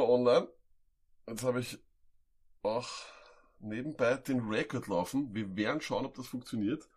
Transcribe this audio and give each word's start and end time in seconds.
immer 0.00 0.08
online. 0.08 0.48
Jetzt 1.28 1.44
habe 1.44 1.60
ich 1.60 1.78
auch 2.62 2.88
nebenbei 3.60 4.14
den 4.16 4.40
Record 4.48 4.86
laufen. 4.88 5.34
Wir 5.34 5.54
werden 5.56 5.80
schauen, 5.80 6.06
ob 6.06 6.14
das 6.14 6.26
funktioniert 6.26 6.88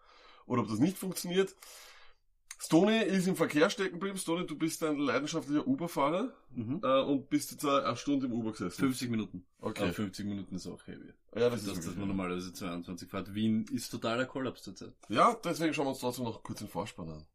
oder 0.45 0.61
ob 0.61 0.67
das 0.69 0.79
nicht 0.79 0.97
funktioniert. 0.97 1.55
Stony 2.59 2.97
ist 3.01 3.27
im 3.27 3.35
Verkehr 3.35 3.69
stecken 3.69 3.95
geblieben. 3.99 4.17
Stony, 4.17 4.45
du 4.47 4.57
bist 4.57 4.81
ein 4.83 4.97
leidenschaftlicher 4.97 5.67
Uber-Fahrer 5.67 6.31
Mhm. 6.51 6.79
äh, 6.81 7.01
und 7.01 7.29
bist 7.29 7.51
jetzt 7.51 7.65
eine 7.65 7.97
Stunde 7.97 8.27
im 8.27 8.33
Uber 8.33 8.51
gesessen. 8.51 8.79
50 8.79 9.09
Minuten. 9.09 9.45
Okay. 9.59 9.83
Aber 9.83 9.93
50 9.93 10.25
Minuten 10.25 10.55
ist 10.55 10.67
auch 10.67 10.85
heavy. 10.87 11.13
Ja, 11.35 11.49
das 11.49 11.51
Das, 11.51 11.61
ist 11.63 11.67
das, 11.69 11.75
wirklich- 11.87 11.97
man 11.97 12.07
normalerweise 12.07 12.53
22 12.53 13.09
fährt. 13.09 13.33
Wien 13.33 13.65
ist 13.73 13.89
totaler 13.89 14.25
Kollaps 14.25 14.61
zurzeit. 14.63 14.93
Ja, 15.09 15.33
deswegen 15.43 15.73
schauen 15.73 15.87
wir 15.87 15.89
uns 15.89 15.99
trotzdem 15.99 16.23
noch 16.23 16.41
kurz 16.41 16.59
den 16.59 16.69
Vorspann 16.69 17.09
an. 17.09 17.25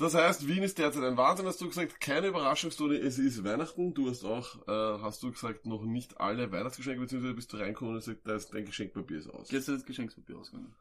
Das 0.00 0.14
heißt, 0.14 0.48
Wien 0.48 0.62
ist 0.62 0.78
derzeit 0.78 1.04
ein 1.04 1.18
Wahnsinn, 1.18 1.44
hast 1.44 1.60
du 1.60 1.68
gesagt. 1.68 2.00
Keine 2.00 2.28
Überraschungsstory, 2.28 2.96
es 2.96 3.18
ist 3.18 3.44
Weihnachten. 3.44 3.92
Du 3.92 4.08
hast 4.08 4.24
auch, 4.24 4.56
äh, 4.66 5.02
hast 5.02 5.22
du 5.22 5.30
gesagt, 5.30 5.66
noch 5.66 5.84
nicht 5.84 6.18
alle 6.18 6.50
Weihnachtsgeschenke, 6.50 7.02
beziehungsweise 7.02 7.34
bist 7.34 7.52
du 7.52 7.58
reingekommen 7.58 7.94
und 7.94 8.00
gesagt, 8.00 8.26
da 8.26 8.34
ist 8.34 8.48
dein 8.54 8.64
Geschenkpapier 8.64 9.18
ist 9.18 9.28
aus. 9.28 9.48
Gestern 9.48 9.74
ist 9.74 9.82
das 9.82 9.86
Geschenkspapier 9.86 10.38
ausgegangen. 10.38 10.74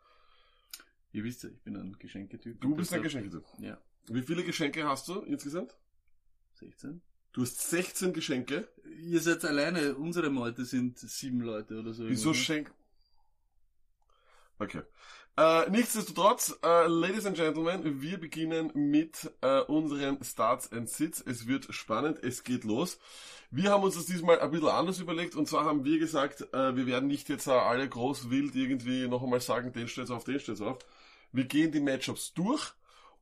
Ihr 1.11 1.25
wisst 1.25 1.43
ja, 1.43 1.49
ich 1.49 1.61
bin 1.63 1.75
ein 1.75 1.97
Geschenketyp. 1.99 2.61
Du 2.61 2.73
bist 2.75 2.93
ein 2.93 3.03
Geschenketyp. 3.03 3.43
Ja. 3.59 3.77
Wie 4.07 4.21
viele 4.21 4.45
Geschenke 4.45 4.87
hast 4.87 5.09
du 5.09 5.19
insgesamt? 5.21 5.75
16. 6.53 7.01
Du 7.33 7.41
hast 7.41 7.59
16 7.59 8.13
Geschenke. 8.13 8.69
Ihr 9.01 9.19
seid 9.19 9.43
alleine, 9.43 9.95
unsere 9.95 10.29
Meute 10.29 10.63
sind 10.63 10.97
sieben 10.97 11.41
Leute 11.41 11.77
oder 11.77 11.93
so. 11.93 12.07
Wieso 12.07 12.33
schenk... 12.33 12.71
Okay. 14.59 14.81
Äh, 15.39 15.69
nichtsdestotrotz, 15.69 16.59
äh, 16.65 16.87
Ladies 16.87 17.25
and 17.25 17.37
Gentlemen, 17.37 18.01
wir 18.01 18.19
beginnen 18.19 18.71
mit 18.73 19.31
äh, 19.39 19.61
unseren 19.61 20.21
Starts 20.21 20.69
and 20.73 20.89
Sits. 20.89 21.23
Es 21.25 21.47
wird 21.47 21.73
spannend, 21.73 22.21
es 22.21 22.43
geht 22.43 22.65
los. 22.65 22.99
Wir 23.49 23.71
haben 23.71 23.83
uns 23.83 23.95
das 23.95 24.05
diesmal 24.05 24.41
ein 24.41 24.51
bisschen 24.51 24.67
anders 24.67 24.99
überlegt 24.99 25.37
und 25.37 25.47
zwar 25.47 25.63
haben 25.63 25.85
wir 25.85 25.97
gesagt, 25.97 26.41
äh, 26.53 26.75
wir 26.75 26.85
werden 26.87 27.07
nicht 27.07 27.29
jetzt 27.29 27.47
äh, 27.47 27.51
alle 27.51 27.87
groß 27.87 28.29
wild 28.29 28.53
irgendwie 28.53 29.07
noch 29.07 29.23
einmal 29.23 29.39
sagen, 29.39 29.71
den 29.71 29.87
stellt's 29.87 30.11
auf, 30.11 30.25
den 30.25 30.41
stellt's 30.41 30.59
auf. 30.59 30.79
Wir 31.31 31.45
gehen 31.45 31.71
die 31.71 31.79
Matchups 31.79 32.33
durch, 32.33 32.73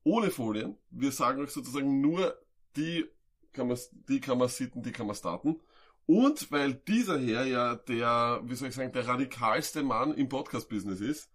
ohne 0.03 0.31
Folien. 0.31 0.75
Wir 0.89 1.11
sagen 1.11 1.43
euch 1.43 1.51
sozusagen 1.51 2.01
nur, 2.01 2.35
die 2.75 3.05
kann 3.53 3.67
man, 3.67 3.77
die 4.09 4.21
kann 4.21 4.39
man 4.39 4.49
sitten, 4.49 4.81
die 4.81 4.91
kann 4.91 5.05
man 5.05 5.15
starten. 5.15 5.59
Und 6.07 6.51
weil 6.51 6.73
dieser 6.73 7.19
Herr 7.19 7.45
ja 7.45 7.75
der, 7.75 8.41
wie 8.43 8.55
soll 8.55 8.69
ich 8.69 8.73
sagen, 8.73 8.91
der 8.91 9.07
radikalste 9.07 9.83
Mann 9.83 10.15
im 10.15 10.29
Podcast-Business 10.29 10.99
ist, 10.99 11.29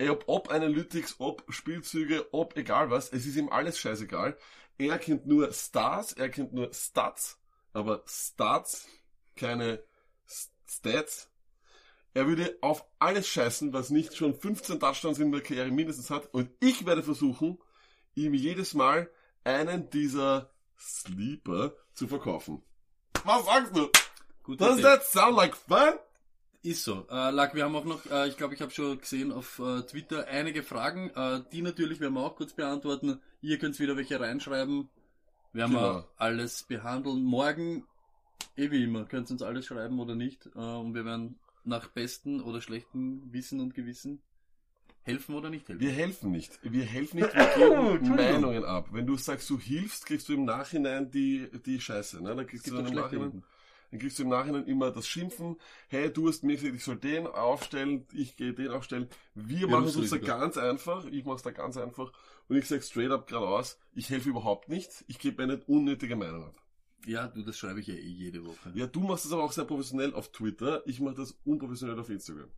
ob, 0.00 0.24
ob 0.26 0.50
Analytics, 0.50 1.16
ob 1.18 1.44
Spielzüge, 1.48 2.32
ob 2.32 2.56
egal 2.56 2.90
was, 2.90 3.12
es 3.12 3.26
ist 3.26 3.36
ihm 3.36 3.48
alles 3.48 3.78
scheißegal. 3.78 4.36
Er 4.78 4.98
kennt 4.98 5.26
nur 5.26 5.52
Stars, 5.52 6.12
er 6.12 6.28
kennt 6.28 6.52
nur 6.52 6.72
Stats, 6.72 7.38
aber 7.72 8.02
Stats, 8.06 8.86
keine 9.36 9.82
Stats. 10.66 11.30
Er 12.12 12.26
würde 12.26 12.56
auf 12.60 12.84
alles 12.98 13.26
scheißen, 13.28 13.72
was 13.72 13.90
nicht 13.90 14.16
schon 14.16 14.34
15 14.34 14.78
Touchdowns 14.78 15.18
in 15.18 15.32
der 15.32 15.40
Karriere 15.40 15.70
mindestens 15.70 16.10
hat. 16.10 16.32
Und 16.32 16.50
ich 16.60 16.86
werde 16.86 17.02
versuchen, 17.02 17.58
ihm 18.14 18.34
jedes 18.34 18.74
Mal 18.74 19.10
einen 19.42 19.90
dieser 19.90 20.50
Sleeper 20.78 21.74
zu 21.92 22.06
verkaufen. 22.06 22.62
Was 23.24 23.44
sagst 23.46 23.76
du? 23.76 23.88
Gute 24.42 24.58
Does 24.64 24.78
Idee. 24.78 24.82
that 24.82 25.04
sound 25.04 25.36
like 25.36 25.56
fun? 25.56 25.94
Ist 26.64 26.82
so. 26.84 27.06
Äh, 27.10 27.30
Lack, 27.30 27.54
wir 27.54 27.64
haben 27.64 27.76
auch 27.76 27.84
noch, 27.84 28.06
äh, 28.10 28.26
ich 28.26 28.38
glaube, 28.38 28.54
ich 28.54 28.62
habe 28.62 28.70
schon 28.72 28.98
gesehen 28.98 29.32
auf 29.32 29.58
äh, 29.58 29.82
Twitter 29.82 30.26
einige 30.28 30.62
Fragen. 30.62 31.10
Äh, 31.10 31.42
die 31.52 31.60
natürlich 31.60 32.00
werden 32.00 32.14
wir 32.14 32.22
auch 32.22 32.36
kurz 32.36 32.54
beantworten. 32.54 33.20
Ihr 33.42 33.58
könnt 33.58 33.78
wieder 33.78 33.96
welche 33.98 34.18
reinschreiben. 34.18 34.88
Werden 35.52 35.72
Genau. 35.72 35.82
wir 35.82 36.08
alles 36.16 36.62
behandeln. 36.62 37.22
Morgen, 37.22 37.84
eh 38.56 38.70
wie 38.70 38.82
immer, 38.82 39.04
könnt 39.04 39.28
ihr 39.28 39.32
uns 39.34 39.42
alles 39.42 39.66
schreiben 39.66 40.00
oder 40.00 40.14
nicht. 40.14 40.46
Äh, 40.56 40.58
und 40.58 40.94
wir 40.94 41.04
werden 41.04 41.38
nach 41.64 41.88
bestem 41.88 42.42
oder 42.42 42.62
schlechtem 42.62 43.30
Wissen 43.30 43.60
und 43.60 43.74
Gewissen 43.74 44.22
helfen 45.02 45.34
oder 45.34 45.50
nicht 45.50 45.68
helfen. 45.68 45.80
Wir 45.82 45.92
helfen 45.92 46.30
nicht. 46.32 46.58
Wir 46.62 46.84
helfen 46.84 47.20
nicht, 47.20 47.34
wir 47.34 47.98
geben 47.98 48.08
Meinungen 48.16 48.64
ab. 48.64 48.88
Wenn 48.90 49.06
du 49.06 49.18
sagst, 49.18 49.50
du 49.50 49.58
hilfst, 49.58 50.06
kriegst 50.06 50.30
du 50.30 50.32
im 50.32 50.46
Nachhinein 50.46 51.10
die, 51.10 51.46
die 51.66 51.78
Scheiße. 51.78 52.22
Ne? 52.22 52.34
Dann 52.34 52.46
kriegst 52.46 52.64
gibt 52.64 52.76
du 52.78 52.80
im 52.80 52.94
Nachhinein, 52.94 53.22
Runden. 53.28 53.44
Dann 53.94 54.00
kriegst 54.00 54.18
du 54.18 54.24
im 54.24 54.28
Nachhinein 54.30 54.66
immer 54.66 54.90
das 54.90 55.06
Schimpfen. 55.06 55.56
Hey, 55.86 56.12
du 56.12 56.26
hast 56.26 56.42
mir 56.42 56.56
gesagt, 56.56 56.74
ich 56.74 56.82
soll 56.82 56.96
den 56.96 57.28
aufstellen, 57.28 58.08
ich 58.12 58.36
gehe 58.36 58.52
den 58.52 58.70
aufstellen. 58.70 59.08
Wir 59.36 59.68
machen 59.68 59.84
es 59.84 59.94
uns 59.94 60.10
da 60.10 60.18
ganz 60.18 60.56
einfach. 60.56 61.04
Ich 61.06 61.24
mache 61.24 61.36
es 61.36 61.42
da 61.42 61.52
ganz 61.52 61.76
einfach. 61.76 62.10
Und 62.48 62.56
ich 62.56 62.66
sage 62.66 62.82
straight 62.82 63.12
up 63.12 63.28
geradeaus, 63.28 63.78
ich 63.94 64.10
helfe 64.10 64.30
überhaupt 64.30 64.68
nicht. 64.68 65.04
Ich 65.06 65.20
gebe 65.20 65.40
eine 65.44 65.58
unnötige 65.68 66.16
Meinung 66.16 66.42
ab. 66.42 66.60
Ja, 67.06 67.28
du, 67.28 67.42
das 67.42 67.56
schreibe 67.56 67.78
ich 67.78 67.86
ja 67.86 67.94
eh 67.94 68.00
jede 68.00 68.44
Woche. 68.44 68.72
Ja, 68.74 68.88
du 68.88 68.98
machst 68.98 69.26
das 69.26 69.32
aber 69.32 69.44
auch 69.44 69.52
sehr 69.52 69.64
professionell 69.64 70.12
auf 70.12 70.32
Twitter. 70.32 70.82
Ich 70.86 70.98
mache 70.98 71.14
das 71.14 71.38
unprofessionell 71.44 71.96
auf 72.00 72.10
Instagram. 72.10 72.50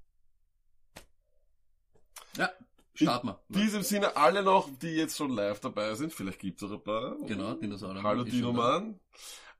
Ja, 2.38 2.50
starten 2.94 3.26
wir. 3.26 3.40
In 3.50 3.60
diesem 3.60 3.82
Sinne 3.82 4.16
alle 4.16 4.42
noch, 4.42 4.70
die 4.80 4.88
jetzt 4.88 5.18
schon 5.18 5.32
live 5.32 5.60
dabei 5.60 5.94
sind, 5.96 6.14
vielleicht 6.14 6.38
gibt's 6.38 6.62
auch 6.62 6.72
ein 6.72 6.82
paar. 6.82 7.16
Genau, 7.26 7.52
Dinosaurier. 7.52 8.02
Hallo 8.02 8.24
da. 8.24 8.30
Dinoman. 8.30 8.98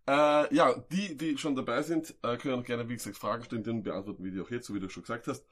Äh, 0.09 0.55
ja, 0.55 0.75
die, 0.93 1.17
die 1.17 1.37
schon 1.37 1.57
dabei 1.57 1.83
sind, 1.83 2.15
äh, 2.23 2.37
können 2.37 2.61
auch 2.61 2.65
gerne, 2.65 2.89
wie 2.89 2.95
gesagt, 2.95 3.17
Fragen 3.17 3.45
stellen, 3.45 3.65
die 3.65 3.73
beantworten 3.73 4.23
wir 4.25 4.31
die 4.31 4.41
auch 4.41 4.51
jetzt, 4.51 4.67
so 4.67 4.75
wie 4.75 4.81
du 4.81 4.89
schon 4.89 5.03
gesagt 5.03 5.27
hast. 5.27 5.45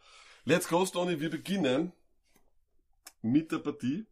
Let's 0.45 0.69
go, 0.69 0.85
Stoney. 0.87 1.19
Wir 1.21 1.31
beginnen 1.31 1.93
mit 3.23 3.51
der 3.51 3.59
Partie. 3.59 4.07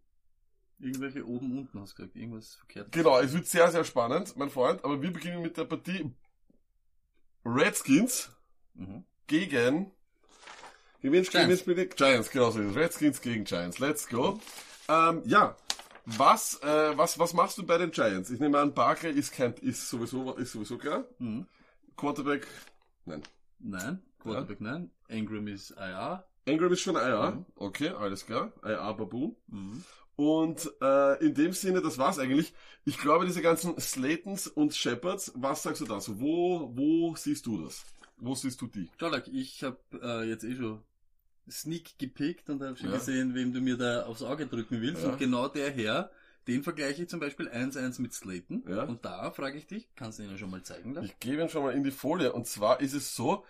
Irgendwelche 0.81 1.25
oben, 1.25 1.59
unten 1.59 1.81
hast 1.81 1.93
du 1.93 1.97
gesagt. 2.03 2.17
Irgendwas 2.17 2.57
verkehrt. 2.57 2.91
Genau, 2.91 3.21
es 3.21 3.33
wird 3.33 3.47
sehr, 3.47 3.71
sehr 3.71 3.85
spannend, 3.85 4.37
mein 4.37 4.51
Freund, 4.51 4.85
aber 4.85 5.01
wir 5.01 5.13
beginnen 5.13 5.43
mit 5.43 5.57
der 5.57 5.65
Partie 5.65 6.11
Redskins 7.45 8.31
Mhm. 8.75 9.05
gegen 9.27 9.93
Giants. 11.03 11.65
Giants, 11.97 12.31
genau 12.31 12.51
so 12.51 12.61
ist 12.61 12.71
es. 12.71 12.77
Redskins 12.77 13.21
gegen 13.21 13.45
Giants. 13.45 13.79
Let's 13.79 14.09
go. 14.09 14.41
Ähm, 14.89 15.23
ja, 15.25 15.57
was, 16.05 16.61
äh, 16.63 16.97
was, 16.97 17.19
was 17.19 17.33
machst 17.33 17.59
du 17.59 17.65
bei 17.65 17.79
den 17.79 17.91
Giants? 17.91 18.31
Ich 18.31 18.41
nehme 18.41 18.59
an, 18.59 18.75
Barkley 18.75 19.13
ist 19.13 19.33
kein, 19.33 19.55
ist 19.55 19.89
sowieso, 19.89 20.35
ist 20.35 20.53
sowieso 20.53 20.79
klar. 20.79 21.05
Mhm. 21.19 21.47
Quarterback, 21.97 22.47
nein. 23.05 23.23
Nein, 23.59 24.03
Quarterback 24.19 24.61
nein. 24.61 24.91
Ingram 25.09 25.47
ist 25.47 25.71
IR. 25.73 26.25
Ingram 26.45 26.73
ist 26.73 26.81
schon 26.81 26.97
IR. 26.97 27.33
Mhm. 27.33 27.47
Okay, 27.57 27.91
alles 27.91 28.27
klar. 28.27 28.53
IR 28.65 28.95
Baboon. 28.95 29.37
Mhm. 29.47 29.85
Und 30.17 30.71
äh, 30.81 31.25
in 31.25 31.35
dem 31.35 31.53
Sinne, 31.53 31.81
das 31.81 31.99
war's 31.99 32.19
eigentlich. 32.19 32.53
Ich 32.85 32.99
glaube, 32.99 33.25
diese 33.25 33.43
ganzen 33.43 33.79
Slatons 33.81 34.47
und 34.47 34.75
Shepards, 34.75 35.33
was 35.37 35.63
sagst 35.63 35.81
du 35.81 35.85
dazu? 35.85 36.21
Wo, 36.21 36.71
wo 36.75 37.15
siehst 37.17 37.47
du 37.47 37.65
das? 37.65 37.85
Wo 38.19 38.35
siehst 38.35 38.61
du 38.61 38.67
die? 38.67 38.91
Jolak, 39.01 39.29
ich 39.29 39.65
habe 39.65 39.79
äh, 40.01 40.29
jetzt 40.29 40.45
eh 40.45 40.55
schon 40.55 40.83
Sneak 41.51 41.99
gepickt 41.99 42.49
und 42.51 42.63
habe 42.63 42.77
schon 42.77 42.91
Ja. 42.91 42.97
gesehen, 42.97 43.35
wem 43.35 43.53
du 43.53 43.61
mir 43.61 43.77
da 43.77 44.05
aufs 44.05 44.23
Auge 44.23 44.47
drücken 44.47 44.81
willst. 44.81 45.03
Ja. 45.03 45.11
Und 45.11 45.19
genau 45.19 45.49
der 45.49 45.71
Herr, 45.71 46.11
den 46.47 46.63
vergleiche 46.63 47.03
ich 47.03 47.09
zum 47.09 47.21
Beispiel 47.21 47.49
1-1 47.49 48.01
mit 48.01 48.13
Slayton. 48.15 48.65
Ja. 48.69 48.85
Und 48.85 49.05
da 49.05 49.31
frage 49.31 49.59
ich 49.59 49.67
dich, 49.67 49.89
kannst 49.97 50.19
du 50.19 50.23
ihn 50.25 50.31
ja 50.31 50.39
schon 50.39 50.51
mal 50.51 50.63
zeigen 50.63 50.95
lassen? 50.95 51.07
Ich 51.07 51.19
gebe 51.21 51.43
ihn 51.43 51.49
schon 51.49 51.63
mal 51.63 51.73
in 51.75 51.85
die 51.85 51.91
Folie. 51.91 52.33
Und 52.33 52.47
zwar 52.47 52.81
ist 52.81 52.95
es 52.95 53.15
so, 53.15 53.45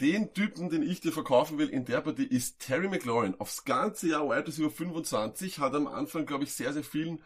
den 0.00 0.34
Typen, 0.34 0.70
den 0.70 0.82
ich 0.82 1.00
dir 1.00 1.12
verkaufen 1.12 1.56
will 1.58 1.68
in 1.68 1.84
der 1.84 2.00
Partie, 2.00 2.24
ist 2.26 2.58
Terry 2.58 2.88
McLaurin. 2.88 3.36
Aufs 3.38 3.64
ganze 3.64 4.08
Jahr 4.08 4.28
Wide 4.28 4.46
Receiver 4.48 4.70
25 4.70 5.58
hat 5.60 5.74
am 5.74 5.86
Anfang, 5.86 6.26
glaube 6.26 6.44
ich, 6.44 6.52
sehr, 6.52 6.72
sehr 6.72 6.82
vielen 6.84 7.22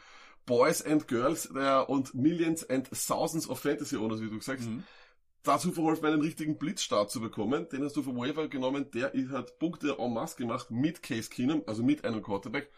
Boys 0.46 0.82
and 0.82 1.08
Girls 1.08 1.46
äh, 1.54 1.82
und 1.86 2.14
Millions 2.14 2.68
and 2.68 2.88
Thousands 2.90 3.48
of 3.48 3.60
Fantasy 3.60 3.96
Owners, 3.96 4.20
wie 4.20 4.30
du 4.30 4.40
sagst, 4.40 4.68
Mhm. 4.68 4.84
Dazu 5.48 5.72
verholfen, 5.72 6.06
einen 6.06 6.20
richtigen 6.20 6.58
Blitzstart 6.58 7.10
zu 7.10 7.20
bekommen. 7.20 7.68
Den 7.70 7.82
hast 7.82 7.96
du 7.96 8.02
vom 8.02 8.18
Waiver 8.18 8.48
genommen, 8.48 8.90
der 8.92 9.12
hat 9.32 9.58
Punkte 9.58 9.96
en 9.98 10.12
masse 10.12 10.36
gemacht 10.36 10.70
mit 10.70 11.02
Case 11.02 11.30
Keenum, 11.30 11.62
also 11.66 11.82
mit 11.82 12.04
einem 12.04 12.22
Quarterback. 12.22 12.70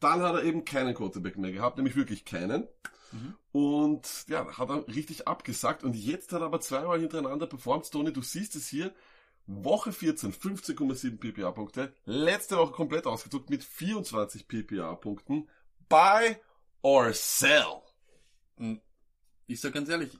Dann 0.00 0.20
hat 0.22 0.34
er 0.34 0.42
eben 0.42 0.64
keinen 0.64 0.94
Quarterback 0.94 1.38
mehr 1.38 1.52
gehabt, 1.52 1.76
nämlich 1.76 1.96
wirklich 1.96 2.24
keinen. 2.24 2.66
Mhm. 3.12 3.34
Und 3.52 4.26
ja, 4.28 4.58
hat 4.58 4.68
er 4.68 4.86
richtig 4.88 5.28
abgesagt. 5.28 5.84
Und 5.84 5.94
jetzt 5.94 6.32
hat 6.32 6.40
er 6.40 6.46
aber 6.46 6.60
zweimal 6.60 7.00
hintereinander 7.00 7.46
performt. 7.46 7.90
Tony, 7.90 8.12
du 8.12 8.22
siehst 8.22 8.56
es 8.56 8.68
hier. 8.68 8.92
Woche 9.46 9.92
14, 9.92 10.32
15,7 10.32 11.18
PPA-Punkte. 11.18 11.94
Letzte 12.04 12.58
Woche 12.58 12.72
komplett 12.72 13.06
ausgedruckt 13.06 13.48
mit 13.48 13.64
24 13.64 14.46
PPA-Punkten. 14.46 15.48
Buy 15.88 16.36
or 16.82 17.12
sell. 17.12 17.82
Und 18.56 18.82
ich 19.46 19.60
sag 19.60 19.72
ganz 19.72 19.88
ehrlich, 19.88 20.10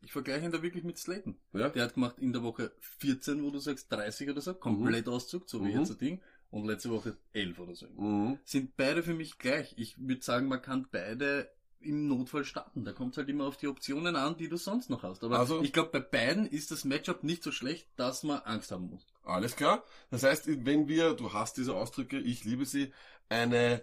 ich, 0.00 0.06
ich 0.06 0.12
vergleiche 0.12 0.44
ihn 0.46 0.52
da 0.52 0.62
wirklich 0.62 0.84
mit 0.84 0.98
Slayton. 0.98 1.36
Ja? 1.52 1.68
Der 1.68 1.84
hat 1.84 1.94
gemacht 1.94 2.18
in 2.18 2.32
der 2.32 2.42
Woche 2.42 2.72
14, 2.98 3.42
wo 3.42 3.50
du 3.50 3.58
sagst 3.58 3.90
30 3.92 4.30
oder 4.30 4.40
so, 4.40 4.54
komplett 4.54 5.08
Auszug, 5.08 5.48
so 5.48 5.60
wie 5.64 5.72
Mhm. 5.72 5.80
jetzt 5.80 5.90
ein 5.92 5.98
Ding. 5.98 6.20
und 6.50 6.66
letzte 6.66 6.88
Woche 6.90 7.16
11 7.32 7.58
oder 7.58 7.74
so. 7.74 7.88
Mhm. 7.88 8.38
Sind 8.44 8.76
beide 8.76 9.02
für 9.02 9.12
mich 9.14 9.38
gleich. 9.38 9.74
Ich 9.76 9.96
würde 9.98 10.22
sagen, 10.22 10.46
man 10.46 10.62
kann 10.62 10.86
beide 10.88 11.50
im 11.80 12.06
Notfall 12.06 12.44
starten. 12.44 12.84
Da 12.84 12.92
kommt 12.92 13.14
es 13.14 13.18
halt 13.18 13.28
immer 13.28 13.44
auf 13.46 13.56
die 13.56 13.66
Optionen 13.66 14.14
an, 14.14 14.36
die 14.36 14.48
du 14.48 14.56
sonst 14.56 14.88
noch 14.88 15.02
hast. 15.02 15.24
Aber 15.24 15.36
Also- 15.40 15.62
ich 15.62 15.72
glaube, 15.72 15.90
bei 15.90 15.98
beiden 15.98 16.46
ist 16.46 16.70
das 16.70 16.84
Matchup 16.84 17.24
nicht 17.24 17.42
so 17.42 17.50
schlecht, 17.50 17.88
dass 17.96 18.22
man 18.22 18.38
Angst 18.42 18.70
haben 18.70 18.88
muss. 18.88 19.04
Alles 19.24 19.56
klar. 19.56 19.82
Das 20.12 20.22
heißt, 20.22 20.46
wenn 20.64 20.86
wir, 20.86 21.14
du 21.14 21.32
hast 21.32 21.56
diese 21.56 21.74
Ausdrücke, 21.74 22.18
ich 22.20 22.44
liebe 22.44 22.66
sie, 22.66 22.92
eine 23.28 23.82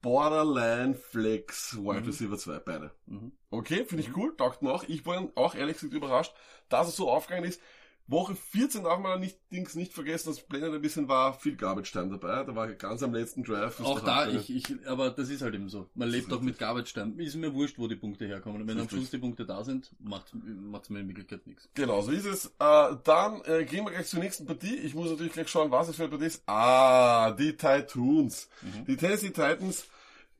Borderline 0.00 0.94
Flex 0.94 1.76
Wide 1.76 2.00
Mhm. 2.02 2.06
Receiver 2.06 2.38
2, 2.38 2.58
beide. 2.60 2.92
Mhm. 3.06 3.32
Okay, 3.50 3.84
finde 3.84 4.02
ich 4.04 4.16
cool, 4.16 4.36
taugt 4.36 4.62
mir 4.62 4.72
auch. 4.72 4.84
Ich 4.84 5.04
war 5.06 5.28
auch 5.34 5.54
ehrlich 5.54 5.76
gesagt 5.76 5.94
überrascht, 5.94 6.34
dass 6.68 6.88
es 6.88 6.96
so 6.96 7.10
aufgegangen 7.10 7.48
ist. 7.48 7.60
Woche 8.08 8.34
14 8.34 8.84
darf 8.84 9.00
man 9.00 9.20
nicht, 9.20 9.38
Dings 9.52 9.74
nicht 9.74 9.92
vergessen, 9.92 10.30
das 10.30 10.40
blendend 10.40 10.74
ein 10.74 10.80
bisschen 10.80 11.08
war 11.08 11.34
viel 11.34 11.56
Garbage 11.56 11.92
Time 11.92 12.08
dabei. 12.08 12.42
Da 12.42 12.56
war 12.56 12.66
ganz 12.68 13.02
am 13.02 13.12
letzten 13.12 13.44
Drive. 13.44 13.78
ist 13.78 13.84
Auch 13.84 14.00
da, 14.00 14.26
ich, 14.26 14.48
ich, 14.48 14.88
aber 14.88 15.10
das 15.10 15.28
ist 15.28 15.42
halt 15.42 15.54
eben 15.54 15.68
so. 15.68 15.90
Man 15.94 16.08
lebt 16.08 16.32
auch 16.32 16.40
mit 16.40 16.58
Garbage 16.58 16.94
Time. 16.94 17.22
Ist 17.22 17.36
mir 17.36 17.52
wurscht, 17.52 17.78
wo 17.78 17.86
die 17.86 17.96
Punkte 17.96 18.26
herkommen. 18.26 18.62
Und 18.62 18.68
wenn 18.68 18.80
am. 18.80 18.88
Schluss 18.88 19.10
die 19.10 19.18
Punkte 19.18 19.44
da 19.44 19.62
sind, 19.62 19.90
macht 20.00 20.32
es 20.32 20.90
mir 20.90 21.00
in 21.00 21.08
Wirklichkeit 21.08 21.46
nichts. 21.46 21.68
Genau, 21.74 22.00
so 22.00 22.10
ist 22.10 22.24
es. 22.24 22.46
Äh, 22.58 22.96
dann 23.04 23.42
äh, 23.44 23.64
gehen 23.64 23.84
wir 23.84 23.92
gleich 23.92 24.06
zur 24.06 24.20
nächsten 24.20 24.46
Partie. 24.46 24.76
Ich 24.76 24.94
muss 24.94 25.10
natürlich 25.10 25.34
gleich 25.34 25.48
schauen, 25.48 25.70
was 25.70 25.88
es 25.88 25.96
für 25.96 26.04
eine 26.04 26.10
Partie 26.10 26.26
ist. 26.26 26.42
Ah, 26.46 27.32
die 27.32 27.52
Titans. 27.52 28.48
Mhm. 28.62 28.86
Die 28.86 28.96
Tennessee 28.96 29.30
Titans 29.30 29.86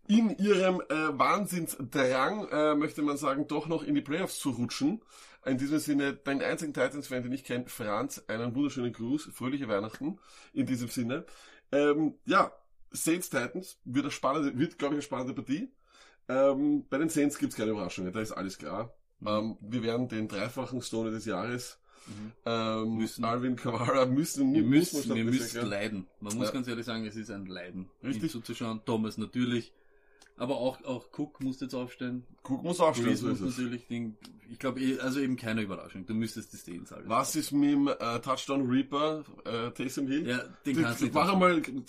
in 0.07 0.37
ihrem 0.39 0.81
äh, 0.89 1.19
Wahnsinnsdrang, 1.19 2.49
äh, 2.49 2.75
möchte 2.75 3.03
man 3.03 3.19
sagen, 3.19 3.47
doch 3.47 3.67
noch 3.69 3.83
in 3.83 3.95
die 3.95 4.01
Playoffs 4.01 4.39
zu 4.39 4.51
rutschen. 4.51 5.03
In 5.47 5.57
diesem 5.57 5.79
Sinne, 5.79 6.15
den 6.15 6.43
einzigen 6.43 6.75
Titans-Fan, 6.75 7.23
den 7.23 7.33
ich 7.33 7.45
kenne, 7.45 7.69
Franz, 7.69 8.23
einen 8.29 8.55
wunderschönen 8.55 8.93
Gruß, 8.93 9.31
fröhliche 9.33 9.69
Weihnachten 9.69 10.19
in 10.53 10.67
diesem 10.67 10.89
Sinne. 10.89 11.25
Ähm, 11.73 12.15
ja, 12.27 12.53
Saints 12.91 13.31
Titans 13.31 13.79
wird, 13.85 14.05
eine 14.05 14.11
spannende, 14.11 14.59
wird 14.59 14.79
glaube 14.79 14.95
ich, 14.95 14.99
eine 14.99 15.03
spannende 15.03 15.35
Partie. 15.35 15.71
Ähm, 16.29 16.87
bei 16.91 16.99
den 16.99 17.09
Saints 17.09 17.39
gibt's 17.39 17.57
keine 17.57 17.71
Überraschungen, 17.71 18.13
da 18.13 18.21
ist 18.21 18.33
alles 18.33 18.59
klar. 18.59 18.93
Ähm, 19.25 19.57
wir 19.61 19.83
werden 19.83 20.09
den 20.09 20.29
dreifachen 20.29 20.83
Stone 20.83 21.11
des 21.11 21.25
Jahres, 21.25 21.79
Mhm. 22.07 22.33
ähm, 22.47 22.95
Müssen. 22.97 23.25
Alvin 23.25 23.57
Kamara, 23.57 24.07
müssen, 24.07 24.55
Wir 24.55 24.63
müssen, 24.63 25.15
wir 25.15 25.25
müssen 25.25 25.67
leiden. 25.67 26.07
Man 26.21 26.37
muss 26.37 26.47
Ja. 26.47 26.53
ganz 26.53 26.67
ehrlich 26.69 26.87
sagen, 26.87 27.05
es 27.05 27.17
ist 27.17 27.31
ein 27.31 27.45
Leiden. 27.47 27.91
Richtig. 28.03 28.23
Ihm 28.25 28.29
zuzuschauen. 28.31 28.81
Thomas 28.87 29.19
natürlich. 29.19 29.73
Aber 30.41 30.57
auch, 30.59 30.83
auch 30.85 31.07
Cook 31.17 31.41
musste 31.43 31.65
jetzt 31.65 31.75
aufstellen. 31.75 32.25
Guck, 32.45 32.63
muss 32.63 32.79
aufstellen, 32.79 33.17
so 33.17 33.27
muss 33.27 33.41
ist 33.41 33.49
es. 33.49 33.59
natürlich. 33.59 33.89
Den, 33.89 34.17
ich 34.49 34.59
glaube, 34.61 34.81
eh, 34.81 35.01
also 35.01 35.19
eben 35.19 35.37
keine 35.37 35.63
Überraschung. 35.63 36.07
Du 36.07 36.15
müsstest 36.15 36.55
das 36.55 36.65
sehen, 36.65 36.87
alles. 36.93 37.09
Was 37.09 37.35
ist 37.35 37.51
mit 37.51 37.73
dem 37.73 37.89
äh, 37.89 38.21
Touchdown 38.21 38.71
Reaper, 38.71 39.25
äh, 39.45 39.73
Taysom 39.73 40.07
Hill? 40.07 40.29
Ja, 40.29 40.39
den 40.65 40.77
Die- 40.77 40.83
kannst 40.83 41.01
du 41.01 41.07
nicht 41.07 41.15
Mach 41.15 41.33
einmal 41.33 41.55
einen, 41.55 41.85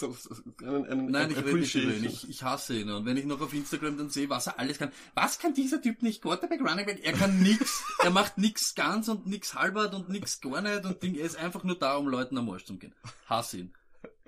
einen 0.85 1.11
Nein, 1.11 1.29
ich 1.29 1.37
rede 1.37 1.59
nicht 1.59 1.75
über 1.75 1.93
ihn. 1.93 2.03
Ich, 2.05 2.27
ich 2.27 2.41
hasse 2.43 2.75
ihn. 2.79 2.89
Und 2.89 3.05
wenn 3.05 3.17
ich 3.17 3.25
noch 3.25 3.39
auf 3.39 3.53
Instagram 3.53 3.97
dann 3.99 4.09
sehe, 4.09 4.27
was 4.31 4.47
er 4.47 4.57
alles 4.57 4.79
kann. 4.79 4.91
Was 5.13 5.37
kann 5.37 5.53
dieser 5.53 5.79
Typ 5.79 6.01
nicht? 6.01 6.23
Quarterback, 6.23 6.59
Running 6.61 6.87
Back? 6.87 7.01
Er 7.03 7.13
kann 7.13 7.39
nix. 7.43 7.83
er 7.99 8.09
macht 8.09 8.39
nix 8.39 8.73
ganz 8.73 9.07
und 9.09 9.27
nix 9.27 9.53
halbert 9.53 9.93
und 9.93 10.09
nix 10.09 10.41
gar 10.41 10.61
nicht 10.61 10.85
und 10.85 11.03
Ding. 11.03 11.13
Er 11.13 11.25
ist 11.25 11.37
einfach 11.37 11.63
nur 11.63 11.77
da, 11.77 11.97
um 11.97 12.07
Leuten 12.07 12.35
am 12.35 12.49
Arsch 12.49 12.65
zu 12.65 12.75
gehen. 12.77 12.95
Hasse 13.27 13.59
ihn. 13.59 13.73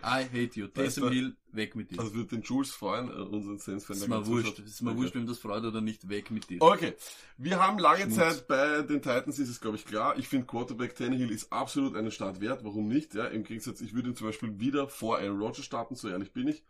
I 0.04 0.24
hate 0.26 0.60
you. 0.60 0.68
Taysom 0.68 1.12
Hill, 1.12 1.36
weg 1.52 1.76
mit 1.76 1.92
dir. 1.92 1.98
Das 1.98 2.14
wird 2.14 2.32
den 2.32 2.42
Jules 2.42 2.72
freuen, 2.72 3.10
äh, 3.10 3.14
unseren 3.14 3.58
Saints-Fan. 3.58 3.98
ist 3.98 4.08
mir 4.08 4.26
wurscht. 4.26 4.60
Ist 4.60 4.82
mir 4.82 4.96
wurscht, 4.96 5.16
wem 5.16 5.28
das 5.28 5.40
freut 5.40 5.64
oder 5.64 5.82
nicht. 5.82 6.10
Weg 6.10 6.32
mit 6.32 6.50
dir. 6.50 6.62
Okay, 6.62 6.96
wir 7.38 7.60
haben 7.60 7.80
lange 7.80 8.04
Schmutz. 8.04 8.16
Zeit 8.16 8.48
bei 8.48 8.82
den 8.82 9.02
Titans, 9.02 9.40
ist 9.40 9.50
es 9.50 9.62
glaube 9.62 9.78
ich 9.78 9.86
klar. 9.86 10.18
Ich 10.18 10.28
finde 10.28 10.46
Quarterback 10.48 10.96
Tannehill 10.96 11.32
ist 11.32 11.52
absolut 11.52 11.96
einen 11.96 12.12
Start 12.12 12.42
wert. 12.42 12.64
Warum 12.64 12.88
nicht? 12.88 13.14
Ja, 13.16 13.26
im 13.26 13.44
Gegensatz, 13.44 13.82
ich 13.82 13.94
würde 13.94 14.10
ihn 14.10 14.16
zum 14.16 14.28
Beispiel 14.28 14.60
wieder 14.60 14.88
vor 14.88 15.20
Aaron 15.20 15.40
Rodgers 15.40 15.66
starten, 15.66 15.96
so 15.96 16.10
ehrlich 16.10 16.32
bin 16.34 16.48
ich. 16.48 16.64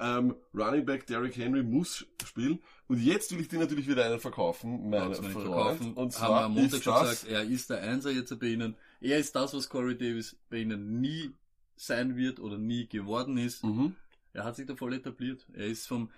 Ähm, 0.00 0.36
Running 0.54 0.84
Back 0.86 1.06
Derrick 1.06 1.36
Henry 1.36 1.62
muss 1.62 2.06
spielen. 2.24 2.60
Und 2.86 3.02
jetzt 3.02 3.32
will 3.32 3.40
ich 3.40 3.48
dir 3.48 3.58
natürlich 3.58 3.88
wieder 3.88 4.04
einen 4.04 4.20
verkaufen, 4.20 4.88
meine 4.90 5.14
Freund. 5.14 5.32
verkaufen. 5.32 5.92
Und 5.94 5.96
haben 5.96 6.04
wir 6.04 6.10
zwar 6.10 6.44
am 6.44 6.54
Montag 6.54 6.78
ist 6.78 6.84
schon 6.84 7.00
gesagt, 7.00 7.24
er 7.28 7.42
ist 7.42 7.70
der 7.70 7.82
Einser 7.82 8.10
jetzt 8.10 8.38
bei 8.38 8.46
Ihnen. 8.46 8.76
Er 9.00 9.18
ist 9.18 9.34
das, 9.34 9.54
was 9.54 9.68
Corey 9.68 9.98
Davis 9.98 10.36
bei 10.48 10.58
Ihnen 10.58 11.00
nie 11.00 11.32
sein 11.78 12.16
wird 12.16 12.40
oder 12.40 12.58
nie 12.58 12.86
geworden 12.88 13.38
ist. 13.38 13.64
mhm. 13.64 13.94
Er 14.32 14.44
hat 14.44 14.56
sich 14.56 14.66
da 14.66 14.76
voll 14.76 14.92
etabliert. 14.94 15.46
Er 15.54 15.66
ist 15.66 15.86
vom 15.88 16.10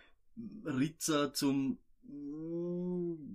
Ritzer 0.64 1.32
zum, 1.32 1.78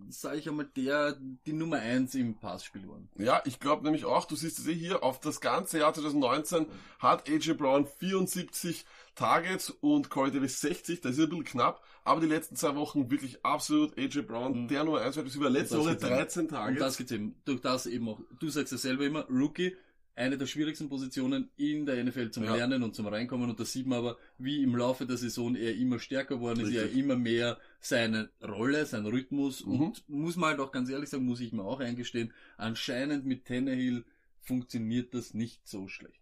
sage 0.10 0.38
ich 0.38 0.50
einmal, 0.50 0.68
der, 0.76 1.18
die 1.46 1.54
Nummer 1.54 1.78
eins 1.78 2.14
im 2.16 2.36
Passspiel 2.36 2.82
geworden. 2.84 3.10
Ja, 3.18 3.42
ich 3.46 3.60
glaube 3.60 3.84
nämlich 3.84 4.06
auch, 4.06 4.26
du 4.26 4.36
siehst 4.36 4.60
es 4.60 4.68
eh 4.68 4.74
hier, 4.74 5.04
auf 5.04 5.20
das 5.20 5.40
ganze 5.42 5.80
Jahr 5.80 5.94
2019 5.94 6.66
hat 7.00 7.30
AJ 7.30 7.54
Brown 7.54 7.88
74 7.88 8.86
Targets 9.16 9.70
und 9.70 10.10
Corey 10.10 10.32
Davis 10.32 10.60
60, 10.62 11.02
das 11.02 11.14
ist 11.14 11.20
ein 11.20 11.30
bisschen 11.30 11.46
knapp, 11.46 11.82
aber 12.04 12.20
die 12.22 12.28
letzten 12.28 12.56
zwei 12.56 12.76
Wochen 12.76 13.10
wirklich 13.10 13.44
absolut 13.46 13.98
AJ 13.98 14.22
Brown, 14.24 14.64
Mhm. 14.64 14.68
der 14.68 14.84
Nummer 14.84 15.02
1 15.02 15.16
Wide 15.16 15.26
Receiver, 15.26 15.50
letzte 15.50 15.80
Und 15.80 15.86
Woche 15.86 15.92
geht's 15.96 16.04
eben. 16.04 16.16
13 16.16 16.42
Und 16.44 16.50
Targets. 16.50 16.80
das 16.80 16.98
geht's 16.98 17.12
eben, 17.12 17.36
durch 17.46 17.62
das 17.62 17.86
eben 17.86 18.10
auch, 18.10 18.20
du 18.40 18.50
sagst 18.50 18.72
ja 18.74 18.78
selber 18.78 19.06
immer, 19.06 19.26
Rookie, 19.30 19.76
eine 20.16 20.38
der 20.38 20.46
schwierigsten 20.48 20.88
Positionen 20.90 21.50
in 21.58 21.86
der 21.86 22.04
NFL 22.04 22.32
zum 22.32 22.46
Ja. 22.46 22.56
Lernen 22.56 22.84
und 22.84 22.96
zum 22.96 23.08
Reinkommen 23.08 23.50
und 23.50 23.60
da 23.60 23.66
sieht 23.66 23.86
man 23.86 24.00
aber, 24.00 24.18
wie 24.38 24.64
im 24.64 24.76
Laufe 24.76 25.06
der 25.06 25.18
Saison 25.18 25.56
er 25.56 25.76
immer 25.76 26.00
stärker 26.00 26.36
geworden 26.36 26.62
ist, 26.62 26.74
er 26.74 26.90
immer 26.92 27.16
mehr 27.18 27.58
seine 27.82 28.30
Rolle, 28.42 28.86
seinen 28.86 29.08
Rhythmus 29.08 29.66
Mhm. 29.66 29.82
und 29.82 30.10
muss 30.10 30.36
man 30.38 30.52
halt 30.52 30.60
auch 30.62 30.72
ganz 30.72 30.90
ehrlich 30.90 31.10
sagen, 31.10 31.26
muss 31.26 31.42
ich 31.42 31.52
mir 31.52 31.64
auch 31.64 31.80
eingestehen, 31.82 32.34
anscheinend 32.58 33.26
mit 33.26 33.46
Tannehill 33.46 34.06
funktioniert 34.42 35.14
das 35.14 35.34
nicht 35.34 35.68
so 35.68 35.88
schlecht. 35.88 36.22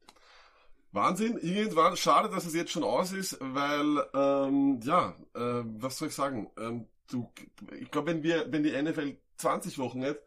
Wahnsinn, 0.92 1.38
irgendwann, 1.42 1.98
schade, 1.98 2.30
dass 2.30 2.46
es 2.46 2.54
jetzt 2.54 2.72
schon 2.72 2.84
aus 2.84 3.12
ist, 3.13 3.38
weil, 3.42 4.04
ähm, 4.13 4.80
ja, 4.84 5.16
äh, 5.34 5.63
was 5.80 5.98
soll 5.98 6.10
ich 6.10 6.13
sagen, 6.13 6.50
ähm, 6.57 6.86
du, 7.10 7.31
ich 7.80 7.89
glaube, 7.89 8.12
wenn 8.12 8.22
wir, 8.24 8.51
wenn 8.51 8.63
die 8.63 8.72
NFL 8.80 9.18
20 9.38 9.80
Wochen 9.80 10.01
hätte, 10.04 10.22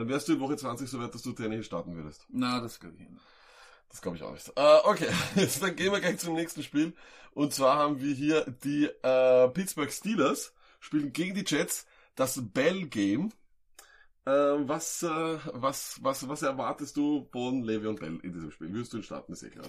dann 0.00 0.08
wärst 0.08 0.28
du 0.28 0.32
in 0.32 0.40
Woche 0.40 0.56
20 0.56 0.88
so 0.88 0.98
weit, 0.98 1.14
dass 1.14 1.20
du 1.20 1.32
Tannehill 1.32 1.62
starten 1.62 1.94
würdest. 1.94 2.24
Na, 2.30 2.58
das 2.58 2.80
glaube 2.80 2.96
ich 2.96 3.06
nicht. 3.06 3.20
Das 3.90 4.00
glaube 4.00 4.16
ich 4.16 4.22
auch 4.22 4.32
nicht. 4.32 4.50
Äh, 4.56 4.78
okay, 4.84 5.08
jetzt 5.36 5.62
dann 5.62 5.76
gehen 5.76 5.92
wir 5.92 6.00
gleich 6.00 6.18
zum 6.18 6.34
nächsten 6.34 6.62
Spiel. 6.62 6.94
Und 7.32 7.52
zwar 7.52 7.76
haben 7.76 8.00
wir 8.00 8.14
hier 8.14 8.46
die 8.64 8.86
äh, 8.86 9.48
Pittsburgh 9.50 9.92
Steelers 9.92 10.54
spielen 10.78 11.12
gegen 11.12 11.34
die 11.34 11.44
Jets 11.46 11.86
das 12.14 12.40
Bell 12.42 12.86
Game. 12.86 13.30
Äh, 14.24 14.30
was, 14.30 15.02
äh, 15.02 15.38
was, 15.52 15.98
was, 16.02 16.26
was 16.26 16.40
erwartest 16.40 16.96
du 16.96 17.28
von 17.30 17.62
Le'Veon 17.62 17.98
Bell 17.98 18.18
in 18.22 18.32
diesem 18.32 18.50
Spiel? 18.52 18.72
Wirst 18.72 18.94
du 18.94 18.96
ihn 18.96 19.02
starten, 19.02 19.34
ist 19.34 19.42
eh 19.42 19.50
klar? 19.50 19.66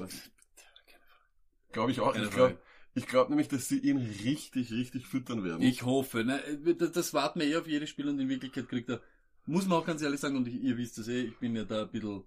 Glaube 1.73 1.91
ich 1.91 1.99
auch. 1.99 2.13
Keine 2.13 2.27
Ich 2.27 2.31
glaube 2.31 2.57
glaub 2.93 3.29
nämlich, 3.29 3.49
dass 3.49 3.67
sie 3.67 3.79
ihn 3.79 3.97
richtig, 3.97 4.71
richtig 4.71 5.07
füttern 5.07 5.43
werden. 5.43 5.61
Ich 5.61 5.83
hoffe, 5.83 6.23
ne, 6.23 6.41
das, 6.77 6.93
das 6.93 7.13
warten 7.13 7.41
wir 7.41 7.47
eh 7.47 7.57
auf 7.57 7.67
jedes 7.67 7.89
Spiel 7.89 8.07
und 8.07 8.17
in 8.17 8.29
Wirklichkeit 8.29 8.69
kriegt 8.69 8.89
er, 8.89 9.01
muss 9.45 9.67
man 9.67 9.79
auch 9.79 9.85
ganz 9.85 10.01
ehrlich 10.01 10.19
sagen, 10.19 10.37
und 10.37 10.47
ich, 10.47 10.61
ihr 10.61 10.77
wisst 10.77 10.97
es 10.97 11.07
eh, 11.07 11.23
ich 11.23 11.37
bin 11.37 11.55
ja 11.55 11.63
da 11.63 11.83
ein 11.83 11.89
bisschen 11.89 12.23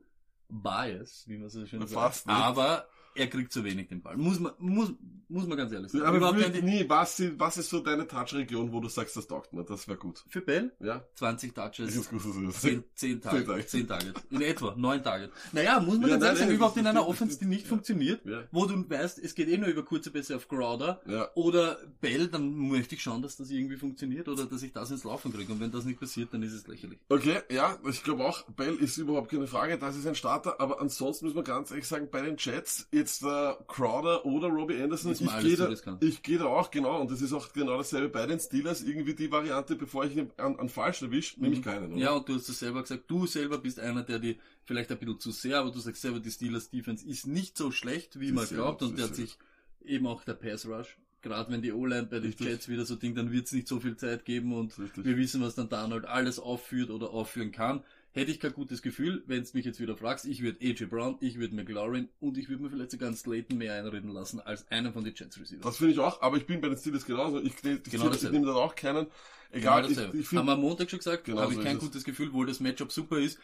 bias, 0.48 1.24
wie 1.26 1.38
man 1.38 1.48
so 1.48 1.64
schön 1.66 1.80
sagt. 1.80 1.92
Fast 1.92 2.26
nicht. 2.26 2.36
Aber 2.36 2.86
er 3.14 3.26
kriegt 3.28 3.52
zu 3.52 3.64
wenig 3.64 3.88
den 3.88 4.02
Ball. 4.02 4.16
Muss 4.16 4.40
man, 4.40 4.52
muss, 4.58 4.92
muss 5.28 5.46
man 5.46 5.56
ganz 5.56 5.72
ehrlich 5.72 5.90
sagen. 5.92 6.04
aber 6.04 6.16
Überhaupt 6.18 6.38
nicht, 6.38 6.62
nie, 6.62 6.84
was, 6.88 7.22
was 7.38 7.56
ist 7.56 7.70
so 7.70 7.80
deine 7.80 8.06
Touch-Region, 8.06 8.72
wo 8.72 8.80
du 8.80 8.88
sagst, 8.88 9.16
das 9.16 9.26
taugt 9.26 9.52
mir? 9.52 9.64
Das 9.64 9.86
wäre 9.88 9.98
gut. 9.98 10.24
für 10.28 10.40
Bell, 10.40 10.72
Ja? 10.80 11.04
20 11.14 11.48
Ich 11.48 11.54
Touches, 11.54 11.94
ist 11.96 12.10
gut, 12.10 12.20
ist 12.24 12.36
es. 12.36 12.60
10, 12.60 12.72
10 12.72 12.84
Zehn 12.94 13.20
Tage, 13.20 13.44
Tage. 13.44 13.66
10 13.66 13.88
Tage. 13.88 14.14
In 14.30 14.42
etwa, 14.42 14.74
9 14.76 15.02
Tage. 15.02 15.30
Naja, 15.52 15.80
muss 15.80 15.98
man 15.98 16.02
Ja, 16.02 16.16
ganz 16.16 16.20
nein, 16.20 16.28
ehrlich 16.28 16.38
sagen, 16.40 16.54
überhaupt 16.54 16.76
in 16.76 16.86
einer 16.86 17.06
Offense, 17.08 17.38
die 17.38 17.46
nicht 17.46 17.62
Ja. 17.62 17.68
funktioniert, 17.68 18.24
Ja. 18.26 18.44
wo 18.52 18.66
du 18.66 18.88
weißt, 18.88 19.18
es 19.20 19.34
geht 19.34 19.48
eh 19.48 19.56
nur 19.58 19.68
über 19.68 19.84
kurze 19.84 20.10
Pässe 20.10 20.36
auf 20.36 20.48
Crowder, 20.48 21.00
Ja. 21.06 21.28
oder 21.34 21.78
Bell, 22.00 22.28
dann 22.28 22.54
möchte 22.54 22.94
ich 22.94 23.02
schauen, 23.02 23.22
dass 23.22 23.36
das 23.36 23.50
irgendwie 23.50 23.76
funktioniert 23.76 24.28
oder 24.28 24.46
dass 24.46 24.62
ich 24.62 24.72
das 24.72 24.90
ins 24.90 25.04
Laufen 25.04 25.32
kriege. 25.32 25.52
Und 25.52 25.60
wenn 25.60 25.70
das 25.72 25.84
nicht 25.84 26.00
passiert, 26.00 26.32
dann 26.34 26.42
ist 26.42 26.52
es 26.52 26.66
lächerlich. 26.66 26.98
Okay, 27.08 27.38
ja, 27.50 27.78
ich 27.88 28.02
glaube 28.02 28.24
auch, 28.24 28.42
Bell 28.50 28.74
ist 28.76 28.96
überhaupt 28.98 29.30
keine 29.30 29.46
Frage, 29.46 29.78
das 29.78 29.96
ist 29.96 30.06
ein 30.06 30.14
Starter, 30.14 30.60
aber 30.60 30.80
ansonsten 30.80 31.26
muss 31.26 31.34
man 31.34 31.44
ganz 31.44 31.70
ehrlich 31.70 31.86
sagen, 31.86 32.08
bei 32.10 32.20
den 32.22 32.36
Jets, 32.38 32.88
jetzt 33.04 33.22
äh, 33.22 33.54
Crowder 33.68 34.24
oder 34.24 34.48
Robbie 34.48 34.80
Anderson, 34.82 35.12
Ist 35.12 35.20
ich 35.20 35.38
gehe 35.40 35.56
da, 35.56 35.70
ich 36.00 36.22
gehe 36.22 36.38
da 36.38 36.46
auch, 36.46 36.70
genau, 36.70 37.00
und 37.00 37.10
das 37.10 37.20
ist 37.20 37.32
auch 37.32 37.52
genau 37.52 37.76
dasselbe 37.76 38.08
bei 38.08 38.26
den 38.26 38.40
Steelers, 38.40 38.82
irgendwie 38.82 39.14
die 39.14 39.30
Variante, 39.30 39.76
bevor 39.76 40.04
ich 40.04 40.16
ihn 40.16 40.30
an, 40.38 40.58
an 40.58 40.68
falsch 40.68 41.02
erwische, 41.02 41.40
nehme 41.40 41.54
ich 41.54 41.62
keinen, 41.62 41.92
oder? 41.92 42.00
Ja, 42.00 42.12
und 42.12 42.28
du 42.28 42.34
hast 42.34 42.48
es 42.48 42.58
selber 42.58 42.82
gesagt, 42.82 43.04
du 43.08 43.26
selber 43.26 43.58
bist 43.58 43.78
einer, 43.78 44.02
der 44.02 44.18
die 44.18 44.38
vielleicht 44.64 44.90
ein 44.90 44.98
bisschen 44.98 45.20
zu 45.20 45.30
sehr, 45.30 45.58
aber 45.58 45.70
du 45.70 45.78
sagst 45.78 46.02
selber, 46.02 46.20
die 46.20 46.30
Steelers 46.30 46.70
Defense 46.70 47.06
ist 47.06 47.26
nicht 47.26 47.56
so 47.56 47.70
schlecht, 47.70 48.18
wie 48.18 48.28
Sie 48.28 48.32
man 48.32 48.48
glaubt, 48.48 48.82
und 48.82 48.98
der 48.98 49.06
hat 49.06 49.14
sich 49.14 49.36
eben 49.84 50.06
auch 50.06 50.24
der 50.24 50.34
Pass 50.34 50.66
Rush, 50.66 50.96
gerade 51.20 51.52
wenn 51.52 51.62
die 51.62 51.72
O-Line 51.72 52.04
bei 52.04 52.16
den 52.16 52.26
Richtig. 52.26 52.46
Jets 52.46 52.68
wieder 52.68 52.84
so 52.84 52.96
Ding, 52.96 53.14
dann 53.14 53.32
wird 53.32 53.46
es 53.46 53.52
nicht 53.52 53.68
so 53.68 53.80
viel 53.80 53.96
Zeit 53.96 54.24
geben 54.24 54.54
und 54.54 54.78
Richtig. 54.78 55.04
wir 55.04 55.16
wissen, 55.16 55.42
was 55.42 55.54
dann 55.54 55.68
Darnold 55.68 56.06
alles 56.06 56.38
aufführt 56.38 56.90
oder 56.90 57.10
aufführen 57.10 57.52
kann. 57.52 57.82
Hätte 58.16 58.30
ich 58.30 58.38
kein 58.38 58.52
gutes 58.52 58.80
Gefühl, 58.80 59.24
wenn 59.26 59.42
du 59.42 59.50
mich 59.54 59.64
jetzt 59.66 59.80
wieder 59.80 59.96
fragst, 59.96 60.24
ich 60.24 60.40
würde 60.40 60.58
AJ 60.64 60.86
Brown, 60.86 61.16
ich 61.20 61.38
würde 61.38 61.54
McLaurin 61.56 62.08
und 62.20 62.38
ich 62.38 62.48
würde 62.48 62.62
mir 62.62 62.70
vielleicht 62.70 62.92
sogar 62.92 63.12
Slayton 63.12 63.58
mehr 63.58 63.74
einreden 63.74 64.08
lassen 64.10 64.40
als 64.40 64.70
einen 64.70 64.92
von 64.92 65.02
den 65.02 65.14
Jets 65.16 65.38
Receivers. 65.40 65.64
Das 65.64 65.76
finde 65.78 65.94
ich 65.94 65.98
auch, 65.98 66.22
aber 66.22 66.36
ich 66.36 66.46
bin 66.46 66.60
bei 66.60 66.68
den 66.68 66.78
Steelers 66.78 67.04
genauso, 67.04 67.40
ich, 67.40 67.52
ich, 67.62 67.64
ich, 67.64 67.82
Genau 67.82 68.04
ich, 68.06 68.12
dasselbe. 68.12 68.36
nehme 68.36 68.46
dann 68.46 68.56
auch 68.56 68.76
keinen, 68.76 69.06
Genau 69.06 69.10
egal, 69.50 69.82
ich, 69.82 69.88
dasselbe. 69.96 70.16
ich 70.18 70.24
Haben 70.26 70.28
finde, 70.28 70.46
wir 70.46 70.52
am 70.52 70.60
Montag 70.60 70.90
schon 70.90 70.98
gesagt, 71.00 71.24
Genau 71.24 71.40
habe 71.40 71.54
ich 71.54 71.60
kein 71.60 71.76
es. 71.76 71.82
gutes 71.82 72.04
Gefühl, 72.04 72.28
obwohl 72.28 72.46
das 72.46 72.60
Matchup 72.60 72.92
super 72.92 73.18
ist, 73.18 73.38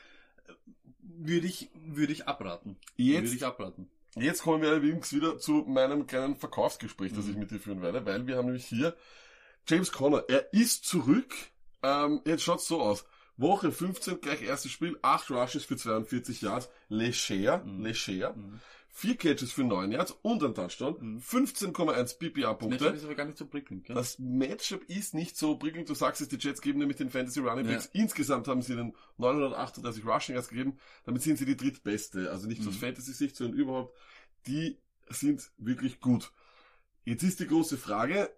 würde 1.02 1.46
ich, 1.48 1.68
würde 1.74 2.12
ich 2.12 2.28
abraten. 2.28 2.76
Jetzt- 2.96 3.24
Würde 3.24 3.36
ich 3.36 3.44
abraten. 3.44 3.90
Jetzt 4.16 4.42
kommen 4.42 4.60
wir 4.62 4.70
allerdings 4.70 5.12
wieder 5.12 5.38
zu 5.38 5.64
meinem 5.68 6.06
kleinen 6.06 6.36
Verkaufsgespräch, 6.36 7.12
das 7.12 7.28
ich 7.28 7.36
mit 7.36 7.50
dir 7.52 7.60
führen 7.60 7.80
werde, 7.82 8.04
weil 8.06 8.26
wir 8.26 8.36
haben 8.36 8.46
nämlich 8.46 8.66
hier 8.66 8.96
James 9.68 9.92
Conner. 9.92 10.24
Er 10.28 10.52
ist 10.52 10.84
zurück. 10.84 11.32
Ähm, 11.82 12.20
jetzt 12.24 12.42
schaut's 12.42 12.66
so 12.66 12.80
aus. 12.80 13.04
Woche 13.40 13.72
15, 13.72 14.20
gleich 14.20 14.42
erstes 14.42 14.70
Spiel, 14.70 14.98
8 15.02 15.30
Rushes 15.30 15.64
für 15.64 15.76
42 15.76 16.42
Yards, 16.42 16.68
leger, 16.88 17.64
leger. 17.64 18.34
Vier 18.92 19.16
Catches 19.16 19.52
für 19.52 19.62
9 19.62 19.92
Yards 19.92 20.16
und 20.22 20.42
ein 20.42 20.52
Touchdown, 20.52 21.20
15,1 21.20 22.18
PPA-Punkte. 22.18 22.84
Matchup 22.84 22.96
ist 22.96 23.04
aber 23.04 23.14
gar 23.14 23.24
nicht 23.24 23.38
so 23.38 23.46
prickelnd, 23.46 23.84
gell? 23.84 23.94
Das 23.94 24.18
Matchup 24.18 24.82
ist 24.90 25.14
nicht 25.14 25.36
so 25.36 25.56
prickelnd. 25.56 25.88
Du 25.88 25.94
sagst 25.94 26.20
es, 26.20 26.28
die 26.28 26.36
Jets 26.36 26.60
geben 26.60 26.80
nämlich 26.80 26.96
den 26.96 27.08
Fantasy 27.08 27.38
Running 27.38 27.68
Backs. 27.68 27.88
Insgesamt 27.92 28.48
haben 28.48 28.62
sie 28.62 28.74
den 28.74 28.92
938 29.18 30.04
Rushing 30.04 30.34
Yards 30.34 30.48
gegeben. 30.48 30.76
Damit 31.04 31.22
sind 31.22 31.38
sie 31.38 31.44
die 31.44 31.56
drittbeste. 31.56 32.30
Also 32.32 32.48
nicht 32.48 32.66
aus 32.66 32.76
Fantasy-Sicht, 32.76 33.36
sondern 33.36 33.56
überhaupt. 33.56 33.96
Die 34.48 34.76
sind 35.08 35.52
wirklich 35.56 36.00
gut. 36.00 36.32
Jetzt 37.04 37.22
ist 37.22 37.38
die 37.38 37.46
große 37.46 37.78
Frage, 37.78 38.28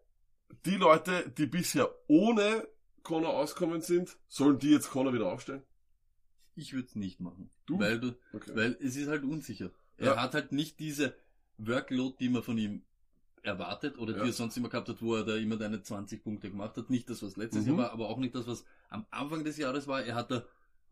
die 0.67 0.77
Leute, 0.77 1.31
die 1.31 1.47
bisher 1.47 1.91
ohne 2.09 2.69
Connor 3.03 3.35
auskommen 3.35 3.81
sind, 3.83 4.17
sollen 4.29 4.59
die 4.59 4.71
jetzt 4.71 4.91
Connor 4.91 5.13
wieder 5.13 5.31
aufstellen? 5.33 5.63
Ich 6.55 6.73
würde 6.75 6.87
es 6.89 6.95
nicht 6.95 7.21
machen. 7.21 7.51
Du? 7.67 7.79
Weil, 7.79 7.99
du, 8.01 8.15
Okay. 8.33 8.53
weil 8.55 8.77
es 8.81 8.97
ist 8.97 9.09
halt 9.09 9.25
unsicher. 9.25 9.71
Er 9.97 10.15
Ja. 10.15 10.23
hat 10.23 10.35
halt 10.35 10.53
nicht 10.53 10.79
diese 10.81 11.15
Workload, 11.59 12.17
die 12.21 12.29
man 12.29 12.43
von 12.43 12.59
ihm 12.59 12.83
erwartet 13.43 13.99
oder 13.99 14.17
Ja. 14.17 14.23
die 14.23 14.31
er 14.31 14.33
sonst 14.33 14.57
immer 14.57 14.69
gehabt 14.69 14.89
hat, 14.89 15.03
wo 15.03 15.17
er 15.17 15.25
da 15.25 15.37
immer 15.37 15.57
deine 15.57 15.83
20 15.83 16.23
Punkte 16.23 16.51
gemacht 16.51 16.77
hat. 16.77 16.91
Nicht 16.91 17.09
das, 17.11 17.23
was 17.23 17.37
letztes 17.37 17.63
Mhm. 17.65 17.69
Jahr 17.71 17.79
war, 17.79 17.93
aber 17.93 18.09
auch 18.09 18.19
nicht 18.19 18.35
das, 18.35 18.47
was 18.47 18.65
am 18.89 19.07
Anfang 19.11 19.45
des 19.45 19.57
Jahres 19.57 19.87
war. 19.89 20.03
Er 20.05 20.15
hat 20.15 20.31
da 20.31 20.45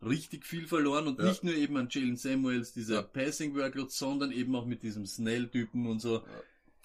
richtig 0.03 0.47
viel 0.47 0.67
verloren 0.67 1.07
und 1.07 1.19
Ja. 1.19 1.27
nicht 1.27 1.45
nur 1.45 1.55
eben 1.55 1.77
an 1.77 1.89
Jalen 1.91 2.17
Samuels, 2.17 2.73
dieser. 2.73 3.03
Passing 3.03 3.55
Workload, 3.55 3.91
sondern 3.91 4.33
eben 4.33 4.55
auch 4.57 4.65
mit 4.67 4.83
diesem 4.83 5.05
Snell-Typen 5.07 5.87
und 5.87 6.01
so. 6.01 6.25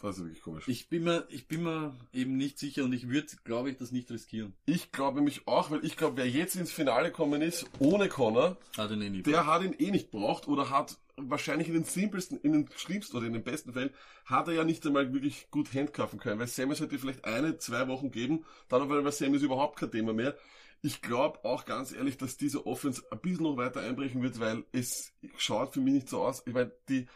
Das 0.02 0.18
ist 0.18 0.24
wirklich 0.24 0.42
komisch. 0.42 0.68
Ich 0.68 0.90
bin 0.90 1.04
mir, 1.04 1.26
ich 1.30 1.48
bin 1.48 1.64
mir 1.64 1.96
eben 2.14 2.38
nicht 2.38 2.60
sicher 2.60 2.84
und 2.84 2.94
ich 2.94 3.10
würde, 3.10 3.28
glaube 3.44 3.70
ich, 3.72 3.78
das 3.78 3.92
nicht 3.92 4.12
riskieren. 4.12 4.54
Ich 4.66 4.92
glaube 4.92 5.22
mich 5.22 5.48
auch, 5.48 5.72
weil 5.72 5.84
ich 5.86 5.96
glaube, 5.98 6.18
wer 6.18 6.30
jetzt 6.30 6.56
ins 6.56 6.72
Finale 6.72 7.10
gekommen 7.10 7.42
ist, 7.42 7.66
ohne 7.80 8.10
Connor, 8.10 8.58
Hat 8.78 8.92
ihn 8.92 9.02
eh 9.02 9.10
nie 9.10 9.24
der 9.24 9.46
hat 9.46 9.64
ihn 9.64 9.74
eh 9.74 9.92
nicht 9.92 10.12
braucht 10.12 10.48
oder 10.48 10.70
hat 10.70 10.98
wahrscheinlich 11.18 11.68
in 11.68 11.76
den 11.76 11.86
simpelsten, 11.86 12.40
in 12.42 12.52
den 12.52 12.70
schlimmsten 12.76 13.16
oder 13.16 13.26
in 13.26 13.34
den 13.34 13.44
besten 13.44 13.74
Fällen, 13.74 13.92
hat 14.26 14.48
er 14.48 14.54
ja 14.54 14.64
nicht 14.64 14.86
einmal 14.86 15.14
wirklich 15.14 15.50
gut 15.50 15.74
handcuffen 15.74 16.20
können, 16.20 16.40
weil 16.40 16.48
Samuels 16.48 16.82
hätte 16.82 17.00
vielleicht 17.00 17.26
eine, 17.26 17.58
zwei 17.58 17.88
Wochen 17.88 18.12
geben, 18.12 18.44
dann 18.68 18.82
aber 18.82 19.04
war 19.04 19.12
Samuels 19.12 19.44
überhaupt 19.44 19.80
kein 19.80 19.92
Thema 19.92 20.14
mehr. 20.14 20.36
Ich 20.82 21.02
glaube 21.02 21.44
auch 21.46 21.66
ganz 21.66 21.94
ehrlich, 21.94 22.18
dass 22.18 22.38
diese 22.38 22.68
Offense 22.68 23.02
ein 23.10 23.20
bisschen 23.20 23.44
noch 23.44 23.58
weiter 23.58 23.80
einbrechen 23.80 24.22
wird, 24.22 24.40
weil 24.40 24.66
es 24.72 25.14
schaut 25.38 25.74
für 25.74 25.82
mich 25.82 25.94
nicht 25.94 26.10
so 26.10 26.22
aus. 26.22 26.44
Ich 26.46 26.54
meine, 26.54 26.72
die, 26.90 27.08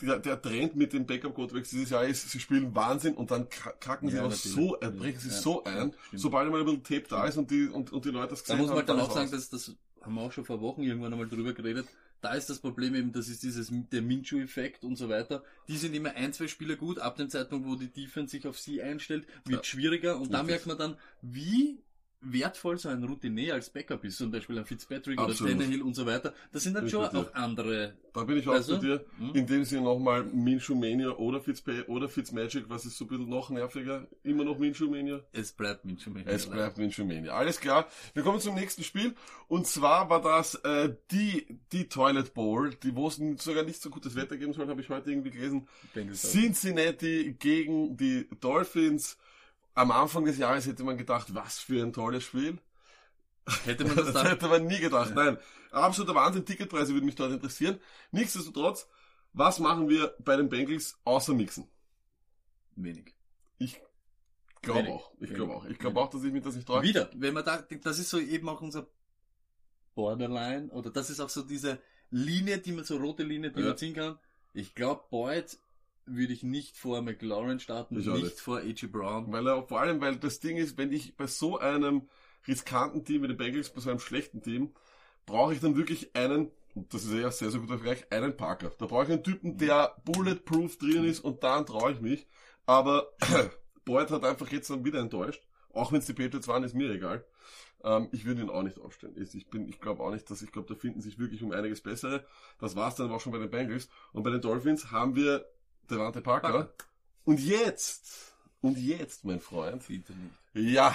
der, 0.00 0.18
der 0.18 0.40
Trend 0.40 0.76
mit 0.76 0.92
den 0.92 1.06
Backup 1.06 1.34
Quarterbacks 1.34 1.70
dieses 1.70 1.90
Jahr 1.90 2.04
ist, 2.04 2.30
sie 2.30 2.40
spielen 2.40 2.74
Wahnsinn 2.74 3.14
und 3.14 3.30
dann 3.30 3.48
ka- 3.48 3.72
kacken 3.80 4.08
sie 4.10 4.16
Ja, 4.16 4.22
natürlich. 4.22 4.42
so, 4.42 4.78
äh, 4.80 4.90
brechen 4.90 5.18
sie 5.20 5.28
Ja, 5.28 5.34
so 5.34 5.62
ja, 5.66 5.82
ein, 5.82 5.94
sobald 6.14 6.50
mal 6.50 6.60
ein 6.60 6.64
bisschen 6.66 6.82
Tape 6.82 7.04
da 7.08 7.26
ist 7.26 7.36
und 7.36 7.50
die, 7.50 7.66
und, 7.68 7.92
und 7.92 8.04
die 8.04 8.10
Leute 8.10 8.30
das 8.30 8.42
Da 8.44 8.54
gesehen 8.54 8.58
muss 8.58 8.68
man 8.68 8.70
haben. 8.70 8.76
halt 8.78 8.88
dann 8.88 9.00
auch 9.00 9.12
sagen, 9.14 9.30
dass 9.30 9.50
das 9.50 9.74
haben 10.02 10.14
wir 10.14 10.22
auch 10.22 10.32
schon 10.32 10.44
vor 10.44 10.60
Wochen 10.60 10.82
irgendwann 10.82 11.12
einmal 11.12 11.28
drüber 11.28 11.52
geredet. 11.52 11.86
Da 12.20 12.32
ist 12.34 12.48
das 12.48 12.60
Problem 12.60 12.94
eben, 12.94 13.12
das 13.12 13.28
ist 13.28 13.42
dieses 13.42 13.70
der 13.92 14.02
Minshew-Effekt 14.02 14.84
und 14.84 14.96
so 14.96 15.08
weiter. 15.08 15.42
Die 15.68 15.76
sind 15.76 15.94
immer 15.94 16.14
ein, 16.14 16.32
zwei 16.32 16.46
Spieler 16.48 16.76
gut. 16.76 16.98
Ab 16.98 17.16
dem 17.16 17.28
Zeitpunkt, 17.28 17.66
wo 17.66 17.74
die 17.74 17.88
Defense 17.92 18.30
sich 18.30 18.46
auf 18.46 18.58
sie 18.58 18.80
einstellt, 18.80 19.26
wird 19.44 19.64
Ja. 19.66 19.70
schwieriger. 19.70 20.18
Und 20.18 20.32
da 20.32 20.42
merkt 20.42 20.66
man 20.66 20.78
dann, 20.78 20.96
wie 21.22 21.82
wertvoll 22.20 22.78
so 22.78 22.88
ein 22.88 23.04
Routinier 23.04 23.54
als 23.54 23.70
Backup 23.70 24.04
ist. 24.04 24.18
Zum 24.18 24.30
Beispiel 24.30 24.58
ein 24.58 24.64
Fitzpatrick 24.64 25.18
Absolut. 25.18 25.52
oder 25.54 25.60
Tannehill 25.62 25.82
und 25.82 25.94
so 25.94 26.06
weiter. 26.06 26.32
Das 26.52 26.62
sind 26.62 26.74
dann 26.74 26.86
ich 26.86 26.90
schon 26.90 27.04
auch 27.04 27.34
andere. 27.34 27.94
Da 28.12 28.24
bin 28.24 28.38
ich 28.38 28.48
auch 28.48 28.54
Also, 28.54 28.78
dir. 28.78 29.04
hm? 29.18 29.34
In 29.34 29.46
dem 29.46 29.64
Sinne 29.64 29.82
nochmal 29.82 30.24
Minshew 30.24 30.74
Mania 30.74 31.10
oder 31.10 31.40
Fitzpay 31.40 31.82
oder 31.82 32.08
Fitzmagic, 32.08 32.64
was 32.68 32.86
ist 32.86 32.96
so 32.96 33.04
ein 33.04 33.08
bisschen 33.08 33.28
noch 33.28 33.50
nerviger? 33.50 34.06
Immer 34.22 34.44
noch 34.44 34.58
Minshew 34.58 34.88
Mania? 34.90 35.20
Es 35.32 35.52
bleibt 35.52 35.84
Minshew. 35.84 36.10
Es 36.24 36.46
bleibt 36.46 36.78
Minshew 36.78 37.04
Mania. 37.04 37.32
Alles 37.32 37.60
klar. 37.60 37.86
Wir 38.14 38.22
kommen 38.22 38.40
zum 38.40 38.54
nächsten 38.54 38.82
Spiel. 38.82 39.14
Und 39.48 39.66
zwar 39.66 40.08
war 40.10 40.22
das 40.22 40.54
äh, 40.56 40.94
die, 41.10 41.58
die 41.72 41.88
Toilet 41.88 42.32
Bowl, 42.34 42.74
die 42.82 42.96
wo 42.96 43.08
es 43.08 43.20
sogar 43.38 43.62
nicht 43.62 43.80
so 43.82 43.90
gutes 43.90 44.16
Wetter 44.16 44.36
geben 44.36 44.52
soll, 44.54 44.66
habe 44.68 44.80
ich 44.80 44.88
heute 44.88 45.10
irgendwie 45.10 45.30
gelesen. 45.30 45.68
Cincinnati 46.14 47.36
gegen 47.38 47.96
die 47.96 48.26
Dolphins. 48.40 49.18
Am 49.76 49.90
Anfang 49.92 50.24
des 50.24 50.38
Jahres 50.38 50.66
hätte 50.66 50.82
man 50.82 50.98
gedacht, 50.98 51.32
was 51.34 51.58
für 51.60 51.82
ein 51.84 51.92
tolles 51.92 52.24
Spiel. 52.24 52.58
Hätte 53.64 53.84
man 53.86 53.94
das 53.94 54.06
Das 54.06 54.14
da 54.14 54.24
hätte 54.28 54.48
man 54.48 54.66
nie 54.66 54.80
gedacht. 54.80 55.14
Nein, 55.14 55.38
absoluter 55.70 56.16
Wahnsinn. 56.16 56.44
Ticketpreise 56.44 56.92
würden 56.94 57.04
mich 57.06 57.14
dort 57.14 57.30
interessieren. 57.32 57.78
Nichtsdestotrotz, 58.10 58.88
was 59.32 59.60
machen 59.60 59.88
wir 59.88 60.14
bei 60.18 60.34
den 60.36 60.48
Bengals 60.48 60.98
außer 61.04 61.32
mixen? 61.34 61.68
wenig. 62.78 63.14
Ich 63.58 63.80
glaube 64.60 64.88
auch. 64.90 65.12
Ich 65.20 65.32
glaube 65.32 65.54
auch. 65.54 65.64
Ich 65.66 65.78
glaube 65.78 66.00
auch, 66.00 66.10
dass 66.10 66.24
ich 66.24 66.32
mir 66.32 66.42
das 66.42 66.56
nicht 66.56 66.66
traue. 66.66 66.82
Wieder, 66.82 67.08
wenn 67.14 67.32
man 67.32 67.44
da, 67.44 67.62
das 67.62 67.98
ist 67.98 68.10
so 68.10 68.18
eben 68.18 68.48
auch 68.50 68.60
unser 68.60 68.86
Borderline, 69.94 70.68
oder 70.70 70.90
das 70.90 71.08
ist 71.10 71.20
auch 71.20 71.30
so 71.30 71.42
diese 71.42 71.80
Linie, 72.10 72.58
die 72.58 72.72
man, 72.72 72.84
so 72.84 72.96
rote 72.98 73.22
Linie, 73.22 73.50
die 73.50 73.60
Ja. 73.60 73.68
man 73.68 73.78
ziehen 73.78 73.94
kann. 73.94 74.18
Ich 74.52 74.74
glaube, 74.74 75.04
Boyd 75.10 75.58
würde 76.06 76.32
ich 76.32 76.42
nicht 76.42 76.76
vor 76.76 77.02
McLaurin 77.02 77.58
starten, 77.60 77.98
Ich 77.98 78.06
nicht, 78.06 78.22
nicht. 78.22 78.40
vor 78.40 78.58
A.G. 78.58 78.86
Brown. 78.86 79.32
Weil 79.32 79.46
er, 79.48 79.62
vor 79.66 79.80
allem, 79.80 80.00
weil 80.00 80.16
das 80.16 80.40
Ding 80.40 80.56
ist, 80.56 80.78
wenn 80.78 80.92
ich 80.92 81.16
bei 81.16 81.26
so 81.26 81.58
einem 81.58 82.08
riskanten 82.46 83.04
Team 83.04 83.22
wie 83.22 83.28
den 83.28 83.36
Bengals, 83.36 83.70
bei 83.70 83.80
so 83.80 83.90
einem 83.90 83.98
schlechten 83.98 84.42
Team, 84.42 84.72
brauche 85.26 85.52
ich 85.52 85.60
dann 85.60 85.76
wirklich 85.76 86.14
einen, 86.14 86.50
und 86.74 86.92
das 86.94 87.04
ist 87.04 87.12
ja 87.12 87.30
sehr, 87.30 87.50
sehr 87.50 87.60
guter 87.60 87.78
Vergleich, 87.78 88.10
einen 88.12 88.36
Parker. 88.36 88.70
Da 88.78 88.86
brauche 88.86 89.04
ich 89.04 89.10
einen 89.10 89.24
Typen, 89.24 89.58
der 89.58 89.96
bulletproof 90.04 90.78
drin 90.78 91.04
ist 91.04 91.20
und 91.20 91.42
dann 91.42 91.66
traue 91.66 91.92
ich 91.92 92.00
mich. 92.00 92.26
Aber 92.66 93.12
Boyd 93.84 94.10
hat 94.10 94.24
einfach 94.24 94.50
jetzt 94.52 94.70
dann 94.70 94.84
wieder 94.84 95.00
enttäuscht. 95.00 95.42
Auch 95.72 95.92
wenn 95.92 95.98
es 95.98 96.06
die 96.06 96.14
Patriots 96.14 96.48
waren, 96.48 96.62
ist 96.64 96.74
mir 96.74 96.90
egal. 96.90 97.24
Ähm, 97.84 98.08
ich 98.12 98.24
würde 98.24 98.42
ihn 98.42 98.50
auch 98.50 98.62
nicht 98.62 98.78
aufstellen. 98.78 99.14
Ich 99.16 99.48
bin, 99.48 99.68
ich 99.68 99.80
glaube 99.80 100.02
auch 100.02 100.10
nicht, 100.10 100.30
dass 100.30 100.42
ich 100.42 100.50
glaube, 100.52 100.68
da 100.68 100.74
finden 100.74 101.00
sich 101.00 101.18
wirklich 101.18 101.42
um 101.42 101.52
einiges 101.52 101.80
bessere. 101.80 102.24
Das 102.58 102.76
war's 102.76 102.96
dann 102.96 103.06
aber 103.06 103.16
auch 103.16 103.20
schon 103.20 103.32
bei 103.32 103.38
den 103.38 103.50
Bengals. 103.50 103.88
Und 104.12 104.22
bei 104.22 104.30
den 104.30 104.40
Dolphins 104.40 104.90
haben 104.90 105.16
wir 105.16 105.44
Devante 105.90 106.20
Parker. 106.20 106.50
Parker. 106.50 106.74
Und 107.24 107.40
jetzt, 107.40 108.34
und 108.60 108.78
jetzt, 108.78 109.24
mein 109.24 109.40
Freund, 109.40 109.82
ja, 110.54 110.94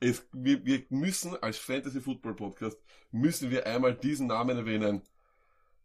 es, 0.00 0.24
wir, 0.32 0.64
wir 0.64 0.84
müssen 0.88 1.36
als 1.42 1.58
Fantasy 1.58 2.00
Football 2.00 2.34
Podcast, 2.34 2.78
müssen 3.10 3.50
wir 3.50 3.66
einmal 3.66 3.94
diesen 3.94 4.28
Namen 4.28 4.56
erwähnen. 4.56 5.02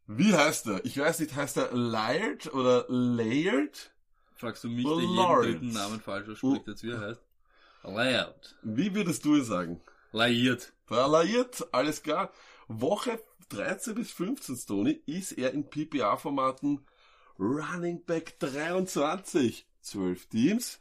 Wie 0.07 0.33
heißt 0.33 0.67
er? 0.67 0.85
Ich 0.85 0.97
weiß 0.97 1.19
nicht, 1.19 1.35
heißt 1.35 1.57
er 1.57 1.71
Laird 1.73 2.53
oder 2.53 2.85
Laird? 2.87 3.91
Fragst 4.35 4.63
du 4.63 4.69
mich, 4.69 4.85
der 4.85 4.99
jeden 4.99 5.15
dritten 5.15 5.73
Namen 5.73 5.99
falsch 5.99 6.29
ausspricht, 6.29 6.83
wie 6.83 6.91
er 6.91 7.01
heißt? 7.01 7.21
Laird. 7.83 8.55
Wie 8.61 8.93
würdest 8.93 9.25
du 9.25 9.35
es 9.35 9.47
sagen? 9.47 9.81
Laird. 10.11 10.73
Da 10.87 11.07
Laird, 11.07 11.67
alles 11.73 12.03
klar. 12.03 12.31
Woche 12.67 13.19
13 13.49 13.95
bis 13.95 14.11
15, 14.11 14.57
Tony, 14.67 15.01
ist 15.05 15.33
er 15.33 15.53
in 15.53 15.69
PPA-Formaten 15.69 16.85
Running 17.39 18.03
Back 18.05 18.39
23. 18.39 19.65
12 19.81 20.25
Teams, 20.29 20.79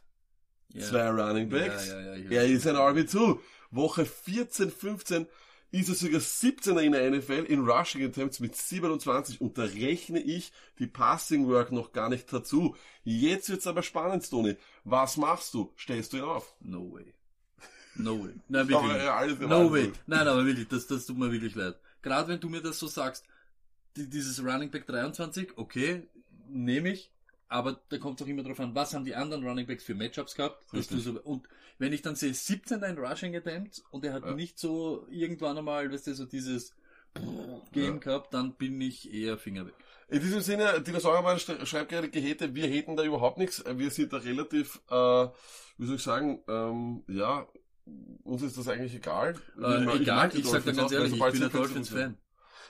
Ja. 0.69 0.81
zwei 0.87 1.09
Running 1.09 1.49
Backs. 1.49 1.87
Ja, 1.89 2.15
ja, 2.15 2.29
Er 2.31 2.45
ist 2.47 2.65
ein 2.67 2.75
RB2. 2.75 3.39
Woche 3.71 4.05
14, 4.05 4.71
15 4.71 5.27
ist 5.71 5.89
er 5.89 5.95
sogar 5.95 6.21
17er 6.21 6.79
in 6.81 6.93
der 6.93 7.11
NFL 7.11 7.45
in 7.47 7.67
Rushing 7.69 8.03
Attempts 8.05 8.39
mit 8.39 8.55
27 8.55 9.41
und 9.41 9.57
da 9.57 9.63
rechne 9.63 10.21
ich 10.21 10.51
die 10.79 10.87
Passing 10.87 11.47
Work 11.47 11.71
noch 11.71 11.91
gar 11.91 12.09
nicht 12.09 12.31
dazu. 12.31 12.75
Jetzt 13.03 13.49
wird's 13.49 13.67
aber 13.67 13.83
spannend, 13.83 14.27
Tony. 14.29 14.55
Was 14.85 15.17
machst 15.17 15.53
du? 15.53 15.73
Stellst 15.77 16.13
du 16.13 16.17
ihn 16.17 16.23
auf? 16.23 16.55
No 16.61 16.91
way. 16.93 17.13
No 17.95 18.23
way. 18.23 18.33
Nein, 18.47 18.67
wirklich. 18.69 19.01
Aber, 19.01 19.47
No 19.47 19.71
way. 19.71 19.91
Nein, 20.07 20.27
aber 20.27 20.45
wirklich, 20.45 20.67
das, 20.67 20.87
das 20.87 21.05
tut 21.05 21.17
mir 21.17 21.31
wirklich 21.31 21.55
leid. 21.55 21.75
Gerade 22.01 22.27
wenn 22.29 22.39
du 22.39 22.49
mir 22.49 22.61
das 22.61 22.79
so 22.79 22.87
sagst, 22.87 23.25
die, 23.97 24.09
dieses 24.09 24.41
Running 24.43 24.71
Back 24.71 24.87
23, 24.87 25.57
okay, 25.57 26.07
nehme 26.49 26.89
ich, 26.91 27.11
aber 27.47 27.79
da 27.89 27.97
kommt 27.97 28.19
es 28.19 28.25
auch 28.25 28.29
immer 28.29 28.43
drauf 28.43 28.59
an, 28.59 28.73
was 28.75 28.93
haben 28.93 29.05
die 29.05 29.15
anderen 29.15 29.45
Running 29.45 29.67
Backs 29.67 29.83
für 29.83 29.95
Matchups 29.95 30.35
gehabt. 30.35 30.63
So, 30.71 31.19
und 31.23 31.47
wenn 31.77 31.93
ich 31.93 32.01
dann 32.01 32.15
sehe 32.15 32.33
17 32.33 32.83
ein 32.83 32.97
Rushing 32.97 33.35
Attempt 33.35 33.83
und 33.91 34.03
er 34.05 34.13
hat 34.13 34.23
Ja. 34.25 34.33
nicht 34.33 34.57
so 34.59 35.05
irgendwann 35.09 35.57
einmal, 35.57 35.91
weißt 35.91 36.07
du, 36.07 36.15
so 36.15 36.25
dieses 36.25 36.73
Game 37.71 37.93
Ja. 37.95 37.99
gehabt, 37.99 38.33
dann 38.33 38.55
bin 38.55 38.79
ich 38.81 39.13
eher 39.13 39.37
Finger 39.37 39.65
weg. 39.67 39.73
In 40.07 40.19
diesem 40.21 40.41
Sinne, 40.41 40.81
Dinosauriermann 40.81 41.37
sch- 41.37 41.65
schreibt 41.65 41.89
gerade 41.89 42.09
Gehete, 42.09 42.53
wir 42.53 42.67
hätten 42.67 42.95
da 42.95 43.03
überhaupt 43.03 43.37
nichts. 43.37 43.63
Wir 43.65 43.89
sind 43.89 44.13
da 44.13 44.17
relativ, 44.17 44.81
äh, 44.89 45.27
wie 45.77 45.85
soll 45.85 45.95
ich 45.95 46.03
sagen, 46.03 46.43
ähm, 46.47 47.03
ja, 47.07 47.47
uns 48.23 48.41
ist 48.41 48.57
das 48.57 48.67
eigentlich 48.67 48.95
egal. 48.95 49.35
Äh, 49.57 49.83
egal, 50.01 50.15
mag 50.17 50.31
die 50.31 50.39
ich 50.39 50.45
sag 50.45 50.63
Dolphins 50.63 50.77
ganz 50.77 50.91
ehrlich, 50.91 51.13
ich 51.13 51.19
bin 51.31 51.43
ein 51.43 51.51
Dolphins-Fan. 51.51 52.17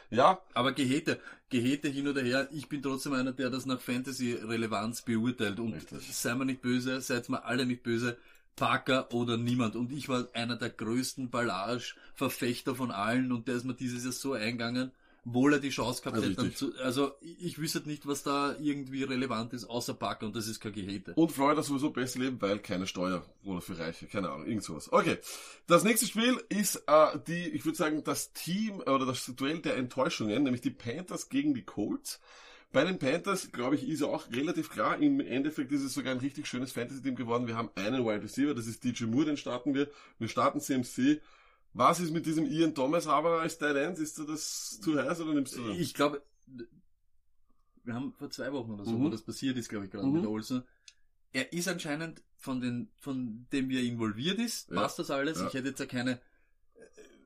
Ja, 0.09 0.39
Aber 0.53 0.71
Gehete, 0.73 1.19
Gehete 1.49 1.87
hin 1.89 2.07
oder 2.07 2.21
her, 2.21 2.47
ich 2.51 2.69
bin 2.69 2.81
trotzdem 2.81 3.13
einer, 3.13 3.31
der 3.31 3.49
das 3.49 3.65
nach 3.65 3.81
Fantasy-Relevanz 3.81 5.01
beurteilt. 5.03 5.59
Und 5.59 5.73
Richtig. 5.73 6.15
sei 6.15 6.35
mir 6.35 6.45
nicht 6.45 6.61
böse, 6.61 7.01
seid 7.01 7.29
mir 7.29 7.43
alle 7.45 7.65
nicht 7.65 7.83
böse, 7.83 8.17
Parker 8.55 9.13
oder 9.13 9.37
niemand. 9.37 9.75
Und 9.75 9.91
ich 9.91 10.09
war 10.09 10.27
einer 10.33 10.55
der 10.55 10.69
größten 10.69 11.29
Ballage-Verfechter 11.29 12.75
von 12.75 12.91
allen 12.91 13.31
und 13.31 13.47
der 13.47 13.55
ist 13.55 13.65
mir 13.65 13.73
dieses 13.73 14.03
Jahr 14.03 14.13
so 14.13 14.33
eingegangen. 14.33 14.91
Obwohl 15.25 15.53
er 15.53 15.59
die 15.59 15.69
Chance 15.69 16.01
gehabt 16.01 16.21
Ja, 16.21 16.29
hätte. 16.29 16.53
Zu, 16.53 16.73
also 16.77 17.13
ich, 17.21 17.45
ich 17.45 17.59
wüsste 17.59 17.81
nicht, 17.85 18.07
was 18.07 18.23
da 18.23 18.55
irgendwie 18.59 19.03
relevant 19.03 19.53
ist, 19.53 19.65
außer 19.65 19.93
Parker 19.93 20.27
und 20.27 20.35
das 20.35 20.47
ist 20.47 20.59
kein 20.59 20.73
Gehete. 20.73 21.13
Und 21.15 21.31
Florida 21.31 21.63
sowieso 21.63 21.89
besser 21.89 22.19
leben, 22.19 22.41
weil 22.41 22.59
keine 22.59 22.87
Steuer 22.87 23.25
oder 23.43 23.61
für 23.61 23.77
Reiche, 23.77 24.07
keine 24.07 24.29
Ahnung, 24.29 24.47
irgend 24.47 24.63
sowas. 24.63 24.91
Okay, 24.91 25.17
das 25.67 25.83
nächste 25.83 26.05
Spiel 26.05 26.41
ist 26.49 26.83
äh, 26.87 27.19
die, 27.27 27.49
ich 27.49 27.65
würde 27.65 27.77
sagen, 27.77 28.03
das 28.03 28.33
Team 28.33 28.79
oder 28.81 29.05
das 29.05 29.25
Duell 29.35 29.59
der 29.59 29.77
Enttäuschungen, 29.77 30.43
nämlich 30.43 30.61
die 30.61 30.71
Panthers 30.71 31.29
gegen 31.29 31.53
die 31.53 31.63
Colts. 31.63 32.19
Bei 32.71 32.83
den 32.83 32.99
Panthers, 32.99 33.53
glaube 33.53 33.75
ich, 33.75 33.87
ist 33.87 34.01
ja 34.01 34.07
auch 34.07 34.29
relativ 34.31 34.69
klar, 34.69 34.99
im 34.99 35.21
Endeffekt 35.21 35.71
ist 35.71 35.81
es 35.81 35.93
sogar 35.93 36.11
ein 36.11 36.19
richtig 36.19 36.45
schönes 36.45 36.73
Fantasy-Team 36.73 37.15
geworden. 37.15 37.47
Wir 37.47 37.55
haben 37.55 37.69
einen 37.75 38.05
Wide 38.05 38.21
Receiver, 38.21 38.53
das 38.53 38.67
ist 38.67 38.83
DJ 38.83 39.05
Moore, 39.05 39.25
den 39.25 39.37
starten 39.37 39.73
wir. 39.73 39.89
Wir 40.19 40.27
starten 40.27 40.59
CMC. 40.59 41.21
Was 41.77 41.99
ist 41.99 42.11
mit 42.11 42.25
diesem 42.25 42.45
Ian 42.45 42.73
Thomas 42.73 43.05
aber 43.05 43.41
als 43.41 43.57
Tight 43.57 43.75
End? 43.75 43.99
Ist 43.99 44.17
dir 44.17 44.25
das 44.25 44.79
zu 44.79 44.97
heiß 44.97 45.19
oder 45.19 45.33
nimmst 45.33 45.57
du 45.57 45.67
das? 45.67 45.77
Ich 45.77 45.93
glaube, 45.93 46.21
wir 47.83 47.93
haben 47.93 48.13
vor 48.13 48.29
zwei 48.29 48.51
Wochen 48.53 48.71
oder 48.71 48.85
so, 48.85 48.91
Mhm. 48.97 49.03
wo 49.03 49.09
das 49.09 49.21
passiert 49.21 49.57
ist, 49.57 49.67
glaube 49.67 49.83
ich, 49.85 49.91
gerade 49.91 50.07
Mhm. 50.07 50.13
mit 50.13 50.25
Olsen. 50.25 50.63
Er 51.33 51.51
ist 51.51 51.67
anscheinend 51.67 52.23
von 52.37 52.61
den, 52.61 52.87
von 53.01 53.45
dem 53.51 53.67
wie 53.67 53.77
er 53.77 53.83
involviert 53.83 54.39
ist, 54.39 54.69
Ja. 54.69 54.75
passt 54.75 54.99
das 54.99 55.11
alles. 55.11 55.37
Ja. 55.41 55.47
Ich 55.47 55.53
hätte 55.53 55.67
jetzt 55.67 55.79
ja 55.81 55.85
keine, 55.85 56.21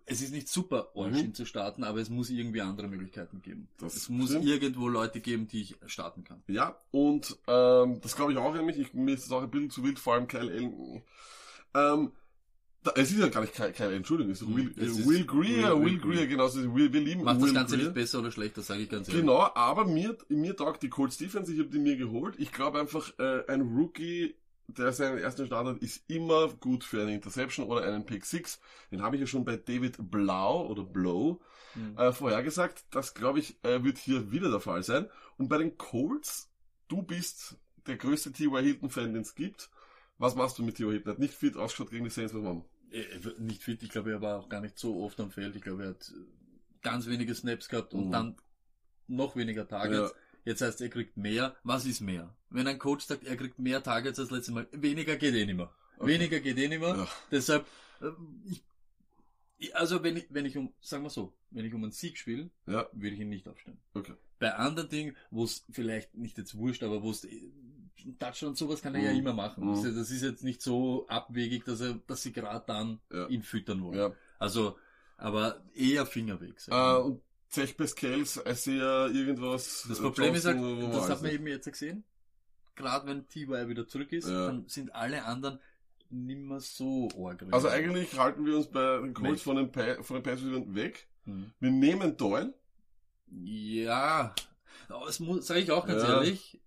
es 0.08 0.20
ist 0.24 0.32
nicht 0.32 0.48
super, 0.50 0.90
Arsch 0.96 1.22
Mhm. 1.22 1.36
zu 1.36 1.46
starten, 1.46 1.84
aber 1.84 2.00
es 2.00 2.10
muss 2.10 2.32
irgendwie 2.32 2.62
andere 2.62 2.88
Möglichkeiten 2.88 3.44
geben. 3.44 3.68
Das 3.78 3.96
es 3.96 4.10
muss 4.10 4.32
stimmt. 4.32 4.46
irgendwo 4.48 4.88
Leute 4.88 5.20
geben, 5.20 5.48
die 5.48 5.62
ich 5.62 5.76
starten 5.86 6.24
kann. 6.24 6.42
Ja, 6.48 6.76
und 6.90 7.38
ähm, 7.46 8.02
das 8.02 8.16
glaube 8.16 8.32
ich 8.32 8.40
auch 8.40 8.56
nämlich. 8.56 8.80
Ich, 8.80 8.96
mir 8.96 9.14
ist 9.14 9.26
das 9.26 9.32
auch 9.32 9.44
ein 9.44 9.52
bisschen 9.52 9.70
zu 9.70 9.84
wild, 9.84 10.00
vor 10.00 10.16
allem 10.16 10.28
Kyle 10.28 10.52
Allen. 10.52 11.04
Ähm, 11.76 12.12
es 12.96 13.12
ist 13.12 13.20
ja 13.20 13.28
gar 13.28 13.42
nicht 13.42 13.54
Kyle 13.54 13.74
Allen, 13.78 13.98
Entschuldigung, 13.98 14.32
es 14.32 14.42
ist 14.42 14.48
Hm, 14.48 14.56
Will, 14.56 14.74
es 14.78 14.98
ist 14.98 15.08
Will 15.08 15.26
Greer, 15.26 15.78
Will- 15.80 15.86
Will, 15.86 16.04
Will 16.04 16.16
Greer, 16.16 16.28
genau, 16.28 16.48
so 16.48 16.74
Will, 16.76 16.92
wir 16.94 17.02
lieben 17.02 17.24
Macht 17.24 17.38
Will 17.42 17.48
das 17.48 17.54
Ganze 17.54 17.76
Greer. 17.76 17.86
nicht 17.86 17.94
besser 17.96 18.20
oder 18.20 18.32
schlechter, 18.32 18.62
sage 18.62 18.82
ich 18.84 18.90
ganz 18.90 19.08
ehrlich. 19.10 19.22
Genau, 19.22 19.50
aber 19.54 19.86
mir, 19.86 20.18
mir 20.30 20.56
taugt 20.56 20.82
die 20.84 20.90
Colts 20.90 21.18
Defense, 21.18 21.52
ich 21.54 21.60
habe 21.60 21.70
die 21.70 21.80
mir 21.80 21.98
geholt. 21.98 22.36
Ich 22.38 22.52
glaube 22.52 22.80
einfach, 22.80 23.12
äh, 23.20 23.44
ein 23.48 23.62
Rookie, 23.62 24.36
der 24.68 24.94
seinen 24.94 25.18
ersten 25.18 25.46
Start 25.48 25.66
hat, 25.68 25.78
ist 25.80 26.04
immer 26.08 26.48
gut 26.50 26.84
für 26.84 27.02
eine 27.02 27.14
Interception 27.16 27.66
oder 27.68 27.84
einen 27.84 28.06
Pick 28.06 28.24
6. 28.26 28.60
Den 28.92 29.02
habe 29.02 29.16
ich 29.16 29.22
ja 29.22 29.28
schon 29.28 29.44
bei 29.44 29.58
David 29.58 29.98
Blau 30.12 30.68
oder 30.68 30.84
Blow 30.84 31.42
Mhm. 31.76 31.98
äh, 31.98 32.12
vorhergesagt. 32.14 32.84
Das, 32.92 33.14
glaube 33.14 33.40
ich, 33.40 33.56
äh, 33.64 33.84
wird 33.84 33.98
hier 34.00 34.32
wieder 34.32 34.50
der 34.50 34.60
Fall 34.60 34.84
sein. 34.84 35.08
Und 35.38 35.50
bei 35.50 35.58
den 35.60 35.78
Colts, 35.78 36.50
du 36.88 37.02
bist 37.04 37.58
der 37.88 37.98
größte 37.98 38.32
T.Y. 38.32 38.64
Hilton-Fan, 38.64 39.14
den 39.14 39.22
es 39.22 39.36
gibt. 39.36 39.70
Was 40.20 40.36
machst 40.36 40.58
du 40.60 40.64
mit 40.64 40.76
T.Y. 40.76 40.92
Hilton? 40.92 41.10
Er 41.10 41.14
Hat 41.14 41.20
nicht 41.20 41.34
fit 41.34 41.56
ausgeschaut 41.58 41.90
gegen 41.92 42.04
die 42.04 42.10
Saints, 42.12 42.34
was 42.34 42.42
machen? 42.44 42.64
Äh, 42.92 43.04
Nicht 43.40 43.64
fit, 43.64 43.82
ich 43.84 43.90
glaube, 43.90 44.12
er 44.12 44.22
war 44.22 44.40
auch 44.40 44.50
gar 44.50 44.62
nicht 44.62 44.78
so 44.78 45.02
oft 45.04 45.20
am 45.20 45.32
Feld. 45.32 45.56
Ich 45.56 45.62
glaube, 45.62 45.84
er 45.84 45.90
hat 45.90 46.10
äh, 46.16 46.26
ganz 46.82 47.08
wenige 47.08 47.34
Snaps 47.34 47.68
gehabt 47.70 47.94
und 47.94 48.08
Mhm. 48.08 48.12
dann 48.12 48.36
noch 49.08 49.36
weniger 49.36 49.68
Targets. 49.68 50.14
Jetzt 50.46 50.62
heißt, 50.62 50.82
er 50.82 50.90
kriegt 50.90 51.18
mehr. 51.18 51.56
Was 51.64 51.86
ist 51.86 52.02
mehr? 52.02 52.36
Wenn 52.50 52.68
ein 52.68 52.80
Coach 52.80 53.06
sagt, 53.06 53.26
er 53.26 53.36
kriegt 53.38 53.60
mehr 53.60 53.82
Targets 53.84 54.20
als 54.20 54.32
letztes 54.32 54.54
Mal, 54.54 54.68
weniger 54.72 55.16
geht 55.18 55.34
eh 55.36 55.46
nicht 55.46 55.56
mehr. 55.58 55.74
Okay. 55.98 56.08
Weniger 56.14 56.40
geht 56.40 56.58
eh 56.58 56.68
nicht 56.68 56.80
mehr. 56.80 56.96
Ja. 56.96 57.08
Deshalb, 57.32 57.66
äh, 58.02 58.08
ich, 59.58 59.76
also 59.76 60.04
wenn 60.04 60.18
ich, 60.18 60.28
wenn 60.30 60.46
ich 60.46 60.58
um, 60.58 60.74
sagen 60.82 61.04
wir 61.04 61.10
so, 61.10 61.34
wenn 61.52 61.66
ich 61.66 61.74
um 61.74 61.84
einen 61.84 61.92
Sieg 61.92 62.18
spiele, 62.18 62.50
Ja, 62.66 62.88
würde 62.94 63.16
ich 63.16 63.20
ihn 63.22 63.30
nicht 63.30 63.48
aufstellen. 63.48 63.78
okay. 63.94 64.14
Bei 64.40 64.56
anderen 64.56 64.88
Dingen, 64.90 65.18
wo 65.32 65.44
es 65.44 65.66
vielleicht 65.70 66.16
nicht 66.16 66.38
jetzt 66.38 66.56
wurscht, 66.58 66.82
aber 66.84 67.04
wo 67.04 67.12
es 67.12 67.28
Touchdown 68.20 68.50
und 68.50 68.58
sowas 68.58 68.82
kann 68.82 68.96
er 68.96 69.02
ja 69.02 69.12
Mhm. 69.12 69.20
immer 69.20 69.34
machen. 69.34 69.66
Mhm. 69.66 69.72
Das 69.76 69.84
ist- 69.86 69.98
Das 69.98 70.12
ist 70.12 70.22
jetzt 70.22 70.44
nicht 70.44 70.62
so 70.62 71.08
abwegig, 71.08 71.66
dass 71.66 71.82
er, 71.82 71.96
dass 72.08 72.22
sie 72.24 72.32
gerade 72.32 72.64
dann 72.68 73.00
Ja. 73.12 73.28
ihn 73.28 73.44
füttern 73.44 73.84
wollen. 73.84 73.98
Ja. 73.98 74.12
Also, 74.40 74.78
aber 75.18 75.62
eher 75.74 76.06
Fingerweg. 76.06 76.56
Äh, 76.68 76.96
und 76.98 77.22
Zech 77.50 77.76
Pascals, 77.76 78.40
ich 78.46 78.58
sehe 78.58 78.78
ja 78.80 79.08
irgendwas. 79.08 79.86
das 79.90 80.00
äh, 80.00 80.02
Problem 80.04 80.36
ist 80.36 80.46
halt, 80.46 80.58
Johnson, 80.58 80.82
wo 80.84 80.88
das 80.94 81.02
war 81.02 81.10
hat 81.10 81.22
man 81.24 81.32
eben 81.32 81.48
jetzt 81.48 81.66
gesehen. 81.72 82.04
Gerade 82.76 83.08
wenn 83.08 83.28
T.Y. 83.28 83.68
wieder 83.68 83.88
zurück 83.88 84.12
ist, 84.14 84.30
Ja. 84.30 84.46
dann 84.48 84.68
sind 84.68 84.94
alle 84.96 85.26
anderen 85.26 85.60
nimmer 86.12 86.60
so 86.60 87.08
arg. 87.18 87.44
Also 87.52 87.68
eigentlich 87.68 88.18
halten 88.18 88.46
wir 88.46 88.56
uns 88.58 88.68
bei 88.68 88.98
den 89.00 89.14
Colts 89.14 89.42
von 89.42 89.58
den, 89.58 89.72
Pa- 89.72 90.02
von 90.02 90.22
den 90.24 90.32
Receivers 90.32 90.74
weg. 90.76 91.08
Hm. 91.26 91.52
Wir 91.60 91.72
nehmen 91.72 92.16
Doyle. 92.18 92.54
Ja, 93.32 94.34
das 94.88 95.20
muss, 95.20 95.46
sage 95.48 95.60
ich 95.60 95.72
auch 95.72 95.86
ganz 95.86 96.02
Ja. 96.04 96.16
ehrlich. 96.16 96.60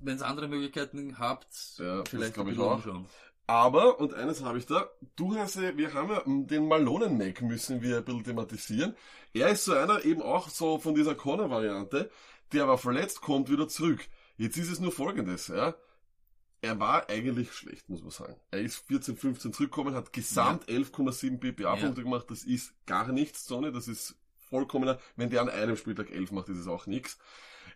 Wenn 0.00 0.16
es 0.16 0.22
andere 0.22 0.48
Möglichkeiten 0.48 1.18
habt, 1.18 1.78
Ja, 1.78 2.04
vielleicht 2.08 2.34
glaub 2.34 2.46
ein 2.46 2.52
ich 2.54 2.58
auch. 2.58 2.76
umschauen. 2.76 3.06
Aber, 3.46 3.98
und 3.98 4.12
eines 4.12 4.42
habe 4.44 4.58
ich 4.58 4.66
da, 4.66 4.90
du 5.16 5.34
hast 5.36 5.54
ja, 5.56 5.74
wir 5.76 5.94
haben 5.94 6.10
ja 6.10 6.22
den 6.26 6.68
Malonen-Mac 6.68 7.40
müssen 7.40 7.80
wir 7.80 7.96
ein 7.98 8.04
bisschen 8.04 8.24
thematisieren. 8.24 8.94
Er 9.32 9.48
ist 9.48 9.64
so 9.64 9.72
einer 9.72 10.04
eben 10.04 10.20
auch 10.20 10.50
so 10.50 10.78
von 10.78 10.94
dieser 10.94 11.14
Corner-Variante, 11.14 12.10
der 12.52 12.68
war 12.68 12.76
verletzt, 12.76 13.22
kommt 13.22 13.50
wieder 13.50 13.66
zurück. 13.66 14.06
Jetzt 14.36 14.58
ist 14.58 14.70
es 14.70 14.80
nur 14.80 14.92
folgendes, 14.92 15.48
ja. 15.48 15.74
Er 16.60 16.78
war 16.80 17.08
eigentlich 17.08 17.52
schlecht, 17.52 17.88
muss 17.88 18.02
man 18.02 18.10
sagen. 18.10 18.36
Er 18.50 18.60
ist 18.60 18.76
14, 18.88 19.16
15 19.16 19.52
zurückgekommen, 19.52 19.94
hat 19.94 20.12
gesamt 20.12 20.68
11,7 20.68 21.38
PPA-Punkte 21.38 22.02
gemacht. 22.02 22.26
Das 22.28 22.42
ist 22.44 22.74
gar 22.84 23.12
nichts, 23.12 23.46
Sonne. 23.46 23.70
Das 23.72 23.86
ist 23.88 24.16
vollkommener. 24.50 24.98
Wenn 25.16 25.30
der 25.30 25.40
an 25.42 25.48
einem 25.50 25.76
Spieltag 25.76 26.10
11 26.10 26.32
macht, 26.32 26.48
ist 26.48 26.58
es 26.58 26.66
auch 26.66 26.86
nichts. 26.86 27.16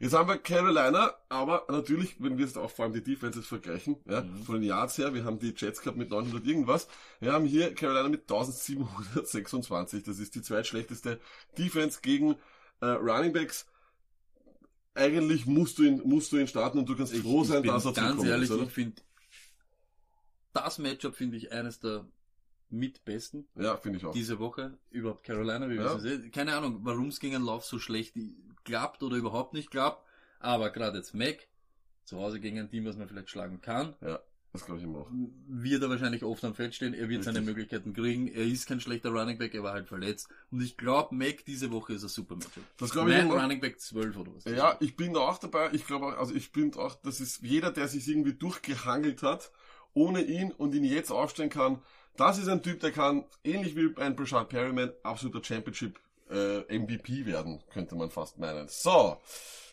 Jetzt 0.03 0.15
haben 0.15 0.29
wir 0.29 0.37
Carolina, 0.37 1.15
aber 1.29 1.65
natürlich, 1.69 2.17
wenn 2.21 2.37
wir 2.37 2.45
jetzt 2.45 2.59
auch 2.59 2.71
vor 2.73 2.85
allem 2.85 2.93
die 2.95 3.05
Defenses 3.05 3.47
vergleichen, 3.47 3.97
ja, 4.05 4.23
Mhm. 4.23 4.43
von 4.43 4.55
den 4.57 4.65
Yards 4.65 4.99
her, 4.99 5.15
wir 5.15 5.25
haben 5.25 5.39
die 5.39 5.55
Jets 5.57 5.81
gehabt 5.81 5.97
mit 5.97 6.11
900 6.11 6.45
irgendwas, 6.45 6.89
wir 7.21 7.33
haben 7.33 7.45
hier 7.47 7.73
Carolina 7.73 8.09
mit 8.09 8.23
1726, 8.23 10.03
das 10.03 10.19
ist 10.19 10.35
die 10.35 10.43
zweitschlechteste 10.43 11.21
Defense 11.57 12.01
gegen 12.03 12.35
äh, 12.81 12.87
Running 12.87 13.33
Backs. 13.33 13.67
Eigentlich 14.95 15.47
musst 15.47 15.79
du 15.79 15.85
ihn, 15.85 16.03
musst 16.05 16.33
du 16.33 16.37
ihn 16.37 16.49
starten 16.49 16.79
und 16.79 16.89
du 16.89 16.97
kannst 16.97 17.15
froh 17.17 17.45
sein, 17.45 17.63
dass 17.63 17.85
er 17.85 17.93
ganz 17.93 18.07
zurückkommt, 18.07 18.29
ehrlich, 18.29 18.51
oder? 18.51 18.65
ich 18.65 18.71
finde, 18.73 19.01
das 20.53 20.79
Matchup 20.79 21.15
finde 21.15 21.37
ich 21.37 21.53
eines 21.53 21.79
der 21.79 22.05
mitbesten 22.73 23.47
Ja, 23.55 23.77
finde 23.77 23.99
ich 23.99 24.05
auch. 24.05 24.13
diese 24.13 24.39
Woche. 24.39 24.77
Überhaupt 24.91 25.25
Carolina, 25.25 25.69
wie 25.69 25.75
Ja. 25.77 25.95
wir 25.95 26.01
sehen. 26.01 26.31
Keine 26.33 26.55
Ahnung, 26.57 26.81
warum 26.83 27.09
es 27.09 27.21
gegen 27.21 27.37
einen 27.37 27.45
Lauf 27.45 27.65
so 27.65 27.79
schlecht 27.79 28.15
klappt 28.65 29.03
oder 29.03 29.17
überhaupt 29.17 29.55
nicht 29.55 29.71
klappt. 29.71 30.05
Aber 30.41 30.71
gerade 30.71 30.99
jetzt 30.99 31.15
Mac, 31.15 31.47
zu 32.05 32.19
Hause 32.19 32.41
gegen 32.41 32.59
ein 32.59 32.69
Team, 32.69 32.85
was 32.85 32.97
man 32.97 33.09
vielleicht 33.09 33.31
schlagen 33.31 33.61
kann, 33.61 33.95
Das 34.53 34.67
glaube 34.67 34.81
ich 34.81 34.85
immer 34.85 34.99
auch. 34.99 35.11
wird 35.47 35.83
er 35.83 35.89
wahrscheinlich 35.89 36.25
oft 36.25 36.45
am 36.45 36.55
Feld 36.55 36.75
stehen. 36.75 36.93
Er 36.95 37.09
wird 37.09 37.23
seine 37.25 37.39
Richtig. 37.39 37.55
Möglichkeiten 37.55 37.93
kriegen. 37.95 38.27
Er 38.29 38.45
ist 38.45 38.67
kein 38.67 38.81
schlechter 38.81 39.11
Running 39.11 39.39
Back, 39.39 39.55
er 39.55 39.63
war 39.63 39.73
halt 39.73 39.87
verletzt. 39.89 40.29
Und 40.51 40.61
ich 40.63 40.77
glaube, 40.77 41.15
Mac 41.15 41.45
diese 41.47 41.71
Woche 41.71 41.95
ist 41.95 42.03
ein 42.03 42.09
super 42.09 42.35
Matchup. 42.35 42.63
Das 42.77 42.91
glaube 42.91 43.13
ich 43.13 43.19
immer. 43.21 43.41
Running 43.41 43.61
Back 43.61 43.81
12 43.81 44.17
oder 44.17 44.35
was. 44.35 44.45
Ja, 44.45 44.77
ich 44.81 44.97
bin 44.97 45.15
da 45.15 45.21
auch 45.21 45.39
dabei. 45.39 45.71
Ich 45.73 45.87
glaube 45.87 46.07
auch, 46.07 46.19
also 46.19 46.35
ich 46.35 46.51
bin 46.53 46.75
auch, 46.75 46.97
das 47.03 47.21
ist 47.21 47.43
jeder, 47.43 47.71
der 47.71 47.89
sich 47.89 48.07
irgendwie 48.09 48.35
durchgehangelt 48.35 49.23
hat, 49.23 49.53
ohne 49.95 50.23
ihn 50.23 50.51
und 50.53 50.75
ihn 50.75 50.85
jetzt 50.85 51.11
aufstellen 51.13 51.51
kann. 51.51 51.81
Das 52.17 52.39
ist 52.39 52.49
ein 52.49 52.63
Typ, 52.63 52.81
der 52.81 52.93
kann, 52.93 53.25
ähnlich 53.43 53.75
wie 53.75 53.95
ein 54.01 54.15
Brashad 54.17 54.49
Perryman, 54.51 54.93
absoluter 55.03 55.43
Championship 55.43 55.99
äh, 56.31 56.79
MVP 56.79 57.27
werden, 57.27 57.63
könnte 57.71 57.95
man 57.95 58.11
fast 58.11 58.39
meinen. 58.39 58.69
So, 58.69 59.19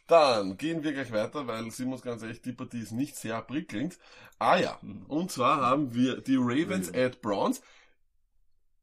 dann 0.08 0.58
gehen 0.58 0.84
wir 0.84 0.94
gleich 0.94 1.12
weiter, 1.12 1.48
weil 1.48 1.70
sind 1.72 1.88
wir 1.88 1.94
uns 1.94 2.02
ganz 2.02 2.22
ehrlich, 2.22 2.42
die 2.42 2.54
Partie 2.54 2.80
ist 2.82 2.92
nicht 2.94 3.16
sehr 3.16 3.42
prickelnd. 3.42 3.98
Ah 4.40 4.58
ja, 4.58 4.78
Mhm. 4.82 5.06
und 5.08 5.32
zwar 5.32 5.62
haben 5.62 5.94
wir 5.94 6.22
die 6.22 6.38
Ravens 6.38 6.90
Ravens. 6.90 6.94
at 7.16 7.22
Browns. 7.22 7.62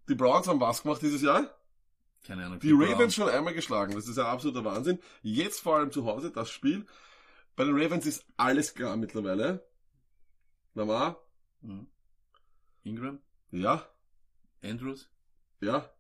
Die 0.09 0.15
Browns 0.15 0.47
haben 0.47 0.61
was 0.61 0.83
gemacht 0.83 1.03
dieses 1.03 1.23
Jahr? 1.23 1.51
Keine 2.27 2.45
Ahnung. 2.47 2.61
Die 2.61 2.73
Ravens 2.73 3.15
schon 3.15 3.29
einmal 3.29 3.55
geschlagen. 3.55 3.95
Das 3.95 4.07
ist 4.09 4.19
ein 4.19 4.27
absoluter 4.27 4.65
Wahnsinn. 4.65 4.99
Jetzt 5.23 5.61
vor 5.61 5.77
allem 5.77 5.91
zu 5.93 6.05
Hause, 6.07 6.31
das 6.31 6.51
Spiel. 6.51 6.87
Bei 7.57 7.65
den 7.65 7.75
Ravens 7.81 8.05
ist 8.07 8.25
alles 8.37 8.75
klar 8.75 8.97
mittlerweile. 8.97 9.67
Mama? 10.75 11.17
Mhm. 11.63 11.87
Ingram, 12.85 13.19
Ja? 13.51 13.87
Andrews, 14.63 15.09
Ja? 15.61 15.91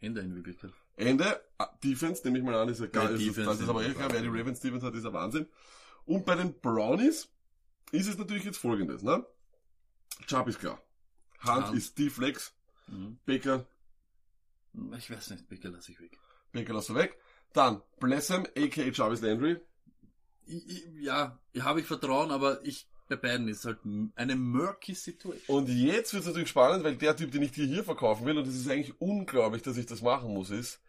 Ende 0.00 0.20
in 0.20 0.34
Wirklichkeit. 0.34 0.72
Ende. 0.96 1.40
Ah, 1.58 1.68
Defense, 1.82 2.22
nehme 2.24 2.38
ich 2.38 2.44
mal 2.44 2.54
an, 2.54 2.68
ist 2.68 2.78
ja 2.80 2.86
Ja, 2.86 2.90
geil. 2.92 3.12
Das 3.12 3.20
ist, 3.20 3.28
Defense 3.28 3.50
das 3.50 3.60
ist 3.60 3.68
aber 3.68 3.82
eh 3.82 3.88
ist 3.88 3.96
klar, 3.96 4.12
wer 4.12 4.22
die. 4.22 4.28
Ravens 4.28 4.60
Defense 4.60 4.86
hat, 4.86 4.94
ist 4.94 5.06
ein 5.06 5.12
Wahnsinn. 5.12 5.48
Und 6.04 6.24
bei 6.24 6.34
den 6.36 6.58
Brownies 6.60 7.28
ist 7.92 8.06
es 8.08 8.16
natürlich 8.18 8.44
jetzt 8.44 8.58
folgendes, 8.58 9.02
ne? 9.02 9.24
Chubb 10.26 10.48
ist 10.48 10.60
klar. 10.60 10.80
Hunt 11.44 11.68
Hunt. 11.68 11.76
ist 11.76 11.98
die 11.98 12.10
Flex. 12.10 12.52
Mhm. 12.88 13.18
Baker, 13.26 13.66
Ich 14.96 15.10
weiß 15.10 15.30
nicht, 15.30 15.48
Baker 15.48 15.70
lasse 15.70 15.92
ich 15.92 16.00
weg. 16.00 16.18
Baker 16.52 16.74
lass 16.74 16.88
er 16.88 16.94
weg. 16.96 17.18
Dann 17.52 17.82
Blessem, 18.00 18.44
a.k.a. 18.56 18.90
Jarvis 18.90 19.20
Landry. 19.20 19.60
Ich, 20.46 20.66
ich, 20.68 20.84
ja, 21.00 21.38
habe 21.60 21.80
ich 21.80 21.86
Vertrauen, 21.86 22.30
aber 22.30 22.64
ich 22.64 22.88
bei 23.08 23.16
beiden 23.16 23.48
ist 23.48 23.64
halt 23.64 23.78
eine 24.16 24.36
murky 24.36 24.94
Situation. 24.94 25.42
Und 25.46 25.68
jetzt 25.68 26.12
wird 26.12 26.22
es 26.22 26.28
natürlich 26.28 26.50
spannend, 26.50 26.84
weil 26.84 26.96
der 26.96 27.16
Typ, 27.16 27.32
den 27.32 27.42
ich 27.42 27.52
dir 27.52 27.66
hier 27.66 27.84
verkaufen 27.84 28.26
will, 28.26 28.38
und 28.38 28.46
es 28.46 28.54
ist 28.54 28.68
eigentlich 28.68 29.00
unglaublich, 29.00 29.62
dass 29.62 29.76
ich 29.76 29.86
das 29.86 30.02
machen 30.02 30.32
muss, 30.32 30.50
ist 30.50 30.80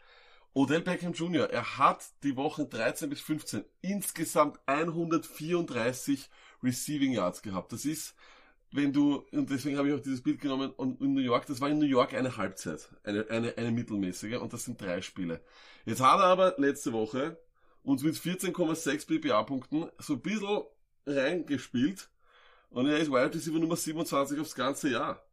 Odell 0.53 0.81
Beckham 0.81 1.13
Jr. 1.13 1.49
Er 1.49 1.77
hat 1.77 2.03
die 2.23 2.35
Wochen 2.35 2.69
13 2.69 3.09
bis 3.09 3.21
15 3.21 3.63
insgesamt 3.81 4.59
134 4.65 6.29
Receiving 6.63 7.13
Yards 7.13 7.41
gehabt. 7.41 7.71
Das 7.71 7.85
ist 7.85 8.15
wenn 8.71 8.93
du, 8.93 9.25
und 9.31 9.49
deswegen 9.49 9.77
habe 9.77 9.89
ich 9.89 9.95
auch 9.95 9.99
dieses 9.99 10.21
Bild 10.21 10.39
genommen, 10.39 10.71
und 10.71 11.01
in 11.01 11.13
New 11.13 11.21
York, 11.21 11.45
das 11.47 11.59
war 11.59 11.69
in 11.69 11.79
New 11.79 11.85
York 11.85 12.13
eine 12.13 12.37
Halbzeit, 12.37 12.89
eine, 13.03 13.27
eine, 13.29 13.57
eine 13.57 13.71
mittelmäßige, 13.71 14.37
und 14.37 14.53
das 14.53 14.65
sind 14.65 14.79
drei 14.79 15.01
Spiele. 15.01 15.41
Jetzt 15.85 16.01
hat 16.01 16.19
er 16.19 16.25
aber 16.25 16.55
letzte 16.57 16.93
Woche 16.93 17.37
uns 17.83 18.03
mit 18.03 18.15
14,6 18.15 19.07
PPA-Punkten 19.07 19.89
so 19.97 20.13
ein 20.13 20.21
bisschen 20.21 20.61
reingespielt, 21.09 22.09
und 22.71 22.87
er 22.87 22.99
ist 22.99 23.09
Wide 23.09 23.33
Receiver 23.33 23.59
Nummer 23.59 23.75
27 23.75 24.39
aufs 24.39 24.55
ganze 24.55 24.89
Jahr. 24.89 25.23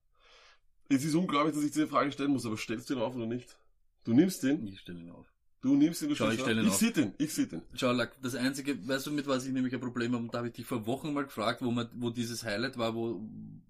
Es 0.89 1.05
ist 1.05 1.15
unglaublich, 1.15 1.55
dass 1.55 1.65
ich 1.65 1.73
diese 1.73 1.89
Frage 1.89 2.13
stellen 2.13 2.31
muss, 2.31 2.47
aber 2.47 2.57
stellst 2.57 2.89
du 2.89 2.95
ihn 2.95 3.01
auf 3.01 3.15
oder 3.15 3.27
nicht? 3.27 3.57
Du 4.05 4.15
nimmst 4.15 4.43
den? 4.43 4.67
Ich 4.67 4.81
stelle 4.81 5.01
ihn 5.01 5.11
auf. 5.11 5.27
Du 5.61 5.75
nimmst 5.75 6.01
ihn, 6.03 6.09
du 6.09 6.15
Schau, 6.15 6.31
ich 6.31 6.41
stell 6.41 6.57
ihn 6.57 6.65
ihn 6.65 6.69
auf. 6.69 6.75
Ich 6.75 6.79
sehe 6.79 6.93
den, 6.93 7.13
ich 7.19 7.35
sehe 7.35 7.47
den. 7.47 7.63
Schau, 7.75 7.91
Lack, 7.93 8.21
das 8.23 8.37
einzige, 8.37 8.87
weißt 8.87 9.07
du, 9.07 9.11
mit 9.11 9.27
was 9.27 9.45
ich 9.47 9.53
nämlich 9.53 9.75
ein 9.75 9.81
Problem 9.81 10.13
habe, 10.13 10.23
und 10.23 10.33
da 10.33 10.39
habe 10.39 10.49
ich 10.49 10.55
dich 10.55 10.67
vor 10.67 10.87
Wochen 10.87 11.13
mal 11.13 11.25
gefragt, 11.25 11.61
wo 11.61 11.71
man, 11.71 11.89
wo 11.95 12.11
dieses 12.11 12.45
Highlight 12.45 12.79
war, 12.79 12.95
wo, 12.95 13.21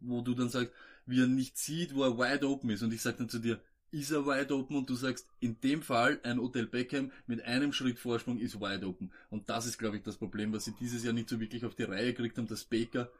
wo 0.01 0.21
du 0.21 0.35
dann 0.35 0.51
sagst, 0.51 0.73
wie 1.07 1.23
er 1.23 1.27
nicht 1.27 1.57
sieht, 1.57 1.95
wo 1.95 2.05
er 2.05 2.19
wide 2.19 2.47
open 2.47 2.71
ist, 2.71 2.83
und 2.83 2.93
ich 2.93 3.01
sag 3.01 3.17
dann 3.17 3.29
zu 3.29 3.39
dir, 3.39 3.61
ist 3.91 4.11
er 4.11 4.27
wide 4.27 4.55
open, 4.55 4.77
und 4.77 4.91
du 4.91 4.95
sagst, 4.95 5.27
in 5.41 5.61
dem 5.61 5.83
Fall, 5.83 6.21
ein 6.23 6.39
Odell 6.39 6.67
Beckham 6.67 7.13
mit 7.27 7.43
einem 7.45 7.73
Schritt 7.73 7.99
Vorsprung 7.99 8.39
ist 8.39 8.61
wide 8.61 8.87
open. 8.87 9.11
Und 9.31 9.49
das 9.49 9.67
ist, 9.67 9.79
glaube 9.79 9.97
ich, 9.97 10.03
das 10.03 10.17
Problem, 10.17 10.53
was 10.53 10.65
sie 10.65 10.75
dieses 10.79 11.05
Jahr 11.05 11.13
nicht 11.15 11.29
so 11.29 11.41
wirklich 11.41 11.65
auf 11.65 11.75
die 11.75 11.85
Reihe 11.85 12.13
gekriegt 12.13 12.37
haben, 12.39 12.47
dass 12.49 12.65
Baker 12.65 13.11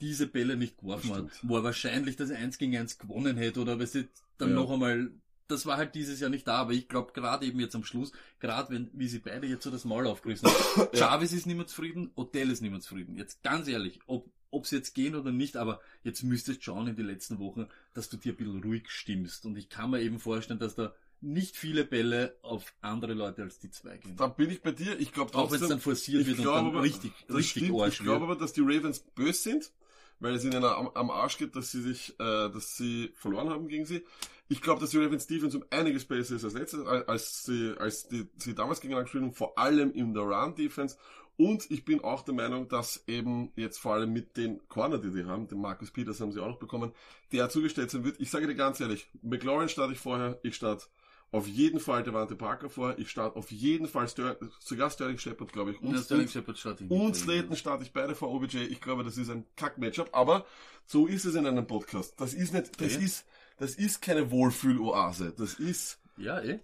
diese 0.00 0.26
Bälle 0.26 0.56
nicht 0.56 0.78
geworfen 0.78 1.12
hat, 1.14 1.24
wo 1.42 1.56
er 1.56 1.64
wahrscheinlich 1.64 2.16
das 2.16 2.30
1 2.30 2.58
gegen 2.58 2.76
1 2.76 2.98
gewonnen 2.98 3.36
hätte, 3.36 3.60
oder 3.60 3.78
weißt 3.80 3.94
du, 3.96 4.08
dann 4.38 4.50
Ja. 4.50 4.54
noch 4.54 4.70
einmal, 4.70 5.10
das 5.48 5.66
war 5.66 5.76
halt 5.76 5.94
dieses 5.94 6.20
Jahr 6.20 6.30
nicht 6.30 6.46
da, 6.46 6.58
aber 6.58 6.72
ich 6.72 6.88
glaube 6.88 7.12
gerade 7.12 7.46
eben 7.46 7.58
jetzt 7.58 7.74
am 7.74 7.82
Schluss, 7.84 8.12
gerade 8.38 8.72
wenn, 8.72 8.90
wie 8.92 9.08
sie 9.08 9.18
beide 9.18 9.46
jetzt 9.46 9.64
so 9.64 9.70
das 9.70 9.84
Maul 9.84 10.06
aufgerissen 10.06 10.48
haben, 10.48 10.88
Ja. 10.92 11.00
Jarvis 11.00 11.32
ist 11.32 11.46
nicht 11.46 11.56
mehr 11.56 11.66
zufrieden, 11.66 12.10
Odell 12.16 12.50
ist 12.50 12.60
nicht 12.60 12.70
mehr 12.70 12.80
zufrieden. 12.80 13.16
Jetzt 13.16 13.42
ganz 13.42 13.66
ehrlich, 13.66 13.98
ob 14.06 14.30
ob 14.50 14.66
sie 14.66 14.76
jetzt 14.76 14.94
gehen 14.94 15.14
oder 15.14 15.30
nicht, 15.32 15.56
aber 15.56 15.80
jetzt 16.04 16.22
müsstest 16.22 16.60
du 16.60 16.64
schauen 16.64 16.86
in 16.88 16.96
den 16.96 17.06
letzten 17.06 17.38
Wochen, 17.38 17.66
dass 17.94 18.08
du 18.08 18.16
dir 18.16 18.32
ein 18.32 18.36
bisschen 18.36 18.62
ruhig 18.62 18.90
stimmst. 18.90 19.44
Und 19.46 19.56
ich 19.56 19.68
kann 19.68 19.90
mir 19.90 20.00
eben 20.00 20.18
vorstellen, 20.18 20.58
dass 20.58 20.74
da 20.74 20.94
nicht 21.20 21.56
viele 21.56 21.84
Bälle 21.84 22.36
auf 22.42 22.72
andere 22.80 23.12
Leute 23.14 23.42
als 23.42 23.58
die 23.58 23.70
zwei 23.70 23.98
gehen. 23.98 24.16
Da 24.16 24.28
bin 24.28 24.50
ich 24.50 24.62
bei 24.62 24.70
dir. 24.70 24.98
Ich 25.00 25.12
glaube 25.12 25.34
Auch 25.34 25.50
wenn 25.50 25.60
es 25.60 25.68
dann 25.68 25.80
forciert 25.80 26.26
wird 26.26 26.38
und 26.38 26.44
dann 26.46 26.66
aber, 26.66 26.82
richtig, 26.82 27.12
richtig 27.28 27.64
stimmt. 27.64 27.80
Arsch 27.80 27.94
Ich 27.94 28.04
glaube 28.04 28.24
aber, 28.24 28.36
dass 28.36 28.52
die 28.52 28.60
Ravens 28.60 29.00
böse 29.00 29.32
sind, 29.42 29.72
weil 30.20 30.34
es 30.34 30.44
ihnen 30.44 30.62
am, 30.64 30.88
am 30.94 31.10
Arsch 31.10 31.36
geht, 31.38 31.56
dass 31.56 31.70
sie 31.72 31.82
sich, 31.82 32.10
äh, 32.20 32.48
dass 32.50 32.76
sie 32.76 33.10
verloren 33.16 33.50
haben 33.50 33.68
gegen 33.68 33.84
sie. 33.84 34.04
Ich 34.48 34.62
glaube, 34.62 34.80
dass 34.80 34.90
die 34.90 34.98
Ravens 34.98 35.26
Defense 35.26 35.56
um 35.58 35.64
einiges 35.70 36.04
besser 36.04 36.36
ist 36.36 36.44
als 36.44 36.54
letztes, 36.54 36.86
als- 36.86 37.08
als 37.08 37.44
sie, 37.44 37.74
als 37.78 38.08
die, 38.08 38.26
sie 38.36 38.54
damals 38.54 38.80
gegeneinander 38.80 39.04
gespielt 39.04 39.24
haben, 39.24 39.34
vor 39.34 39.58
allem 39.58 39.92
in 39.92 40.14
der 40.14 40.22
Run 40.22 40.54
Defense. 40.54 40.96
Und 41.38 41.70
ich 41.70 41.84
bin 41.84 42.02
auch 42.02 42.22
der 42.24 42.34
Meinung, 42.34 42.68
dass 42.68 43.04
eben 43.06 43.52
jetzt 43.54 43.78
vor 43.78 43.94
allem 43.94 44.12
mit 44.12 44.36
den 44.36 44.60
Corner, 44.68 44.98
die 44.98 45.10
sie 45.10 45.24
haben, 45.24 45.46
den 45.46 45.60
Marcus 45.60 45.90
Peters 45.92 46.20
haben 46.20 46.32
sie 46.32 46.40
auch 46.42 46.48
noch 46.48 46.58
bekommen, 46.58 46.92
der 47.32 47.48
zugestellt 47.48 47.90
sein 47.92 48.02
wird. 48.04 48.20
Ich 48.20 48.28
sage 48.30 48.46
dir 48.48 48.56
ganz 48.56 48.80
ehrlich, 48.80 49.08
McLaurin 49.22 49.68
starte 49.68 49.92
ich 49.92 50.00
vorher, 50.00 50.38
ich 50.42 50.56
starte 50.56 50.86
auf 51.30 51.46
jeden 51.46 51.78
Fall 51.78 52.02
Devante 52.02 52.34
Parker 52.34 52.68
vor, 52.68 52.98
ich 52.98 53.08
starte 53.10 53.36
auf 53.36 53.52
jeden 53.52 53.86
Fall 53.86 54.08
Ster 54.08 54.36
sogar 54.58 54.90
Sterling 54.90 55.18
Shepard, 55.18 55.52
glaube 55.52 55.70
ich. 55.72 55.80
Und, 55.80 55.94
Ja, 55.94 56.02
Sterling 56.02 56.26
Shepard 56.28 56.58
startet 56.58 56.90
nicht. 56.90 57.00
und 57.00 57.14
Slayton 57.14 57.54
starte 57.54 57.84
ich 57.84 57.92
beide 57.92 58.14
vor 58.16 58.30
OBJ. 58.34 58.58
Ich 58.64 58.80
glaube, 58.80 59.04
das 59.04 59.16
ist 59.16 59.30
ein 59.30 59.44
Kack-Matchup, 59.54 60.08
aber 60.12 60.44
so 60.86 61.06
ist 61.06 61.24
es 61.24 61.36
in 61.36 61.46
einem 61.46 61.66
Podcast. 61.68 62.14
Das 62.20 62.34
ist 62.34 62.52
nicht, 62.52 62.80
das 62.80 62.94
Okay. 62.96 63.04
ist, 63.04 63.24
das 63.58 63.74
ist 63.76 64.02
keine 64.02 64.30
Wohlfühloase. 64.32 65.34
Das 65.36 65.54
ist 65.54 66.00
Ja, 66.16 66.40
eh. 66.42 66.58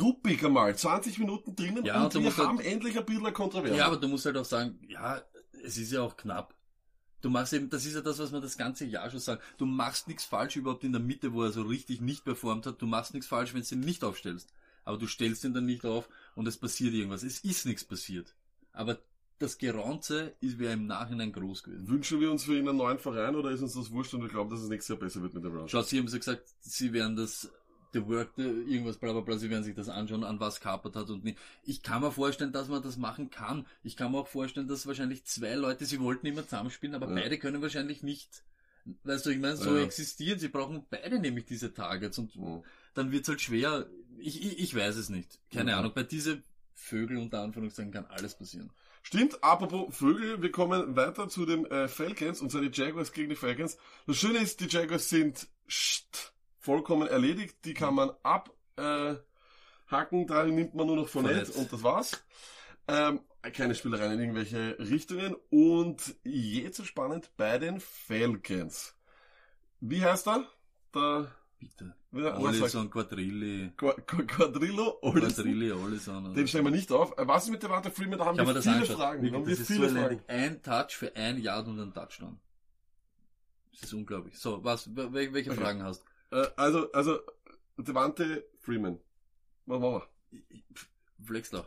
Ruppig 0.00 0.44
einmal. 0.44 0.76
20 0.76 1.18
Minuten 1.18 1.54
drinnen 1.56 1.84
Ja, 1.84 2.04
und 2.04 2.14
wir 2.14 2.20
musst 2.20 2.38
halt- 2.38 2.48
haben 2.48 2.60
endlich 2.60 2.98
ein 2.98 3.04
bisschen 3.06 3.32
Kontroverse. 3.32 3.76
Ja, 3.76 3.86
aber 3.86 3.96
du 3.96 4.08
musst 4.08 4.24
halt 4.26 4.36
auch 4.36 4.44
sagen, 4.44 4.78
ja, 4.88 5.22
es 5.64 5.76
ist 5.78 5.92
ja 5.92 6.02
auch 6.02 6.16
knapp. 6.16 6.54
Du 7.20 7.30
machst 7.30 7.52
eben, 7.52 7.68
das 7.68 7.84
ist 7.84 7.94
ja 7.94 8.00
das, 8.00 8.18
was 8.20 8.30
man 8.30 8.42
das 8.42 8.56
ganze 8.56 8.84
Jahr 8.84 9.10
schon 9.10 9.18
sagt. 9.18 9.42
Du 9.58 9.66
machst 9.66 10.06
nichts 10.06 10.24
falsch 10.24 10.54
überhaupt 10.56 10.84
in 10.84 10.92
der 10.92 11.00
Mitte, 11.00 11.32
wo 11.32 11.42
er 11.42 11.50
so 11.50 11.62
richtig 11.62 12.00
nicht 12.00 12.24
performt 12.24 12.64
hat. 12.66 12.80
Du 12.80 12.86
machst 12.86 13.12
nichts 13.12 13.26
falsch, 13.26 13.54
wenn 13.54 13.62
du 13.62 13.74
ihn 13.74 13.80
nicht 13.80 14.04
aufstellst. 14.04 14.52
Aber 14.84 14.98
du 14.98 15.06
stellst 15.08 15.42
ihn 15.44 15.52
dann 15.52 15.66
nicht 15.66 15.84
auf 15.84 16.08
und 16.36 16.46
es 16.46 16.56
passiert 16.56 16.94
irgendwas. 16.94 17.24
Es 17.24 17.40
ist 17.40 17.66
nichts 17.66 17.84
passiert. 17.84 18.34
Aber 18.72 18.98
das 19.40 19.58
Geraunze 19.58 20.34
ist 20.40 20.58
wäre 20.60 20.72
im 20.74 20.86
Nachhinein 20.86 21.32
groß 21.32 21.62
gewesen. 21.64 21.88
Wünschen 21.88 22.20
wir 22.20 22.30
uns 22.30 22.44
für 22.44 22.56
ihn 22.56 22.68
einen 22.68 22.78
neuen 22.78 22.98
Verein 22.98 23.34
oder 23.34 23.50
ist 23.50 23.62
uns 23.62 23.74
das 23.74 23.90
wurscht 23.90 24.14
und 24.14 24.22
wir 24.22 24.28
glauben, 24.28 24.50
dass 24.50 24.60
es 24.60 24.68
nächstes 24.68 24.88
Jahr 24.88 24.98
besser 24.98 25.20
wird 25.20 25.34
mit 25.34 25.44
der 25.44 25.50
Browns? 25.50 25.70
Schau, 25.72 25.82
sie 25.82 25.98
haben 25.98 26.08
so 26.08 26.16
gesagt, 26.18 26.42
sie 26.60 26.92
werden 26.92 27.16
das, 27.16 27.50
the 27.92 28.06
work, 28.06 28.30
the, 28.36 28.42
irgendwas, 28.42 28.96
bla, 28.98 29.12
bla, 29.12 29.20
bla, 29.22 29.36
sie 29.38 29.50
werden 29.50 29.64
sich 29.64 29.74
das 29.74 29.88
anschauen, 29.88 30.24
an 30.24 30.40
was 30.40 30.60
kapert 30.60 30.94
hat 30.96 31.10
und 31.10 31.24
nicht. 31.24 31.38
Ich 31.64 31.82
kann 31.82 32.02
mir 32.02 32.12
vorstellen, 32.12 32.52
dass 32.52 32.68
man 32.68 32.82
das 32.82 32.96
machen 32.96 33.30
kann. 33.30 33.66
Ich 33.82 33.96
kann 33.96 34.12
mir 34.12 34.18
auch 34.18 34.28
vorstellen, 34.28 34.68
dass 34.68 34.86
wahrscheinlich 34.86 35.24
zwei 35.24 35.54
Leute, 35.54 35.84
sie 35.86 36.00
wollten 36.00 36.26
immer 36.26 36.42
zusammenspielen, 36.44 36.94
aber 36.94 37.08
Ja. 37.08 37.14
beide 37.14 37.38
können 37.38 37.62
wahrscheinlich 37.62 38.02
nicht, 38.02 38.42
weißt 39.04 39.26
du, 39.26 39.30
ich 39.30 39.38
meine, 39.38 39.56
so 39.56 39.76
Ja. 39.76 39.82
existieren. 39.84 40.38
Sie 40.38 40.48
brauchen 40.48 40.84
beide 40.90 41.18
nämlich 41.18 41.46
diese 41.46 41.72
Targets 41.74 42.18
und 42.18 42.36
Mhm. 42.36 42.62
dann 42.94 43.12
wird's 43.12 43.28
halt 43.28 43.40
schwer. 43.40 43.86
Ich, 44.18 44.42
ich, 44.44 44.58
ich 44.58 44.74
weiß 44.74 44.96
es 44.96 45.08
nicht. 45.08 45.38
Keine. 45.52 45.76
Ahnung. 45.76 45.92
Bei 45.94 46.02
diese 46.02 46.42
Vögel 46.74 47.16
unter 47.18 47.40
Anführungszeichen 47.42 47.92
kann 47.92 48.06
alles 48.06 48.36
passieren. 48.36 48.70
Stimmt, 49.02 49.42
apropos 49.42 49.96
Vögel, 49.96 50.42
wir 50.42 50.50
kommen 50.50 50.94
weiter 50.96 51.28
zu 51.28 51.46
den 51.46 51.64
äh, 51.66 51.88
Falcons 51.88 52.40
und 52.40 52.52
die 52.52 52.70
Jaguars 52.72 53.12
gegen 53.12 53.30
die 53.30 53.36
Falcons. 53.36 53.78
Das 54.06 54.16
Schöne 54.18 54.38
ist, 54.40 54.60
die 54.60 54.66
Jaguars 54.66 55.08
sind 55.08 55.46
st, 55.70 56.32
vollkommen 56.68 57.08
erledigt, 57.08 57.56
die 57.64 57.72
kann 57.72 57.94
man 57.94 58.10
abhaken, 58.22 59.22
äh, 60.22 60.26
da 60.26 60.44
nimmt 60.44 60.74
man 60.74 60.86
nur 60.86 60.96
noch 60.96 61.08
von 61.08 61.24
Verletzt. 61.24 61.56
und 61.56 61.72
das 61.72 61.82
war's. 61.82 62.22
Ähm, 62.88 63.20
keine 63.54 63.74
Spielereien 63.74 64.12
in 64.12 64.20
irgendwelche 64.20 64.78
Richtungen 64.78 65.34
und 65.48 66.14
jetzt 66.24 66.84
spannend 66.84 67.30
bei 67.38 67.56
den 67.58 67.80
Falcons. 67.80 68.94
Wie 69.80 70.04
heißt 70.04 70.28
er? 70.28 70.44
Der, 70.94 71.32
Bitte. 71.58 71.94
Olison, 72.12 72.90
Quadrilli, 72.90 73.72
Qu- 73.76 73.98
Qu- 74.06 74.26
Quadrillo? 74.26 74.98
Olsen? 75.00 75.20
Quadrilli, 75.36 75.72
Olison. 75.72 76.34
Den 76.34 76.46
stellen 76.48 76.64
wir 76.64 76.70
nicht 76.70 76.92
auf. 76.92 77.16
Äh, 77.18 77.26
Was 77.26 77.44
ist 77.44 77.50
mit 77.50 77.62
der 77.62 77.70
Warte 77.70 77.90
Freeman? 77.90 78.18
Da 78.18 78.26
haben 78.26 78.36
wir 78.36 78.44
viele 78.62 78.74
angeschaut. 78.74 78.96
Fragen. 78.96 79.22
Da 79.22 79.32
Wirklich, 79.32 79.34
haben 79.34 79.46
wir 79.58 79.66
viele 79.66 79.88
so 79.88 79.96
Fragen. 79.96 80.22
Ein 80.28 80.62
Touch 80.62 80.90
für 80.96 81.16
ein 81.16 81.38
Yard 81.38 81.66
und 81.68 81.80
ein 81.80 81.94
Touchdown. 81.94 82.38
Das 83.72 83.82
ist 83.84 83.92
unglaublich. 83.94 84.38
So, 84.38 84.62
was, 84.62 84.86
wel- 84.94 85.32
welche 85.32 85.50
Okay. 85.50 85.60
Fragen 85.60 85.82
hast 85.82 86.04
Äh, 86.30 86.46
also, 86.56 86.90
also, 86.92 87.20
Devante 87.76 88.44
Freeman. 88.60 88.98
Was 89.66 89.80
machen 89.80 90.02
wir? 90.30 90.78
Flexler. 91.24 91.66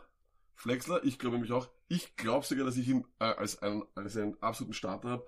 Flexler, 0.54 1.02
ich 1.04 1.18
glaube 1.18 1.36
nämlich 1.36 1.52
auch. 1.52 1.68
Ich 1.88 2.16
glaube 2.16 2.46
sogar, 2.46 2.64
dass 2.64 2.76
ich 2.76 2.88
ihn 2.88 3.04
äh, 3.18 3.24
als, 3.24 3.60
einen, 3.62 3.84
als 3.94 4.16
einen 4.16 4.40
absoluten 4.42 4.74
Starter 4.74 5.08
habe, 5.08 5.26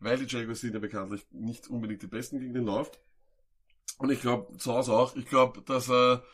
weil 0.00 0.18
die 0.18 0.26
Jaguars 0.26 0.60
sind 0.60 0.74
ja 0.74 0.80
bekanntlich 0.80 1.26
nicht 1.30 1.68
unbedingt 1.68 2.02
die 2.02 2.06
Besten 2.06 2.40
gegen 2.40 2.54
den 2.54 2.66
Lauf. 2.66 2.90
Und 3.98 4.10
ich 4.10 4.20
glaube, 4.20 4.56
zu 4.58 4.72
Hause 4.72 4.92
auch. 4.92 5.14
Ich 5.16 5.26
glaube, 5.26 5.62
dass 5.62 5.88
er 5.88 6.24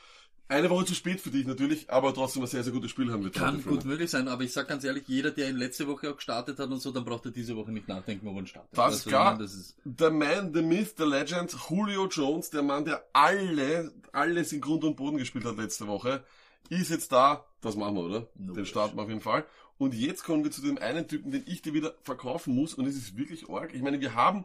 eine 0.50 0.68
Woche 0.68 0.84
zu 0.84 0.94
spät 0.94 1.20
für 1.20 1.30
dich 1.30 1.46
natürlich, 1.46 1.90
aber 1.90 2.12
trotzdem 2.12 2.42
ein 2.42 2.48
sehr, 2.48 2.62
sehr 2.64 2.72
gutes 2.72 2.90
Spiel 2.90 3.10
haben 3.12 3.22
wird. 3.24 3.34
Kann 3.34 3.62
gut 3.62 3.84
möglich 3.84 4.10
sein, 4.10 4.28
aber 4.28 4.42
ich 4.42 4.52
sag 4.52 4.68
ganz 4.68 4.84
ehrlich, 4.84 5.04
jeder, 5.06 5.30
der 5.30 5.48
ihn 5.48 5.56
letzte 5.56 5.86
Woche 5.86 6.10
auch 6.10 6.16
gestartet 6.16 6.58
hat 6.58 6.68
und 6.70 6.80
so, 6.80 6.90
dann 6.90 7.04
braucht 7.04 7.24
er 7.26 7.30
diese 7.30 7.56
Woche 7.56 7.70
nicht 7.70 7.88
nachdenken, 7.88 8.26
ob 8.28 8.36
er 8.36 8.46
startet. 8.46 8.70
Das 8.76 8.94
ist 8.94 8.98
Also, 9.06 9.10
klar. 9.10 9.38
Das 9.38 9.54
ist, 9.54 9.76
Der 9.84 10.10
Man, 10.10 10.52
the 10.52 10.62
Myth, 10.62 10.94
the 10.98 11.04
Legend, 11.04 11.56
Julio 11.68 12.08
Jones, 12.08 12.50
der 12.50 12.62
Mann, 12.62 12.84
der 12.84 13.04
alle, 13.12 13.92
alles 14.12 14.52
in 14.52 14.60
Grund 14.60 14.84
und 14.84 14.96
Boden 14.96 15.18
gespielt 15.18 15.44
hat 15.44 15.56
letzte 15.56 15.86
Woche, 15.86 16.24
ist 16.68 16.90
jetzt 16.90 17.12
da. 17.12 17.44
Das 17.60 17.76
machen 17.76 17.94
wir, 17.94 18.02
oder? 18.02 18.28
No 18.36 18.52
den 18.52 18.66
starten 18.66 18.96
wir 18.96 19.02
auf 19.02 19.08
jeden 19.08 19.20
Fall. 19.20 19.44
Und 19.78 19.94
jetzt 19.94 20.24
kommen 20.24 20.44
wir 20.44 20.50
zu 20.50 20.62
dem 20.62 20.78
einen 20.78 21.08
Typen, 21.08 21.30
den 21.30 21.44
ich 21.46 21.62
dir 21.62 21.72
wieder 21.74 21.94
verkaufen 22.02 22.54
muss. 22.54 22.74
Und 22.74 22.86
es 22.86 22.96
ist 22.96 23.16
wirklich 23.16 23.48
arg. 23.48 23.72
Ich 23.72 23.82
meine, 23.82 24.00
wir 24.00 24.14
haben, 24.14 24.44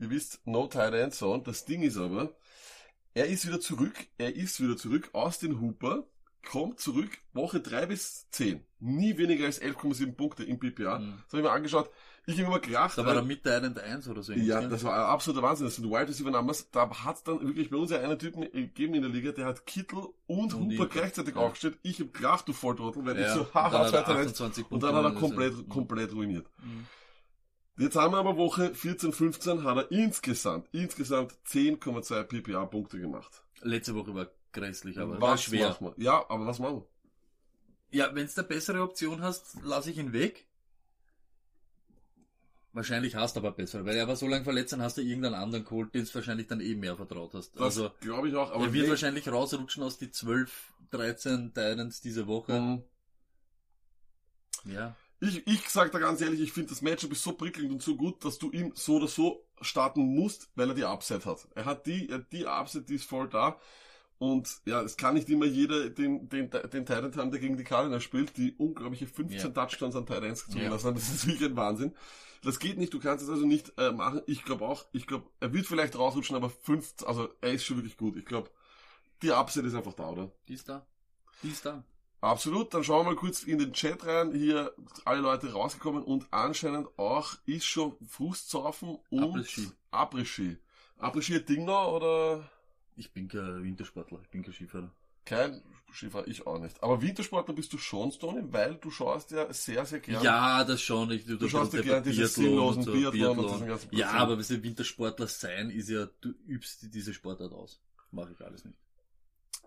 ihr 0.00 0.10
wisst, 0.10 0.40
no 0.44 0.66
tight 0.66 0.92
end 0.92 1.14
zone. 1.14 1.42
Das 1.44 1.64
Ding 1.64 1.82
ist 1.82 1.96
aber, 1.96 2.30
er 3.16 3.26
ist 3.26 3.46
wieder 3.46 3.60
zurück. 3.60 3.94
Er 4.18 4.34
ist 4.36 4.60
wieder 4.62 4.76
zurück 4.76 5.10
aus 5.12 5.38
den 5.38 5.60
Hooper. 5.60 6.04
Kommt 6.48 6.78
zurück, 6.78 7.10
Woche 7.32 7.58
3 7.58 7.86
bis 7.86 8.30
10. 8.30 8.60
Nie 8.78 9.18
weniger 9.18 9.46
als 9.46 9.60
11,7 9.60 10.12
Punkte 10.14 10.44
im 10.44 10.60
PPA. 10.60 11.00
Mhm. 11.00 11.14
Das 11.24 11.32
habe 11.32 11.38
ich 11.38 11.42
mir 11.42 11.50
angeschaut. 11.50 11.90
Ich 12.28 12.34
habe 12.38 12.46
immer 12.48 12.60
gelacht. 12.60 12.96
da 12.96 13.02
war 13.04 13.10
weil- 13.14 13.16
er 13.18 13.24
mit 13.24 13.44
der 13.44 13.60
1 13.82 14.06
oder 14.08 14.22
so. 14.22 14.32
ja, 14.32 14.60
das 14.68 14.84
war 14.84 14.94
ein 14.94 15.00
absoluter 15.12 15.42
Wahnsinn. 15.42 15.66
Das 15.66 15.74
sind 15.76 15.86
Wide 15.90 16.06
Receiver 16.08 16.30
Numbers. 16.30 16.70
Da 16.70 16.88
hat 17.04 17.16
es 17.16 17.24
dann 17.24 17.40
wirklich 17.40 17.68
bei 17.70 17.76
uns 17.76 17.90
ja 17.90 17.98
einen 18.00 18.16
Typen 18.18 18.42
gegeben 18.42 18.94
in 18.94 19.02
der 19.02 19.10
Liga, 19.10 19.32
der 19.32 19.46
hat 19.46 19.66
Kittel 19.66 19.98
und, 20.28 20.54
Und 20.54 20.72
Hooper 20.72 20.86
gleichzeitig 20.86 21.34
Ja. 21.34 21.40
aufgestellt. 21.40 21.78
Ich 21.82 21.98
habe 21.98 22.10
gelacht, 22.10 22.46
du 22.46 22.52
Volltrottel, 22.52 23.04
weil 23.04 23.18
ja, 23.18 23.26
ich 23.26 23.32
so, 23.34 23.52
haha, 23.52 23.70
dann 23.70 23.80
hat 23.80 23.86
er 23.86 23.88
zweiter 24.04 24.14
Rest. 24.18 24.28
28 24.40 24.70
Und 24.70 24.82
dann 24.84 24.94
hat 24.94 25.04
er 25.04 25.14
komplett, 25.14 25.56
Mhm. 25.56 25.68
komplett 25.68 26.12
ruiniert. 26.12 26.46
Mhm. 26.62 26.86
Jetzt 27.78 27.96
haben 27.96 28.14
wir 28.14 28.18
aber 28.18 28.36
Woche 28.36 28.74
14, 28.74 29.12
15 29.12 29.64
hat 29.64 29.76
er 29.76 29.90
insgesamt, 29.90 30.68
insgesamt 30.72 31.34
10,2 31.46 32.22
PPA-Punkte 32.24 32.98
gemacht. 32.98 33.44
Letzte 33.60 33.94
Woche 33.94 34.14
war 34.14 34.30
grässlich, 34.52 34.98
aber 34.98 35.20
war 35.20 35.32
was 35.32 35.42
schwer. 35.42 35.68
machen 35.68 35.92
wir? 35.96 36.04
Ja, 36.04 36.24
aber 36.30 36.46
was 36.46 36.58
machen 36.58 36.76
wir? 36.76 36.86
Ja, 37.90 38.14
wenn 38.14 38.26
du 38.26 38.32
eine 38.34 38.46
bessere 38.46 38.82
Option 38.82 39.20
hast, 39.20 39.58
lass 39.62 39.86
ich 39.86 39.98
ihn 39.98 40.12
weg. 40.12 40.46
Wahrscheinlich 42.72 43.14
hast 43.14 43.36
du 43.36 43.40
aber 43.40 43.52
bessere, 43.52 43.86
weil 43.86 43.96
er 43.96 44.08
war 44.08 44.16
so 44.16 44.26
lange 44.26 44.44
verletzt, 44.44 44.72
dann 44.72 44.82
hast 44.82 44.98
du 44.98 45.02
irgendeinen 45.02 45.34
anderen 45.34 45.64
geholt, 45.64 45.94
den 45.94 46.04
du 46.04 46.14
wahrscheinlich 46.14 46.46
dann 46.46 46.60
eben 46.60 46.80
mehr 46.80 46.96
vertraut 46.96 47.32
hast. 47.34 47.54
Das 47.54 47.62
also, 47.62 47.90
glaube 48.00 48.28
ich 48.28 48.34
auch. 48.34 48.52
Aber 48.52 48.64
er 48.64 48.72
wird 48.72 48.88
wahrscheinlich 48.88 49.28
rausrutschen 49.28 49.82
aus 49.82 49.96
die 49.96 50.10
12, 50.10 50.72
13 50.90 51.54
Titans 51.54 52.00
diese 52.00 52.26
Woche. 52.26 52.60
Mhm. 52.60 52.82
Ja. 54.64 54.94
Ich, 55.20 55.46
ich 55.46 55.68
sag 55.70 55.92
da 55.92 55.98
ganz 55.98 56.20
ehrlich, 56.20 56.40
ich 56.40 56.52
finde 56.52 56.70
das 56.70 56.82
Matchup 56.82 57.12
ist 57.12 57.22
so 57.22 57.32
prickelnd 57.32 57.70
und 57.72 57.82
so 57.82 57.96
gut, 57.96 58.24
dass 58.24 58.38
du 58.38 58.50
ihn 58.50 58.72
so 58.74 58.96
oder 58.96 59.08
so 59.08 59.44
starten 59.62 60.02
musst, 60.14 60.50
weil 60.56 60.68
er 60.68 60.74
die 60.74 60.84
Upside 60.84 61.24
hat. 61.24 61.48
Er 61.54 61.64
hat 61.64 61.86
die, 61.86 62.08
er 62.10 62.18
hat 62.18 62.32
die 62.32 62.46
Upside, 62.46 62.84
die 62.84 62.96
ist 62.96 63.08
voll 63.08 63.28
da. 63.28 63.58
Und 64.18 64.48
ja, 64.64 64.80
es 64.82 64.96
kann 64.96 65.14
nicht 65.14 65.28
immer 65.28 65.44
jeder 65.44 65.90
den, 65.90 66.28
den, 66.28 66.50
den 66.50 66.86
Titan 66.86 67.14
haben, 67.16 67.30
der 67.30 67.40
gegen 67.40 67.56
die 67.56 67.64
Cardinals 67.64 68.02
spielt, 68.02 68.36
die 68.36 68.54
unglaubliche 68.56 69.06
15 69.06 69.38
Ja. 69.38 69.48
Touchdowns 69.48 69.94
an 69.96 70.06
Titans 70.06 70.44
gezogen 70.46 70.64
Ja. 70.64 70.70
lassen. 70.70 70.94
Das 70.94 71.08
ist 71.08 71.26
wirklich 71.26 71.50
ein 71.50 71.56
Wahnsinn. 71.56 71.94
Das 72.42 72.58
geht 72.58 72.78
nicht, 72.78 72.92
du 72.94 72.98
kannst 73.00 73.24
es 73.24 73.30
also 73.30 73.46
nicht 73.46 73.72
äh, 73.78 73.92
machen. 73.92 74.22
Ich 74.26 74.44
glaube 74.44 74.66
auch, 74.66 74.86
ich 74.92 75.06
glaube, 75.06 75.26
er 75.40 75.52
wird 75.52 75.66
vielleicht 75.66 75.98
rausrutschen, 75.98 76.36
aber 76.36 76.48
5, 76.50 76.94
also 77.06 77.28
er 77.40 77.52
ist 77.52 77.64
schon 77.64 77.76
wirklich 77.78 77.96
gut. 77.96 78.16
Ich 78.16 78.24
glaube, 78.24 78.50
die 79.22 79.32
Upside 79.32 79.66
ist 79.66 79.74
einfach 79.74 79.94
da, 79.94 80.10
oder? 80.10 80.30
Die 80.48 80.54
ist 80.54 80.68
da. 80.68 80.86
Die 81.42 81.50
ist 81.50 81.64
da. 81.66 81.82
Absolut, 82.26 82.74
dann 82.74 82.82
schauen 82.82 83.06
wir 83.06 83.12
mal 83.12 83.16
kurz 83.16 83.44
in 83.44 83.58
den 83.58 83.72
Chat 83.72 84.04
rein. 84.04 84.32
Hier 84.34 84.72
alle 85.04 85.20
Leute 85.20 85.52
rausgekommen 85.52 86.02
und 86.02 86.26
anscheinend 86.32 86.88
auch 86.98 87.36
ist 87.46 87.66
schon 87.66 87.96
Fußzaufen 88.04 88.98
und 89.10 89.46
Après-Ski. 89.92 90.56
Après-Ski. 90.98 91.44
Ding 91.44 91.64
noch 91.66 91.92
oder 91.92 92.50
Ich 92.96 93.12
bin 93.12 93.28
kein 93.28 93.62
Wintersportler, 93.62 94.18
ich 94.22 94.28
bin 94.30 94.42
kein 94.42 94.52
Skifahrer. 94.52 94.90
kein 95.24 95.62
Skifahrer? 95.92 96.26
Ich 96.26 96.44
auch 96.48 96.58
nicht. 96.58 96.82
Aber 96.82 97.00
Wintersportler 97.00 97.54
bist 97.54 97.72
du 97.72 97.78
schon, 97.78 98.10
Stoney, 98.10 98.42
weil 98.52 98.74
du 98.74 98.90
schaust 98.90 99.30
ja 99.30 99.52
sehr, 99.52 99.86
sehr 99.86 100.00
gerne. 100.00 100.24
Ja, 100.24 100.64
das 100.64 100.82
schon. 100.82 101.08
Ich, 101.12 101.24
Du 101.26 101.48
schaust 101.48 101.74
dir 101.74 101.82
gerne 101.82 102.02
diese 102.02 102.26
sinnlosen 102.26 102.86
Biathlon 102.86 103.38
und 103.38 103.50
diesen 103.52 103.68
ganzen 103.68 103.94
Ja, 103.94 104.10
aber 104.10 104.34
du, 104.36 104.62
Wintersportler 104.64 105.28
sein 105.28 105.70
ist 105.70 105.88
ja, 105.90 106.06
du 106.20 106.30
übst 106.48 106.92
diese 106.92 107.14
Sportart 107.14 107.52
aus. 107.52 107.80
Mache 108.10 108.32
ich 108.32 108.44
alles 108.44 108.64
nicht. 108.64 108.78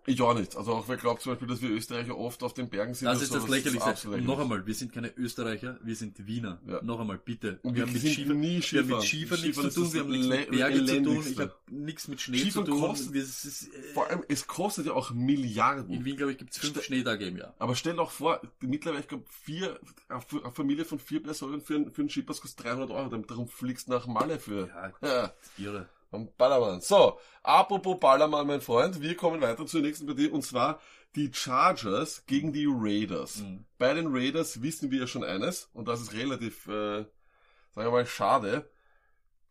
Ich 0.05 0.21
auch 0.21 0.33
nicht. 0.33 0.55
Also 0.55 0.73
auch 0.73 0.87
wer 0.87 0.97
glaubt 0.97 1.21
zum 1.21 1.33
Beispiel, 1.33 1.47
dass 1.47 1.61
wir 1.61 1.69
Österreicher 1.69 2.17
oft 2.17 2.41
auf 2.43 2.53
den 2.53 2.69
Bergen 2.69 2.93
sind. 2.93 3.05
Das 3.07 3.21
ist 3.21 3.31
so, 3.31 3.39
das 3.39 3.47
Lächerlichste. 3.49 4.09
Und 4.09 4.25
noch 4.25 4.39
einmal, 4.39 4.65
wir 4.65 4.73
sind 4.73 4.91
keine 4.93 5.15
Österreicher, 5.17 5.77
wir 5.83 5.95
sind 5.95 6.25
Wiener. 6.27 6.59
Ja. 6.67 6.81
Noch 6.81 6.99
einmal, 6.99 7.17
bitte. 7.17 7.59
Und 7.63 7.75
wir 7.75 7.77
wir 7.79 7.83
haben 7.83 7.93
mit 7.93 8.01
sind 8.01 8.13
Skifahren, 8.13 8.39
nie 8.39 8.47
wir 8.47 8.53
haben 8.55 8.61
Skifahren. 8.63 8.89
mit 8.99 9.03
Skifahren 9.07 9.41
nichts 9.41 9.57
Skifahren 9.57 9.71
zu 9.71 9.81
tun, 9.83 9.93
wir 9.93 10.01
haben 10.01 10.09
nichts 10.11 10.27
mit 10.27 10.39
Le- 10.39 10.57
Berge 10.57 10.85
zu 10.85 11.03
tun, 11.03 11.23
ich 11.31 11.39
habe 11.39 11.53
nichts 11.69 12.07
mit 12.07 12.21
Schnee 12.21 12.37
Skifahren 12.39 12.65
zu 12.65 12.71
tun. 12.71 12.81
kostet- 12.81 13.13
Wir- 13.13 13.21
es 13.23 13.45
ist, 13.45 13.73
äh, 13.73 13.93
Vor 13.93 14.09
allem, 14.09 14.23
es 14.27 14.47
kostet 14.47 14.85
ja 14.87 14.93
auch 14.93 15.11
Milliarden. 15.11 15.93
in 15.93 16.05
Wien, 16.05 16.17
glaube 16.17 16.31
ich, 16.31 16.37
gibt 16.37 16.51
es 16.51 16.57
fünf 16.57 16.73
Ste- 16.73 16.83
Schneetage 16.83 17.25
im 17.27 17.37
Jahr. 17.37 17.53
Aber 17.59 17.75
stell 17.75 17.95
doch 17.95 18.11
vor, 18.11 18.41
mittlerweile, 18.61 19.01
ich 19.01 19.07
glaube, 19.07 19.25
vier, 19.29 19.79
eine 20.09 20.51
Familie 20.53 20.85
von 20.85 20.99
vier 20.99 21.21
Personen 21.21 21.61
für, 21.61 21.75
einen- 21.75 21.91
für 21.91 22.01
einen 22.01 22.09
Skipass 22.09 22.41
kostet 22.41 22.65
300 22.65 22.89
Euro, 22.91 23.09
darum 23.17 23.47
fliegst 23.47 23.87
du 23.87 23.91
nach 23.91 24.07
Malle 24.07 24.39
für. 24.39 24.67
Ja, 24.67 24.93
Ja, 25.07 25.33
irre. 25.57 25.89
Am 26.11 26.29
Ballermann. 26.37 26.81
So, 26.81 27.19
apropos 27.43 27.99
Ballermann, 27.99 28.47
mein 28.47 28.61
Freund, 28.61 29.01
wir 29.01 29.15
kommen 29.15 29.41
weiter 29.41 29.65
zur 29.65 29.81
nächsten 29.81 30.07
Partie, 30.07 30.27
und 30.29 30.43
zwar 30.43 30.81
die 31.15 31.31
Chargers 31.33 32.25
gegen 32.25 32.53
die 32.53 32.67
Raiders. 32.69 33.37
Mhm. 33.37 33.65
Bei 33.77 33.93
den 33.93 34.07
Raiders 34.07 34.61
wissen 34.61 34.91
wir 34.91 35.01
ja 35.01 35.07
schon 35.07 35.23
eines, 35.23 35.69
und 35.73 35.87
das 35.87 36.01
ist 36.01 36.13
relativ, 36.13 36.67
äh, 36.67 37.01
sagen 37.01 37.87
wir 37.87 37.91
mal, 37.91 38.05
schade. 38.05 38.69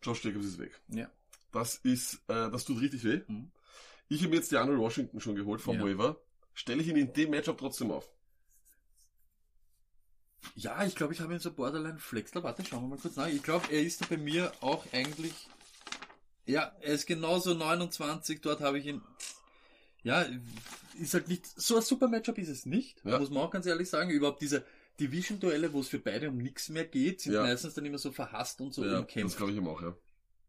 Josh 0.01 0.23
Jacobs 0.23 0.45
ist 0.45 0.59
weg. 0.59 0.79
Ja. 0.87 1.09
Das 1.51 1.75
ist, 1.75 2.15
äh, 2.27 2.49
das 2.49 2.63
tut 2.63 2.79
richtig 2.81 3.03
weh. 3.03 3.21
Mhm. 3.27 3.51
Ich 4.07 4.23
habe 4.23 4.35
jetzt 4.35 4.51
die 4.51 4.57
Arnold 4.57 4.79
Washington 4.79 5.19
schon 5.19 5.35
geholt 5.35 5.61
vom 5.61 5.77
Ja. 5.77 5.83
Waiver. 5.83 6.17
Stelle 6.53 6.81
ich 6.81 6.87
ihn 6.87 6.95
in 6.95 7.13
dem 7.13 7.29
Matchup 7.31 7.57
trotzdem 7.57 7.91
auf. 7.91 8.09
Ja, 10.55 10.83
ich 10.83 10.95
glaube, 10.95 11.13
ich 11.13 11.19
habe 11.19 11.33
ihn 11.33 11.39
so 11.39 11.51
Borderline 11.51 11.99
Flexler. 11.99 12.43
Warte, 12.43 12.65
schauen 12.65 12.83
wir 12.83 12.95
mal 12.95 12.97
kurz 12.97 13.15
nach. 13.17 13.27
Ich 13.27 13.43
glaube, 13.43 13.71
er 13.71 13.81
ist 13.81 14.01
da 14.01 14.05
bei 14.09 14.17
mir 14.17 14.51
auch 14.61 14.85
eigentlich. 14.93 15.33
Ja, 16.45 16.71
er 16.81 16.93
ist 16.93 17.05
genauso 17.05 17.53
29. 17.53 18.41
Dort 18.41 18.61
habe 18.61 18.79
ich 18.79 18.85
ihn. 18.87 19.01
Ja, 20.03 20.25
ist 20.99 21.13
halt 21.13 21.27
nicht. 21.27 21.45
So 21.45 21.75
ein 21.77 21.81
super 21.81 22.07
Matchup 22.07 22.37
ist 22.37 22.49
es 22.49 22.65
nicht. 22.65 23.03
Ja. 23.05 23.19
Muss 23.19 23.29
man 23.29 23.43
auch 23.43 23.51
ganz 23.51 23.65
ehrlich 23.65 23.89
sagen. 23.89 24.09
Überhaupt 24.09 24.41
diese 24.41 24.65
Division-Duelle, 24.99 25.71
wo 25.73 25.81
es 25.81 25.87
für 25.89 25.99
beide 25.99 26.29
um 26.29 26.37
nichts 26.37 26.69
mehr 26.69 26.85
geht, 26.85 27.21
sind 27.21 27.33
Ja. 27.33 27.43
meistens 27.43 27.73
dann 27.73 27.85
immer 27.85 27.97
so 27.97 28.11
verhasst 28.11 28.59
und 28.61 28.73
so 28.73 28.83
ja, 28.83 28.91
das 28.91 28.99
umkämpft. 29.01 29.37
glaube 29.37 29.51
ich 29.51 29.57
ihm 29.57 29.67
auch, 29.67 29.81
ja. 29.81 29.95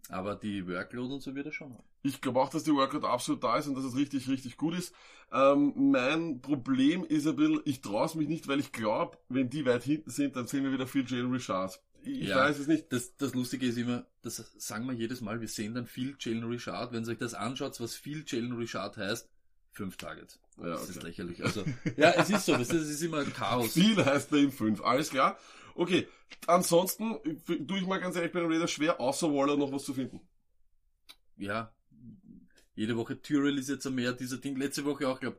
Aber 0.08 0.34
die 0.34 0.66
Workload 0.66 1.14
und 1.14 1.20
so 1.20 1.34
wird 1.36 1.46
er 1.46 1.52
schon 1.52 1.72
haben. 1.72 1.84
Ich 2.02 2.20
glaube 2.20 2.40
auch, 2.40 2.48
dass 2.48 2.64
die 2.64 2.72
Workout 2.72 3.04
absolut 3.04 3.44
da 3.44 3.58
ist 3.58 3.68
und 3.68 3.76
dass 3.76 3.84
es 3.84 3.94
richtig, 3.94 4.28
richtig 4.28 4.56
gut 4.56 4.74
ist. 4.76 4.92
Ähm, 5.30 5.72
mein 5.92 6.40
Problem 6.40 7.04
ist 7.04 7.28
ein 7.28 7.36
bisschen, 7.36 7.60
ich 7.64 7.80
traue 7.80 8.06
es 8.06 8.16
mich 8.16 8.26
nicht, 8.26 8.48
weil 8.48 8.58
ich 8.58 8.72
glaube, 8.72 9.18
wenn 9.28 9.50
die 9.50 9.64
weit 9.66 9.84
hinten 9.84 10.10
sind, 10.10 10.34
dann 10.34 10.48
sehen 10.48 10.64
wir 10.64 10.72
wieder 10.72 10.88
viel 10.88 11.04
Jalen 11.06 11.30
Richard. 11.30 11.80
Ich 12.02 12.28
Ja. 12.28 12.36
weiß 12.38 12.58
es 12.58 12.66
nicht. 12.66 12.92
Das, 12.92 13.16
das 13.16 13.34
Lustige 13.34 13.66
ist 13.66 13.76
immer, 13.76 14.06
das 14.22 14.36
sagen 14.58 14.86
wir 14.86 14.92
jedes 14.94 15.20
Mal, 15.20 15.40
wir 15.40 15.48
sehen 15.48 15.74
dann 15.74 15.86
viel 15.86 16.16
Jalen 16.18 16.44
Richard. 16.44 16.92
Wenn 16.92 17.04
ihr 17.04 17.10
euch 17.10 17.18
das 17.18 17.34
anschaut, 17.34 17.78
was 17.80 17.94
viel 17.96 18.24
Jalen 18.26 18.52
Richard 18.52 18.96
heißt, 18.96 19.28
fünf 19.72 19.96
Targets. 19.96 20.40
Ja, 20.58 20.64
Das 20.70 20.88
ist 20.90 20.98
okay. 20.98 21.06
lächerlich. 21.08 21.42
Also, 21.44 21.64
ja, 21.96 22.10
es 22.12 22.30
ist 22.30 22.46
so, 22.46 22.54
es 22.54 22.70
ist 22.70 23.02
immer 23.02 23.24
Chaos. 23.24 23.72
Viel 23.72 24.04
heißt 24.04 24.30
bei 24.30 24.38
ihm 24.38 24.52
fünf, 24.52 24.82
alles 24.82 25.10
klar. 25.10 25.38
Okay, 25.74 26.06
ansonsten 26.46 27.16
tue 27.46 27.78
ich 27.78 27.86
mal 27.86 28.00
ganz 28.00 28.16
ehrlich 28.16 28.32
bei 28.32 28.40
den 28.40 28.50
Raiders 28.50 28.70
schwer, 28.70 29.00
außer 29.00 29.32
Waller 29.32 29.56
noch 29.56 29.72
was 29.72 29.84
zu 29.84 29.94
finden. 29.94 30.20
Ja, 31.36 31.72
jede 32.74 32.96
Woche 32.96 33.20
Tyrell 33.20 33.58
ist 33.58 33.68
jetzt 33.68 33.86
ein 33.86 33.94
mehr 33.94 34.12
dieser 34.12 34.38
Ding. 34.38 34.56
Letzte 34.56 34.84
Woche 34.84 35.08
auch, 35.08 35.20
glaub, 35.20 35.38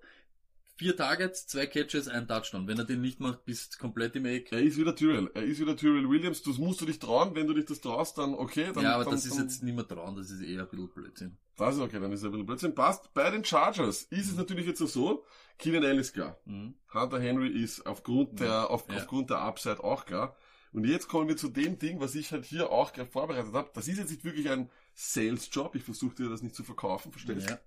vier 0.82 0.98
Targets, 0.98 1.46
zwei 1.46 1.68
Catches, 1.68 2.08
ein 2.08 2.28
Touchdown. 2.28 2.68
Wenn 2.68 2.80
er 2.80 2.86
den 2.86 3.02
nicht 3.02 3.20
macht, 3.20 3.46
bist 3.46 3.78
komplett 3.78 4.16
im 4.16 4.26
Eck. 4.26 4.52
Er 4.52 4.62
ist 4.64 4.78
wieder 4.78 4.96
Tyrell, 4.96 5.30
er 5.36 5.44
ist 5.44 5.60
wieder 5.60 5.78
Tyrell 5.78 6.10
Williams, 6.10 6.42
das 6.42 6.58
musst 6.58 6.82
du 6.82 6.88
dich 6.88 6.98
trauen, 6.98 7.36
wenn 7.36 7.46
du 7.46 7.54
dich 7.54 7.66
das 7.66 7.82
traust, 7.82 8.18
dann 8.18 8.34
okay. 8.34 8.72
Dann, 8.74 8.84
ja, 8.84 8.96
aber 8.96 9.04
dann, 9.04 9.14
das 9.14 9.28
ist 9.28 9.38
dann, 9.38 9.44
jetzt 9.44 9.62
nicht 9.62 9.76
mehr 9.76 9.88
trauen, 9.88 10.16
das 10.16 10.32
ist 10.32 10.42
eher 10.42 10.64
ein 10.64 10.70
bisschen 10.70 10.90
Blödsinn. 10.90 11.38
Das 11.56 11.76
ist 11.76 11.82
okay, 11.82 12.00
dann 12.00 12.12
ist 12.12 12.24
er 12.24 12.30
ein 12.30 12.32
bisschen 12.32 12.48
Blödsinn. 12.48 12.74
Passt. 12.74 13.14
Bei 13.14 13.30
den 13.30 13.46
Chargers 13.46 14.02
ist 14.10 14.32
es 14.32 14.36
natürlich 14.36 14.66
jetzt 14.66 14.80
so, 14.80 15.24
Keenan 15.60 15.86
Allen 15.86 16.00
ist 16.00 16.14
klar. 16.14 16.40
Mhm. 16.46 16.74
Hunter 16.92 17.20
Henry 17.20 17.50
ist 17.50 17.86
aufgrund 17.86 18.40
der, 18.40 18.72
auf, 18.72 18.86
Ja. 18.90 18.96
aufgrund 18.98 19.30
der 19.30 19.38
Upside 19.38 19.84
auch 19.84 20.06
klar. 20.06 20.36
Und 20.74 20.86
jetzt 20.88 21.08
kommen 21.10 21.28
wir 21.28 21.38
zu 21.38 21.50
dem 21.50 21.78
Ding, 21.78 22.00
was 22.00 22.16
ich 22.16 22.32
halt 22.32 22.46
hier 22.46 22.72
auch 22.72 22.92
gerade 22.92 23.12
vorbereitet 23.12 23.54
habe. 23.54 23.70
Das 23.76 23.88
ist 23.88 24.00
jetzt 24.00 24.10
nicht 24.10 24.24
wirklich 24.24 24.50
ein 24.50 24.68
Sales-Job. 24.96 25.76
Ich 25.76 25.84
versuche 25.84 26.16
dir 26.16 26.30
das 26.30 26.42
nicht 26.42 26.56
zu 26.56 26.64
verkaufen, 26.64 27.12
verstehst 27.12 27.48
du? 27.48 27.52
Ja. 27.54 27.60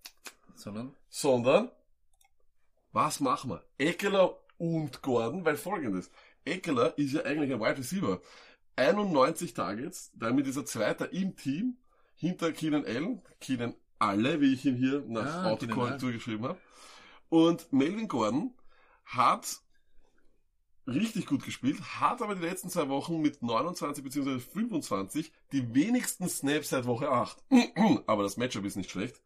Sondern, 0.56 0.92
Sondern, 1.10 1.70
was 2.94 3.20
machen 3.20 3.50
wir? 3.50 3.64
Eckler 3.76 4.38
und 4.56 5.02
Gordon, 5.02 5.44
weil 5.44 5.56
folgendes. 5.56 6.10
Eckler 6.44 6.96
ist 6.96 7.12
ja 7.12 7.24
eigentlich 7.24 7.52
ein 7.52 7.60
Wide 7.60 7.78
Receiver. 7.78 8.20
91 8.76 9.52
Targets, 9.54 10.12
damit 10.14 10.46
ist 10.46 10.56
er 10.56 10.64
Zweiter 10.64 11.12
im 11.12 11.36
Team, 11.36 11.76
hinter 12.14 12.52
Keenan 12.52 12.84
Allen, 12.84 13.22
Keenan 13.40 13.74
alle, 13.98 14.40
wie 14.40 14.52
ich 14.52 14.64
ihn 14.64 14.76
hier 14.76 15.04
nach 15.06 15.26
Ah, 15.26 15.50
Autokorrektur 15.50 16.12
geschrieben 16.12 16.44
habe. 16.44 16.58
Und 17.28 17.72
Melvin 17.72 18.08
Gordon 18.08 18.54
hat 19.04 19.58
richtig 20.86 21.26
gut 21.26 21.44
gespielt, 21.44 21.80
hat 22.00 22.20
aber 22.22 22.34
die 22.34 22.42
letzten 22.42 22.68
zwei 22.68 22.88
Wochen 22.88 23.20
mit 23.20 23.42
29 23.42 24.04
bzw. 24.04 24.38
25 24.38 25.32
die 25.52 25.74
wenigsten 25.74 26.28
Snaps 26.28 26.70
seit 26.70 26.86
Woche 26.86 27.10
8. 27.10 27.42
aber 28.06 28.22
das 28.22 28.36
Matchup 28.36 28.64
ist 28.64 28.76
nicht 28.76 28.90
schlecht. 28.90 29.20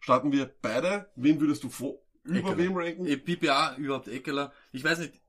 Starten 0.00 0.32
wir 0.32 0.52
beide. 0.62 1.10
Wen 1.14 1.40
würdest 1.40 1.62
du 1.62 1.68
vor, 1.68 1.98
über 2.24 2.52
Eckler. 2.52 2.58
wem 2.58 2.76
ranken? 2.76 3.06
äh, 3.06 3.16
PPA, 3.16 3.76
überhaupt 3.76 4.08
Eckeler. 4.08 4.52
Ich 4.72 4.84
weiß 4.84 4.98
nicht, 4.98 5.20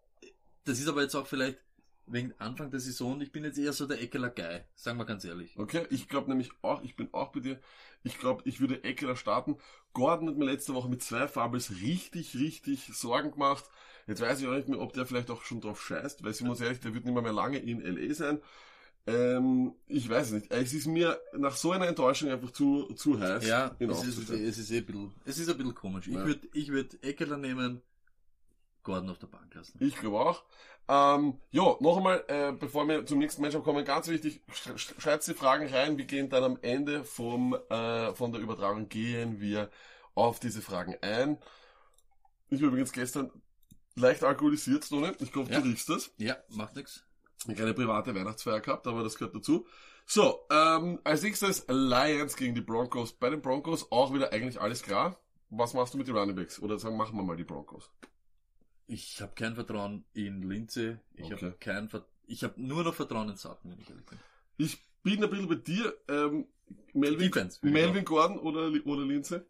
das 0.66 0.80
ist 0.80 0.88
aber 0.88 1.02
jetzt 1.02 1.16
auch 1.16 1.28
vielleicht 1.28 1.60
wegen 2.08 2.34
Anfang 2.40 2.72
der 2.72 2.80
Saison. 2.80 3.22
Ich 3.22 3.32
bin 3.32 3.44
jetzt 3.44 3.58
eher 3.58 3.74
so 3.74 3.88
der 3.88 4.02
Eckeler-Guy. 4.02 4.62
Sagen 4.76 4.98
wir 4.98 5.06
ganz 5.06 5.24
ehrlich. 5.24 5.58
Okay, 5.58 5.86
ich 5.90 6.08
glaube 6.10 6.30
nämlich 6.30 6.52
auch, 6.62 6.84
ich 6.84 6.96
bin 6.96 7.10
auch 7.14 7.32
bei 7.32 7.40
dir. 7.40 7.60
Ich 8.04 8.20
glaube, 8.20 8.42
ich 8.46 8.60
würde 8.60 8.84
Eckler 8.84 9.16
starten. 9.16 9.58
Gordon 9.94 10.28
hat 10.30 10.38
mir 10.38 10.46
letzte 10.46 10.74
Woche 10.74 10.90
mit 10.90 11.04
zwei 11.04 11.28
Fumbles 11.28 11.72
richtig, 11.82 12.36
richtig 12.36 12.92
Sorgen 12.94 13.32
gemacht. 13.32 13.66
Jetzt 14.08 14.22
weiß 14.22 14.42
ich 14.42 14.48
auch 14.48 14.54
nicht 14.54 14.68
mehr, 14.68 14.80
ob 14.80 14.94
der 14.94 15.06
vielleicht 15.06 15.30
auch 15.30 15.44
schon 15.44 15.62
drauf 15.62 15.82
scheißt, 15.82 16.24
weil 16.24 16.34
sind 16.34 16.48
wir 16.48 16.52
uns 16.52 16.62
ehrlich, 16.62 16.80
der 16.80 16.94
wird 16.94 17.06
nicht 17.06 17.14
mehr, 17.14 17.24
mehr 17.24 17.34
lange 17.34 17.60
in 17.60 17.82
LA 17.82 18.14
sein. 18.14 18.42
Ähm, 19.08 19.74
ich 19.88 20.08
weiß 20.08 20.28
es 20.28 20.32
nicht. 20.34 20.52
Es 20.52 20.74
ist 20.74 20.86
mir 20.86 21.20
nach 21.34 21.56
so 21.56 21.72
einer 21.72 21.88
Enttäuschung 21.88 22.30
einfach 22.30 22.52
zu, 22.52 22.94
zu 22.94 23.20
heiß. 23.20 23.48
Ja, 23.48 23.76
es 23.80 24.04
ist, 24.04 24.30
es 24.32 24.58
ist 24.60 24.72
eh 24.72 24.78
ein 24.78 24.86
bisschen, 24.86 25.12
es 25.26 25.40
ist 25.40 25.50
ein 25.50 25.58
bisschen 25.58 25.76
komisch. 25.76 26.08
Ich 26.08 26.14
Ja. 26.16 26.26
würde, 26.26 26.48
ich 26.54 26.70
würd 26.70 27.04
Eckeler 27.04 27.38
nehmen, 27.38 27.82
Gordon 28.84 29.10
auf 29.10 29.20
der 29.20 29.28
Bank 29.28 29.54
lassen. 29.56 29.78
Ich 29.80 29.96
glaube 29.96 30.20
auch. 30.20 30.44
Ähm, 30.88 31.40
ja, 31.52 31.76
noch 31.80 31.98
einmal, 31.98 32.24
äh, 32.28 32.52
bevor 32.52 32.88
wir 32.88 33.06
zum 33.06 33.20
nächsten 33.20 33.42
Matchup 33.42 33.64
kommen, 33.64 33.86
ganz 33.86 34.08
wichtig, 34.08 34.42
sch 34.52 34.70
sch 34.78 34.94
schreibt 34.98 35.26
die 35.28 35.34
Fragen 35.34 35.68
rein. 35.68 35.98
Wir 35.98 36.06
gehen 36.06 36.30
dann 36.30 36.44
am 36.44 36.60
Ende 36.62 37.04
vom, 37.04 37.56
äh, 37.70 38.14
von 38.14 38.32
der 38.32 38.42
Übertragung, 38.42 38.90
gehen 38.90 39.40
wir 39.40 39.70
auf 40.16 40.40
diese 40.40 40.62
Fragen 40.62 40.96
ein. 41.02 41.38
Ich 42.50 42.62
war 42.62 42.68
übrigens 42.70 42.92
gestern 42.92 43.32
leicht 43.96 44.24
alkoholisiert, 44.24 44.84
Stone. 44.86 45.16
Ich 45.20 45.32
glaube, 45.32 45.52
Ja. 45.52 45.60
du 45.62 45.68
riechst 45.70 45.90
das. 45.90 46.12
Ja, 46.18 46.38
macht 46.50 46.76
nix. 46.76 47.06
Ich 47.44 47.48
habe 47.50 47.56
keine 47.56 47.74
private 47.74 48.14
Weihnachtsfeier 48.14 48.60
gehabt, 48.60 48.86
aber 48.88 49.04
das 49.04 49.18
gehört 49.18 49.36
dazu. 49.36 49.66
So, 50.06 50.46
ähm, 50.52 51.00
als 51.04 51.24
nächstes 51.24 51.66
Lions 51.68 52.36
gegen 52.36 52.54
die 52.54 52.62
Broncos. 52.62 53.14
Bei 53.14 53.30
den 53.30 53.42
Broncos 53.42 53.92
auch 53.92 54.14
wieder 54.14 54.32
eigentlich 54.32 54.60
alles 54.62 54.84
klar. 54.84 55.18
Was 55.50 55.74
machst 55.74 55.94
du 55.94 55.98
mit 55.98 56.08
den 56.08 56.16
Running 56.16 56.36
Backs? 56.36 56.60
Oder 56.62 56.78
sagen, 56.80 56.98
machen 56.98 57.16
wir 57.18 57.24
mal 57.24 57.36
die 57.36 57.44
Broncos. 57.44 57.90
Ich 58.88 59.22
habe 59.22 59.34
kein 59.36 59.56
Vertrauen 59.56 60.04
in 60.14 60.44
Linze. 60.44 61.00
Ich 61.14 61.26
Okay. 61.26 61.46
habe 61.46 61.56
kein 61.60 61.90
Ver 61.90 62.06
ich 62.28 62.44
habe 62.44 62.62
nur 62.62 62.84
noch 62.84 62.94
Vertrauen 62.94 63.30
in 63.30 63.36
Sutton, 63.36 63.72
wenn 63.72 63.80
ich 63.80 63.90
ehrlich 63.90 64.06
bin. 64.06 64.20
Ich 64.58 64.78
bin 65.04 65.22
ein 65.24 65.30
bisschen 65.30 65.50
bei 65.50 65.56
dir. 65.56 65.94
Ähm, 66.08 66.48
Melvin, 66.94 67.32
Defense. 67.32 67.60
Melvin 67.62 68.06
Gordon 68.06 68.40
oder, 68.40 68.72
oder 68.86 69.04
auch. 69.04 69.44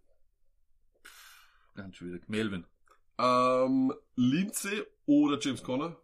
Ganz 1.76 1.96
schwierig. 1.96 2.28
Melvin. 2.28 2.66
Ähm, 3.20 3.94
Lindsay 4.16 4.84
oder 5.06 5.40
James 5.40 5.62
Conner? 5.64 5.96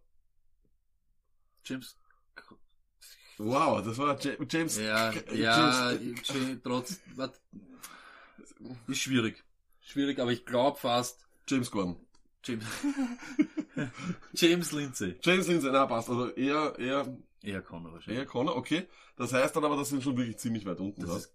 James. 1.67 1.97
Wow, 3.37 3.83
das 3.85 3.97
war 3.99 4.19
Ja- 4.19 4.33
James. 4.49 4.77
Ja, 4.77 5.11
ja, 5.33 5.91
James, 5.91 6.61
trotz, 6.63 6.99
wat, 7.15 7.39
ist 8.87 8.99
schwierig. 9.01 9.43
Schwierig, 9.81 10.19
aber 10.19 10.31
ich 10.31 10.45
glaube 10.45 10.77
fast 10.79 11.19
James 11.47 11.69
Gordon. 11.69 11.97
James, 12.43 12.65
James 14.33 14.71
Lindsay. 14.71 15.15
James 15.21 15.47
Lindsay, 15.47 15.69
na 15.71 15.85
passt. 15.85 16.09
Also 16.09 16.29
eher, 16.31 16.77
eher, 16.79 17.17
Eher 17.43 17.61
Connor 17.61 17.93
wahrscheinlich. 17.93 18.19
eher 18.21 18.25
Connor, 18.25 18.55
okay. 18.55 18.87
Das 19.15 19.31
heißt 19.33 19.55
dann 19.55 19.63
aber, 19.65 19.75
dass 19.77 19.91
er 19.91 20.01
schon 20.01 20.17
wirklich 20.17 20.37
ziemlich 20.37 20.65
weit 20.65 20.79
unten 20.79 21.01
Das 21.01 21.15
ist, 21.17 21.33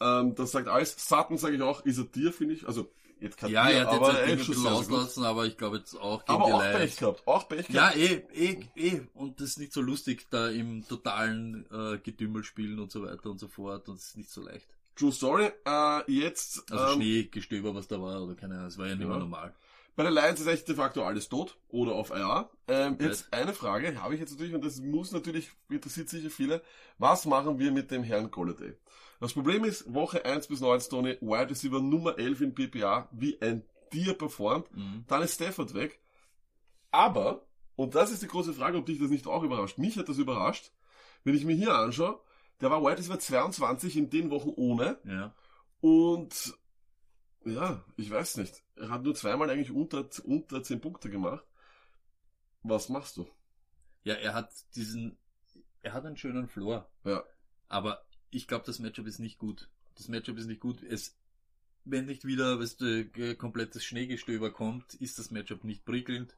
Ähm, 0.00 0.34
das 0.34 0.52
sagt 0.52 0.68
alles. 0.68 0.94
Sutton 0.98 1.38
sage 1.38 1.56
ich 1.56 1.62
auch, 1.62 1.84
ist 1.84 1.98
er 1.98 2.04
dir, 2.04 2.32
finde 2.32 2.54
ich. 2.54 2.66
Also, 2.66 2.90
jetzt 3.20 3.36
kein 3.36 3.50
ja, 3.50 3.66
Tier, 3.66 3.76
er 3.76 3.86
hat 3.86 3.92
jetzt 3.92 4.02
aber 4.02 4.18
ein 4.18 4.36
bisschen 4.36 4.66
auslassen, 4.66 5.24
aber 5.24 5.46
ich 5.46 5.56
glaube 5.56 5.78
jetzt 5.78 5.94
auch 5.96 6.24
gegen 6.24 6.38
Aber 6.38 6.46
die 6.46 6.52
auch 6.52 6.60
Lions. 6.62 6.76
Pech 6.78 6.96
gehabt. 6.96 7.22
Auch 7.26 7.48
Pech 7.48 7.68
Ja, 7.70 7.90
gehabt. 7.90 7.96
eh, 7.96 8.22
eh, 8.34 8.60
eh. 8.76 9.00
Und 9.14 9.40
das 9.40 9.48
ist 9.50 9.58
nicht 9.58 9.72
so 9.72 9.80
lustig, 9.80 10.26
da 10.30 10.48
im 10.48 10.86
totalen 10.86 11.66
äh, 11.72 11.98
Gedümmel 11.98 12.44
spielen 12.44 12.78
und 12.78 12.92
so 12.92 13.02
weiter 13.02 13.30
und 13.30 13.38
so 13.38 13.48
fort. 13.48 13.88
Und 13.88 13.96
es 13.96 14.08
ist 14.08 14.16
nicht 14.16 14.30
so 14.30 14.42
leicht. 14.42 14.68
True 14.94 15.12
Story. 15.12 15.50
Äh, 15.64 16.10
jetzt, 16.12 16.70
Also 16.72 16.84
ähm, 16.94 16.94
Schneegestöber, 17.02 17.74
was 17.74 17.86
da 17.88 18.00
war, 18.00 18.22
oder 18.22 18.34
keine 18.34 18.54
Ahnung, 18.54 18.66
es 18.68 18.78
war 18.78 18.86
ja 18.86 18.94
nicht 18.94 19.02
Ja. 19.02 19.08
mehr 19.08 19.18
normal. 19.18 19.54
Bei 19.98 20.04
den 20.04 20.12
Lions 20.12 20.38
ist 20.38 20.46
echt 20.46 20.68
de 20.68 20.76
facto 20.76 21.02
alles 21.02 21.28
tot. 21.28 21.58
Oder 21.70 21.96
auf 21.96 22.10
IR. 22.10 22.48
Ähm, 22.68 22.98
jetzt 23.00 23.32
eine 23.32 23.52
Frage 23.52 24.00
habe 24.00 24.14
ich 24.14 24.20
jetzt 24.20 24.30
natürlich, 24.30 24.54
und 24.54 24.64
das 24.64 24.80
muss 24.80 25.10
natürlich, 25.10 25.50
interessiert 25.68 26.08
sicher 26.08 26.30
viele. 26.30 26.62
Was 26.98 27.26
machen 27.26 27.58
wir 27.58 27.72
mit 27.72 27.90
dem 27.90 28.04
Herrn 28.04 28.30
Golladay? 28.30 28.74
Das 29.18 29.32
Problem 29.32 29.64
ist, 29.64 29.92
Woche 29.92 30.24
1 30.24 30.46
bis 30.46 30.60
19, 30.60 30.88
Tony, 30.88 31.18
Wide 31.20 31.50
Receiver 31.50 31.80
Nummer 31.80 32.16
11 32.16 32.40
in 32.42 32.54
PPA, 32.54 33.08
wie 33.10 33.42
ein 33.42 33.64
Tier 33.90 34.14
performt. 34.14 34.72
Mhm. 34.72 35.04
Dann 35.08 35.22
ist 35.22 35.34
Stafford 35.34 35.74
weg. 35.74 35.98
Aber, 36.92 37.44
und 37.74 37.96
das 37.96 38.12
ist 38.12 38.22
die 38.22 38.28
große 38.28 38.52
Frage, 38.52 38.78
ob 38.78 38.86
dich 38.86 39.00
das 39.00 39.10
nicht 39.10 39.26
auch 39.26 39.42
überrascht. 39.42 39.78
Mich 39.78 39.98
hat 39.98 40.08
das 40.08 40.18
überrascht. 40.18 40.70
Wenn 41.24 41.34
ich 41.34 41.44
mir 41.44 41.56
hier 41.56 41.74
anschaue, 41.74 42.20
der 42.60 42.70
war 42.70 42.82
Wide 42.82 42.98
Receiver 42.98 43.18
22 43.18 43.96
in 43.96 44.10
den 44.10 44.30
Wochen 44.30 44.52
ohne. 44.54 45.00
Ja. 45.02 45.34
Und, 45.80 46.54
ja, 47.48 47.84
ich 47.96 48.10
weiß 48.10 48.36
nicht. 48.38 48.62
Er 48.76 48.90
hat 48.90 49.02
nur 49.02 49.14
zweimal 49.14 49.50
eigentlich 49.50 49.70
unter, 49.70 50.08
unter 50.24 50.62
10 50.62 50.80
Punkte 50.80 51.10
gemacht. 51.10 51.44
Was 52.62 52.88
machst 52.88 53.16
du? 53.16 53.28
Ja, 54.04 54.14
er 54.14 54.34
hat 54.34 54.50
diesen, 54.74 55.18
er 55.82 55.92
hat 55.92 56.04
einen 56.04 56.16
schönen 56.16 56.48
Floor. 56.48 56.90
Ja. 57.04 57.24
Aber 57.68 58.04
ich 58.30 58.46
glaube, 58.46 58.64
das 58.66 58.78
Matchup 58.78 59.06
ist 59.06 59.18
nicht 59.18 59.38
gut. 59.38 59.70
Das 59.96 60.08
Matchup 60.08 60.38
ist 60.38 60.46
nicht 60.46 60.60
gut. 60.60 60.82
Es, 60.82 61.18
wenn 61.84 62.06
nicht 62.06 62.24
wieder, 62.24 62.58
weißt 62.58 62.80
du, 62.80 63.36
komplettes 63.36 63.84
Schneegestöber 63.84 64.52
kommt, 64.52 64.94
ist 64.94 65.18
das 65.18 65.30
Matchup 65.30 65.64
nicht 65.64 65.84
prickelnd. 65.84 66.36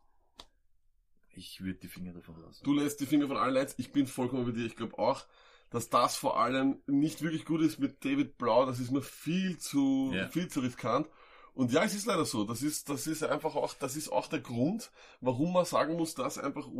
Ich 1.32 1.62
würde 1.62 1.78
die 1.78 1.88
Finger 1.88 2.12
davon 2.12 2.40
lassen. 2.40 2.64
Du 2.64 2.74
lässt 2.74 3.00
die 3.00 3.06
Finger 3.06 3.28
von 3.28 3.36
allen 3.36 3.54
Lights. 3.54 3.74
Ich 3.78 3.92
bin 3.92 4.06
vollkommen 4.06 4.46
bei 4.46 4.52
dir. 4.52 4.66
Ich 4.66 4.76
glaube 4.76 4.98
auch, 4.98 5.26
dass 5.70 5.88
das 5.88 6.16
vor 6.16 6.38
allem 6.38 6.80
nicht 6.86 7.22
wirklich 7.22 7.44
gut 7.44 7.60
ist 7.62 7.78
mit 7.78 8.04
David 8.04 8.36
Blau. 8.38 8.66
Das 8.66 8.80
ist 8.80 8.90
mir 8.90 9.02
viel 9.02 9.58
zu, 9.58 10.10
Ja. 10.14 10.28
viel 10.28 10.48
zu 10.48 10.60
riskant. 10.60 11.08
Und 11.52 11.72
ja, 11.72 11.82
es 11.82 11.94
ist 11.94 12.06
leider 12.06 12.24
so. 12.24 12.44
Das 12.44 12.62
ist, 12.62 12.88
das 12.88 13.06
ist 13.08 13.22
einfach 13.24 13.54
auch, 13.56 13.74
das 13.74 13.96
ist 13.96 14.10
auch 14.10 14.28
der 14.28 14.40
Grund, 14.40 14.90
warum 15.20 15.52
man 15.52 15.64
sagen 15.64 15.96
muss, 15.96 16.14
dass 16.14 16.38
einfach 16.38 16.66
äh, 16.68 16.72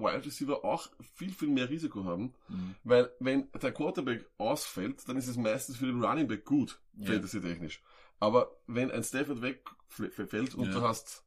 Wide 0.00 0.24
Receiver 0.26 0.64
auch 0.64 0.88
viel, 1.14 1.32
viel 1.32 1.48
mehr 1.48 1.68
Risiko 1.70 2.04
haben. 2.04 2.34
Mhm. 2.48 2.74
Weil 2.84 3.10
wenn 3.20 3.48
der 3.60 3.72
Quarterback 3.72 4.26
ausfällt, 4.36 5.08
dann 5.08 5.16
ist 5.16 5.28
es 5.28 5.36
meistens 5.36 5.76
für 5.78 5.86
den 5.86 6.02
Running 6.04 6.28
Back 6.28 6.44
gut, 6.44 6.78
Ja. 6.98 7.12
fantasy-technisch. 7.12 7.82
Aber 8.20 8.50
wenn 8.66 8.90
ein 8.90 9.02
Stafford 9.02 9.40
wegfällt 9.42 10.54
und 10.54 10.66
Ja. 10.66 10.72
du 10.72 10.82
hast 10.82 11.24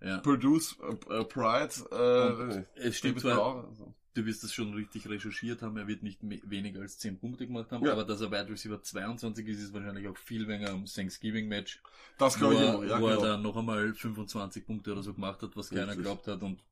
Ja. 0.00 0.18
Produce, 0.18 0.76
äh, 0.80 1.14
äh, 1.20 1.24
Pride, 1.24 2.66
äh, 2.76 2.80
Es 2.80 2.96
stimmt 2.98 3.20
zwar, 3.20 3.34
Blau, 3.34 3.60
also. 3.68 3.94
Du 4.14 4.26
wirst 4.26 4.44
das 4.44 4.52
schon 4.52 4.74
richtig 4.74 5.08
recherchiert 5.08 5.62
haben, 5.62 5.76
er 5.76 5.86
wird 5.88 6.02
nicht 6.02 6.18
weniger 6.22 6.80
als 6.80 6.98
10 6.98 7.18
Punkte 7.18 7.46
gemacht 7.46 7.70
haben, 7.72 7.84
Ja. 7.84 7.92
aber 7.92 8.04
dass 8.04 8.20
er 8.20 8.30
Wide 8.30 8.50
Receiver 8.50 8.82
22 8.82 9.46
ist, 9.48 9.62
ist 9.62 9.72
wahrscheinlich 9.72 10.06
auch 10.08 10.16
viel 10.16 10.46
weniger 10.48 10.72
am 10.72 10.84
Thanksgiving-Match, 10.84 11.82
Das 12.18 12.36
glaube 12.36 12.54
ich 12.54 12.60
er, 12.60 12.74
immer, 12.74 12.84
ja, 12.84 13.00
wo 13.00 13.08
er 13.08 13.16
genau. 13.16 13.28
da 13.28 13.36
noch 13.38 13.56
einmal 13.56 13.94
25 13.94 14.66
Punkte 14.66 14.92
oder 14.92 15.02
so 15.02 15.14
gemacht 15.14 15.42
hat, 15.42 15.56
was 15.56 15.70
keiner 15.70 15.88
Richtig. 15.88 16.04
glaubt 16.04 16.26
hat 16.26 16.42
und 16.42 16.62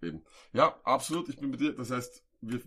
Eben. 0.00 0.22
Ja, 0.52 0.78
absolut, 0.84 1.28
ich 1.28 1.38
bin 1.38 1.50
bei 1.50 1.56
dir. 1.56 1.72
Das 1.74 1.90
heißt, 1.90 2.22
wir, 2.40 2.60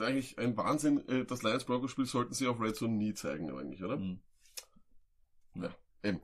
eigentlich 0.00 0.36
ein 0.38 0.56
Wahnsinn, 0.56 1.06
äh, 1.08 1.24
das 1.24 1.44
Lions 1.44 1.64
Broncos 1.64 1.92
Spiel 1.92 2.06
sollten 2.06 2.34
sie 2.34 2.48
auf 2.48 2.60
Red 2.60 2.74
Zone 2.74 2.94
nie 2.94 3.14
zeigen, 3.14 3.48
eigentlich, 3.56 3.84
oder? 3.84 4.00
Mh. 6.12 6.20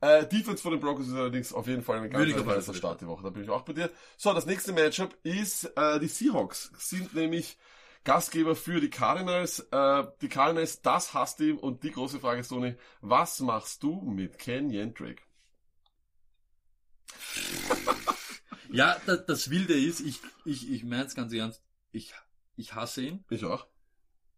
Äh, 0.00 0.26
Defense 0.26 0.62
von 0.62 0.72
den 0.72 0.80
Broncos 0.80 1.08
ist 1.08 1.14
allerdings 1.14 1.52
auf 1.52 1.66
jeden 1.66 1.82
Fall 1.82 1.98
eine 1.98 2.10
ganz 2.10 2.30
Fälle 2.30 2.76
Start 2.76 3.00
die 3.00 3.06
Woche. 3.06 3.22
Da 3.22 3.30
bin 3.30 3.42
ich 3.42 3.48
auch 3.48 3.62
bei 3.62 3.72
dir. 3.72 3.90
So, 4.18 4.34
das 4.34 4.44
nächste 4.44 4.72
Matchup 4.72 5.16
ist, 5.22 5.64
äh, 5.76 5.98
die 5.98 6.08
Seahawks 6.08 6.72
sind 6.76 7.14
nämlich 7.14 7.56
Gastgeber 8.04 8.54
für 8.54 8.80
die 8.80 8.90
Cardinals. 8.90 9.60
Äh, 9.70 10.04
die 10.20 10.28
Cardinals, 10.28 10.82
das 10.82 11.14
Hassteam 11.14 11.58
und 11.58 11.82
die 11.84 11.90
große 11.90 12.20
Frage 12.20 12.40
ist, 12.40 12.48
Tony, 12.48 12.74
was 13.00 13.40
machst 13.40 13.82
du 13.82 14.02
mit 14.02 14.38
Kenyon 14.38 14.92
Drake? 14.92 15.22
Ja, 18.70 18.96
da, 19.06 19.16
das 19.16 19.48
Wilde 19.48 19.72
ist, 19.72 20.00
ich, 20.00 20.20
ich, 20.44 20.70
ich 20.70 20.84
meine 20.84 21.04
es 21.04 21.14
ganz 21.14 21.32
ernst, 21.32 21.62
ich, 21.92 22.12
ich 22.56 22.74
hasse 22.74 23.02
ihn. 23.02 23.24
Ich 23.30 23.44
auch. 23.44 23.66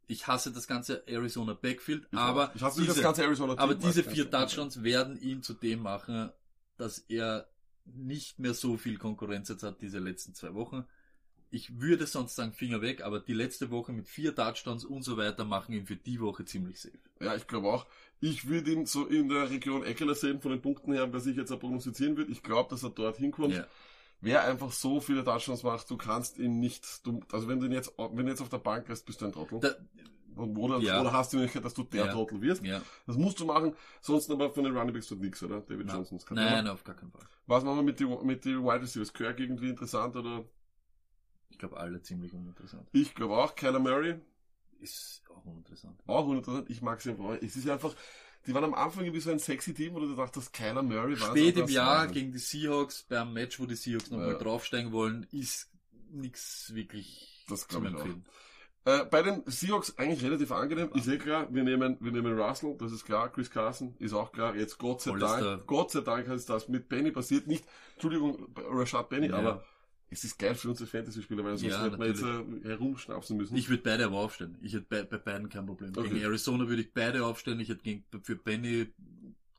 Ich 0.08 0.26
hasse 0.26 0.52
das 0.52 0.66
ganze 0.66 1.06
Arizona 1.08 1.54
Backfield, 1.54 2.06
Ich 2.12 2.18
aber, 2.18 2.52
diese, 2.54 2.86
das 2.86 3.02
ganze 3.02 3.24
Arizona 3.24 3.58
aber 3.58 3.74
diese 3.74 4.04
vier. 4.04 4.30
Touchdowns 4.30 4.82
werden 4.82 5.20
ihn 5.20 5.42
zu 5.42 5.52
dem 5.52 5.82
machen, 5.82 6.30
dass 6.76 6.98
er 6.98 7.48
nicht 7.84 8.38
mehr 8.38 8.54
so 8.54 8.76
viel 8.76 8.98
Konkurrenz 8.98 9.48
jetzt 9.48 9.62
hat 9.62 9.80
diese 9.80 9.98
letzten 9.98 10.34
zwei 10.34 10.54
Wochen. 10.54 10.84
Ich 11.50 11.80
würde 11.80 12.06
sonst 12.06 12.34
sagen 12.34 12.52
Finger 12.52 12.82
weg, 12.82 13.02
aber 13.02 13.20
die 13.20 13.32
letzte 13.32 13.70
Woche 13.70 13.92
mit 13.92 14.08
vier 14.08 14.34
Touchdowns 14.34 14.84
und 14.84 15.02
so 15.02 15.16
weiter 15.16 15.44
machen 15.44 15.72
ihn 15.74 15.86
für 15.86 15.96
die 15.96 16.20
Woche 16.20 16.44
ziemlich 16.44 16.80
safe. 16.80 16.98
Ja, 17.20 17.34
ich 17.36 17.46
glaube 17.46 17.68
auch. 17.68 17.86
Ich 18.20 18.48
würde 18.48 18.72
ihn 18.72 18.86
so 18.86 19.06
in 19.06 19.28
der 19.28 19.48
Region 19.50 19.84
Eckler 19.84 20.14
sehen, 20.14 20.40
von 20.40 20.50
den 20.50 20.60
Punkten 20.60 20.92
her, 20.92 21.12
was 21.12 21.26
ich 21.26 21.36
jetzt 21.36 21.56
prognostizieren 21.58 22.16
würde. 22.16 22.32
Ich 22.32 22.42
glaube, 22.42 22.70
dass 22.70 22.82
er 22.82 22.90
dort 22.90 23.18
hinkommt. 23.18 23.54
Ja. 23.54 23.66
Wer 24.20 24.44
einfach 24.44 24.72
so 24.72 25.00
viele 25.00 25.22
Touchdowns 25.24 25.62
macht, 25.62 25.90
du 25.90 25.96
kannst 25.96 26.38
ihn 26.38 26.58
nicht, 26.58 27.06
du, 27.06 27.20
also 27.32 27.48
wenn 27.48 27.60
du 27.60 27.66
ihn 27.66 27.72
jetzt, 27.72 27.92
wenn 27.98 28.24
du 28.26 28.30
jetzt 28.32 28.40
auf 28.40 28.48
der 28.48 28.58
Bank 28.58 28.88
hast, 28.88 29.04
bist 29.04 29.20
du 29.20 29.26
ein 29.26 29.32
Trottel. 29.32 29.60
Da, 29.60 29.74
oder, 30.42 30.78
Ja. 30.78 31.00
oder 31.00 31.12
hast 31.12 31.32
du 31.32 31.36
die 31.36 31.42
Möglichkeit, 31.42 31.64
dass 31.64 31.74
du 31.74 31.82
der 31.82 32.06
Ja. 32.06 32.12
Trottel 32.12 32.40
wirst. 32.42 32.62
ja. 32.64 32.82
Das 33.06 33.16
musst 33.16 33.40
du 33.40 33.44
machen, 33.46 33.74
sonst 34.00 34.30
aber 34.30 34.50
von 34.50 34.64
den 34.64 34.76
Running 34.76 34.92
Backs 34.94 35.06
tut 35.06 35.20
nichts, 35.20 35.42
oder? 35.42 35.60
David 35.60 35.86
Nein. 35.86 35.96
Johnson. 35.96 36.18
kann 36.18 36.36
Nein, 36.36 36.64
nein, 36.64 36.68
auf 36.68 36.84
gar 36.84 36.94
keinen 36.94 37.10
Fall. 37.10 37.22
Was 37.46 37.62
machen 37.64 37.76
wir 37.76 37.82
mit 37.82 38.00
den 38.00 38.26
mit 38.26 38.44
die 38.44 38.56
Wide 38.58 38.82
Receivers? 38.82 39.12
Kirk 39.12 39.38
irgendwie 39.40 39.68
interessant 39.70 40.16
oder? 40.16 40.44
Ich 41.48 41.58
glaube 41.58 41.76
alle 41.78 42.02
ziemlich 42.02 42.32
uninteressant. 42.34 42.88
Ich 42.92 43.14
glaube 43.14 43.36
auch, 43.36 43.54
Kyler 43.54 43.78
Murray, 43.78 44.20
Ist 44.80 45.22
auch 45.30 45.44
uninteressant. 45.46 46.02
auch 46.06 46.26
uninteressant. 46.26 46.68
Ich 46.70 46.82
mag 46.82 47.00
sie 47.00 47.10
einfach. 47.10 47.36
Es 47.40 47.56
ist 47.56 47.68
einfach, 47.68 47.94
die 48.46 48.54
waren 48.54 48.64
am 48.64 48.74
Anfang 48.74 49.04
irgendwie 49.04 49.20
so 49.20 49.30
ein 49.30 49.38
sexy 49.38 49.74
Team, 49.74 49.94
wo 49.94 50.00
du 50.00 50.14
dachtest, 50.14 50.52
Kyler 50.52 50.82
Murray 50.82 51.20
war 51.20 51.30
Spät 51.30 51.56
im 51.56 51.68
Jahr 51.68 52.00
Wahnsinn. 52.00 52.14
gegen 52.14 52.32
die 52.32 52.38
Seahawks, 52.38 53.04
beim 53.08 53.32
Match, 53.32 53.58
wo 53.60 53.66
die 53.66 53.74
Seahawks 53.74 54.10
nochmal 54.10 54.32
Ja. 54.32 54.38
draufsteigen 54.38 54.92
wollen, 54.92 55.26
ist 55.32 55.70
nix 56.10 56.74
wirklich 56.74 57.44
Das 57.48 57.68
auch. 57.70 57.82
Empfehlen. 57.82 58.24
Äh, 58.84 59.04
bei 59.06 59.20
den 59.22 59.42
Seahawks 59.46 59.98
eigentlich 59.98 60.22
relativ 60.22 60.52
angenehm. 60.52 60.90
Ist 60.94 61.08
eh 61.08 61.18
klar, 61.18 61.48
wir 61.52 61.64
nehmen, 61.64 61.96
wir 62.00 62.12
nehmen 62.12 62.38
Russell, 62.38 62.76
das 62.78 62.92
ist 62.92 63.04
klar. 63.04 63.32
Chris 63.32 63.50
Carson 63.50 63.96
ist 63.98 64.12
auch 64.12 64.30
klar. 64.30 64.54
Jetzt 64.54 64.78
Gott 64.78 65.02
sei 65.02 65.10
Hollister. 65.10 65.40
Dank, 65.56 65.66
Gott 65.66 65.90
sei 65.90 66.00
Dank 66.02 66.28
ist 66.28 66.48
das 66.48 66.68
mit 66.68 66.88
Benny 66.88 67.10
passiert. 67.10 67.48
Nicht, 67.48 67.64
Entschuldigung, 67.94 68.46
Rashad 68.56 69.08
Benny, 69.08 69.26
Ja. 69.28 69.38
aber 69.38 69.64
es 70.10 70.24
ist 70.24 70.38
geil 70.38 70.54
für 70.54 70.68
unsere 70.68 70.88
Fantasy-Spieler, 70.88 71.44
weil 71.44 71.56
sonst 71.56 71.72
Ja, 71.72 71.84
hätten 71.84 71.98
wir 71.98 72.06
jetzt 72.06 72.22
äh, 72.22 72.68
herumschnapsen 72.68 73.36
müssen. 73.36 73.56
Ich 73.56 73.68
würde 73.68 73.82
beide 73.82 74.04
aber 74.04 74.18
aufstellen. 74.18 74.56
Ich 74.62 74.72
hätte 74.72 74.86
bei, 74.88 75.02
bei 75.02 75.18
beiden 75.18 75.48
kein 75.48 75.66
Problem. 75.66 75.92
Okay. 75.96 76.08
Gegen 76.08 76.22
Arizona 76.22 76.68
würde 76.68 76.82
ich 76.82 76.92
beide 76.92 77.24
aufstellen. 77.24 77.58
Ich 77.60 77.68
hätte 77.68 77.82
gegen, 77.82 78.04
für 78.22 78.36
Benny 78.36 78.86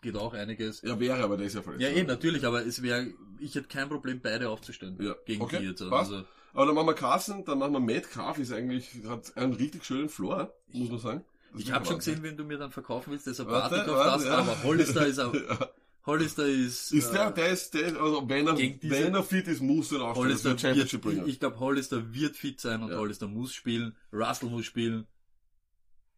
geht 0.01 0.15
auch 0.15 0.33
einiges. 0.33 0.81
ja, 0.83 0.99
wäre, 0.99 1.23
aber 1.23 1.37
der 1.37 1.47
ist 1.47 1.55
ja 1.55 1.61
verletzt. 1.61 1.83
Ja, 1.83 1.89
eh, 1.89 2.03
natürlich, 2.03 2.45
aber 2.45 2.65
es 2.65 2.81
wäre, 2.81 3.07
ich 3.39 3.55
hätte 3.55 3.67
kein 3.67 3.89
Problem, 3.89 4.21
beide 4.21 4.49
aufzustellen. 4.49 4.97
Ja, 5.01 5.15
Gegen 5.25 5.41
okay, 5.41 5.59
die 5.59 5.65
jetzt. 5.65 5.81
Also, 5.81 6.23
Aber 6.53 6.65
dann 6.65 6.75
machen 6.75 6.87
wir 6.87 6.93
Carson, 6.93 7.43
dann 7.43 7.59
machen 7.59 7.73
wir 7.73 7.79
Metcalf, 7.79 8.37
ist 8.37 8.53
eigentlich, 8.53 8.89
hat 9.07 9.35
einen 9.35 9.53
richtig 9.53 9.83
schönen 9.83 10.07
Floor, 10.07 10.53
muss 10.71 10.89
man 10.89 10.99
sagen. 10.99 11.25
Das 11.51 11.61
ich 11.61 11.71
habe 11.71 11.85
schon 11.85 11.97
gesehen, 11.97 12.23
wen 12.23 12.37
du 12.37 12.43
mir 12.43 12.57
dann 12.57 12.71
verkaufen 12.71 13.11
willst, 13.11 13.27
deshalb 13.27 13.49
Warte, 13.49 13.75
warte 13.75 13.85
ich 13.85 13.91
auf 13.91 13.97
warte, 13.97 14.23
das, 14.23 14.25
ja. 14.25 14.37
aber 14.37 14.63
Hollister 14.63 15.07
ist 15.07 15.19
auch, 15.19 15.33
ja. 15.49 15.69
Hollister 16.07 16.47
ist, 16.47 16.91
Ist 16.93 17.11
der, 17.11 17.27
äh, 17.27 17.33
der 17.33 17.47
ist, 17.49 17.73
der 17.73 18.01
also 18.01 18.27
wenn 18.27 18.47
er, 18.47 18.53
diese- 18.55 18.79
wenn 18.89 19.13
er 19.13 19.23
fit 19.23 19.47
ist, 19.47 19.61
muss 19.61 19.91
er. 19.91 19.99
Das 19.99 20.17
Hollister 20.17 20.49
wird 20.51 20.61
Championship 20.61 21.03
wird, 21.05 21.15
bringen. 21.17 21.29
ich 21.29 21.39
glaube, 21.39 21.59
Hollister 21.59 22.13
wird 22.13 22.35
fit 22.35 22.59
sein 22.59 22.81
und 22.81 22.89
Ja. 22.91 22.97
Hollister 22.97 23.27
muss 23.27 23.53
spielen, 23.53 23.95
Russell 24.11 24.49
muss 24.49 24.65
spielen, 24.65 25.05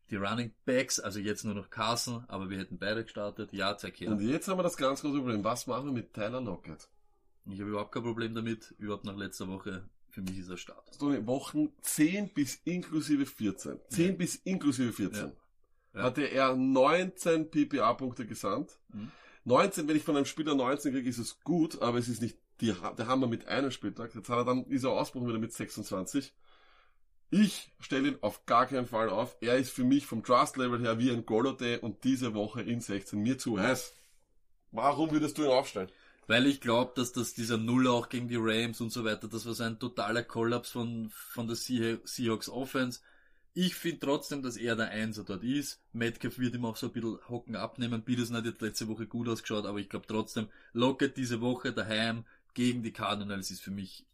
die 0.09 0.15
Running 0.15 0.53
Backs, 0.65 0.99
also 0.99 1.19
jetzt 1.19 1.43
nur 1.43 1.53
noch 1.53 1.69
Carson, 1.69 2.23
aber 2.27 2.49
wir 2.49 2.57
hätten 2.57 2.77
beide 2.79 3.03
gestartet, 3.03 3.51
ja, 3.53 3.77
zeig 3.77 3.99
her. 3.99 4.09
Und 4.11 4.21
jetzt 4.21 4.47
haben 4.47 4.57
wir 4.57 4.63
das 4.63 4.77
ganz 4.77 5.01
große 5.01 5.17
Problem. 5.19 5.43
Was 5.43 5.67
machen 5.67 5.85
wir 5.85 5.91
mit 5.93 6.13
Tyler 6.13 6.41
Lockett? 6.41 6.87
Ich 7.45 7.59
habe 7.59 7.69
überhaupt 7.71 7.91
kein 7.91 8.03
Problem 8.03 8.33
damit, 8.33 8.73
überhaupt 8.77 9.05
nach 9.05 9.15
letzter 9.17 9.47
Woche, 9.47 9.87
für 10.09 10.21
mich 10.21 10.37
ist 10.39 10.49
er 10.49 10.57
Start. 10.57 10.97
Toni, 10.99 11.25
Wochen 11.27 11.69
10 11.81 12.29
bis 12.33 12.55
inklusive 12.65 13.25
14. 13.25 13.79
10 13.89 14.17
bis 14.17 14.35
inklusive 14.35 14.93
14. 14.93 15.31
Ja. 15.93 16.03
Hatte 16.03 16.23
er 16.23 16.55
19 16.55 17.49
PPA-Punkte 17.49 18.25
gesandt. 18.27 18.77
Mhm. 18.93 19.11
19, 19.49 19.87
wenn 19.87 19.95
ich 19.95 20.03
von 20.03 20.15
einem 20.15 20.25
Spieler 20.25 20.53
19 20.53 20.93
kriege, 20.93 21.09
ist 21.09 21.17
es 21.17 21.41
gut, 21.43 21.81
aber 21.81 21.97
es 21.97 22.07
ist 22.07 22.21
nicht 22.21 22.37
die, 22.61 22.73
der 22.97 23.07
Hammer 23.07 23.25
mit 23.25 23.47
einem 23.47 23.71
Spieltag. 23.71 24.13
Jetzt 24.13 24.29
hat 24.29 24.37
er 24.37 24.45
dann, 24.45 24.65
ist 24.65 24.83
er 24.83 24.91
ausbruchen 24.91 25.27
wieder 25.27 25.39
mit 25.39 25.51
26. 25.51 26.33
Ich 27.31 27.71
stelle 27.79 28.09
ihn 28.09 28.17
auf 28.21 28.45
gar 28.45 28.67
keinen 28.67 28.85
Fall 28.85 29.09
auf. 29.09 29.35
Er 29.41 29.57
ist 29.57 29.71
für 29.71 29.83
mich 29.83 30.05
vom 30.05 30.23
Trust-Level 30.23 30.79
her 30.79 30.99
wie 30.99 31.11
ein 31.11 31.25
Golote 31.25 31.79
und 31.79 32.03
diese 32.03 32.35
Woche 32.35 32.61
in 32.61 32.79
16 32.79 33.19
mir 33.19 33.39
zu 33.39 33.59
heiß. 33.59 33.95
Warum 34.71 35.09
würdest 35.09 35.39
du 35.39 35.43
ihn 35.43 35.49
aufstellen? 35.49 35.89
Weil 36.27 36.45
ich 36.45 36.61
glaube, 36.61 36.91
dass 36.95 37.11
das 37.11 37.33
dieser 37.33 37.57
Null 37.57 37.87
auch 37.87 38.09
gegen 38.09 38.27
die 38.27 38.37
Rams 38.39 38.81
und 38.81 38.91
so 38.91 39.03
weiter, 39.03 39.27
das 39.27 39.47
war 39.47 39.55
so 39.55 39.63
ein 39.63 39.79
totaler 39.79 40.21
Kollaps 40.21 40.69
von, 40.69 41.09
von 41.09 41.47
der 41.47 41.55
Seahawks 41.55 42.49
Offense. 42.49 42.99
Ich 43.53 43.75
finde 43.75 43.99
trotzdem, 43.99 44.41
dass 44.41 44.57
er 44.57 44.75
der 44.75 44.89
Einser 44.89 45.23
dort 45.23 45.43
ist. 45.43 45.81
Metcalf 45.91 46.37
wird 46.39 46.55
ihm 46.55 46.65
auch 46.65 46.75
so 46.75 46.87
ein 46.87 46.93
bisschen 46.93 47.19
Hocken 47.27 47.55
abnehmen. 47.55 48.03
Peterson 48.03 48.37
hat 48.37 48.45
jetzt 48.45 48.61
letzte 48.61 48.87
Woche 48.87 49.07
gut 49.07 49.27
ausgeschaut, 49.27 49.65
aber 49.65 49.79
ich 49.79 49.89
glaube 49.89 50.05
trotzdem, 50.07 50.47
Lockett 50.73 51.17
diese 51.17 51.41
Woche 51.41 51.73
daheim 51.73 52.25
gegen 52.53 52.83
die 52.83 52.93
Cardinals 52.93 53.51
ist 53.51 53.61
für 53.61 53.71
mich 53.71 54.05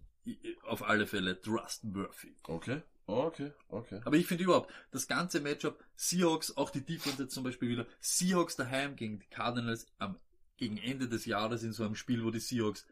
auf 0.63 0.83
alle 0.83 1.05
Fälle 1.05 1.39
trustworthy. 1.41 2.33
Okay. 2.43 2.81
Okay, 3.07 3.51
okay. 3.69 4.01
Aber 4.03 4.17
ich 4.17 4.25
finde 4.25 4.45
überhaupt, 4.45 4.73
das 4.89 5.07
ganze 5.07 5.39
Matchup, 5.39 5.83
Seahawks, 5.95 6.57
auch 6.57 6.71
die 6.71 6.81
Defense 6.81 7.21
jetzt 7.21 7.36
zum 7.36 7.43
Beispiel 7.43 7.69
wieder, 7.69 7.86
Seahawks 7.99 8.55
daheim 8.55 8.95
gegen 8.95 9.19
die 9.19 9.27
Cardinals 9.27 9.86
am, 9.99 10.15
gegen 10.57 10.77
Ende 10.77 11.07
des 11.07 11.25
Jahres 11.25 11.61
in 11.61 11.71
so 11.71 11.83
einem 11.83 11.93
Spiel, 11.93 12.23
wo 12.23 12.31
die 12.31 12.39
Seahawks, 12.39 12.88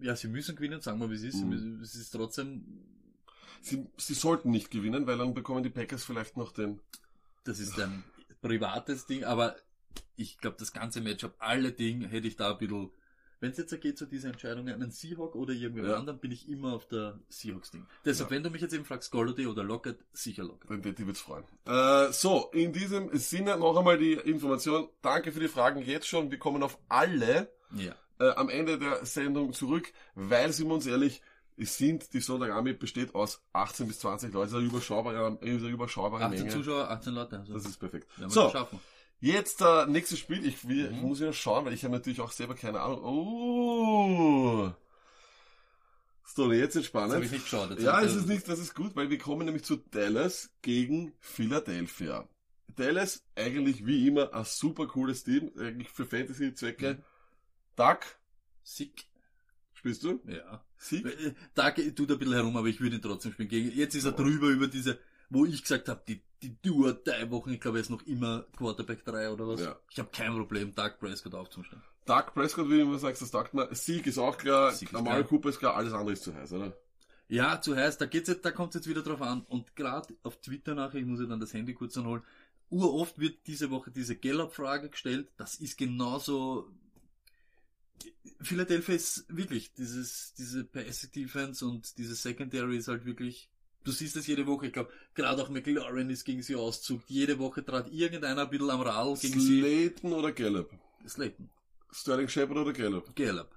ja, 0.00 0.14
sie 0.14 0.28
müssen 0.28 0.54
gewinnen, 0.54 0.80
sagen 0.80 1.00
wir, 1.00 1.10
wie 1.10 1.16
es 1.16 1.24
ist, 1.24 1.42
mhm. 1.42 1.80
es 1.82 1.96
ist 1.96 2.10
trotzdem, 2.10 2.84
sie, 3.64 3.86
sie 3.96 4.14
sollten 4.14 4.50
nicht 4.50 4.70
gewinnen, 4.70 5.06
weil 5.06 5.18
dann 5.18 5.34
bekommen 5.34 5.62
die 5.62 5.70
Packers 5.70 6.04
vielleicht 6.04 6.36
noch 6.36 6.52
den. 6.52 6.80
Das 7.44 7.58
ist 7.58 7.78
ein 7.80 8.04
privates 8.40 9.06
Ding, 9.06 9.24
aber 9.24 9.56
ich 10.16 10.38
glaube, 10.38 10.56
das 10.58 10.72
ganze 10.72 11.00
Matchup, 11.00 11.34
alle 11.38 11.72
Dinge 11.72 12.08
hätte 12.08 12.26
ich 12.26 12.36
da 12.36 12.52
ein 12.52 12.58
bisschen 12.58 12.90
wenn 13.44 13.50
es 13.50 13.58
jetzt 13.58 13.78
geht 13.82 13.98
zu 13.98 14.06
dieser 14.06 14.28
Entscheidung, 14.28 14.66
einen 14.70 14.90
Seahawk 14.90 15.34
oder 15.34 15.52
irgendwer 15.52 15.90
ja. 15.90 15.96
anderen, 15.96 16.18
bin 16.18 16.32
ich 16.32 16.48
immer 16.48 16.72
auf 16.72 16.88
der 16.88 17.18
Seahawks-Ding. 17.28 17.86
Deshalb, 18.02 18.30
ja. 18.30 18.36
wenn 18.36 18.42
du 18.42 18.48
mich 18.48 18.62
jetzt 18.62 18.72
eben 18.72 18.86
fragst, 18.86 19.10
Golladay 19.10 19.46
oder 19.46 19.62
Lockett, 19.62 19.98
sicher 20.14 20.44
Lockett. 20.44 20.70
Dann 20.70 20.94
die 20.94 21.06
wird's 21.06 21.20
freuen. 21.20 21.44
Äh, 21.66 22.10
so, 22.10 22.50
in 22.54 22.72
diesem 22.72 23.14
Sinne 23.18 23.58
noch 23.58 23.76
einmal 23.76 23.98
die 23.98 24.14
Information. 24.14 24.88
Danke 25.02 25.30
für 25.30 25.40
die 25.40 25.48
Fragen 25.48 25.82
jetzt 25.82 26.08
schon. 26.08 26.30
Wir 26.30 26.38
kommen 26.38 26.62
auf 26.62 26.78
alle 26.88 27.52
ja. 27.76 27.94
äh, 28.18 28.30
am 28.30 28.48
Ende 28.48 28.78
der 28.78 29.04
Sendung 29.04 29.52
zurück, 29.52 29.92
weil, 30.14 30.50
sind 30.54 30.68
wir 30.68 30.74
uns 30.74 30.86
ehrlich, 30.86 31.20
es 31.56 31.76
sind, 31.76 32.12
die 32.12 32.20
Sonntagami 32.20 32.72
besteht 32.72 33.14
aus 33.14 33.42
18 33.52 33.86
bis 33.86 34.00
20 34.00 34.32
Leute, 34.32 34.56
eine 34.56 34.66
überschaubare, 34.66 35.38
eine 35.40 35.50
überschaubare 35.50 36.24
18 36.24 36.38
Menge. 36.38 36.52
Zuschauer, 36.52 36.90
18 36.90 37.14
Leute. 37.14 37.38
Also. 37.38 37.54
Das 37.54 37.64
ist 37.64 37.78
perfekt. 37.78 38.08
So. 38.28 38.52
Jetzt 39.20 39.60
äh, 39.62 39.86
nächstes 39.86 40.18
Spiel. 40.18 40.44
Ich, 40.44 40.68
will, 40.68 40.90
mhm. 40.90 40.96
ich 40.96 41.02
muss 41.02 41.20
ja 41.20 41.32
schauen, 41.32 41.64
weil 41.64 41.72
ich 41.72 41.84
habe 41.84 41.94
natürlich 41.94 42.20
auch 42.20 42.32
selber 42.32 42.54
keine 42.54 42.80
Ahnung. 42.80 43.02
Oh. 43.04 44.72
Story, 46.26 46.58
jetzt 46.58 46.74
ist 46.76 46.86
spannend. 46.86 47.10
Das 47.10 47.16
habe 47.16 47.24
ich 47.26 47.32
nicht 47.32 47.44
geschaut. 47.44 47.70
Jetzt 47.70 47.82
ja, 47.82 48.00
es 48.00 48.14
ist 48.14 48.26
nicht, 48.26 48.48
das 48.48 48.58
ist 48.58 48.74
gut, 48.74 48.96
weil 48.96 49.08
wir 49.10 49.18
kommen 49.18 49.46
nämlich 49.46 49.64
zu 49.64 49.76
Dallas 49.76 50.50
gegen 50.62 51.12
Philadelphia. 51.20 52.28
Dallas 52.74 53.24
eigentlich 53.36 53.86
wie 53.86 54.08
immer 54.08 54.34
ein 54.34 54.44
super 54.44 54.88
cooles 54.88 55.22
Team, 55.22 55.52
eigentlich 55.58 55.88
für 55.90 56.04
Fantasy-Zwecke. 56.04 56.94
Mhm. 56.94 57.02
Duck. 57.76 58.00
Sick. 58.62 59.06
Spielst 59.84 60.02
du? 60.02 60.20
Ja. 60.26 60.64
Sick. 60.78 61.04
Äh, 61.04 61.34
Duck 61.54 61.74
tut 61.94 62.10
ein 62.10 62.18
bisschen 62.18 62.34
herum, 62.34 62.56
aber 62.56 62.68
ich 62.68 62.80
würde 62.80 62.96
ihn 62.96 63.02
trotzdem 63.02 63.32
spielen. 63.32 63.50
Jetzt 63.50 63.94
ist 63.94 64.04
er 64.04 64.12
drüber 64.12 64.48
über 64.48 64.66
diese 64.66 64.98
wo 65.30 65.44
ich 65.44 65.62
gesagt 65.62 65.88
habe, 65.88 66.02
die, 66.06 66.22
die 66.42 66.56
Tour 66.60 66.94
drei 66.94 67.30
Wochen, 67.30 67.50
ich 67.50 67.60
glaube, 67.60 67.78
er 67.78 67.82
ist 67.82 67.90
noch 67.90 68.06
immer 68.06 68.46
Quarterback 68.56 69.04
3 69.04 69.30
oder 69.30 69.48
was. 69.48 69.60
Ja. 69.60 69.76
Ich 69.90 69.98
habe 69.98 70.10
kein 70.12 70.32
Problem, 70.32 70.74
Doug 70.74 70.98
Prescott 71.00 71.34
aufzustellen. 71.34 71.82
Doug 72.06 72.34
Prescott, 72.34 72.68
wie 72.68 72.76
du 72.76 72.82
immer 72.82 72.98
sagst, 72.98 73.22
das 73.22 73.30
sagt 73.30 73.54
man, 73.54 73.74
Sieg 73.74 74.06
ist 74.06 74.18
auch 74.18 74.36
klar, 74.36 74.72
Sieg 74.72 74.92
Normal 74.92 75.24
Cooper 75.24 75.48
ist 75.48 75.58
klar, 75.58 75.74
alles 75.74 75.92
andere 75.92 76.12
ist 76.12 76.22
zu 76.22 76.34
heiß, 76.34 76.52
oder? 76.52 76.76
Ja, 77.28 77.60
zu 77.60 77.74
heiß, 77.74 77.96
da 77.96 78.06
geht's 78.06 78.28
jetzt, 78.28 78.44
da 78.44 78.50
kommt 78.50 78.74
jetzt 78.74 78.86
wieder 78.86 79.02
drauf 79.02 79.22
an. 79.22 79.42
Und 79.48 79.74
gerade 79.74 80.14
auf 80.22 80.40
Twitter 80.40 80.74
nachher, 80.74 80.98
ich 80.98 81.06
muss 81.06 81.20
ja 81.20 81.26
dann 81.26 81.40
das 81.40 81.54
Handy 81.54 81.72
kurz 81.72 81.96
anholen, 81.96 82.22
uroft 82.68 83.18
wird 83.18 83.46
diese 83.46 83.70
Woche 83.70 83.90
diese 83.90 84.16
Gallup-Frage 84.16 84.90
gestellt, 84.90 85.32
das 85.36 85.56
ist 85.56 85.78
genauso, 85.78 86.70
Philadelphia 88.40 88.94
ist 88.94 89.24
wirklich, 89.28 89.72
dieses, 89.74 90.34
diese 90.34 90.64
Passive 90.64 91.12
Defense 91.12 91.64
und 91.64 91.96
diese 91.98 92.14
Secondary 92.14 92.76
ist 92.76 92.88
halt 92.88 93.04
wirklich 93.04 93.50
Du 93.84 93.92
siehst 93.92 94.16
es 94.16 94.26
jede 94.26 94.46
Woche, 94.46 94.66
ich 94.66 94.72
glaube, 94.72 94.90
gerade 95.14 95.42
auch 95.42 95.50
McLaurin 95.50 96.08
ist 96.08 96.24
gegen 96.24 96.42
sie 96.42 96.56
auszugt. 96.56 97.04
Jede 97.08 97.38
Woche 97.38 97.62
trat 97.62 97.92
irgendeiner 97.92 98.42
ein 98.42 98.50
bisschen 98.50 98.70
am 98.70 98.80
Rad 98.80 99.20
gegen 99.20 99.38
sie. 99.38 99.60
Slayton 99.60 100.12
oder 100.14 100.32
Gallup? 100.32 100.70
Slayton. 101.06 101.50
Sterling 101.92 102.28
Shepard 102.28 102.58
oder 102.58 102.72
Gallup? 102.72 103.14
Gallup. 103.14 103.50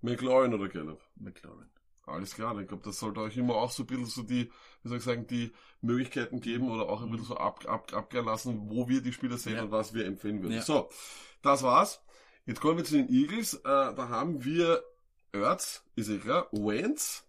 McLaurin 0.00 0.54
oder 0.54 0.68
Gallup? 0.68 1.00
McLaurin. 1.16 1.68
Alles 2.06 2.34
klar, 2.34 2.58
ich 2.60 2.68
glaube, 2.68 2.84
das 2.84 2.98
sollte 2.98 3.20
euch 3.20 3.36
immer 3.36 3.54
auch 3.54 3.70
so 3.70 3.82
ein 3.82 3.86
bisschen 3.86 4.06
so 4.06 4.22
die, 4.22 4.50
wie 4.82 4.88
soll 4.88 4.98
ich 4.98 5.04
sagen, 5.04 5.26
die 5.26 5.52
Möglichkeiten 5.80 6.40
geben 6.40 6.70
oder 6.70 6.88
auch 6.88 7.02
ein 7.02 7.10
bisschen 7.10 7.26
so 7.26 7.36
ab, 7.36 7.64
ab, 7.66 7.92
abklären 7.92 8.26
lassen, 8.26 8.68
wo 8.70 8.88
wir 8.88 9.00
die 9.00 9.12
Spieler 9.12 9.38
sehen 9.38 9.56
ja. 9.56 9.62
und 9.64 9.70
was 9.70 9.92
wir 9.92 10.04
empfehlen 10.04 10.42
würden. 10.42 10.54
Ja. 10.54 10.62
So, 10.62 10.88
das 11.42 11.62
war's. 11.62 12.00
Jetzt 12.46 12.60
kommen 12.60 12.78
wir 12.78 12.84
zu 12.84 12.96
den 12.96 13.08
Eagles. 13.08 13.54
Äh, 13.54 13.60
da 13.62 14.08
haben 14.08 14.44
wir 14.44 14.82
Ertz, 15.32 15.82
ist 15.96 16.08
ja 16.08 16.18
klar, 16.18 16.48
Wentz, 16.52 17.24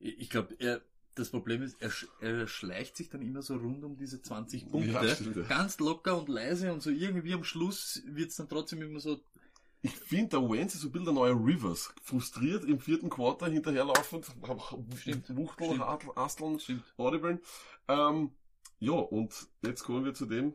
ich 0.00 0.30
glaube, 0.30 0.54
er, 0.58 0.80
das 1.14 1.30
Problem 1.30 1.62
ist, 1.62 1.76
er, 1.80 1.90
er 2.20 2.46
schleicht 2.46 2.96
sich 2.96 3.08
dann 3.08 3.22
immer 3.22 3.42
so 3.42 3.56
rund 3.56 3.84
um 3.84 3.96
diese 3.96 4.22
20 4.22 4.70
Punkte. 4.70 4.90
Ja, 4.90 5.42
ganz 5.48 5.78
locker 5.78 6.18
und 6.18 6.28
leise 6.28 6.72
und 6.72 6.82
so 6.82 6.90
irgendwie 6.90 7.34
am 7.34 7.44
Schluss 7.44 8.02
wird's 8.06 8.36
dann 8.36 8.48
trotzdem 8.48 8.82
immer 8.82 9.00
so. 9.00 9.20
Ich 9.80 9.96
finde, 9.96 10.40
der 10.40 10.50
Wentz 10.50 10.74
ist 10.74 10.80
so 10.80 10.88
ein 10.88 10.92
bisschen 10.92 11.06
der 11.06 11.14
neue 11.14 11.32
Rivers. 11.32 11.94
Frustriert 12.02 12.64
im 12.64 12.80
vierten 12.80 13.10
Quarter 13.10 13.46
hinterherlaufend, 13.46 14.26
Stimmt. 14.96 15.36
Wuchteln. 15.36 15.80
Asteln, 16.16 16.60
Audiblen. 16.96 17.40
Ähm, 17.86 18.32
ja, 18.80 18.92
und 18.92 19.32
jetzt 19.62 19.84
kommen 19.84 20.04
wir 20.04 20.14
zu 20.14 20.26
dem, 20.26 20.54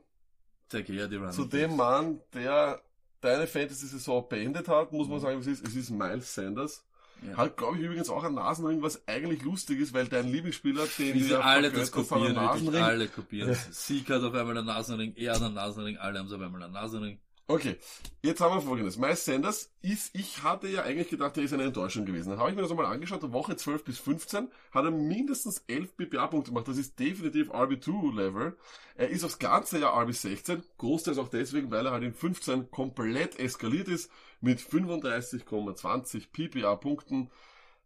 zu 1.32 1.46
dem 1.46 1.76
Mann, 1.76 2.20
der 2.34 2.82
deine 3.22 3.48
Fantasy-Saison 3.48 4.28
beendet 4.28 4.68
hat, 4.68 4.92
muss 4.92 5.08
man 5.08 5.18
mhm. 5.18 5.22
sagen, 5.22 5.40
es 5.40 5.48
ist, 5.48 5.66
es 5.66 5.76
ist 5.76 5.90
Miles 5.90 6.34
Sanders. 6.34 6.84
Ja. 7.26 7.38
Hat, 7.38 7.56
glaube 7.56 7.78
ich, 7.78 7.84
übrigens 7.84 8.10
auch 8.10 8.24
ein 8.24 8.34
Nasenring, 8.34 8.82
was 8.82 9.08
eigentlich 9.08 9.44
lustig 9.44 9.80
ist, 9.80 9.94
weil 9.94 10.08
dein 10.08 10.30
Lieblingsspieler, 10.30 10.86
den 10.98 11.14
Wie 11.14 11.24
sie 11.24 11.42
alle 11.42 11.72
das 11.72 11.92
kopieren, 11.92 12.36
wirklich, 12.36 12.82
alle 12.82 13.08
kopieren. 13.08 13.52
Ja. 13.52 13.58
Sieg 13.72 14.10
hat 14.10 14.24
auf 14.24 14.34
einmal 14.34 14.58
einen 14.58 14.68
Nasenring, 14.68 15.14
er 15.16 15.36
hat 15.36 15.42
einen 15.42 15.54
Nasenring, 15.54 15.98
alle 15.98 16.20
haben 16.20 16.28
auf 16.28 16.42
einmal 16.42 16.64
einen 16.64 16.74
Nasenring. 16.74 17.20
Okay, 17.46 17.78
jetzt 18.22 18.40
haben 18.40 18.56
wir 18.56 18.62
folgendes. 18.62 18.98
Miles 18.98 19.26
Sanders 19.26 19.70
ist, 19.82 20.16
ich 20.16 20.44
hatte 20.44 20.70
ja 20.70 20.84
eigentlich 20.84 21.10
gedacht, 21.10 21.36
er 21.36 21.44
ist 21.44 21.52
eine 21.52 21.64
Enttäuschung 21.64 22.06
gewesen. 22.06 22.30
Dann 22.30 22.40
habe 22.40 22.50
ich 22.50 22.56
mir 22.56 22.62
das 22.62 22.72
einmal 22.72 22.86
angeschaut, 22.86 23.22
Woche 23.34 23.58
12 23.58 23.84
bis 23.84 24.00
15 24.00 24.48
hat 24.72 24.86
er 24.86 24.92
mindestens 24.92 25.62
11 25.68 25.98
BPA-Punkte 25.98 26.52
gemacht. 26.52 26.70
Das 26.70 26.78
ist 26.78 26.98
definitiv 26.98 27.52
RB2-Level. 27.52 28.58
Er 28.96 29.10
ist 29.10 29.26
aufs 29.26 29.40
ganze 29.40 29.78
Jahr 29.80 29.94
RB16. 29.94 30.64
Großteils 30.78 31.18
auch 31.18 31.28
deswegen, 31.28 31.70
weil 31.70 31.86
er 31.86 31.92
halt 31.92 32.04
in 32.04 32.14
15 32.14 32.72
komplett 32.72 33.38
eskaliert 33.38 33.90
ist 33.90 34.10
mit 34.40 34.62
35,20 34.62 36.32
PPA-Punkten. 36.32 37.30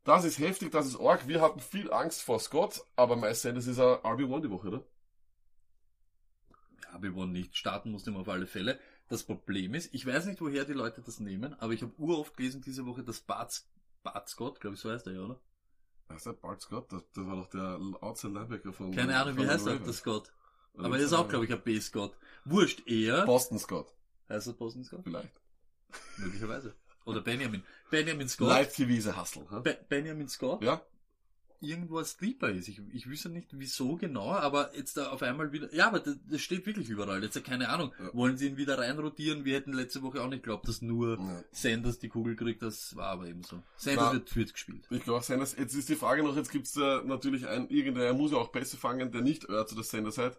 Das 0.03 0.23
ist 0.23 0.37
heftig, 0.37 0.71
das 0.71 0.85
ist 0.85 0.99
arg. 0.99 1.27
Wir 1.27 1.41
hatten 1.41 1.61
viel 1.61 1.91
Angst 1.91 2.21
vor 2.21 2.39
Scott, 2.39 2.85
aber 2.95 3.15
Miles 3.15 3.41
Sanders 3.41 3.65
ist 3.65 3.79
ein 3.79 3.85
RB1 3.85 4.41
die 4.43 4.51
Woche, 4.51 4.67
oder? 4.67 4.83
RB1 6.95 7.27
nicht. 7.27 7.57
Starten 7.57 7.91
musste 7.91 8.11
man 8.11 8.21
auf 8.21 8.29
alle 8.29 8.47
Fälle. 8.47 8.79
Das 9.09 9.23
Problem 9.23 9.73
ist, 9.73 9.93
ich 9.93 10.05
weiß 10.05 10.25
nicht, 10.25 10.41
woher 10.41 10.65
die 10.65 10.73
Leute 10.73 11.01
das 11.01 11.19
nehmen, 11.19 11.53
aber 11.59 11.73
ich 11.73 11.81
habe 11.81 11.93
uroft 11.97 12.35
gelesen 12.35 12.61
diese 12.61 12.85
Woche, 12.85 13.03
dass 13.03 13.21
Bart, 13.21 13.63
Bart 14.03 14.27
Scott, 14.27 14.59
glaube 14.59 14.75
ich, 14.75 14.81
so 14.81 14.91
heißt 14.91 15.07
er 15.07 15.13
ja, 15.13 15.21
oder? 15.21 15.39
Heißt 16.09 16.25
der 16.25 16.33
Bart 16.33 16.61
Scott? 16.61 16.91
Das, 16.91 17.03
das 17.13 17.25
war 17.25 17.35
doch 17.37 17.49
der 17.49 17.79
Outside 18.01 18.33
Linebacker 18.33 18.73
von... 18.73 18.91
Keine 18.91 19.17
Ahnung, 19.17 19.37
wie 19.37 19.47
heißt 19.47 19.67
er, 19.67 19.79
der 19.79 19.93
Scott? 19.93 20.33
Aber 20.77 20.97
er 20.97 21.05
ist 21.05 21.13
auch, 21.13 21.27
glaube 21.27 21.45
ich, 21.45 21.53
ein 21.53 21.61
B-Scott. 21.61 22.17
Wurscht, 22.45 22.83
er... 22.85 23.25
Boston 23.25 23.59
Scott. 23.59 23.95
Heißt 24.29 24.47
er 24.47 24.53
Boston 24.53 24.83
Scott? 24.83 25.01
Vielleicht. 25.03 25.41
Möglicherweise. 26.17 26.75
Oder 27.05 27.21
Benjamin. 27.21 27.63
Benjamin 27.89 28.27
Scott. 28.27 28.49
Live 28.49 28.77
ein 28.77 29.19
Hustle. 29.19 29.45
Be 29.63 29.79
Benjamin 29.87 30.27
Scott? 30.27 30.61
Ja 30.61 30.81
irgendwo 31.59 31.97
ein 31.97 32.05
Sleeper 32.05 32.49
ist. 32.49 32.67
Ich, 32.67 32.81
ich 32.93 33.07
wüsste 33.07 33.29
nicht 33.29 33.49
wieso 33.51 33.95
genau, 33.95 34.31
aber 34.31 34.75
jetzt 34.75 34.97
da 34.97 35.09
auf 35.09 35.21
einmal 35.23 35.51
wieder, 35.51 35.73
ja, 35.73 35.87
aber 35.87 35.99
das, 35.99 36.15
das 36.29 36.41
steht 36.41 36.65
wirklich 36.65 36.89
überall. 36.89 37.23
Jetzt 37.23 37.43
keine 37.43 37.69
Ahnung. 37.69 37.93
Ja. 37.99 38.13
Wollen 38.13 38.37
sie 38.37 38.47
ihn 38.47 38.57
wieder 38.57 38.77
reinrotieren? 38.77 39.45
Wir 39.45 39.55
hätten 39.55 39.73
letzte 39.73 40.01
Woche 40.01 40.21
auch 40.21 40.29
nicht 40.29 40.43
geglaubt, 40.43 40.67
dass 40.67 40.81
nur 40.81 41.17
ja. 41.17 41.43
Sanders 41.51 41.99
die 41.99 42.09
Kugel 42.09 42.35
kriegt. 42.35 42.61
Das 42.61 42.95
war 42.95 43.07
aber 43.07 43.27
eben 43.27 43.43
so. 43.43 43.61
Sanders 43.75 44.05
Na, 44.07 44.13
wird 44.13 44.29
Fürth 44.29 44.53
gespielt. 44.53 44.87
Ich 44.89 45.03
glaube 45.03 45.23
Sanders, 45.23 45.55
jetzt 45.57 45.73
ist 45.73 45.89
die 45.89 45.95
Frage 45.95 46.23
noch, 46.23 46.35
jetzt 46.35 46.51
gibt's 46.51 46.73
da 46.73 47.01
natürlich 47.03 47.47
ein, 47.47 47.69
irgendeiner 47.69 48.13
muss 48.13 48.31
ja 48.31 48.37
auch 48.37 48.49
besser 48.49 48.77
fangen, 48.77 49.11
der 49.11 49.21
nicht 49.21 49.49
Earth 49.49 49.73
oder 49.73 49.83
Sanders 49.83 50.17
hat. 50.17 50.37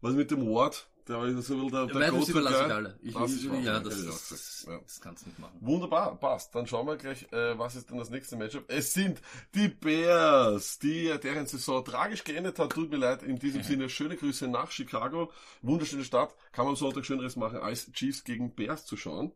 Was 0.00 0.14
mit 0.14 0.30
dem 0.30 0.46
Ward? 0.46 0.88
Der 1.08 1.22
ist 1.22 1.46
so 1.46 1.70
der, 1.70 1.86
der 1.86 1.94
Weitaus 1.94 2.28
überlasse 2.28 2.64
ich 2.66 2.72
alle. 2.72 2.98
Ich, 3.00 3.14
das 3.14 3.32
ich, 3.32 3.44
ja, 3.44 3.78
das, 3.78 4.04
das, 4.04 4.28
das, 4.28 4.66
ja. 4.68 4.78
das 4.80 5.00
kannst 5.00 5.24
du 5.24 5.28
nicht 5.28 5.38
machen. 5.38 5.56
Wunderbar, 5.60 6.18
passt. 6.18 6.52
Dann 6.54 6.66
schauen 6.66 6.86
wir 6.86 6.96
gleich, 6.96 7.30
äh, 7.32 7.56
was 7.56 7.76
ist 7.76 7.90
denn 7.90 7.98
das 7.98 8.10
nächste 8.10 8.36
Matchup? 8.36 8.64
Es 8.66 8.92
sind 8.92 9.20
die 9.54 9.68
Bears, 9.68 10.80
die 10.80 11.14
deren 11.22 11.46
Saison 11.46 11.84
tragisch 11.84 12.24
geendet 12.24 12.58
hat. 12.58 12.72
Tut 12.72 12.90
mir 12.90 12.96
leid. 12.96 13.22
In 13.22 13.38
diesem 13.38 13.62
Sinne 13.64 13.88
schöne 13.88 14.16
Grüße 14.16 14.48
nach 14.48 14.72
Chicago. 14.72 15.30
Wunderschöne 15.62 16.04
Stadt. 16.04 16.34
Kann 16.50 16.64
man 16.64 16.72
am 16.72 16.76
Sonntag 16.76 17.04
Schöneres 17.04 17.36
machen, 17.36 17.58
als 17.58 17.92
Chiefs 17.92 18.24
gegen 18.24 18.54
Bears 18.54 18.84
zu 18.84 18.96
schauen. 18.96 19.32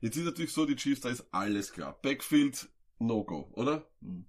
Jetzt 0.00 0.16
ist 0.16 0.24
natürlich 0.24 0.52
so, 0.52 0.64
die 0.64 0.76
Chiefs, 0.76 1.02
da 1.02 1.10
ist 1.10 1.26
alles 1.30 1.72
klar. 1.72 1.98
Backfield, 2.00 2.68
No-Go, 2.98 3.50
oder? 3.52 3.86
Hm. 4.00 4.24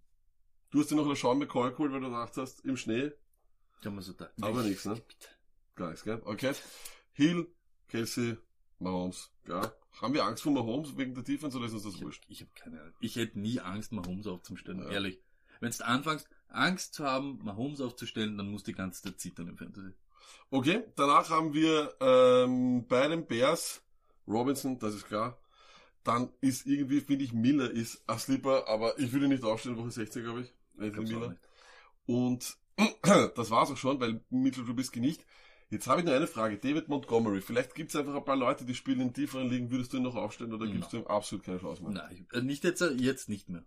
Du 0.69 0.79
hast 0.79 0.91
dir 0.91 0.95
noch 0.95 1.05
eine 1.05 1.15
Sean 1.15 1.37
McCoy 1.37 1.71
geholt, 1.71 1.91
weil 1.93 2.01
du 2.01 2.07
gedacht 2.07 2.35
hast, 2.35 2.65
im 2.65 2.75
Schnee, 2.75 3.11
hab 3.85 3.93
mir 3.93 4.01
so 4.01 4.13
da. 4.13 4.29
Aber 4.41 4.63
nix, 4.63 4.85
ne? 4.85 4.95
Bitte. 4.95 5.27
Nichts, 5.77 6.03
gell? 6.03 6.21
Okay. 6.25 6.53
Hill, 7.13 7.47
Kelsey, 7.87 8.37
Mahomes, 8.79 9.31
ja. 9.47 9.71
Haben 10.01 10.13
wir 10.13 10.25
Angst 10.25 10.43
vor 10.43 10.51
Mahomes 10.51 10.97
wegen 10.97 11.13
der 11.13 11.23
Defense 11.23 11.55
oder 11.57 11.67
ist 11.67 11.73
uns 11.73 11.83
das 11.83 11.93
Ich 11.93 11.99
hab, 11.99 12.05
wurscht? 12.05 12.23
ich 12.27 12.41
hab 12.41 12.55
keine 12.55 12.81
Ahnung. 12.81 12.93
Ich 12.99 13.15
hätte 13.15 13.39
nie 13.39 13.59
Angst, 13.59 13.91
Mahomes 13.91 14.25
aufzustellen, 14.27 14.79
Ja. 14.79 14.89
ehrlich. 14.89 15.19
Wenn 15.59 15.71
du 15.71 15.85
anfängst, 15.85 16.27
Angst 16.49 16.93
zu 16.95 17.05
haben, 17.05 17.39
Mahomes 17.43 17.79
aufzustellen, 17.81 18.37
dann 18.37 18.49
musst 18.49 18.67
du 18.67 18.71
die 18.71 18.77
ganze 18.77 19.03
Zeit 19.03 19.19
zittern 19.19 19.47
im 19.47 19.57
Fantasy. 19.57 19.93
Okay, 20.49 20.83
danach 20.95 21.29
haben 21.29 21.53
wir 21.53 21.93
ähm, 21.99 22.85
bei 22.87 23.07
den 23.07 23.25
Bears 23.27 23.81
Robinson, 24.27 24.79
das 24.79 24.95
ist 24.95 25.05
klar. 25.05 25.37
Dann 26.03 26.29
ist 26.41 26.65
irgendwie, 26.65 26.99
finde 27.01 27.23
ich, 27.23 27.31
Miller 27.33 27.69
ist 27.71 28.03
ein 28.09 28.19
Slipper, 28.19 28.67
aber 28.67 28.97
ich 28.99 29.13
würde 29.13 29.27
nicht 29.27 29.43
aufstellen, 29.43 29.77
Woche 29.77 29.91
16, 29.91 30.23
glaube 30.23 30.41
ich. 30.41 30.53
Miller. 30.75 31.37
Und 32.05 32.57
das 33.35 33.49
war's 33.51 33.71
auch 33.71 33.77
schon, 33.77 33.99
weil 33.99 34.21
Mitchell 34.29 34.65
Trubisky 34.65 34.99
nicht. 34.99 35.25
Jetzt 35.73 35.87
habe 35.87 36.01
ich 36.01 36.05
nur 36.05 36.15
eine 36.15 36.27
Frage. 36.27 36.57
David 36.57 36.87
Montgomery. 36.87 37.41
Vielleicht 37.41 37.73
gibt 37.73 37.89
es 37.89 37.95
einfach 37.95 38.13
ein 38.13 38.23
paar 38.23 38.35
Leute, 38.35 38.63
die 38.63 38.75
spielen 38.75 39.01
in 39.01 39.13
tieferen 39.13 39.49
Ligen. 39.49 39.71
Würdest 39.71 39.91
du 39.91 39.97
ihn 39.97 40.03
noch 40.03 40.15
aufstellen 40.15 40.53
oder 40.53 40.67
gibst 40.67 40.93
du 40.93 40.97
ihm 40.97 41.07
absolut 41.07 41.43
keine 41.43 41.57
Chance 41.59 41.83
mehr? 41.83 41.91
Nein, 41.91 42.27
äh, 42.31 42.41
nicht 42.41 42.63
jetzt, 42.63 42.81
äh, 42.81 42.91
jetzt 42.91 43.27
nicht 43.27 43.49
mehr. 43.49 43.63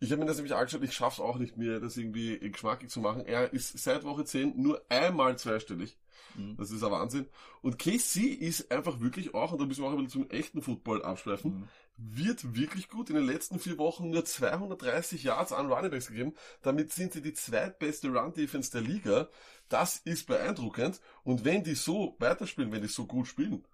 Ich 0.00 0.10
habe 0.10 0.20
mir 0.20 0.26
das 0.26 0.36
nämlich 0.36 0.54
angeschaut. 0.54 0.82
Ich 0.82 0.92
schaff's 0.92 1.20
auch 1.20 1.38
nicht, 1.38 1.56
mir 1.56 1.80
das 1.80 1.96
irgendwie 1.96 2.38
geschmackig 2.50 2.90
zu 2.90 3.00
machen. 3.00 3.24
Er 3.24 3.52
ist 3.52 3.78
seit 3.78 4.04
Woche 4.04 4.24
10 4.24 4.60
nur 4.60 4.84
einmal 4.88 5.38
zweistellig. 5.38 5.96
Mhm. 6.34 6.56
Das 6.56 6.70
ist 6.70 6.82
ein 6.82 6.90
Wahnsinn. 6.90 7.26
Und 7.62 7.78
KC 7.78 8.26
ist 8.26 8.70
einfach 8.70 9.00
wirklich 9.00 9.32
auch, 9.34 9.52
und 9.52 9.60
da 9.60 9.66
müssen 9.66 9.82
wir 9.82 9.88
auch 9.88 9.92
ein 9.92 10.04
bisschen 10.04 10.22
zum 10.22 10.30
echten 10.30 10.62
Football 10.62 11.02
abschweifen, 11.02 11.60
Mhm. 11.60 11.68
Wird 11.98 12.54
wirklich 12.56 12.88
gut. 12.88 13.08
In 13.10 13.16
den 13.16 13.26
letzten 13.26 13.58
vier 13.58 13.78
Wochen 13.78 14.10
nur 14.10 14.24
230 14.24 15.22
Yards 15.22 15.52
an 15.52 15.70
Runningbacks 15.72 16.08
gegeben. 16.08 16.34
Damit 16.62 16.92
sind 16.92 17.12
sie 17.12 17.22
die 17.22 17.32
zweitbeste 17.32 18.08
Run-Defense 18.08 18.70
der 18.70 18.82
Liga. 18.82 19.28
Das 19.68 19.98
ist 19.98 20.26
beeindruckend. 20.26 21.00
Und 21.24 21.44
wenn 21.44 21.64
die 21.64 21.74
so 21.74 22.16
weiterspielen, 22.18 22.72
wenn 22.72 22.82
die 22.82 22.88
so 22.88 23.06
gut 23.06 23.26
spielen, 23.26 23.64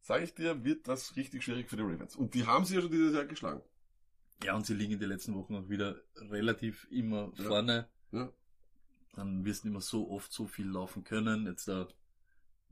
sage 0.00 0.24
ich 0.24 0.34
dir, 0.34 0.64
wird 0.64 0.88
das 0.88 1.16
richtig 1.16 1.42
schwierig 1.44 1.68
für 1.68 1.76
die 1.76 1.82
Ravens. 1.82 2.16
Und 2.16 2.34
die 2.34 2.46
haben 2.46 2.64
sie 2.64 2.74
ja 2.76 2.80
schon 2.80 2.90
dieses 2.90 3.14
Jahr 3.14 3.24
geschlagen. 3.24 3.62
Ja, 4.44 4.54
und 4.56 4.66
sie 4.66 4.74
liegen 4.74 4.94
in 4.94 4.98
den 5.00 5.08
letzten 5.08 5.34
Wochen 5.34 5.54
auch 5.54 5.68
wieder 5.68 6.00
relativ 6.16 6.86
immer 6.90 7.32
Ja. 7.36 7.44
vorne. 7.44 7.88
Ja. 8.10 8.32
Dann 9.14 9.44
wirst 9.44 9.64
du 9.64 9.68
mehr 9.68 9.80
so 9.80 10.10
oft 10.10 10.32
so 10.32 10.46
viel 10.46 10.66
laufen 10.68 11.04
können. 11.04 11.46
Jetzt 11.46 11.68
da, 11.68 11.86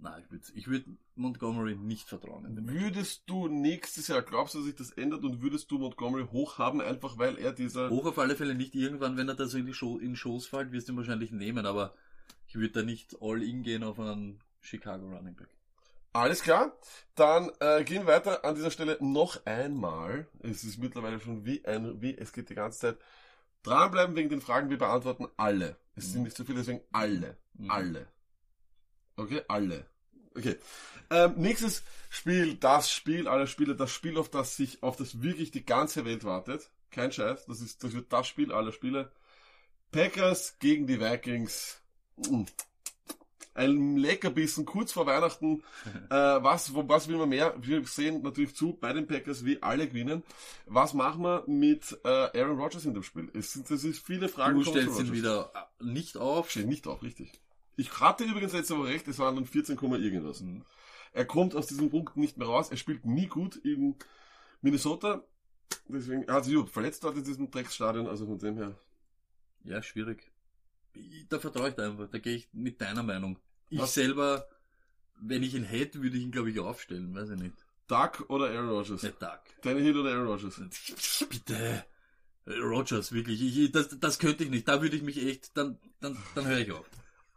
nein, 0.00 0.22
ich 0.24 0.30
würde 0.30 0.44
ich 0.54 0.68
würd 0.68 0.84
Montgomery 1.14 1.76
nicht 1.76 2.08
vertrauen. 2.08 2.46
Würdest 2.68 3.22
du 3.26 3.48
nächstes 3.48 4.08
Jahr, 4.08 4.22
glaubst 4.22 4.54
du, 4.54 4.58
dass 4.58 4.66
sich 4.66 4.76
das 4.76 4.90
ändert 4.90 5.24
und 5.24 5.42
würdest 5.42 5.70
du 5.70 5.78
Montgomery 5.78 6.26
hoch 6.30 6.58
haben, 6.58 6.80
einfach 6.80 7.18
weil 7.18 7.38
er 7.38 7.52
dieser... 7.52 7.90
Hoch 7.90 8.06
auf 8.06 8.18
alle 8.18 8.36
Fälle 8.36 8.54
nicht 8.54 8.74
irgendwann, 8.74 9.16
wenn 9.16 9.28
er 9.28 9.34
da 9.34 9.46
so 9.46 9.58
in 9.58 9.66
die 9.66 9.74
Show, 9.74 9.98
in 9.98 10.16
Shows 10.16 10.46
fällt, 10.46 10.72
wirst 10.72 10.88
du 10.88 10.92
ihn 10.92 10.98
wahrscheinlich 10.98 11.30
nehmen, 11.32 11.66
aber 11.66 11.94
ich 12.48 12.54
würde 12.56 12.70
da 12.70 12.82
nicht 12.82 13.16
all 13.20 13.42
in 13.42 13.62
gehen 13.62 13.84
auf 13.84 14.00
einen 14.00 14.40
Chicago 14.60 15.06
Running 15.06 15.34
Back. 15.36 15.48
Alles 16.12 16.42
klar. 16.42 16.76
Dann 17.14 17.50
äh, 17.60 17.84
gehen 17.84 18.02
wir 18.02 18.14
weiter 18.14 18.44
an 18.44 18.56
dieser 18.56 18.72
Stelle 18.72 18.98
noch 19.00 19.46
einmal. 19.46 20.26
Es 20.40 20.64
ist 20.64 20.78
mittlerweile 20.78 21.20
schon 21.20 21.44
wie 21.44 21.64
ein, 21.64 22.02
wie 22.02 22.16
es 22.18 22.32
geht 22.32 22.50
die 22.50 22.56
ganze 22.56 22.80
Zeit. 22.80 22.98
Dranbleiben 23.62 24.16
wegen 24.16 24.28
den 24.28 24.40
Fragen, 24.40 24.70
wir 24.70 24.78
beantworten 24.78 25.28
alle. 25.36 25.76
Es 25.94 26.06
sind 26.10 26.20
Mhm. 26.20 26.24
nicht 26.24 26.36
so 26.36 26.44
viele, 26.44 26.58
deswegen 26.58 26.80
alle. 26.92 27.36
Mhm. 27.54 27.70
Alle. 27.70 28.08
Okay, 29.20 29.42
alle. 29.48 29.84
Okay. 30.34 30.56
Ähm, 31.10 31.34
nächstes 31.36 31.82
Spiel, 32.08 32.54
das 32.54 32.90
Spiel 32.90 33.28
aller 33.28 33.46
Spiele, 33.46 33.76
das 33.76 33.90
Spiel, 33.90 34.16
auf 34.16 34.30
das 34.30 34.56
sich, 34.56 34.82
auf 34.82 34.96
das 34.96 35.20
wirklich 35.20 35.50
die 35.50 35.64
ganze 35.64 36.06
Welt 36.06 36.24
wartet. 36.24 36.70
Kein 36.90 37.12
Scheiß, 37.12 37.44
das 37.46 37.60
ist, 37.60 37.84
das 37.84 37.92
wird 37.92 38.10
das 38.12 38.26
Spiel 38.26 38.50
aller 38.50 38.72
Spiele. 38.72 39.12
Packers 39.92 40.58
gegen 40.58 40.86
die 40.86 41.00
Vikings. 41.00 41.82
Mm. 42.16 42.44
Ein 43.52 43.96
Leckerbissen 43.98 44.64
kurz 44.64 44.92
vor 44.92 45.06
Weihnachten. 45.06 45.62
Äh, 46.10 46.42
was, 46.42 46.74
was 46.74 47.06
will 47.08 47.18
man 47.18 47.28
mehr? 47.28 47.54
Wir 47.60 47.84
sehen 47.84 48.22
natürlich 48.22 48.56
zu 48.56 48.72
bei 48.72 48.92
den 48.92 49.06
Packers, 49.06 49.44
wie 49.44 49.62
alle 49.62 49.86
gewinnen. 49.86 50.24
Was 50.66 50.92
machen 50.92 51.22
wir 51.22 51.44
mit 51.46 51.96
äh, 52.04 52.08
Aaron 52.08 52.58
Rodgers 52.58 52.84
in 52.84 52.94
dem 52.94 53.04
Spiel? 53.04 53.30
Es 53.32 53.52
sind, 53.52 53.70
das 53.70 53.84
ist 53.84 54.04
viele 54.04 54.28
Fragen. 54.28 54.58
Du 54.58 54.64
stellst 54.64 54.98
ihn 54.98 55.12
wieder 55.12 55.52
äh, 55.54 55.84
nicht 55.84 56.16
auf. 56.16 56.50
Steht 56.50 56.66
nicht 56.66 56.88
auf, 56.88 57.02
richtig. 57.02 57.40
Ich 57.80 57.98
hatte 58.00 58.24
übrigens 58.24 58.52
letzte 58.52 58.76
Woche 58.76 58.88
recht, 58.88 59.08
es 59.08 59.18
waren 59.18 59.36
dann 59.36 59.46
14, 59.46 59.78
irgendwas. 59.78 60.40
Mhm. 60.42 60.64
Er 61.12 61.24
kommt 61.24 61.54
aus 61.54 61.66
diesem 61.66 61.88
Punkt 61.90 62.16
nicht 62.16 62.36
mehr 62.36 62.46
raus. 62.46 62.70
Er 62.70 62.76
spielt 62.76 63.06
nie 63.06 63.26
gut 63.26 63.56
in 63.56 63.96
Minnesota. 64.60 65.24
Deswegen, 65.88 66.24
er 66.24 66.34
hat 66.34 66.44
sich 66.44 66.56
verletzt 66.68 67.02
dort 67.04 67.16
in 67.16 67.24
diesem 67.24 67.50
Drecksstadion, 67.50 68.06
also 68.06 68.26
von 68.26 68.38
dem 68.38 68.56
her. 68.58 68.78
Ja, 69.64 69.82
schwierig. 69.82 70.30
Da 71.30 71.38
vertraue 71.38 71.70
ich 71.70 71.74
dir 71.74 71.84
einfach. 71.84 72.08
Da 72.10 72.18
gehe 72.18 72.36
ich 72.36 72.48
mit 72.52 72.80
deiner 72.80 73.02
Meinung. 73.02 73.38
Ich 73.70 73.78
Was? 73.80 73.94
selber, 73.94 74.46
wenn 75.18 75.42
ich 75.42 75.54
ihn 75.54 75.64
hätte, 75.64 76.02
würde 76.02 76.16
ich 76.18 76.22
ihn, 76.24 76.32
glaube 76.32 76.50
ich, 76.50 76.58
aufstellen. 76.60 77.14
Weiß 77.14 77.30
ich 77.30 77.40
nicht. 77.40 77.54
Duck 77.86 78.26
oder 78.28 78.50
Aaron 78.50 78.68
Rodgers? 78.68 79.02
Nicht 79.02 79.18
Tag. 79.20 79.40
Tannehill 79.62 79.98
oder 79.98 80.10
Aaron 80.12 80.26
Rodgers? 80.28 80.60
Bitte. 81.28 81.84
Rogers, 82.46 83.12
wirklich. 83.12 83.40
Ich, 83.42 83.58
ich- 83.58 83.72
das, 83.72 83.98
das 83.98 84.18
könnte 84.18 84.44
ich 84.44 84.50
nicht. 84.50 84.68
Da 84.68 84.82
würde 84.82 84.96
ich 84.96 85.02
mich 85.02 85.24
echt, 85.24 85.56
dann, 85.56 85.78
dann, 86.00 86.16
dann 86.34 86.46
höre 86.46 86.58
ich 86.58 86.72
auf. 86.72 86.84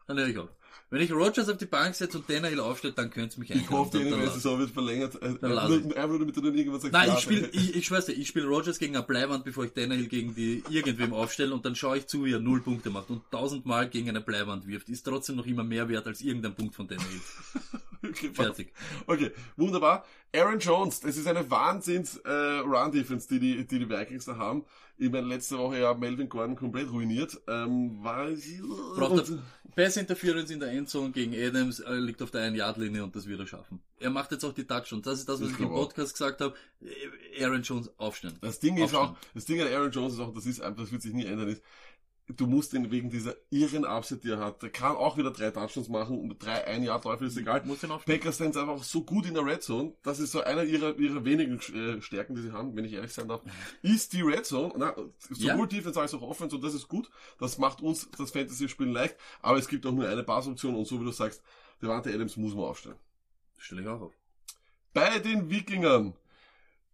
Dann 0.08 0.18
höre 0.20 0.28
ich 0.28 0.38
auf. 0.38 0.50
Wenn 0.90 1.02
ich 1.02 1.12
Rogers 1.12 1.50
auf 1.50 1.58
die 1.58 1.66
Bank 1.66 1.96
setze 1.96 2.20
und 2.20 2.28
Tannehill 2.28 2.60
aufstellt, 2.60 2.96
dann 3.00 3.10
könnte 3.10 3.30
es 3.30 3.38
mich 3.38 3.50
Ich 3.50 3.68
hoffe, 3.72 3.98
die 3.98 4.04
NFL-Saison 4.12 4.60
wird 4.60 4.70
verlängert. 4.70 5.18
Lass 5.42 5.70
nur- 5.70 5.98
Einfach 5.98 6.20
damit 6.20 6.38
du 6.38 6.42
dann 6.42 6.56
irgendwas 6.56 6.84
sagst. 6.84 6.94
Nein, 6.94 7.12
ich 7.16 7.20
spiele, 7.24 7.50
ich, 7.52 7.76
ich 7.76 7.86
schwör's 7.88 8.06
dir, 8.06 8.12
ich 8.14 8.28
spiele 8.28 8.46
Rogers 8.46 8.78
gegen 8.78 8.96
eine 8.96 9.04
Bleiwand, 9.04 9.44
bevor 9.44 9.66
ich 9.66 9.72
Tannehill 9.72 10.06
gegen 10.08 10.36
die 10.36 10.64
irgendwem 10.70 11.14
aufstelle 11.14 11.52
und 11.56 11.66
dann 11.66 11.76
schaue 11.76 11.98
ich 11.98 12.06
zu, 12.06 12.26
wie 12.26 12.34
er 12.34 12.40
null 12.40 12.62
Punkte 12.62 12.92
macht 12.92 13.10
und 13.10 13.24
tausendmal 13.32 13.90
gegen 13.90 14.10
eine 14.10 14.22
Bleiwand 14.22 14.68
wirft. 14.68 14.88
Ist 14.90 15.04
trotzdem 15.04 15.36
noch 15.38 15.48
immer 15.48 15.64
mehr 15.64 15.90
wert 15.90 16.06
als 16.06 16.22
irgendein 16.22 16.54
Punkt 16.54 16.76
von 16.76 16.88
Tannehill. 16.88 17.22
Okay. 18.06 18.32
Fertig. 18.34 18.74
Okay, 19.08 19.32
wunderbar. 19.56 20.06
Aaron 20.36 20.60
Jones, 20.60 21.00
das 21.00 21.16
ist 21.18 21.28
eine 21.28 21.50
Wahnsinns 21.50 22.18
äh, 22.18 22.62
die 22.92 23.04
die, 23.40 23.66
die 23.66 23.80
die 23.80 23.90
Vikings 23.90 24.26
da 24.26 24.36
haben. 24.38 24.66
Ich 24.98 25.12
meine, 25.12 25.28
letzte 25.28 25.58
Woche 25.58 25.80
ja 25.80 25.94
Melvin 25.94 26.30
Gordon 26.30 26.56
komplett 26.56 26.90
ruiniert. 26.92 27.40
Ähm, 27.48 28.04
war 28.04 28.28
Pass 29.76 29.98
Interference 29.98 30.52
in 30.52 30.60
der 30.60 30.72
Endzone 30.72 31.12
gegen 31.12 31.34
Adams, 31.34 31.80
äh, 31.80 31.96
liegt 31.96 32.22
auf 32.22 32.30
der 32.32 32.42
1-Yard-Linie 32.50 33.04
und 33.04 33.16
das 33.16 33.28
wird 33.28 33.40
er 33.40 33.48
schaffen. 33.48 33.82
Er 34.00 34.12
macht 34.12 34.32
jetzt 34.32 34.44
auch 34.44 34.54
die 34.54 34.66
Touchdowns. 34.66 35.04
Das 35.04 35.20
ist 35.20 35.28
das, 35.30 35.42
was 35.42 35.48
Ich 35.48 35.54
ich 35.54 35.60
im 35.60 35.66
glaube 35.68 35.82
auch. 35.82 35.88
Podcast 35.88 36.14
gesagt 36.14 36.42
habe. 36.42 36.54
Aaron 37.40 37.62
Jones 37.64 37.90
aufstellen. 37.98 38.38
Das 38.42 38.60
Ding 38.60 38.76
ist 38.78 38.84
Aufstellen. 38.84 39.06
auch, 39.08 39.16
das 39.34 39.46
Ding 39.46 39.62
an 39.62 39.68
Aaron 39.68 39.92
Jones 39.92 40.14
ist 40.14 40.20
auch, 40.20 40.34
das 40.34 40.46
ist 40.46 40.62
einfach, 40.62 40.82
das 40.84 40.92
wird 40.92 41.02
sich 41.02 41.14
nie 41.14 41.26
ändern, 41.26 41.48
ist, 41.50 41.64
du 42.28 42.48
musst 42.48 42.74
ihn 42.74 42.90
wegen 42.90 43.10
dieser 43.10 43.36
irren 43.50 43.86
Upset, 43.86 44.24
die 44.24 44.30
er 44.32 44.40
hat, 44.40 44.62
der 44.62 44.70
kann 44.70 44.96
auch 44.96 45.18
wieder 45.18 45.32
drei 45.32 45.52
Touchdowns 45.52 45.90
machen 45.90 46.20
und 46.20 46.44
drei 46.44 46.66
ein 46.66 46.84
Jahr 46.84 47.02
Läufe, 47.04 47.26
ist 47.26 47.38
egal. 47.38 47.64
Muss. 47.66 47.80
Packers 48.06 48.38
sind 48.38 48.56
einfach 48.56 48.82
so 48.84 49.04
gut 49.04 49.26
in 49.26 49.34
der 49.34 49.46
Red 49.46 49.62
Zone, 49.62 49.94
das 50.04 50.20
ist 50.20 50.32
so 50.32 50.42
einer 50.42 50.64
ihrer, 50.64 50.98
ihrer 50.98 51.26
wenigen 51.26 51.60
äh, 51.60 52.02
Stärken, 52.02 52.36
die 52.36 52.42
sie 52.42 52.52
haben, 52.52 52.76
wenn 52.76 52.86
ich 52.86 52.94
ehrlich 52.94 53.14
sein 53.14 53.28
darf, 53.28 53.42
ist 53.82 54.14
die 54.14 54.22
Red 54.22 54.46
Zone, 54.46 54.74
na, 54.78 54.96
sowohl 55.30 55.48
Ja. 55.48 55.66
Defense 55.66 56.00
als 56.00 56.14
auch 56.14 56.22
Offense 56.22 56.56
und 56.56 56.64
das 56.64 56.74
ist 56.74 56.88
gut, 56.88 57.10
das 57.40 57.58
macht 57.58 57.82
uns 57.82 58.10
das 58.18 58.32
Fantasy-Spielen 58.32 58.94
leicht, 58.94 59.18
aber 59.42 59.58
es 59.58 59.68
gibt 59.68 59.86
auch 59.86 59.92
nur 59.92 60.08
eine 60.08 60.24
Passoption 60.24 60.76
und 60.76 60.86
so 60.86 61.00
wie 61.02 61.06
du 61.06 61.12
sagst, 61.12 61.44
Devante 61.82 62.14
Adams 62.14 62.38
muss 62.38 62.56
man 62.56 62.64
aufstellen. 62.64 62.96
Stelle 63.58 63.82
ich 63.82 63.88
auch 63.88 64.00
auf. 64.00 64.14
Bei 64.94 65.20
den 65.20 65.50
Wikingern. 65.50 66.14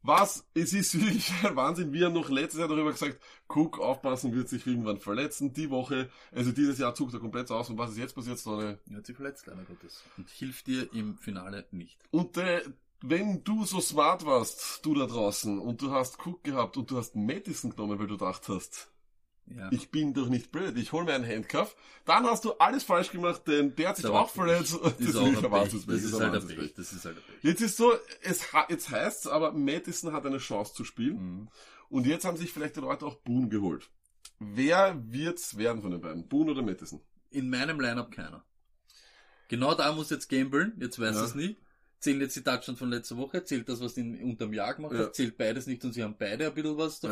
Was? 0.02 0.46
Es 0.54 0.74
ist 0.74 1.00
wirklich 1.00 1.32
ein 1.44 1.56
Wahnsinn. 1.56 1.92
Wir 1.92 2.06
haben 2.06 2.14
noch 2.14 2.30
letztes 2.30 2.60
Jahr 2.60 2.70
darüber 2.70 2.92
gesagt, 2.92 3.20
Cook 3.48 3.80
aufpassen 3.80 4.34
wird 4.34 4.48
sich 4.48 4.66
irgendwann 4.66 5.00
verletzen. 5.00 5.54
Die 5.54 5.70
Woche, 5.70 6.10
also 6.32 6.52
dieses 6.52 6.78
Jahr 6.78 6.96
zuckt 6.96 7.14
er 7.14 7.20
komplett 7.20 7.52
aus. 7.52 7.70
Und 7.70 7.78
was 7.78 7.92
ist 7.92 7.98
jetzt 7.98 8.16
passiert, 8.16 8.40
so 8.40 8.56
eine 8.56 8.80
Er 8.90 8.98
hat 8.98 9.06
sich 9.06 9.16
verletzt, 9.16 9.46
leider 9.48 9.64
Gottes. 9.64 10.04
Und 10.18 10.30
hilft 10.30 10.68
dir 10.68 10.94
im 10.94 11.18
Finale 11.18 11.66
nicht. 11.72 12.00
Und 12.12 12.38
äh, 12.38 12.62
wenn 13.02 13.44
du 13.44 13.66
so 13.66 13.80
smart 13.80 14.26
warst, 14.26 14.86
du 14.86 14.94
da 14.94 15.06
draußen, 15.06 15.60
und 15.60 15.82
du 15.82 15.92
hast 15.92 16.26
Cook 16.26 16.44
gehabt 16.44 16.78
und 16.78 16.92
du 16.92 16.98
hast 16.98 17.16
Madison 17.16 17.72
genommen, 17.72 18.00
weil 18.00 18.08
du 18.08 18.18
gedacht 18.18 18.48
hast, 18.50 18.92
Ja. 19.56 19.70
ich 19.72 19.90
bin 19.90 20.14
doch 20.14 20.30
nicht 20.30 20.52
blöd, 20.52 20.78
ich 20.78 20.92
hol 20.92 21.04
mir 21.06 21.14
einen 21.14 21.26
Handcuff, 21.28 21.76
dann 22.06 22.24
hast 22.26 22.46
du 22.46 22.54
alles 22.54 22.84
falsch 22.84 23.12
gemacht, 23.12 23.42
denn 23.48 23.76
der 23.76 23.90
hat 23.90 23.98
sich 23.98 24.06
auch 24.06 24.30
verletzt. 24.30 24.78
Das 24.84 25.00
ist 25.00 25.16
auch 25.16 25.26
ein 25.26 25.36
Pech. 25.36 25.52
Wahnsinnspech, 25.52 25.96
Das 25.96 26.04
ist 26.04 26.14
halt 26.20 26.34
Wahnsinnspech. 26.34 26.66
Pech. 26.68 26.74
Das 26.76 26.94
ist 26.94 27.06
halt. 27.06 27.18
Jetzt 27.42 27.62
ist 27.62 27.78
so, 27.78 27.94
es 28.22 28.46
jetzt 28.70 28.90
heißt's, 28.92 29.28
aber 29.28 29.52
Madison 29.54 30.14
hat 30.14 30.26
eine 30.26 30.38
Chance 30.38 30.74
zu 30.74 30.84
spielen. 30.84 31.16
Mhm. 31.18 31.50
Und 31.90 32.06
jetzt 32.06 32.26
haben 32.26 32.38
sich 32.38 32.52
vielleicht 32.54 32.76
die 32.76 32.82
Leute 32.82 33.06
auch 33.06 33.16
Boone 33.16 33.50
geholt. 33.50 33.90
Wer 34.40 35.02
wird's 35.12 35.58
werden 35.58 35.82
von 35.82 35.92
den 35.92 36.02
beiden? 36.02 36.28
Boone 36.28 36.52
oder 36.52 36.62
Madison? 36.62 37.02
In 37.32 37.50
meinem 37.50 37.80
Lineup 37.80 38.12
keiner. 38.12 38.46
Genau 39.48 39.74
da 39.74 39.92
muss 39.94 40.10
jetzt 40.12 40.30
gamblen, 40.30 40.74
jetzt 40.80 41.00
weiß 41.00 41.16
Ja. 41.16 41.24
es 41.26 41.36
nicht. 41.36 41.60
Zählen 42.00 42.22
jetzt 42.22 42.36
die 42.36 42.44
Touchdowns 42.44 42.80
von 42.80 42.90
letzter 42.90 43.18
Woche, 43.18 43.44
zählt 43.44 43.68
das, 43.68 43.82
was 43.82 43.98
in 43.98 44.22
unterm 44.22 44.54
Jahr 44.54 44.74
gemacht 44.76 44.94
Ja. 44.94 45.00
hat, 45.00 45.16
zählt 45.16 45.38
beides 45.38 45.68
nicht 45.68 45.84
und 45.84 45.92
sie 45.94 46.04
haben 46.04 46.16
beide 46.18 46.48
ein 46.48 46.54
bisschen 46.54 46.78
was 46.78 47.02
Ja. 47.02 47.10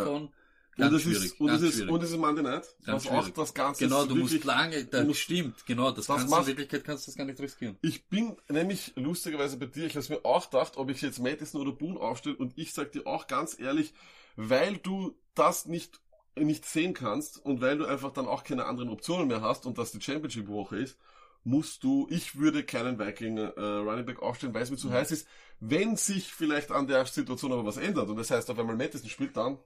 Und 0.77 0.83
Ganz 0.83 0.95
es 0.97 1.01
schwierig, 1.01 1.25
ist, 1.25 1.39
und 1.41 1.49
es 1.49 1.61
ist, 1.63 1.81
und 1.89 2.03
es 2.03 2.11
ist 2.11 2.17
Monday 2.17 2.43
Night, 2.43 2.75
Ganz 2.85 3.05
was 3.05 3.11
auch 3.11 3.29
das 3.29 3.53
Ganze 3.53 3.83
Genau, 3.85 4.01
ist 4.03 4.11
du 4.11 4.15
musst 4.15 4.33
wirklich, 4.33 4.43
lange, 4.45 4.85
das 4.85 5.07
musst- 5.07 5.19
stimmt, 5.21 5.65
genau, 5.65 5.89
das, 5.91 6.05
Das 6.05 6.15
kannst 6.17 6.25
du 6.25 6.29
macht- 6.29 6.41
in 6.43 6.47
Wirklichkeit 6.49 6.83
kannst 6.83 7.07
du 7.07 7.11
das 7.11 7.17
gar 7.17 7.25
nicht 7.25 7.39
riskieren. 7.39 7.77
Ich 7.81 8.07
bin 8.07 8.35
nämlich 8.47 8.93
lustigerweise 8.95 9.57
bei 9.57 9.65
dir, 9.65 9.85
ich 9.87 9.95
habe 9.95 10.05
mir 10.07 10.23
auch 10.23 10.49
gedacht, 10.51 10.77
ob 10.77 10.89
ich 10.91 11.01
jetzt 11.01 11.19
Madison 11.19 11.61
oder 11.61 11.71
Boone 11.71 11.99
aufstelle 11.99 12.35
und 12.35 12.53
ich 12.57 12.73
sag 12.73 12.91
dir 12.91 13.07
auch 13.07 13.25
ganz 13.27 13.59
ehrlich, 13.59 13.93
weil 14.35 14.77
du 14.77 15.17
das 15.33 15.65
nicht 15.65 15.99
nicht 16.39 16.65
sehen 16.65 16.93
kannst 16.93 17.43
und 17.43 17.61
weil 17.61 17.79
du 17.79 17.85
einfach 17.87 18.13
dann 18.13 18.27
auch 18.27 18.43
keine 18.43 18.65
anderen 18.65 18.89
Optionen 18.91 19.27
mehr 19.27 19.41
hast 19.41 19.65
und 19.65 19.79
das 19.79 19.91
die 19.91 19.99
Championship-Woche 19.99 20.77
ist, 20.77 20.95
musst 21.43 21.83
du, 21.83 22.05
ich 22.11 22.37
würde 22.37 22.63
keinen 22.63 22.99
Viking 22.99 23.37
äh, 23.39 23.49
Running 23.59 24.05
Back 24.05 24.21
aufstellen, 24.21 24.53
weil 24.53 24.61
es 24.61 24.69
mir 24.69 24.77
zu 24.77 24.91
heiß 24.91 25.09
ist. 25.11 25.27
Wenn 25.59 25.95
sich 25.95 26.31
vielleicht 26.31 26.71
an 26.71 26.85
der 26.85 27.03
Situation 27.07 27.51
aber 27.53 27.65
was 27.65 27.77
ändert 27.77 28.07
und 28.09 28.17
das 28.17 28.29
heißt 28.29 28.51
auf 28.51 28.59
einmal 28.59 28.75
Madison 28.75 29.09
spielt 29.09 29.35
dann, 29.35 29.57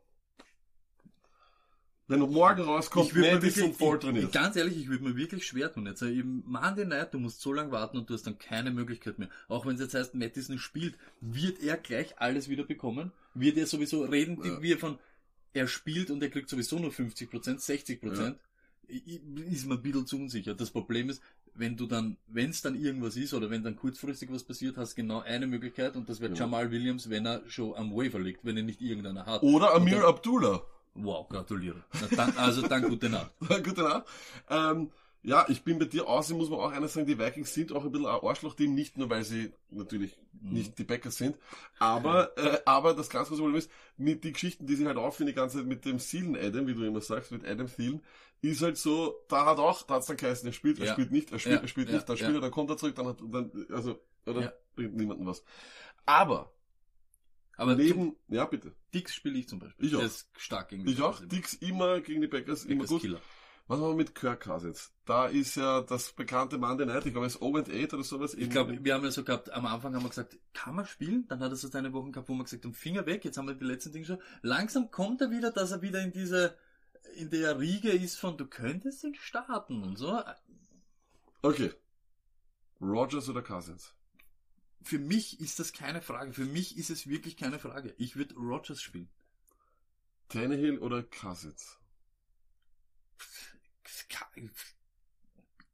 wenn 2.12 2.20
morgen 2.20 2.62
rauskommt, 2.62 3.08
Ich 3.08 3.16
würd 3.16 3.26
mir 3.26 3.34
Madison 3.36 3.64
wirklich- 3.64 3.78
voll 3.78 3.96
ich- 3.98 4.04
trainiert. 4.04 4.32
Ganz 4.32 4.56
ehrlich, 4.56 4.78
ich 4.78 4.88
würde 4.90 5.04
mir 5.04 5.16
wirklich 5.16 5.46
schwer 5.48 5.72
tun. 5.74 5.86
Jetzt 5.88 6.02
eben 6.04 6.44
Monday 6.46 6.86
Night, 6.86 7.14
du 7.14 7.20
musst 7.20 7.42
so 7.42 7.52
lange 7.54 7.72
warten 7.72 7.98
und 7.98 8.10
du 8.10 8.14
hast 8.14 8.28
dann 8.28 8.38
keine 8.38 8.72
Möglichkeit 8.72 9.18
mehr. 9.18 9.30
Auch 9.48 9.66
wenn 9.66 9.76
es 9.76 9.82
jetzt 9.82 9.94
heißt, 9.96 10.14
Madison 10.16 10.60
spielt, 10.60 10.96
wird 11.22 11.62
er 11.64 11.78
gleich 11.78 12.20
alles 12.20 12.50
wieder 12.50 12.64
bekommen? 12.64 13.12
Wird 13.34 13.58
er 13.58 13.66
sowieso 13.66 14.04
reden, 14.04 14.42
die 14.42 14.50
Ja. 14.50 14.62
wir 14.62 14.78
von 14.78 15.00
er 15.54 15.68
spielt 15.68 16.12
und 16.12 16.22
er 16.24 16.30
kriegt 16.30 16.48
sowieso 16.50 16.80
nur 16.80 16.92
50%, 16.92 17.62
60%? 17.62 18.38
I- 18.90 19.22
Ist 19.50 19.66
mir 19.68 19.76
ein 19.76 19.82
bisschen 19.82 20.06
zu 20.06 20.18
unsicher. 20.18 20.54
Das 20.54 20.70
Problem 20.72 21.10
ist, 21.10 21.22
wenn 21.54 21.76
du 21.78 21.86
dann, 21.88 22.18
wenn 22.28 22.50
es 22.50 22.62
dann 22.62 22.76
irgendwas 22.76 23.16
ist 23.16 23.34
oder 23.34 23.50
wenn 23.50 23.64
dann 23.64 23.76
kurzfristig 23.76 24.30
was 24.32 24.44
passiert, 24.44 24.78
hast 24.78 24.94
du 24.94 25.02
genau 25.02 25.22
eine 25.22 25.48
Möglichkeit 25.48 25.96
und 25.96 26.08
das 26.10 26.20
wäre 26.20 26.34
Ja. 26.34 26.40
Jamal 26.40 26.72
Williams, 26.72 27.10
wenn 27.10 27.26
er 27.26 27.42
schon 27.48 27.74
am 27.76 27.94
Waiver 27.96 28.20
liegt, 28.20 28.44
wenn 28.46 28.58
er 28.58 28.64
nicht 28.64 28.82
irgendeiner 28.82 29.26
hat. 29.26 29.44
Oder 29.44 29.74
Amir 29.74 29.98
dann- 29.98 30.06
Abdullah. 30.06 30.62
Wow, 30.94 31.28
gratuliere. 31.30 31.84
Dann, 32.16 32.36
also 32.36 32.64
dann 32.64 32.86
gute 32.86 33.10
Nacht. 33.10 33.32
Gute 33.40 33.82
Nacht. 33.84 34.06
Ähm, 34.50 34.92
ja, 35.24 35.46
ich 35.48 35.64
bin 35.64 35.80
bei 35.80 35.86
dir 35.86 36.08
außerdem 36.08 36.38
muss 36.40 36.50
man 36.50 36.60
auch 36.60 36.72
eines 36.72 36.94
sagen, 36.94 37.06
die 37.08 37.18
Vikings 37.18 37.54
sind 37.54 37.72
auch 37.72 37.86
ein 37.86 37.92
bisschen 37.92 38.08
ein 38.08 38.20
Arschloch-Team, 38.22 38.74
nicht 38.74 38.98
nur 38.98 39.10
weil 39.10 39.24
sie 39.24 39.54
natürlich 39.70 40.18
Mhm. 40.44 40.56
nicht 40.56 40.78
die 40.80 40.84
Packers 40.84 41.16
sind, 41.18 41.38
aber, 41.80 42.36
äh, 42.38 42.60
aber 42.66 42.94
das 42.94 43.10
ganz 43.10 43.30
große 43.30 43.42
Problem 43.42 43.58
ist, 43.60 43.72
mit 43.98 44.24
die 44.24 44.34
Geschichten, 44.34 44.66
die 44.66 44.76
sich 44.76 44.86
halt 44.86 44.98
aufführen, 44.98 45.28
die 45.28 45.34
ganze 45.34 45.60
Zeit 45.60 45.68
mit 45.68 45.86
dem 45.86 46.00
Thielen 46.00 46.36
Adam, 46.36 46.68
wie 46.68 46.74
du 46.74 46.84
immer 46.84 47.00
sagst, 47.02 47.32
mit 47.32 47.46
Adam 47.46 47.68
Thielen, 47.68 48.02
ist 48.42 48.62
halt 48.62 48.78
so, 48.78 49.16
da 49.30 49.46
hat 49.46 49.60
auch, 49.60 49.84
da 49.84 49.96
hat's 49.96 50.08
dann 50.08 50.18
geheißen, 50.18 50.48
er 50.50 50.54
spielt, 50.54 50.80
er 50.80 50.88
Ja. 50.88 50.94
spielt 50.94 51.12
nicht, 51.12 51.32
er 51.32 51.40
spielt, 51.40 51.62
Ja, 51.62 51.62
er 51.62 51.68
spielt 51.70 51.88
ja, 51.88 51.94
nicht, 51.94 52.10
dann 52.10 52.18
spielt 52.18 52.38
er, 52.38 52.42
dann 52.42 52.52
kommt 52.52 52.70
er 52.72 52.78
zurück, 52.78 52.96
dann 52.96 53.08
hat, 53.08 53.18
dann, 53.22 53.52
also, 53.72 54.00
oder 54.26 54.52
bringt 54.76 54.96
niemandem 54.96 55.28
was. 55.28 55.44
Aber, 56.06 56.52
Aber 57.58 57.76
neben, 57.76 58.16
ja, 58.28 58.46
bitte. 58.46 58.74
Dix 58.94 59.14
spiele 59.14 59.38
ich 59.38 59.48
zum 59.48 59.60
Beispiel. 59.60 59.86
Ich 59.86 59.96
auch. 59.96 60.00
Der 60.00 60.08
ist 60.08 60.30
stark 60.38 60.70
gegen 60.70 60.86
die 60.86 60.94
Ich 60.94 61.02
auch. 61.02 61.20
Dix 61.26 61.54
immer 61.54 62.02
gegen 62.02 62.22
die 62.22 62.28
Packers, 62.28 62.66
immer 62.66 62.84
Packers 62.84 62.90
gut. 62.90 63.02
Killer. 63.02 63.22
Was 63.68 63.80
haben 63.80 63.90
wir 63.90 63.96
mit 63.96 64.16
Kirk 64.16 64.42
Cousins? 64.42 64.92
Da 65.06 65.28
ist 65.28 65.56
ja 65.56 65.82
das 65.82 66.12
bekannte 66.12 66.58
Monday 66.58 66.86
Night, 66.86 67.06
ich 67.06 67.14
glaube, 67.14 67.28
es 67.28 67.36
ist 67.36 67.42
0 67.42 67.62
8 67.62 67.94
oder 67.94 68.04
sowas. 68.04 68.34
Ich 68.34 68.50
glaube, 68.50 68.84
wir 68.84 68.94
haben 68.94 69.04
ja 69.06 69.12
so 69.12 69.24
gehabt, 69.24 69.50
am 69.54 69.66
Anfang 69.66 69.96
haben 69.96 70.04
wir 70.04 70.10
gesagt, 70.10 70.38
kann 70.54 70.76
man 70.76 70.86
spielen? 70.86 71.26
Dann 71.30 71.40
hat 71.40 71.52
er 71.52 71.56
so 71.56 71.70
seine 71.70 71.94
Wochen 71.94 72.12
gehabt, 72.12 72.28
wo 72.28 72.34
wir 72.34 72.44
gesagt 72.44 72.66
haben, 72.66 72.74
Finger 72.74 73.06
weg, 73.06 73.24
jetzt 73.24 73.38
haben 73.38 73.48
wir 73.48 73.56
die 73.56 73.64
letzten 73.64 73.94
Dinge 73.94 74.06
schon. 74.06 74.22
Langsam 74.42 74.92
kommt 74.92 75.22
er 75.22 75.32
wieder, 75.32 75.52
dass 75.52 75.72
er 75.72 75.82
wieder 75.82 76.02
in 76.02 76.12
diese, 76.12 76.58
in 77.16 77.30
der 77.30 77.60
Riege 77.60 77.92
ist 77.92 78.18
von, 78.20 78.36
du 78.36 78.46
könntest 78.46 79.06
ihn 79.06 79.16
starten 79.16 79.84
und 79.84 79.98
so. 79.98 80.22
Okay. 81.44 81.72
Rogers 82.82 83.30
oder 83.30 83.42
Cousins? 83.42 83.94
Für 84.84 85.00
mich 85.00 85.40
ist 85.40 85.60
das 85.60 85.74
keine 85.74 86.02
Frage. 86.02 86.34
Für 86.34 86.46
mich 86.46 86.78
ist 86.78 86.90
es 86.90 87.08
wirklich 87.08 87.38
keine 87.38 87.60
Frage. 87.60 87.94
Ich 87.98 88.16
würde 88.16 88.36
Rogers 88.36 88.82
spielen. 88.82 89.10
Tannehill 90.30 90.80
oder? 90.80 91.04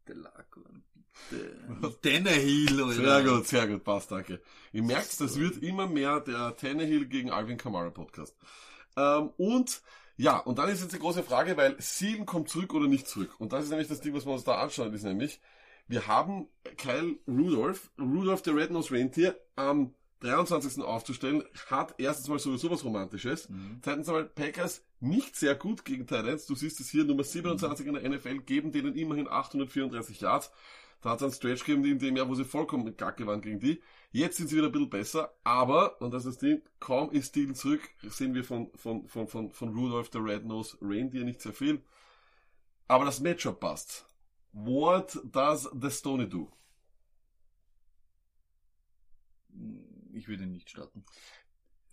Bitte, 0.06 0.20
Laco, 0.20 0.62
bitte. 1.30 2.02
Tannehill, 2.02 2.82
oder? 2.82 2.94
Sehr 2.94 3.24
gut, 3.24 3.48
sehr 3.48 3.68
gut, 3.68 3.84
passt, 3.84 4.12
danke. 4.12 4.42
Ihr 4.72 4.84
merkt, 4.84 5.20
das 5.20 5.38
wird 5.40 5.62
immer 5.62 5.88
mehr 5.88 6.20
der 6.22 6.56
Tannehill 6.56 7.06
gegen 7.06 7.32
Alvin 7.32 7.58
Kamara 7.58 7.90
Podcast. 7.90 8.36
Ähm, 8.96 9.30
und 9.38 9.82
ja, 10.18 10.38
und 10.40 10.58
dann 10.58 10.70
ist 10.70 10.82
jetzt 10.82 10.94
die 10.94 11.00
große 11.00 11.24
Frage, 11.24 11.56
weil 11.58 11.76
Sieben 11.80 12.26
kommt 12.26 12.50
zurück 12.50 12.74
oder 12.74 12.88
nicht 12.88 13.08
zurück. 13.08 13.40
Und 13.40 13.54
das 13.54 13.66
ist 13.66 13.70
nämlich 13.70 13.88
das 13.88 14.02
Ding, 14.02 14.16
was 14.16 14.26
wir 14.26 14.34
uns 14.34 14.44
da 14.44 14.56
anschauen, 14.56 14.94
ist 14.94 15.04
nämlich, 15.04 15.40
wir 15.88 16.08
haben 16.08 16.48
Kyle 16.78 17.16
Rudolph, 17.28 17.92
Rudolph 18.00 18.42
der 18.42 18.56
Red-Nosed 18.56 18.92
Reindeer, 18.92 19.36
am 19.56 19.94
23. 20.22 20.84
aufzustellen, 20.84 21.44
hat 21.70 21.96
erstens 21.98 22.28
mal 22.28 22.40
sowieso 22.40 22.72
was 22.72 22.84
Romantisches. 22.84 23.50
Mhm. 23.50 23.80
Zweitens 23.82 24.08
einmal 24.08 24.26
Packers 24.26 24.84
nicht 25.00 25.36
sehr 25.36 25.56
gut 25.56 25.86
gegen 25.86 26.08
Titans. 26.08 26.48
Du 26.48 26.56
siehst 26.56 26.80
es 26.80 26.90
hier, 26.90 27.04
Nummer 27.04 27.24
27 27.24 27.86
in 27.86 27.94
der 27.94 28.10
NFL, 28.10 28.40
geben 28.40 28.72
denen 28.72 28.96
immerhin 28.96 29.28
834 29.28 30.22
Yards. 30.22 30.52
Da 31.02 31.12
hat 31.12 31.18
es 31.18 31.24
einen 31.24 31.34
Stretch 31.34 31.64
gegeben 31.64 31.86
in 31.86 32.00
dem 32.00 32.18
Jahr, 32.18 32.28
wo 32.28 32.34
sie 32.34 32.44
vollkommen 32.44 32.98
gacke 32.98 33.28
waren 33.28 33.42
gegen 33.42 33.60
die. 33.60 33.82
Jetzt 34.12 34.38
sind 34.38 34.48
sie 34.48 34.58
wieder 34.58 34.68
ein 34.68 34.72
bisschen 34.72 34.90
besser, 34.90 35.34
aber, 35.44 36.02
und 36.02 36.12
das 36.12 36.26
ist 36.26 36.42
das 36.42 36.50
Ding, 36.50 36.62
kaum 36.80 37.12
ist 37.12 37.28
Steele 37.28 37.54
zurück, 37.54 37.82
sehen 38.02 38.34
wir 38.34 38.44
von, 38.44 38.72
von, 38.76 39.08
von, 39.08 39.28
von, 39.28 39.52
von 39.52 39.70
Rudolph 39.70 40.10
der 40.10 40.24
Red-Nosed 40.24 40.80
Reindeer 40.82 41.24
nicht 41.24 41.42
sehr 41.42 41.54
viel. 41.54 41.82
Aber 42.88 43.06
das 43.06 43.20
Matchup 43.20 43.60
passt. 43.60 44.07
What 44.60 45.20
does 45.32 45.70
the 45.80 45.92
Stony 45.92 46.28
do? 46.28 46.52
Ich 50.14 50.28
würde 50.28 50.44
ihn 50.44 50.52
nicht 50.52 50.70
starten. 50.70 51.06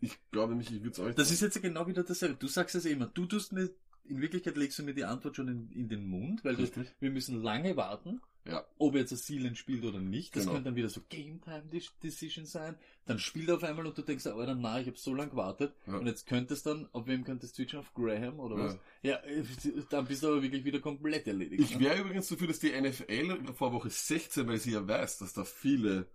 Ich 0.00 0.18
glaube 0.30 0.52
nämlich, 0.52 0.72
ich 0.72 0.82
würde 0.82 0.92
es 0.92 0.98
euch 0.98 1.14
Das 1.14 1.30
ist 1.30 1.42
jetzt 1.42 1.60
genau 1.60 1.86
wieder 1.86 2.04
dasselbe. 2.04 2.36
Du 2.36 2.48
sagst 2.48 2.74
es 2.74 2.86
immer. 2.86 3.06
Du 3.06 3.26
tust 3.26 3.52
mir, 3.52 3.70
in 4.06 4.20
Wirklichkeit 4.20 4.56
legst 4.56 4.78
du 4.78 4.82
mir 4.82 4.94
die 4.94 5.04
Antwort 5.04 5.36
schon 5.36 5.48
in, 5.48 5.70
in 5.72 5.88
den 5.88 6.06
Mund, 6.06 6.44
weil 6.44 6.56
du, 6.56 6.62
Richtig. 6.62 6.88
wir 7.00 7.10
müssen 7.10 7.42
lange 7.42 7.76
warten, 7.76 8.20
Ja. 8.46 8.64
ob 8.78 8.94
jetzt 8.94 9.12
das 9.12 9.26
Sealand 9.26 9.56
spielt 9.56 9.84
oder 9.84 9.98
nicht. 10.00 10.34
Das 10.36 10.42
Genau. 10.42 10.52
könnte 10.54 10.68
dann 10.70 10.76
wieder 10.76 10.88
so 10.90 11.00
Game 11.08 11.40
Time 11.40 11.62
Decision 12.02 12.44
sein. 12.44 12.76
Dann 13.06 13.18
spielt 13.18 13.48
er 13.48 13.56
auf 13.56 13.64
einmal 13.64 13.86
und 13.86 13.96
du 13.96 14.02
denkst, 14.02 14.26
Alter, 14.26 14.54
na, 14.54 14.80
ich 14.80 14.86
habe 14.86 14.98
so 14.98 15.14
lange 15.14 15.30
gewartet. 15.30 15.74
Ja. 15.86 15.96
Und 15.96 16.06
jetzt 16.06 16.26
könntest 16.26 16.66
dann, 16.66 16.88
auf 16.92 17.06
wem 17.06 17.24
könntest 17.24 17.54
du 17.54 17.62
switchen? 17.62 17.78
Auf 17.80 17.94
Graham 17.94 18.40
oder 18.40 18.56
Ja. 18.56 18.64
was? 18.64 18.78
Ja, 19.02 19.16
äh, 19.24 19.42
dann 19.90 20.06
bist 20.06 20.22
du 20.22 20.28
aber 20.28 20.42
wirklich 20.42 20.64
wieder 20.64 20.80
komplett 20.80 21.26
erledigt. 21.26 21.62
Ich 21.62 21.74
ne? 21.78 21.80
wäre 21.86 22.00
übrigens 22.00 22.28
dafür, 22.28 22.48
dass 22.48 22.58
die 22.58 22.72
NFL 22.78 23.52
vor 23.54 23.72
Woche 23.72 23.88
16, 23.90 24.46
weil 24.46 24.58
sie 24.58 24.72
ja 24.72 24.86
weiß, 24.86 25.18
dass 25.18 25.32
da 25.32 25.44
viele 25.44 26.06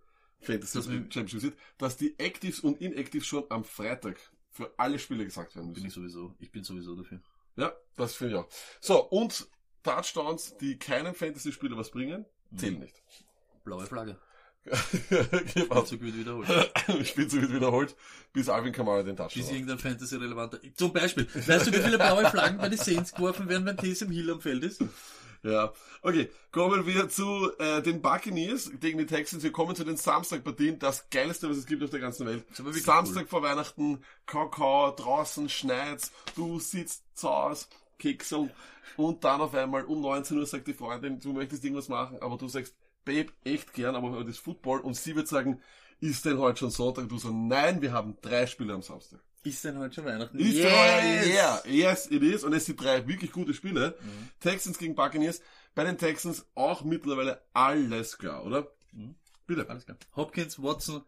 Fantasy 0.42 0.78
Das 0.78 0.86
Championships 0.86 1.42
sind, 1.42 1.56
dass 1.78 1.98
die 1.98 2.18
Actives 2.20 2.60
und 2.62 2.80
Inactives 2.82 3.26
schon 3.28 3.44
am 3.50 3.64
Freitag 3.64 4.20
für 4.52 4.72
alle 4.78 4.98
Spiele 5.00 5.26
gesagt 5.26 5.56
werden 5.56 5.74
bin 5.74 5.84
müssen. 5.84 5.88
ich 5.88 5.94
sowieso, 5.94 6.34
ich 6.40 6.52
bin 6.52 6.64
sowieso 6.64 6.96
dafür. 6.96 7.20
Ja, 7.60 7.74
das 7.96 8.16
finde 8.16 8.34
ich 8.34 8.40
auch. 8.40 8.48
So, 8.80 9.04
und 9.10 9.48
Touchdowns, 9.84 10.58
die 10.58 10.78
keinem 10.78 11.14
Fantasy-Spieler 11.14 11.78
was 11.78 11.92
bringen, 11.92 12.26
zählen 12.56 12.80
nicht. 12.80 13.02
Blaue 13.64 13.86
Flagge. 13.86 14.18
genau. 15.54 15.82
Zug 15.84 16.02
wird 16.02 16.18
wiederholt. 16.18 16.48
Spielzug 17.08 17.42
wird 17.42 17.54
wiederholt, 17.54 17.96
bis 18.34 18.50
Alvin 18.50 18.72
Kamara 18.74 19.04
den 19.04 19.16
Bis 19.16 19.26
Touchdown 19.26 19.44
hat. 19.46 19.52
irgendein 19.54 19.80
Fantasy-relevanter. 19.80 20.60
Zum 20.76 20.94
Beispiel, 20.94 21.28
weißt 21.34 21.68
du, 21.68 21.74
wie 21.74 21.82
viele 21.82 21.98
blaue 21.98 22.30
Flaggen 22.30 22.58
bei 22.58 22.70
den 22.70 22.78
Saints 22.78 23.14
geworfen 23.14 23.48
werden, 23.50 23.66
wenn 23.66 23.78
Taysom 23.78 24.12
Hill 24.12 24.32
am 24.32 24.42
Feld 24.42 24.64
ist? 24.64 24.84
Ja, 25.44 25.72
okay. 26.02 26.30
Kommen 26.52 26.86
wir 26.86 27.10
zu 27.10 27.52
äh, 27.60 27.82
den 27.82 28.02
Buccaneers 28.02 28.72
gegen 28.80 28.98
die 28.98 29.06
Texans. 29.06 29.44
Wir 29.44 29.52
kommen 29.52 29.76
zu 29.76 29.84
den 29.84 29.98
Samstagpartien. 29.98 30.80
Das 30.80 31.10
geilste, 31.10 31.50
was 31.50 31.58
es 31.58 31.66
gibt 31.66 31.84
auf 31.84 31.90
der 31.90 32.00
ganzen 32.00 32.26
Welt. 32.26 32.46
Samstag 32.84 33.30
vor 33.30 33.42
Weihnachten, 33.42 34.04
Kakao, 34.26 34.92
draußen 34.92 35.48
schneit's, 35.50 36.12
du 36.36 36.60
sitzt 36.60 37.04
zu 37.14 37.30
Hause, 37.30 37.68
Keksel 37.98 38.50
und 38.98 39.24
dann 39.24 39.42
auf 39.42 39.54
einmal 39.54 39.86
um 39.86 40.02
19 40.02 40.38
Uhr 40.38 40.46
sagt 40.46 40.68
die 40.68 40.74
Freundin, 40.74 41.20
du 41.20 41.34
möchtest 41.34 41.64
irgendwas 41.64 41.90
machen, 41.90 42.18
aber 42.22 42.38
du 42.38 42.48
sagst, 42.48 42.76
Babe, 43.06 43.32
echt 43.44 43.74
gern, 43.74 43.96
aber 43.96 44.26
ist 44.28 44.40
Football 44.40 44.82
und 44.82 44.96
sie 44.96 45.16
wird 45.16 45.28
sagen, 45.28 45.62
ist 46.02 46.26
denn 46.26 46.38
heute 46.38 46.60
schon 46.60 46.70
Sonntag? 46.70 47.10
Du 47.10 47.18
sagst, 47.18 47.36
nein, 47.36 47.82
wir 47.82 47.94
haben 47.94 48.18
drei 48.22 48.46
Spiele 48.46 48.74
am 48.74 48.82
Samstag. 48.82 49.20
Ist 49.44 49.64
denn 49.64 49.78
heute 49.78 49.96
schon 49.96 50.06
Weihnachten? 50.06 50.38
Ist 50.38 50.56
yes! 50.56 50.66
yes! 50.66 51.28
yeah, 51.28 51.62
yes, 51.66 52.12
it 52.12 52.24
is. 52.24 52.44
Und 52.44 52.54
es 52.54 52.66
sind 52.66 52.82
drei 52.82 53.08
wirklich 53.08 53.32
gute 53.32 53.54
Spiele. 53.54 53.98
Mhm. 54.02 54.30
Texans 54.40 54.78
gegen 54.78 54.96
Buccaneers. 54.96 55.42
Bei 55.76 55.84
den 55.84 55.98
Texans 55.98 56.46
auch 56.56 56.84
mittlerweile 56.84 57.42
alles 57.54 58.18
klar, 58.18 58.46
oder? 58.46 58.68
Mhm. 58.92 59.16
Bitte. 59.48 59.70
Alles 59.70 59.86
klar. 59.86 59.98
Hopkins, 60.16 60.62
Watson, 60.62 61.04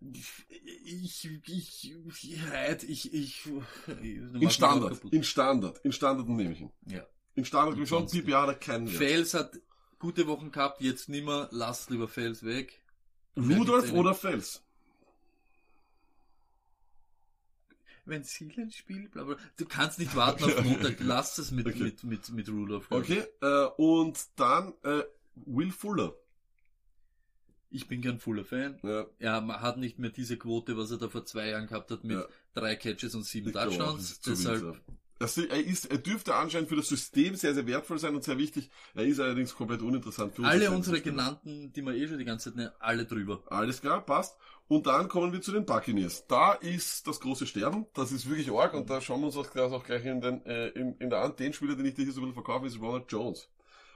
ich, 0.00 0.24
ich, 0.84 1.24
ich, 1.24 1.92
ich, 2.88 3.14
ich, 3.14 3.46
In 4.34 4.50
Standard, 4.50 5.00
in 5.10 5.24
Standard, 5.24 5.78
in 5.84 5.92
Standard 5.92 6.28
nehme 6.28 6.52
ich 6.52 6.60
ihn. 6.60 6.72
Ja. 6.86 7.06
In 7.34 7.44
Standard 7.44 7.78
wie 7.78 7.86
schon. 7.86 8.06
PPA 8.06 8.46
hat 8.46 8.60
keinen 8.60 8.86
Wert. 8.86 8.96
Fels 8.96 9.34
hat 9.34 9.58
gute 9.98 10.26
Wochen 10.26 10.50
gehabt, 10.50 10.80
jetzt 10.80 11.08
nimmer, 11.08 11.48
lass 11.50 11.88
lieber 11.88 12.08
Fels 12.08 12.44
weg. 12.44 12.82
Vielleicht 13.34 13.92
oder 13.92 14.14
Fels? 14.14 14.62
Wenn 18.06 18.22
Sealand 18.22 18.72
spielt, 18.72 19.10
bla 19.10 19.24
bla. 19.24 19.36
Du 19.56 19.66
kannst 19.66 19.98
nicht 19.98 20.14
warten 20.14 20.44
auf 20.44 20.62
Montag, 20.64 20.96
lass 21.00 21.38
es 21.38 21.50
mit, 21.50 21.66
Okay. 21.66 21.82
mit, 21.82 22.04
mit, 22.04 22.28
mit 22.30 22.48
Rudolph. 22.48 22.88
glaub 22.88 23.02
ich. 23.08 23.18
Okay, 23.18 23.26
äh, 23.42 23.66
und 23.76 24.18
dann 24.36 24.72
äh, 24.84 25.02
Will 25.34 25.72
Fuller. 25.72 26.14
Ich 27.68 27.88
bin 27.88 28.00
kein 28.00 28.18
Fuller 28.20 28.44
Fan. 28.44 28.78
Ja, 28.82 29.06
Er 29.18 29.60
hat 29.60 29.76
nicht 29.78 29.98
mehr 29.98 30.10
diese 30.10 30.36
Quote, 30.38 30.76
was 30.76 30.92
er 30.92 30.98
da 30.98 31.08
vor 31.08 31.24
zwei 31.24 31.48
Jahren 31.48 31.66
gehabt 31.66 31.90
hat 31.90 32.04
mit 32.04 32.16
Ja. 32.16 32.24
drei 32.54 32.76
Catches 32.76 33.14
und 33.16 33.24
sieben 33.24 33.48
ich 33.48 33.54
Touchdowns. 33.54 34.20
Deshalb 34.20 34.80
Also 35.18 35.42
er, 35.46 35.64
ist, 35.64 35.90
er 35.90 35.98
dürfte 35.98 36.34
anscheinend 36.34 36.68
für 36.68 36.76
das 36.76 36.88
System 36.88 37.34
sehr, 37.36 37.54
sehr 37.54 37.66
wertvoll 37.66 37.98
sein 37.98 38.14
und 38.14 38.22
sehr 38.22 38.36
wichtig. 38.36 38.70
Er 38.94 39.04
ist 39.04 39.18
allerdings 39.18 39.54
komplett 39.54 39.80
uninteressant 39.80 40.34
für 40.34 40.42
uns. 40.42 40.50
Alle 40.50 40.70
unsere 40.70 41.00
genannten, 41.00 41.72
die 41.72 41.82
wir 41.82 41.94
eh 41.94 42.06
schon 42.06 42.18
die 42.18 42.24
ganze 42.24 42.50
Zeit 42.50 42.56
nennen, 42.56 42.72
alle 42.78 43.06
drüber. 43.06 43.42
Alles 43.46 43.80
klar, 43.80 44.04
passt. 44.04 44.36
Und 44.68 44.86
dann 44.86 45.08
kommen 45.08 45.32
wir 45.32 45.40
zu 45.40 45.52
den 45.52 45.64
Buccaneers. 45.64 46.26
Da 46.26 46.52
ist 46.52 47.06
das 47.06 47.20
große 47.20 47.46
Sterben. 47.46 47.86
Das 47.94 48.12
ist 48.12 48.28
wirklich 48.28 48.50
arg 48.50 48.74
und 48.74 48.90
da 48.90 49.00
schauen 49.00 49.20
wir 49.20 49.26
uns 49.26 49.36
das 49.36 49.72
auch 49.72 49.84
gleich 49.84 50.04
in, 50.04 50.20
den, 50.20 50.44
äh, 50.44 50.68
in, 50.68 50.96
in 50.98 51.08
der 51.08 51.20
an. 51.20 51.36
Den 51.36 51.52
Spieler, 51.52 51.76
den 51.76 51.86
ich 51.86 51.94
dir 51.94 52.04
hier 52.04 52.12
so 52.12 52.20
ein 52.20 52.24
bisschen 52.24 52.42
verkaufe, 52.44 52.66
ist 52.66 52.80
Ronald 52.80 53.10
Jones. 53.10 53.48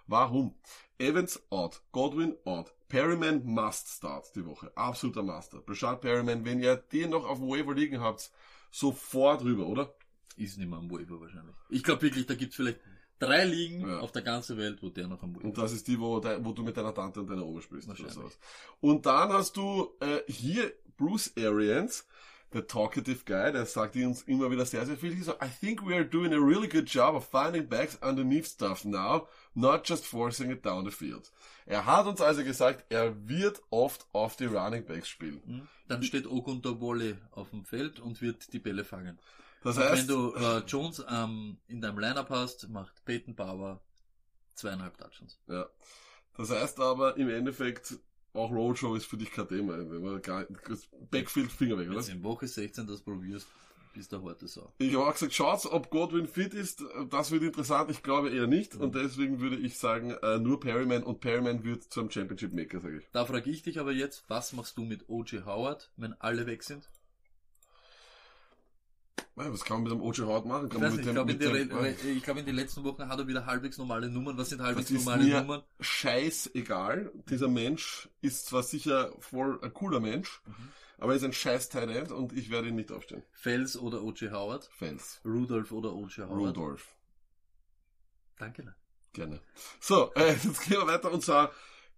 Warum? 0.07 0.55
Evans 0.99 1.43
out, 1.51 1.83
Godwin 1.93 2.37
out. 2.45 2.73
Perryman 2.89 3.43
must 3.45 3.89
start 3.89 4.35
die 4.35 4.45
Woche. 4.45 4.73
Absoluter 4.75 5.23
Master. 5.23 5.59
Brashad 5.61 6.01
Perryman, 6.01 6.45
wenn 6.45 6.61
ihr 6.61 6.77
den 6.77 7.11
noch 7.11 7.25
auf 7.27 7.39
dem 7.39 7.49
Waiver 7.49 7.75
liegen 7.75 8.01
habt, 8.01 8.31
sofort 8.71 9.43
rüber, 9.45 9.67
oder? 9.67 9.95
Ist 10.41 10.59
nicht 10.59 10.69
mehr 10.69 10.79
am 10.79 10.91
Waiver 10.91 11.21
wahrscheinlich. 11.21 11.55
Ich 11.69 11.83
glaube 11.83 12.03
wirklich, 12.03 12.27
da 12.27 12.35
gibt's 12.35 12.57
vielleicht 12.57 12.81
drei 13.19 13.45
Ligen 13.45 13.87
Ja. 13.87 13.99
auf 14.01 14.13
der 14.13 14.23
ganzen 14.23 14.57
Welt, 14.57 14.83
wo 14.83 14.89
der 14.89 15.07
noch 15.09 15.23
am 15.23 15.35
Waiver 15.37 15.45
Und 15.45 15.59
das 15.59 15.73
ist 15.73 15.87
die, 15.87 15.99
wo, 16.01 16.19
de, 16.21 16.39
wo 16.43 16.53
du 16.53 16.63
mit 16.63 16.77
deiner 16.77 16.95
Tante 16.95 17.21
und 17.21 17.29
deiner 17.29 17.45
Oma 17.47 17.61
spielst. 17.61 17.87
oder 17.89 17.99
Wahrscheinlich. 17.99 18.15
sowas. 18.15 18.39
Und 18.81 19.05
dann 19.07 19.31
hast 19.33 19.57
du 19.57 19.91
äh, 20.01 20.21
hier 20.31 20.73
Bruce 20.97 21.33
Arians, 21.37 22.07
der 22.53 22.67
talkative 22.67 23.21
guy, 23.25 23.53
der 23.53 23.65
sagt 23.67 23.95
uns 23.97 24.23
immer 24.23 24.51
wieder 24.51 24.67
sehr, 24.67 24.85
sehr 24.85 24.97
viel. 24.97 25.23
So, 25.23 25.33
I 25.35 25.49
think 25.61 25.87
we 25.87 25.95
are 25.95 26.05
doing 26.05 26.33
a 26.33 26.39
really 26.39 26.67
good 26.67 26.89
job 26.89 27.15
of 27.15 27.25
finding 27.29 27.69
backs 27.69 27.97
underneath 28.03 28.47
stuff 28.47 28.85
now, 28.85 29.29
not 29.55 29.89
just 29.89 30.05
forcing 30.05 30.51
it 30.51 30.65
down 30.65 30.85
the 30.85 30.91
field. 30.91 31.31
Er 31.67 31.87
hat 31.87 32.07
uns 32.07 32.21
also 32.21 32.43
gesagt, 32.43 32.87
er 32.89 33.15
wird 33.29 33.63
oft 33.71 34.05
auf 34.13 34.35
die 34.37 34.47
Running 34.47 34.85
Backs 34.85 35.09
spielen. 35.09 35.41
Hm? 35.47 35.69
Dann 35.87 36.03
steht 36.03 36.27
Ogundowolle 36.27 37.19
auf 37.31 37.51
dem 37.51 37.65
Feld 37.65 38.01
und 38.01 38.21
wird 38.21 38.53
die 38.53 38.59
Bälle 38.59 38.85
fangen. 38.85 39.19
Das 39.63 39.77
Und 39.77 39.83
wenn 39.85 39.91
heißt, 39.93 40.11
du 40.11 40.35
äh, 40.35 40.59
Jones 40.67 41.05
ähm, 41.09 41.59
in 41.69 41.81
deinem 41.81 41.99
Lineup 41.99 42.31
hast, 42.31 42.69
macht 42.71 43.05
Peyton 43.05 43.35
Bauer 43.35 43.81
zweieinhalb 44.55 44.97
Touchdowns. 44.99 45.39
ja. 45.49 45.67
Das 46.37 46.49
heißt 46.51 46.81
aber 46.81 47.17
im 47.19 47.29
Endeffekt, 47.29 47.97
auch 48.33 48.51
Roadshow 48.51 48.95
ist 48.95 49.05
für 49.07 49.17
dich 49.19 49.31
kein 49.33 49.49
Thema. 49.49 49.77
Gar- 50.21 50.47
das 50.69 50.89
Backfield 51.11 51.51
Finger 51.53 51.77
weg, 51.77 51.89
Wenn 51.89 51.97
oder? 51.97 52.07
du 52.07 52.13
in 52.13 52.23
Woche 52.23 52.47
16 52.47 52.87
das 52.87 53.03
probierst, 53.03 53.47
bist 53.93 54.13
du 54.13 54.23
heute 54.23 54.47
so. 54.49 54.73
Ich 54.79 54.95
habe 54.95 55.07
auch 55.07 55.13
gesagt, 55.13 55.35
schaut, 55.35 55.67
ob 55.67 55.91
Godwin 55.91 56.27
fit 56.29 56.55
ist. 56.55 56.83
Das 57.11 57.31
wird 57.33 57.43
interessant. 57.43 57.91
Ich 57.91 58.03
glaube 58.03 58.31
eher 58.31 58.47
nicht. 58.47 58.77
Und 58.77 58.95
deswegen 58.95 59.41
würde 59.41 59.57
ich 59.57 59.77
sagen, 59.79 60.13
äh, 60.23 60.39
nur 60.39 60.61
Perryman. 60.61 61.03
Und 61.03 61.21
Perryman 61.21 61.65
wird 61.65 61.83
zum 61.93 62.09
Championship 62.11 62.53
Maker, 62.55 62.81
sage 62.81 62.99
ich. 62.99 63.05
Da 63.13 63.27
frage 63.27 63.51
ich 63.51 63.63
dich 63.63 63.79
aber 63.81 63.93
jetzt, 63.93 64.25
was 64.29 64.53
machst 64.53 64.79
du 64.79 64.85
mit 64.85 65.09
O.J. 65.09 65.45
Howard, 65.45 65.91
wenn 65.97 66.15
alle 66.21 66.47
weg 66.47 66.63
sind? 66.63 66.89
Ja, 69.45 69.53
Was 69.53 69.65
kann 69.65 69.83
man 69.83 69.83
mit 69.85 69.93
dem 69.93 70.03
OJ 70.03 70.21
Howard 70.23 70.47
machen? 70.47 70.67
Ich 70.67 70.71
Kann 70.79 70.83
nicht, 70.97 71.07
ich 71.07 71.13
glaube, 71.13 71.33
in, 71.33 72.17
ich 72.17 72.23
glaube, 72.23 72.41
in 72.41 72.47
den 72.47 72.55
letzten 72.55 72.85
Wochen 72.85 73.09
hat 73.09 73.19
er 73.19 73.27
wieder 73.27 73.47
halbwegs 73.47 73.79
normale 73.79 74.09
Nummern. 74.11 74.37
Was 74.39 74.51
sind 74.51 74.61
halbwegs 74.63 74.91
normale 74.91 75.25
Nummern? 75.41 75.63
scheißegal. 75.81 77.13
Dieser 77.29 77.49
Mensch 77.49 78.09
ist 78.21 78.47
zwar 78.47 78.63
sicher 78.63 79.13
voll 79.21 79.59
ein 79.63 79.73
cooler 79.73 80.01
Mensch, 80.01 80.41
Mhm. 80.47 80.53
aber 80.99 81.13
er 81.13 81.17
ist 81.17 81.25
ein 81.25 81.33
scheiß 81.33 81.69
End 81.75 82.13
und 82.13 82.33
ich 82.33 82.51
werde 82.51 82.69
ihn 82.69 82.75
nicht 82.77 82.93
aufstellen. 82.93 83.23
Fels 83.33 83.77
oder 83.79 84.03
O.J. 84.03 84.31
Howard? 84.33 84.69
Fans. 84.73 85.21
Rudolph 85.25 85.73
oder 85.73 85.93
O.J. 85.95 86.27
Howard? 86.29 86.57
Rudolph. 86.57 86.95
Danke. 88.39 88.75
Gerne. 89.13 89.41
So, 89.81 90.13
äh, 90.15 90.33
jetzt 90.45 90.63
gehen 90.63 90.79
wir 90.79 90.87
weiter 90.87 91.11
und 91.13 91.23
zwar 91.23 91.51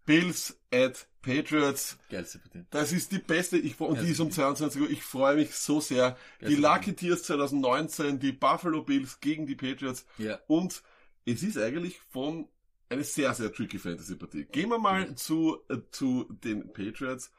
Bills 0.05 0.59
at 0.73 1.07
Patriots. 1.23 1.99
Geilste 2.11 2.39
Partie. 2.41 2.65
Das 2.71 2.93
ist 2.93 3.13
die 3.13 3.19
beste, 3.19 3.57
ich, 3.59 3.79
und 3.81 3.97
Ja, 3.97 4.03
die 4.03 4.11
ist 4.11 4.21
um 4.21 4.29
das 4.29 4.37
22 4.37 4.83
Uhr, 4.83 4.91
ich 4.91 5.03
freue 5.03 5.37
mich 5.37 5.55
so 5.55 5.81
sehr. 5.81 6.17
Die 6.41 6.55
Ja, 6.55 6.75
Lucky 6.75 6.95
Tears 6.95 7.23
2019, 7.25 8.19
die 8.19 8.33
Buffalo 8.33 8.83
Bills 8.83 9.21
gegen 9.21 9.47
die 9.47 9.55
Patriots 9.55 10.05
Ja. 10.19 10.41
und 10.49 10.83
es 11.25 11.43
ist 11.45 11.57
eigentlich 11.59 12.01
von 12.01 12.49
eine 12.89 13.05
sehr, 13.05 13.33
sehr 13.35 13.53
tricky 13.53 13.79
Fantasy-Partie. 13.79 14.45
Gehen 14.47 14.69
wir 14.69 14.79
mal 14.79 15.15
zu, 15.15 15.61
äh, 15.71 15.79
zu 15.93 16.25
den 16.43 16.73
Patriots. 16.73 17.31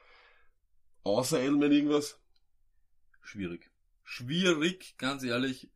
Außer 1.03 1.39
Elman 1.39 1.72
irgendwas? 1.72 2.18
Schwierig. 3.22 3.70
Schwierig, 4.03 4.95
ganz 4.97 5.24
ehrlich. 5.24 5.70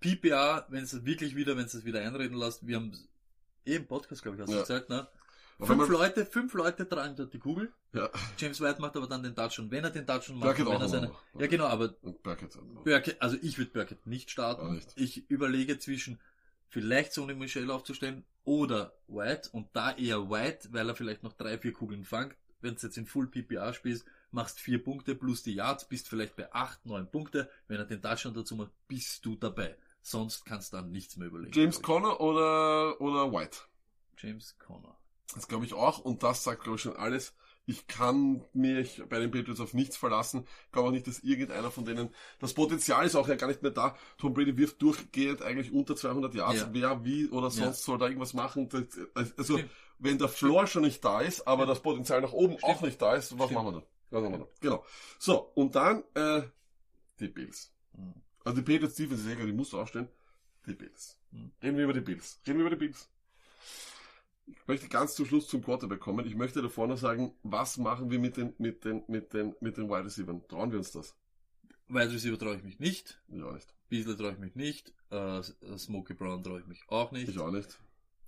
PPA, 0.00 0.66
wenn 0.70 0.82
es 0.82 1.04
wirklich 1.04 1.36
wieder, 1.36 1.56
wenn 1.56 1.66
es 1.66 1.74
es 1.74 1.84
wieder 1.84 2.00
einreden 2.00 2.36
lässt, 2.36 2.66
wir 2.66 2.76
haben 2.76 2.92
eh 3.64 3.76
im 3.76 3.86
Podcast, 3.86 4.22
glaube 4.22 4.36
ich, 4.36 4.40
hast 4.42 4.50
du 4.50 4.54
Ja. 4.56 4.62
gesagt, 4.62 4.88
ne? 4.88 5.06
Fünf 5.66 5.88
Leute, 5.88 6.26
fünf 6.26 6.54
Leute 6.54 6.88
tragen 6.88 7.16
dort 7.16 7.32
die 7.32 7.38
Kugel. 7.38 7.72
Ja, 7.92 8.10
James 8.38 8.60
White 8.60 8.80
macht 8.80 8.96
aber 8.96 9.06
dann 9.06 9.22
den 9.22 9.34
Touchdown. 9.34 9.70
Wenn 9.70 9.84
er 9.84 9.90
den 9.90 10.06
Touchdown 10.06 10.38
macht, 10.38 10.56
Burkett 10.56 10.66
wenn 10.66 10.80
er 10.80 10.88
seine, 10.88 11.06
noch. 11.08 11.22
ja 11.38 11.46
genau, 11.46 11.66
aber 11.66 11.94
Und 12.02 12.22
Burkett. 12.22 12.58
Burkett, 12.84 13.20
also 13.20 13.36
ich 13.42 13.58
würde 13.58 13.70
Burkett 13.70 14.06
nicht 14.06 14.30
starten. 14.30 14.74
nicht. 14.74 14.92
Ich 14.96 15.28
überlege 15.30 15.78
zwischen 15.78 16.18
vielleicht 16.68 17.12
Sony 17.12 17.34
Michel 17.34 17.70
aufzustellen 17.70 18.24
oder 18.44 18.94
White 19.08 19.50
und 19.52 19.68
da 19.74 19.92
eher 19.92 20.30
White, 20.30 20.70
weil 20.72 20.88
er 20.88 20.96
vielleicht 20.96 21.22
noch 21.22 21.34
drei, 21.34 21.58
vier 21.58 21.72
Kugeln 21.72 22.04
fangt. 22.04 22.34
Wenn 22.60 22.76
du 22.76 22.80
jetzt 22.80 22.96
in 22.96 23.06
Full 23.06 23.26
PPA 23.26 23.72
spielst, 23.74 24.04
machst 24.30 24.58
vier 24.60 24.82
Punkte 24.82 25.14
plus 25.14 25.42
die 25.42 25.54
Yards, 25.54 25.86
bist 25.88 26.08
vielleicht 26.08 26.36
bei 26.36 26.52
acht, 26.54 26.84
neun 26.86 27.10
Punkte. 27.10 27.50
Wenn 27.68 27.78
er 27.78 27.84
den 27.84 28.00
Touchdown 28.00 28.34
dazu 28.34 28.56
macht, 28.56 28.70
bist 28.88 29.24
du 29.26 29.36
dabei. 29.36 29.76
Sonst 30.00 30.44
kannst 30.44 30.72
du 30.72 30.78
dann 30.78 30.90
nichts 30.90 31.16
mehr 31.16 31.28
überlegen. 31.28 31.52
James 31.52 31.80
Conner 31.82 32.20
oder, 32.20 33.00
oder 33.00 33.32
White? 33.32 33.58
James 34.16 34.56
Conner. 34.58 34.96
Das 35.34 35.48
glaube 35.48 35.64
ich 35.64 35.74
auch 35.74 35.98
und 35.98 36.22
das 36.22 36.44
sagt 36.44 36.62
glaube 36.64 36.76
ich 36.76 36.82
schon 36.82 36.96
alles. 36.96 37.34
Ich 37.64 37.86
kann 37.86 38.44
mich 38.52 39.00
bei 39.08 39.20
den 39.20 39.30
Patriots 39.30 39.60
auf 39.60 39.72
nichts 39.72 39.96
verlassen. 39.96 40.46
Ich 40.66 40.72
glaube 40.72 40.88
auch 40.88 40.92
nicht, 40.92 41.06
dass 41.06 41.20
irgendeiner 41.20 41.70
von 41.70 41.84
denen, 41.84 42.10
das 42.40 42.54
Potenzial 42.54 43.06
ist 43.06 43.14
auch 43.14 43.28
ja 43.28 43.36
gar 43.36 43.46
nicht 43.46 43.62
mehr 43.62 43.70
da. 43.70 43.96
Tom 44.18 44.34
Brady 44.34 44.56
wirft 44.56 44.82
durchgehend 44.82 45.42
eigentlich 45.42 45.72
unter 45.72 45.94
200 45.94 46.34
Yards. 46.34 46.60
Ja. 46.62 46.68
Wer, 46.72 47.04
wie 47.04 47.28
oder 47.28 47.50
sonst 47.50 47.78
Ja. 47.80 47.84
soll 47.84 47.98
da 47.98 48.06
irgendwas 48.06 48.34
machen. 48.34 48.68
Also, 49.14 49.54
Stimmt. 49.58 49.70
wenn 50.00 50.18
der 50.18 50.28
Floor 50.28 50.66
schon 50.66 50.82
nicht 50.82 51.04
da 51.04 51.20
ist, 51.20 51.46
aber 51.46 51.62
Stimmt. 51.62 51.70
das 51.70 51.82
Potenzial 51.84 52.20
nach 52.20 52.32
oben 52.32 52.58
Stimmt. 52.58 52.64
auch 52.64 52.82
nicht 52.82 53.00
da 53.00 53.14
ist, 53.14 53.38
was 53.38 53.50
machen 53.52 53.66
wir 53.66 53.72
da? 53.80 53.82
Was 54.10 54.22
machen 54.22 54.32
wir 54.32 54.38
da? 54.40 54.46
Genau. 54.60 54.84
So, 55.20 55.38
und 55.54 55.76
dann, 55.76 56.02
äh, 56.14 56.42
die 57.20 57.28
Bills. 57.28 57.72
Mhm. 57.92 58.14
Also 58.44 58.60
die 58.60 58.72
Patriots 58.72 58.96
Defense 58.96 59.24
ist 59.24 59.32
egal, 59.32 59.46
die 59.46 59.52
musst 59.52 59.72
du 59.72 59.80
aufstellen. 59.80 60.08
Die 60.66 60.74
Bills. 60.74 61.16
Mhm. 61.30 61.52
Reden 61.62 61.76
wir 61.76 61.84
über 61.84 61.92
die 61.92 62.00
Bills. 62.00 62.40
Reden 62.44 62.58
wir 62.58 62.66
über 62.66 62.74
die 62.76 62.86
Bills. 62.86 63.08
Ich 64.46 64.66
möchte 64.66 64.88
ganz 64.88 65.14
zum 65.14 65.26
Schluss 65.26 65.48
zum 65.48 65.62
Quarterback 65.62 66.00
kommen. 66.00 66.26
Ich 66.26 66.34
möchte 66.34 66.62
davor 66.62 66.86
noch 66.86 66.98
sagen, 66.98 67.34
was 67.42 67.78
machen 67.78 68.10
wir 68.10 68.18
mit 68.18 68.36
den, 68.36 68.54
mit 68.58 68.84
den, 68.84 69.02
mit 69.06 69.32
den, 69.32 69.54
mit 69.60 69.76
den 69.76 69.88
Wide 69.88 70.04
Receivers? 70.04 70.36
Trauen 70.48 70.70
wir 70.70 70.78
uns 70.78 70.92
das? 70.92 71.14
Wide 71.88 72.12
Receiver 72.12 72.38
traue 72.38 72.56
ich 72.56 72.62
mich 72.62 72.78
nicht. 72.80 73.20
Ja, 73.28 73.52
nicht. 73.52 73.72
Beasley 73.88 74.16
traue 74.16 74.32
ich 74.32 74.38
mich 74.38 74.54
nicht. 74.54 74.92
Äh, 75.10 75.42
Smokey 75.76 76.14
Brown 76.14 76.42
traue 76.42 76.60
ich 76.60 76.66
mich 76.66 76.82
auch 76.88 77.12
nicht. 77.12 77.28
Ich 77.28 77.38
auch 77.38 77.50
nicht. 77.50 77.78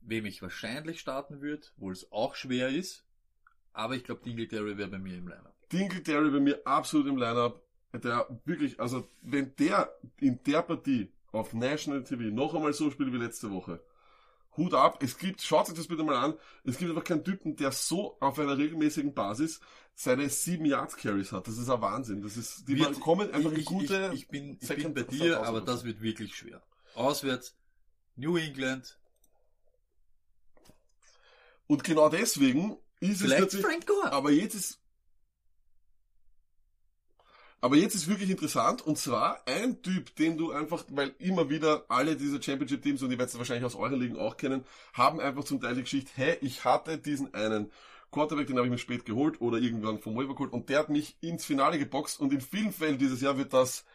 Wem 0.02 0.26
ich 0.26 0.42
wahrscheinlich 0.42 1.00
starten 1.00 1.40
würde, 1.40 1.66
wo 1.76 1.90
es 1.90 2.10
auch 2.12 2.34
schwer 2.34 2.68
ist. 2.68 3.04
Aber 3.72 3.96
ich 3.96 4.04
glaube, 4.04 4.22
Dingletary 4.22 4.76
wäre 4.76 4.90
bei 4.90 4.98
mir 4.98 5.16
im 5.16 5.28
Lineup. 5.28 5.54
Dingletary 5.72 6.30
bei 6.30 6.40
mir 6.40 6.66
absolut 6.66 7.06
im 7.06 7.16
Lineup. 7.16 7.62
Der 7.92 8.26
wirklich, 8.44 8.78
also 8.80 9.08
wenn 9.22 9.54
der 9.56 9.94
in 10.20 10.42
der 10.44 10.62
Partie 10.62 11.12
auf 11.32 11.54
National 11.54 12.02
TV 12.02 12.24
noch 12.34 12.54
einmal 12.54 12.72
so 12.72 12.90
spielt 12.90 13.12
wie 13.12 13.18
letzte 13.18 13.50
Woche, 13.50 13.80
Hut 14.56 14.74
ab. 14.74 15.02
Es 15.02 15.18
gibt, 15.18 15.42
schaut 15.42 15.68
euch 15.68 15.74
das 15.74 15.88
bitte 15.88 16.04
mal 16.04 16.16
an, 16.16 16.34
es 16.64 16.78
gibt 16.78 16.90
einfach 16.90 17.04
keinen 17.04 17.24
Typen, 17.24 17.56
der 17.56 17.72
so 17.72 18.16
auf 18.20 18.38
einer 18.38 18.56
regelmäßigen 18.56 19.14
Basis 19.14 19.60
seine 19.94 20.28
7 20.28 20.64
Yards 20.64 20.96
Carries 20.96 21.32
hat. 21.32 21.46
Das 21.48 21.58
ist 21.58 21.68
ein 21.70 21.80
Wahnsinn. 21.80 22.22
Das 22.22 22.36
ist, 22.36 22.68
die 22.68 22.78
Wird- 22.78 23.00
kommen 23.00 23.32
einfach 23.32 23.52
ich, 23.52 23.64
gute, 23.64 24.10
ich, 24.12 24.22
ich, 24.22 24.28
bin, 24.28 24.58
ich 24.60 24.68
bin 24.68 24.94
bei 24.94 25.02
dir, 25.02 25.42
aber 25.42 25.60
das 25.60 25.84
wird 25.84 26.00
wirklich 26.02 26.34
schwer. 26.36 26.62
Auswärts, 26.94 27.56
New 28.16 28.36
England, 28.36 28.98
und 31.66 31.84
genau 31.84 32.08
deswegen 32.08 32.76
ist 33.00 33.16
es 33.16 33.22
vielleicht 33.22 33.40
natürlich, 33.40 33.66
Frank 33.66 33.86
Gore. 33.86 34.12
Aber 34.12 34.30
jetzt 34.30 34.54
ist. 34.54 34.80
Aber 37.64 37.76
jetzt 37.76 37.94
ist 37.94 38.08
wirklich 38.08 38.28
interessant, 38.28 38.86
und 38.86 38.98
zwar 38.98 39.40
ein 39.46 39.80
Typ, 39.80 40.14
den 40.16 40.36
du 40.36 40.52
einfach, 40.52 40.84
weil 40.90 41.14
immer 41.18 41.48
wieder 41.48 41.86
alle 41.88 42.14
diese 42.14 42.42
Championship-Teams, 42.42 43.02
und 43.02 43.10
ihr 43.10 43.16
werdet 43.16 43.32
es 43.32 43.38
wahrscheinlich 43.38 43.64
aus 43.64 43.74
euren 43.74 43.98
Ligen 43.98 44.18
auch 44.18 44.36
kennen, 44.36 44.64
haben 44.92 45.18
einfach 45.18 45.44
zum 45.44 45.62
Teil 45.62 45.74
die 45.74 45.80
Geschichte, 45.80 46.10
hey, 46.14 46.36
ich 46.42 46.66
hatte 46.66 46.98
diesen 46.98 47.32
einen 47.32 47.70
Quarterback, 48.10 48.48
den 48.48 48.58
habe 48.58 48.66
ich 48.66 48.70
mir 48.70 48.76
spät 48.76 49.06
geholt 49.06 49.40
oder 49.40 49.56
irgendwann 49.56 49.98
vom 49.98 50.14
Waiver 50.14 50.34
geholt, 50.34 50.52
und 50.52 50.68
der 50.68 50.80
hat 50.80 50.90
mich 50.90 51.16
ins 51.22 51.46
Finale 51.46 51.78
geboxt, 51.78 52.20
und 52.20 52.34
in 52.34 52.42
vielen 52.42 52.70
Fällen 52.70 52.98
dieses 52.98 53.22
Jahr 53.22 53.38
wird 53.38 53.54
das 53.54 53.86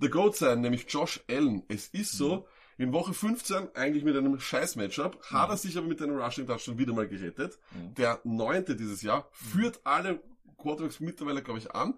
The 0.00 0.08
Goat 0.08 0.34
sein, 0.34 0.62
nämlich 0.62 0.86
Josh 0.88 1.20
Allen. 1.28 1.64
Es 1.68 1.88
ist 1.88 2.12
so, 2.12 2.48
in 2.78 2.94
Woche 2.94 3.12
15, 3.12 3.74
eigentlich 3.74 4.04
mit 4.04 4.16
einem 4.16 4.40
Scheiß-Matchup, 4.40 5.22
hat 5.24 5.50
er 5.50 5.58
sich 5.58 5.76
aber 5.76 5.86
mit 5.86 6.00
einem 6.00 6.16
Rushing-Touchdown 6.16 6.78
wieder 6.78 6.94
mal 6.94 7.06
gerettet. 7.06 7.58
Mhm. 7.72 7.94
Der 7.94 8.20
neunte 8.24 8.74
dieses 8.74 9.02
Jahr 9.02 9.28
führt 9.32 9.80
alle 9.84 10.22
Quarterbacks 10.56 11.00
mittlerweile, 11.00 11.42
glaube 11.42 11.58
ich, 11.58 11.74
an. 11.74 11.92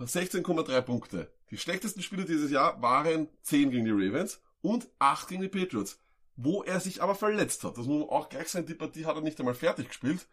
16,3 0.00 0.80
Punkte. 0.82 1.32
Die 1.50 1.58
schlechtesten 1.58 2.02
Spiele 2.02 2.24
dieses 2.24 2.50
Jahr 2.50 2.80
waren 2.82 3.28
10 3.42 3.70
gegen 3.70 3.84
die 3.84 3.90
Ravens 3.92 4.40
und 4.62 4.88
8 4.98 5.28
gegen 5.28 5.42
die 5.42 5.48
Patriots. 5.48 6.00
Wo 6.36 6.62
er 6.64 6.80
sich 6.80 7.00
aber 7.02 7.14
verletzt 7.14 7.62
hat. 7.62 7.78
Das 7.78 7.86
muss 7.86 8.00
man 8.00 8.08
auch 8.08 8.28
gleich 8.28 8.48
sein, 8.48 8.66
die 8.66 8.74
Partie 8.74 9.06
hat 9.06 9.14
er 9.14 9.22
nicht 9.22 9.38
einmal 9.38 9.54
fertig 9.54 9.88
gespielt. 9.88 10.26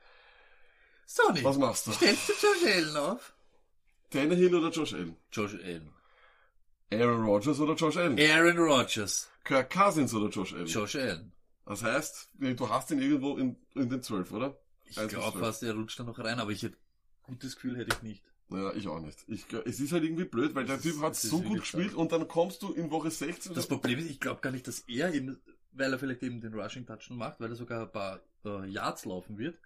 Sonny, 1.05 1.43
Was 1.43 1.57
machst 1.57 1.88
du? 1.88 1.91
stellst 1.91 2.30
du 2.30 2.34
Josh 2.34 2.74
Allen 2.74 2.97
auf? 2.97 3.34
Tannehill 4.09 4.55
oder 4.55 4.70
Josh 4.70 4.93
Allen? 4.93 5.16
Josh 5.32 5.53
Allen. 5.55 5.91
Aaron 6.91 7.24
Rodgers 7.24 7.59
oder 7.59 7.76
Josh 7.76 7.97
Allen? 7.97 8.20
Aaron 8.20 8.57
Rodgers. 8.57 9.30
Kirk 9.43 9.70
Cousins 9.70 10.14
oder 10.14 10.30
Josh 10.30 10.53
Allen? 10.53 10.66
Josh 10.66 10.95
Allen. 10.95 11.34
Das 11.66 11.84
heißt, 11.84 12.30
du 12.39 12.70
hast 12.70 12.91
ihn 12.91 12.99
irgendwo 13.01 13.38
in, 13.38 13.55
in 13.76 13.89
den 13.89 14.01
12, 14.01 14.32
oder? 14.32 14.57
Ich 14.86 14.95
glaube 15.07 15.39
fast, 15.39 15.64
er 15.64 15.74
rutscht 15.76 15.99
da 15.99 16.03
noch 16.03 16.20
rein, 16.20 16.39
aber 16.39 16.51
ich 16.51 16.64
hätte 16.64 16.78
gutes 17.24 17.55
Gefühl 17.55 17.78
hätte 17.78 17.95
ich 17.95 18.01
nicht. 18.01 18.24
Ja, 18.52 18.74
ich 18.74 18.88
auch 18.88 18.99
nicht. 18.99 19.18
Ich, 19.28 19.45
es 19.66 19.80
ist 19.80 19.91
halt 19.93 20.04
irgendwie 20.04 20.26
blöd, 20.26 20.54
weil 20.56 20.66
der 20.66 20.76
Das 20.76 20.84
Typ 20.84 21.02
hat 21.02 21.16
so 21.16 21.41
gut 21.41 21.60
gespielt 21.60 21.93
und 21.93 22.12
dann 22.12 22.28
kommst 22.28 22.62
du 22.64 22.74
in 22.74 22.91
Woche 22.91 23.10
16. 23.10 23.54
Das 23.54 23.68
Problem 23.68 23.97
ist, 23.99 24.10
ich 24.10 24.20
glaube 24.20 24.41
gar 24.41 24.52
nicht, 24.52 24.68
dass 24.68 24.80
er 24.88 25.14
eben, 25.14 25.39
weil 25.72 25.91
er 25.93 25.99
vielleicht 25.99 26.22
eben 26.24 26.41
den 26.41 26.54
Rushing 26.54 26.86
Touchdown 26.86 27.18
macht, 27.18 27.39
weil 27.39 27.49
er 27.49 27.56
sogar 27.56 27.84
ein 27.84 27.91
paar 27.91 28.20
äh, 28.45 28.68
Yards 28.68 29.06
laufen 29.06 29.38
wird. 29.38 29.58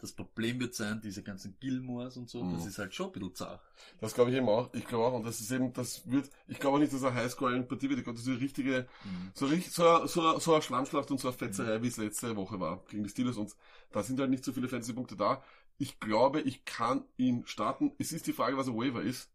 Das 0.00 0.10
Problem 0.10 0.58
wird 0.58 0.74
sein, 0.74 1.00
diese 1.00 1.22
ganzen 1.22 1.56
Gilmores 1.60 2.16
und 2.16 2.28
so, 2.28 2.42
Mhm. 2.42 2.54
das 2.54 2.66
ist 2.66 2.76
halt 2.78 2.92
schon 2.92 3.06
ein 3.06 3.12
bisschen 3.12 3.34
zart. 3.36 3.60
Das 4.00 4.12
glaube 4.14 4.32
ich 4.32 4.36
eben 4.36 4.48
auch. 4.48 4.74
Ich 4.74 4.84
glaube 4.84 5.04
auch. 5.04 5.12
Und 5.12 5.24
das 5.24 5.38
ist 5.40 5.52
eben, 5.52 5.72
das 5.72 6.10
wird, 6.10 6.28
ich 6.48 6.58
glaube 6.58 6.76
auch 6.76 6.80
nicht, 6.80 6.92
dass 6.92 7.02
er 7.04 7.14
Highscore-Partie 7.14 7.88
wird. 7.88 8.00
Ich 8.00 8.04
glaube, 8.04 8.16
das 8.18 8.26
ist 8.26 8.32
eine 8.32 8.40
richtige, 8.40 8.88
so, 9.34 9.46
richtig, 9.46 9.72
so, 9.72 9.86
eine- 9.88 10.08
so, 10.08 10.20
eine- 10.28 10.40
so 10.40 10.54
eine 10.54 10.62
Schlammschlacht 10.62 11.08
und 11.12 11.20
so 11.20 11.28
eine 11.28 11.36
Fetzerei, 11.36 11.80
wie 11.84 11.86
es 11.86 11.98
letzte 11.98 12.34
Woche 12.34 12.58
war 12.58 12.82
gegen 12.88 13.04
die 13.04 13.10
Steelers. 13.10 13.36
Und 13.36 13.54
da 13.92 14.02
sind 14.02 14.18
halt 14.18 14.30
nicht 14.30 14.44
so 14.44 14.52
viele 14.52 14.66
Fantasy-Punkte 14.68 15.14
da. 15.14 15.40
Ich 15.78 15.98
glaube, 16.00 16.40
ich 16.42 16.64
kann 16.64 17.04
ihn 17.16 17.44
starten. 17.46 17.92
Es 17.98 18.12
ist 18.12 18.26
die 18.26 18.32
Frage, 18.32 18.56
was 18.56 18.68
ein 18.68 18.76
Waiver 18.76 19.02
ist. 19.02 19.30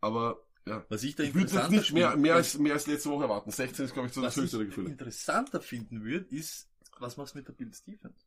Aber, 0.00 0.42
ja. 0.66 0.84
Was 0.88 1.02
ich 1.02 1.14
da 1.16 1.22
Ich 1.22 1.34
würde 1.34 1.52
jetzt 1.52 1.70
nicht 1.70 1.92
mehr, 1.92 2.16
mehr, 2.16 2.34
was- 2.34 2.54
als, 2.54 2.58
mehr 2.58 2.74
als 2.74 2.86
letzte 2.86 3.08
Woche 3.10 3.24
erwarten. 3.24 3.50
16 3.50 3.86
ist, 3.86 3.94
glaube 3.94 4.08
ich, 4.08 4.14
so 4.14 4.20
das 4.20 4.32
was 4.32 4.36
ich 4.36 4.42
höchste 4.42 4.58
der 4.58 4.66
Gefühle. 4.66 4.90
interessanter 4.90 5.60
finden 5.60 6.04
würde, 6.04 6.26
ist, 6.34 6.68
was 6.98 7.16
machst 7.16 7.34
du 7.34 7.38
mit 7.38 7.48
der 7.48 7.52
Bill 7.54 7.72
Stevens? 7.72 8.25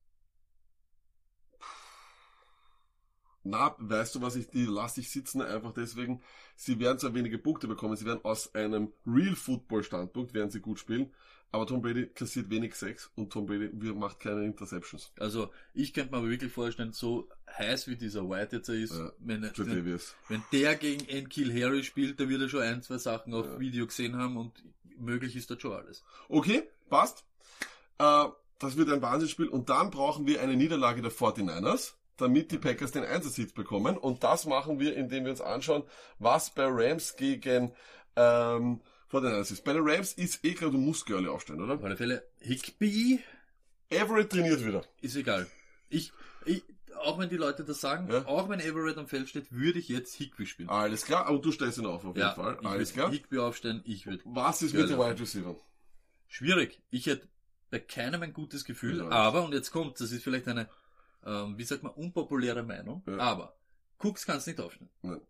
Na, 3.43 3.75
weißt 3.77 4.15
du 4.15 4.21
was, 4.21 4.35
ich, 4.35 4.49
die 4.49 4.65
lasse 4.65 4.99
ich 4.99 5.09
sitzen 5.09 5.41
einfach 5.41 5.73
deswegen, 5.73 6.21
sie 6.55 6.79
werden 6.79 6.99
zwar 6.99 7.13
wenige 7.13 7.37
Punkte 7.37 7.67
bekommen, 7.67 7.95
sie 7.95 8.05
werden 8.05 8.23
aus 8.23 8.53
einem 8.53 8.91
Real 9.05 9.35
Football 9.35 9.83
Standpunkt, 9.83 10.33
werden 10.33 10.49
sie 10.49 10.59
gut 10.59 10.77
spielen, 10.77 11.13
aber 11.51 11.65
Tom 11.65 11.81
Brady 11.81 12.07
kassiert 12.07 12.49
wenig 12.49 12.75
Sex 12.75 13.09
und 13.15 13.31
Tom 13.31 13.45
Brady 13.45 13.69
macht 13.93 14.19
keine 14.19 14.45
Interceptions. 14.45 15.11
Also, 15.17 15.51
ich 15.73 15.93
könnte 15.93 16.11
mir 16.11 16.17
aber 16.17 16.29
wirklich 16.29 16.51
vorstellen, 16.51 16.91
so 16.91 17.29
heiß 17.57 17.87
wie 17.87 17.95
dieser 17.95 18.29
White 18.29 18.57
jetzt 18.57 18.69
ist, 18.69 18.93
Ja, 18.93 19.11
wenn, 19.19 19.41
wenn, 19.41 19.99
wenn 20.27 20.43
der 20.51 20.75
gegen 20.75 21.07
Enkil 21.07 21.51
Harry 21.63 21.83
spielt, 21.83 22.19
da 22.19 22.27
wird 22.29 22.41
er 22.41 22.49
schon 22.49 22.61
ein, 22.61 22.83
zwei 22.83 22.97
Sachen 22.97 23.33
auf 23.33 23.45
Ja. 23.45 23.59
Video 23.59 23.87
gesehen 23.87 24.17
haben 24.17 24.37
und 24.37 24.63
möglich 24.97 25.35
ist 25.35 25.49
das 25.49 25.61
schon 25.61 25.73
alles. 25.73 26.03
Okay, 26.27 26.63
passt. 26.89 27.23
Äh, 27.97 28.25
das 28.59 28.75
wird 28.75 28.89
ein 28.89 29.01
Wahnsinnsspiel 29.01 29.47
und 29.47 29.69
dann 29.69 29.89
brauchen 29.89 30.27
wir 30.27 30.41
eine 30.41 30.55
Niederlage 30.55 31.01
der 31.01 31.11
49ers, 31.11 31.93
damit 32.19 32.51
die 32.51 32.57
Packers 32.57 32.91
den 32.91 33.03
Einsatzsitz 33.03 33.53
bekommen 33.53 33.97
und 33.97 34.23
das 34.23 34.45
machen 34.45 34.79
wir, 34.79 34.95
indem 34.95 35.23
wir 35.25 35.31
uns 35.31 35.41
anschauen, 35.41 35.83
was 36.19 36.53
bei 36.53 36.65
Rams 36.67 37.15
gegen 37.15 37.73
ähm, 38.15 38.81
49ers 39.11 39.51
ist. 39.53 39.63
Bei 39.63 39.73
den 39.73 39.87
Rams 39.87 40.13
ist 40.13 40.43
eh 40.45 40.53
klar, 40.53 40.71
du 40.71 40.77
musst 40.77 41.05
Girlie 41.05 41.29
aufstellen, 41.31 41.61
oder? 41.61 41.75
Auf 41.75 41.83
alle 41.83 41.97
Fälle, 41.97 42.23
Higby 42.39 43.19
Everett 43.89 44.31
trainiert 44.31 44.63
wieder. 44.65 44.83
ist 45.01 45.15
egal. 45.15 45.47
Ich, 45.89 46.11
ich, 46.45 46.63
auch 47.01 47.17
wenn 47.17 47.29
die 47.29 47.37
Leute 47.37 47.63
das 47.63 47.81
sagen, 47.81 48.11
Ja. 48.11 48.25
auch 48.27 48.49
wenn 48.49 48.59
Everett 48.59 48.97
am 48.97 49.07
Feld 49.07 49.29
steht, 49.29 49.51
würde 49.51 49.79
ich 49.79 49.87
jetzt 49.89 50.13
Higby 50.15 50.45
spielen. 50.45 50.69
Alles 50.69 51.05
klar, 51.05 51.25
aber 51.25 51.39
du 51.39 51.51
stellst 51.51 51.79
ihn 51.79 51.85
auf, 51.87 52.05
auf 52.05 52.15
jeden 52.15 52.19
ja, 52.19 52.33
Fall. 52.35 52.57
ich 52.61 52.67
Alles 52.67 52.93
klar. 52.93 53.09
Higby 53.09 53.39
aufstellen, 53.39 53.81
ich 53.85 54.05
würde. 54.05 54.21
Was 54.25 54.61
ist 54.61 54.73
mit 54.73 54.87
Girlie 54.87 54.95
den 55.03 55.11
Wide 55.13 55.21
Receivers? 55.21 55.57
Schwierig. 56.27 56.79
Ich 56.91 57.07
hätte 57.07 57.27
bei 57.71 57.79
keinem 57.79 58.21
ein 58.21 58.33
gutes 58.33 58.65
Gefühl, 58.65 58.97
Ja. 58.99 59.09
aber, 59.09 59.43
und 59.43 59.53
jetzt 59.53 59.71
kommt, 59.71 59.99
das 59.99 60.11
ist 60.11 60.23
vielleicht 60.23 60.47
eine, 60.47 60.69
ähm, 61.25 61.57
wie 61.57 61.63
sagt 61.63 61.83
man, 61.83 61.91
unpopuläre 61.93 62.63
Meinung, 62.63 63.03
Ja. 63.07 63.17
aber 63.17 63.55
Cooks 63.99 64.25
kann 64.25 64.37
es 64.37 64.47
nicht 64.47 64.59
aufstellen. 64.59 64.89
Nein. 65.01 65.21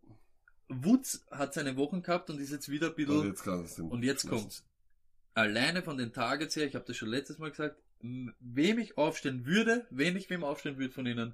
Woods 0.70 1.26
hat 1.32 1.54
seine 1.54 1.76
Wochen 1.78 2.04
gehabt 2.04 2.30
und 2.30 2.40
ist 2.40 2.52
jetzt 2.52 2.70
wieder 2.70 2.88
ein 2.88 2.96
bisschen 2.96 3.18
Und 3.20 3.26
jetzt 3.28 3.44
kann 3.44 3.64
es 3.64 3.76
den 3.76 3.90
Und 3.90 4.04
jetzt 4.04 4.28
kommt's. 4.30 4.64
Alleine 5.34 5.82
von 5.82 5.98
den 5.98 6.14
Targets 6.14 6.56
her, 6.56 6.66
ich 6.68 6.76
habe 6.76 6.86
das 6.86 6.96
schon 6.98 7.10
letztes 7.10 7.40
Mal 7.40 7.50
gesagt, 7.50 7.78
wem 8.02 8.78
ich 8.80 8.98
aufstellen 8.98 9.46
würde, 9.46 9.88
wenn 9.90 10.16
ich 10.16 10.30
wem 10.30 10.44
aufstellen 10.44 10.78
würde 10.78 10.94
von 10.94 11.06
ihnen, 11.06 11.34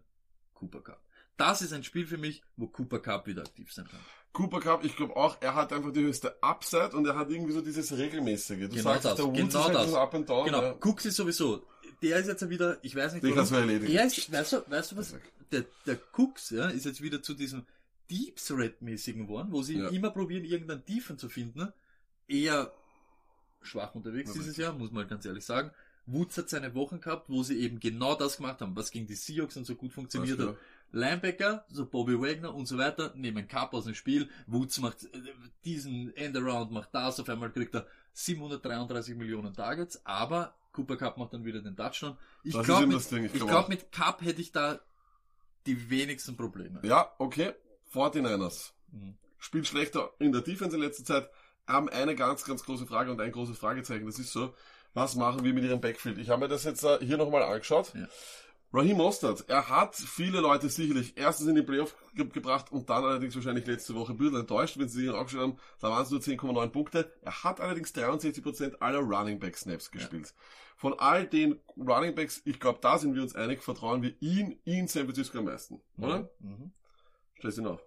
Cooper 0.53 0.81
Cup. 0.81 1.01
Das 1.37 1.61
ist 1.61 1.73
ein 1.73 1.83
Spiel 1.83 2.07
für 2.07 2.17
mich, 2.17 2.43
wo 2.55 2.67
Cooper 2.67 2.99
Cup 2.99 3.27
wieder 3.27 3.41
aktiv 3.41 3.71
sein 3.73 3.87
kann. 3.89 3.99
Cooper 4.31 4.61
Cup, 4.61 4.85
ich 4.85 4.95
glaube 4.95 5.15
auch, 5.17 5.37
er 5.41 5.53
hat 5.55 5.73
einfach 5.73 5.91
die 5.91 6.01
höchste 6.01 6.41
Upside 6.41 6.91
und 6.95 7.05
er 7.05 7.15
hat 7.17 7.29
irgendwie 7.29 7.51
so 7.53 7.61
dieses 7.61 7.91
regelmäßige. 7.97 8.59
Du 8.61 8.69
Genau 8.69 8.83
sagst, 8.83 9.05
das, 9.05 9.15
der 9.15 9.25
Woods 9.25 9.37
genau 9.37 9.47
ist 9.59 9.65
halt 9.65 9.75
das. 9.75 9.89
so 9.91 9.97
up 9.97 10.13
and 10.13 10.29
down. 10.29 10.45
genau, 10.45 10.61
Ja. 10.61 10.71
Cooks 10.79 11.05
ist 11.05 11.15
sowieso, 11.17 11.65
der 12.01 12.19
ist 12.19 12.27
jetzt 12.27 12.49
wieder, 12.49 12.77
ich 12.81 12.95
weiß 12.95 13.13
nicht 13.13 13.23
Den 13.23 13.35
kannst 13.35 13.51
du 13.51 13.55
erledigen. 13.55 13.91
Er 13.91 14.05
ist, 14.05 14.31
weißt 14.31 14.53
du, 14.53 14.61
weißt 14.69 14.91
du 14.91 14.97
was, 14.97 15.15
der, 15.51 15.65
der 15.85 15.99
Cooks, 16.13 16.49
ja, 16.51 16.69
ist 16.69 16.85
jetzt 16.85 17.01
wieder 17.01 17.21
zu 17.21 17.33
diesem 17.33 17.65
Deep 18.09 18.37
Threat 18.37 18.81
mäßigen 18.81 19.23
geworden, 19.27 19.47
wo 19.51 19.61
sie 19.61 19.77
Ja. 19.77 19.89
immer 19.89 20.11
probieren, 20.11 20.45
irgendeinen 20.45 20.85
Tiefen 20.85 21.17
zu 21.17 21.29
finden, 21.29 21.71
eher 22.27 22.71
schwach 23.61 23.95
unterwegs 23.95 24.29
Ja, 24.29 24.33
dieses 24.41 24.57
Jahr, 24.57 24.73
muss 24.73 24.91
man 24.91 25.07
ganz 25.07 25.25
ehrlich 25.25 25.45
sagen. 25.45 25.71
Woods 26.07 26.37
hat 26.37 26.49
seine 26.49 26.75
Wochen 26.75 27.01
gehabt, 27.01 27.29
wo 27.29 27.41
sie 27.41 27.59
eben 27.59 27.79
genau 27.79 28.13
das 28.13 28.37
gemacht 28.37 28.61
haben, 28.61 28.75
was 28.75 28.91
gegen 28.91 29.07
die 29.07 29.15
Seahawks 29.15 29.57
und 29.57 29.65
so 29.65 29.73
gut 29.75 29.91
funktioniert 29.91 30.39
hat. 30.39 30.55
Linebacker, 30.91 31.65
so 31.67 31.85
Bobby 31.87 32.19
Wagner 32.21 32.53
und 32.53 32.67
so 32.67 32.77
weiter, 32.77 33.11
nehmen 33.15 33.47
Cup 33.47 33.73
aus 33.73 33.85
dem 33.85 33.95
Spiel. 33.95 34.29
Woods 34.45 34.79
macht 34.79 35.03
äh, 35.05 35.07
diesen 35.65 36.15
Endaround, 36.15 36.71
macht 36.71 36.89
das, 36.93 37.19
auf 37.19 37.27
einmal 37.27 37.51
kriegt 37.51 37.73
er 37.73 37.87
733 38.13 39.15
Millionen 39.15 39.53
Targets, 39.53 40.05
aber 40.05 40.53
Cooper 40.75 40.97
Cup 40.97 41.17
macht 41.17 41.33
dann 41.33 41.45
wieder 41.45 41.61
den 41.61 41.75
Touchdown. 41.75 42.17
Ich 42.43 42.53
glaube, 42.53 42.87
mit, 42.87 43.11
Ding, 43.11 43.25
ich 43.25 43.33
ich 43.33 43.45
glaub 43.45 43.69
mit 43.69 43.91
Cup 43.91 44.21
hätte 44.21 44.41
ich 44.41 44.51
da 44.51 44.79
die 45.65 45.89
wenigsten 45.89 46.35
Probleme. 46.35 46.79
Ja, 46.83 47.11
okay. 47.17 47.53
49ers. 47.93 48.71
Mhm. 48.91 49.15
Spielt 49.39 49.67
schlechter 49.67 50.11
in 50.19 50.31
der 50.31 50.41
Defense 50.41 50.75
in 50.75 50.81
letzter 50.81 51.05
Zeit. 51.05 51.29
Haben 51.67 51.89
eine 51.89 52.15
ganz, 52.15 52.43
ganz 52.43 52.63
große 52.63 52.85
Frage 52.85 53.11
und 53.11 53.19
ein 53.21 53.31
großes 53.31 53.57
Fragezeichen. 53.57 54.05
Das 54.05 54.19
ist 54.19 54.31
so, 54.31 54.53
was 54.93 55.15
machen 55.15 55.43
wir 55.43 55.53
mit 55.53 55.63
ihrem 55.63 55.81
Backfield? 55.81 56.17
Ich 56.17 56.29
habe 56.29 56.41
mir 56.41 56.47
das 56.47 56.63
jetzt 56.63 56.83
äh, 56.83 56.99
hier 57.01 57.17
nochmal 57.17 57.43
angeschaut. 57.43 57.93
Ja. 57.95 58.07
Raheem 58.73 58.97
Mostert, 58.97 59.47
er 59.47 59.69
hat 59.69 59.95
viele 59.95 60.41
Leute 60.41 60.67
sicherlich 60.67 61.17
erstens 61.17 61.47
in 61.47 61.55
die 61.55 61.61
Playoff 61.61 61.95
ge 62.13 62.27
gebracht 62.27 62.71
und 62.71 62.89
dann 62.89 63.05
allerdings 63.05 63.35
wahrscheinlich 63.35 63.65
letzte 63.67 63.95
Woche 63.95 64.13
ein 64.13 64.17
bisschen 64.17 64.35
enttäuscht, 64.35 64.77
wenn 64.77 64.89
sie 64.89 65.01
sich 65.01 65.09
angeschaut 65.09 65.41
haben, 65.41 65.57
da 65.79 65.89
waren 65.89 66.03
es 66.03 66.11
nur 66.11 66.19
10,9 66.19 66.67
Punkte. 66.69 67.13
Er 67.21 67.43
hat 67.43 67.61
allerdings 67.61 67.95
63% 67.95 68.79
aller 68.79 68.99
Running 68.99 69.39
Back 69.39 69.55
Snaps 69.55 69.91
gespielt. 69.91 70.33
Von 70.75 70.93
all 70.99 71.25
den 71.25 71.59
Running 71.77 72.15
Backs, 72.15 72.41
ich 72.43 72.59
glaube, 72.59 72.79
da 72.81 72.97
sind 72.97 73.15
wir 73.15 73.21
uns 73.21 73.33
einig, 73.33 73.63
vertrauen 73.63 74.01
wir 74.01 74.13
ihn 74.21 74.59
in 74.65 74.87
San 74.89 75.05
Francisco 75.05 75.39
am 75.39 75.45
meisten, 75.45 75.81
oder? 75.97 76.29
Mhm. 76.39 76.73
Stellst 77.37 77.59
ihn 77.59 77.67
auf. 77.67 77.81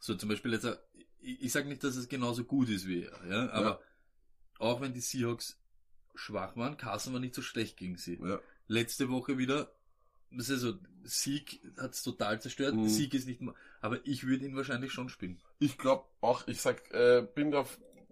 So 0.00 0.14
zum 0.14 0.30
Beispiel 0.30 0.52
jetzt, 0.52 0.64
äh, 0.64 0.76
ich, 1.20 1.42
ich 1.42 1.52
sage 1.52 1.68
nicht, 1.68 1.84
dass 1.84 1.96
es 1.96 2.08
genauso 2.08 2.44
gut 2.44 2.70
ist 2.70 2.86
wie 2.88 3.02
er, 3.02 3.26
ja, 3.26 3.50
aber 3.50 3.80
auch 4.58 4.80
wenn 4.80 4.92
die 4.94 5.00
Seahawks 5.00 5.58
schwach 6.14 6.56
waren, 6.56 6.76
Carson 6.76 7.12
war 7.12 7.20
nicht 7.20 7.34
so 7.34 7.42
schlecht 7.42 7.76
gegen 7.76 7.96
sie. 7.96 8.18
Ja. 8.22 8.40
Letzte 8.68 9.08
Woche 9.10 9.36
wieder, 9.38 9.70
das 10.30 10.48
ist 10.48 10.60
so, 10.60 10.74
Sieg 11.02 11.60
hat's 11.78 12.02
total 12.02 12.40
zerstört, 12.40 12.74
Mhm. 12.74 12.88
Sieg 12.88 13.12
ist 13.14 13.26
nicht, 13.26 13.40
ma- 13.40 13.54
aber 13.80 13.98
ich 14.06 14.24
würde 14.26 14.46
ihn 14.46 14.56
wahrscheinlich 14.56 14.92
schon 14.92 15.08
spielen. 15.08 15.40
Ich 15.58 15.76
glaube 15.78 16.04
auch, 16.20 16.46
ich 16.48 16.60
sag, 16.60 16.90
äh, 16.92 17.26
bin 17.34 17.50
da 17.50 17.64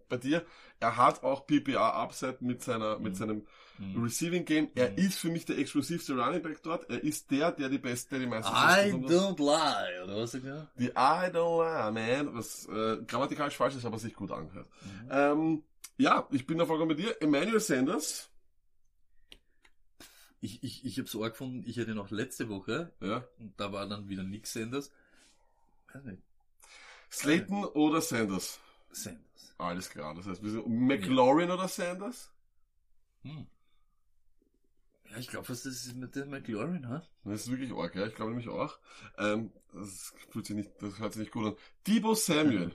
bei 0.09 0.19
dir, 0.19 0.45
er 0.79 0.97
hat 0.99 1.23
auch 1.23 1.47
PPA 1.47 2.03
Upside 2.03 2.37
mit 2.41 2.63
seiner, 2.63 2.99
mit 2.99 3.13
Mhm. 3.15 3.17
seinem 3.17 3.47
Mhm. 3.79 4.03
Receiving 4.05 4.45
Game. 4.45 4.69
Er 4.75 4.91
Mhm. 4.91 4.99
ist 4.99 5.19
für 5.19 5.31
mich 5.31 5.47
der 5.47 5.57
explosivste 5.59 6.13
Running 6.13 6.43
Back 6.43 6.63
dort. 6.63 6.89
Er 6.91 7.03
ist 7.03 7.31
der, 7.31 7.51
der 7.53 7.71
die 7.71 7.79
beste, 7.79 8.11
der 8.11 8.19
die 8.21 8.27
meisten 8.27 8.53
I 8.53 8.55
hat. 8.55 8.85
don't 9.11 9.39
lie, 9.39 10.05
oder 10.05 10.17
was 10.19 10.33
sagt 10.33 10.45
er? 10.45 10.71
Die 10.79 10.89
I 10.91 11.31
don't 11.33 11.63
lie, 11.63 11.91
man. 12.25 12.35
Was 12.35 12.67
äh, 12.69 12.99
grammatikalisch 13.07 13.57
falsch 13.57 13.77
ist, 13.77 13.87
aber 13.87 13.99
sich 13.99 14.15
gut 14.15 14.31
anhört. 14.31 14.69
Mhm. 14.83 15.09
Ähm, 15.11 15.63
ja, 15.99 16.29
ich 16.31 16.47
bin 16.47 16.59
da 16.59 16.67
vollkommen 16.67 16.91
bei 16.97 17.03
dir. 17.03 17.21
Emmanuel 17.23 17.61
Sanders. 17.61 18.29
Ich, 20.41 20.63
ich, 20.65 20.85
ich 20.85 20.99
habe 20.99 21.09
so 21.09 21.23
arg 21.23 21.35
gefunden, 21.35 21.63
ich 21.67 21.79
hatte 21.79 21.95
noch 21.95 22.11
letzte 22.11 22.49
Woche, 22.49 22.93
Ja. 23.01 23.25
und 23.39 23.59
da 23.61 23.73
war 23.73 23.89
dann 23.89 24.09
wieder 24.09 24.25
nix 24.25 24.53
Sanders. 24.53 24.91
Weiß 25.93 26.03
nicht, 26.05 26.23
Slayton 27.11 27.65
oder 27.65 28.01
Sanders? 28.01 28.59
Sanders. 28.91 29.55
Alles 29.59 29.89
klar. 29.91 30.15
Das 30.15 30.27
heißt, 30.27 30.43
wir 30.43 30.51
sind 30.51 30.67
McLaurin 30.67 31.51
oder 31.51 31.69
Sanders? 31.69 32.33
Hm. 33.23 33.47
Ja, 35.11 35.19
ich 35.19 35.29
glaube, 35.29 35.49
was 35.49 35.63
das 35.63 35.75
ist 35.75 35.95
mit 35.95 36.17
dem 36.17 36.31
McLaurin, 36.31 36.89
ha? 36.89 37.07
Das 37.25 37.43
ist 37.43 37.51
wirklich 37.51 37.73
arg, 37.73 37.95
ja. 37.95 38.07
Ich 38.07 38.15
glaube 38.15 38.31
nämlich 38.33 38.49
auch. 38.49 38.79
Ähm, 39.19 39.53
das 39.73 40.13
fühlt 40.31 40.47
sich 40.47 40.57
nicht, 40.57 40.71
das 40.81 40.99
hört 40.99 41.13
sich 41.13 41.21
nicht 41.21 41.33
gut 41.33 41.47
an. 41.47 41.57
Debo 41.87 42.15
Samuel. 42.15 42.75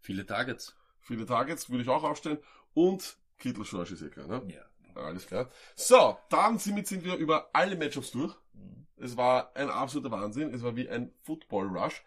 Viele 0.00 0.26
Targets. 0.26 0.74
Viele 1.02 1.26
Targets 1.26 1.68
würde 1.68 1.82
ich 1.82 1.88
auch 1.88 2.04
aufstellen. 2.04 2.38
Und 2.74 3.16
Kittel 3.38 3.64
Schorsch 3.64 3.92
ist 3.92 4.02
eh 4.02 4.08
klar, 4.08 4.26
ne? 4.28 4.42
Ja. 4.48 4.62
Alles 4.94 5.26
klar. 5.26 5.50
So, 5.74 6.18
dann 6.28 6.58
sind, 6.58 6.86
sind 6.86 7.04
wir 7.04 7.16
über 7.16 7.50
alle 7.52 7.76
Matchups 7.76 8.12
durch. 8.12 8.34
Mhm. 8.52 8.86
Es 8.96 9.16
war 9.16 9.54
ein 9.56 9.70
absoluter 9.70 10.10
Wahnsinn. 10.10 10.52
Es 10.52 10.62
war 10.62 10.76
wie 10.76 10.88
ein 10.88 11.12
Football-Rush. 11.22 12.02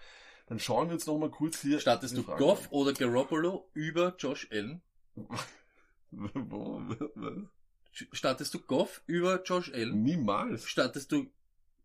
Dann 0.48 0.60
schauen 0.60 0.88
wir 0.88 0.94
uns 0.94 1.08
noch 1.08 1.18
mal 1.18 1.32
kurz 1.32 1.62
hier... 1.62 1.80
Startest 1.80 2.16
du 2.16 2.24
Fragen 2.24 2.40
Goff 2.40 2.68
oder 2.72 2.94
Garoppolo 2.94 3.70
über 3.74 4.16
Josh 4.20 4.48
Allen? 4.52 4.82
an. 6.12 7.50
Startest 8.12 8.54
du 8.54 8.60
Goff 8.60 9.02
über 9.08 9.42
Josh 9.44 9.74
Allen? 9.74 10.04
Niemals. 10.04 10.68
Startest 10.68 11.12
du 11.12 11.28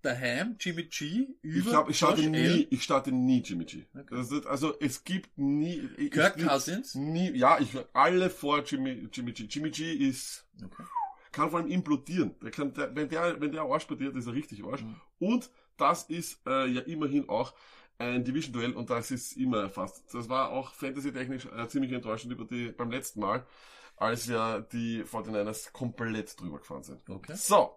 daheim 0.05 0.57
Jimmy 0.59 0.84
G 0.84 1.28
Ich 1.42 1.55
über 1.57 1.70
glaube, 1.70 1.90
ich 1.90 1.96
starte 1.96 2.22
Josh 2.22 2.30
nie, 2.30 2.48
Allen, 2.48 2.66
ich 2.70 2.82
starte 2.82 3.12
nie 3.12 3.42
Jimmy 3.42 3.64
G. 3.64 3.84
Okay. 3.98 4.20
Ist, 4.20 4.46
also 4.46 4.74
es 4.80 5.05
gibt 5.05 5.36
nie. 5.38 5.88
Ich, 5.96 6.11
Kirk 6.11 6.36
ich, 6.36 6.46
Cousins. 6.46 6.94
Nie, 6.94 7.30
ja, 7.36 7.59
ich 7.61 7.70
alle 7.92 8.30
vor 8.30 8.62
Jimmy, 8.64 9.09
Jimmy 9.12 9.32
G. 9.32 9.44
Jimmy 9.44 9.70
G 9.70 9.92
ist 9.92 10.46
Okay. 10.62 10.82
kann 11.32 11.51
vor 11.51 11.61
allem 11.61 11.70
implodieren. 11.70 12.34
Der 12.42 12.51
kann, 12.51 12.74
der, 12.74 12.94
wenn 12.94 13.09
der, 13.09 13.40
wenn 13.40 13.53
der 13.53 13.62
Arsch 13.62 13.82
explodiert, 13.82 14.16
ist 14.16 14.26
er 14.26 14.34
richtig 14.34 14.64
Arsch. 14.64 14.82
Mhm. 14.82 15.01
Und 15.18 15.51
das 15.76 16.05
ist 16.05 16.40
äh, 16.46 16.66
ja 16.66 16.82
immerhin 16.82 17.28
auch 17.28 17.55
ein 17.98 18.24
Division-Duell 18.24 18.72
und 18.72 18.90
das 18.90 19.11
ist 19.11 19.36
immer 19.36 19.68
fast. 19.68 20.12
Das 20.14 20.28
war 20.28 20.51
auch 20.51 20.72
fantasy-technisch 20.72 21.46
äh, 21.46 21.68
ziemlich 21.68 21.92
enttäuschend 21.92 22.32
über 22.32 22.44
die, 22.44 22.72
beim 22.72 22.90
letzten 22.90 23.20
Mal, 23.20 23.46
als 23.96 24.26
ja 24.26 24.61
die 24.61 25.05
49ers 25.05 25.72
komplett 25.72 26.40
drüber 26.40 26.59
gefahren 26.59 26.82
sind. 26.82 27.09
Okay. 27.09 27.34
So. 27.36 27.76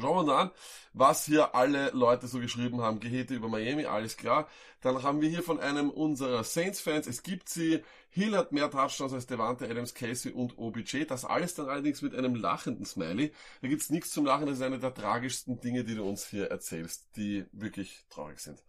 Schauen 0.00 0.26
wir 0.26 0.32
uns 0.32 0.40
an, 0.40 0.50
was 0.92 1.24
hier 1.24 1.54
alle 1.54 1.90
Leute 1.90 2.26
so 2.26 2.38
geschrieben 2.38 2.80
haben. 2.80 3.00
Gehete 3.00 3.34
über 3.34 3.48
Miami, 3.48 3.84
alles 3.86 4.16
klar. 4.16 4.48
Dann 4.80 5.02
haben 5.02 5.20
wir 5.20 5.28
hier 5.28 5.42
von 5.42 5.58
einem 5.58 5.90
unserer 5.90 6.44
Saints-Fans, 6.44 7.06
es 7.06 7.22
gibt 7.22 7.48
sie, 7.48 7.82
Hill 8.08 8.36
hat 8.36 8.52
mehr 8.52 8.70
Touchdowns 8.70 9.12
als 9.12 9.26
Devante 9.26 9.68
Adams, 9.68 9.94
Casey 9.94 10.32
und 10.32 10.58
OBJ. 10.58 11.04
Das 11.04 11.24
alles 11.24 11.54
dann 11.54 11.68
allerdings 11.68 12.02
mit 12.02 12.14
einem 12.14 12.34
lachenden 12.34 12.84
Smiley. 12.84 13.32
Da 13.62 13.68
gibt's 13.68 13.90
nichts 13.90 14.10
zum 14.10 14.24
Lachen, 14.24 14.46
das 14.46 14.56
ist 14.56 14.62
eine 14.62 14.78
der 14.78 14.94
tragischsten 14.94 15.60
Dinge, 15.60 15.84
die 15.84 15.94
du 15.94 16.04
uns 16.04 16.26
hier 16.26 16.50
erzählst, 16.50 17.08
die 17.16 17.46
wirklich 17.52 18.04
traurig 18.08 18.38
sind. 18.40 18.62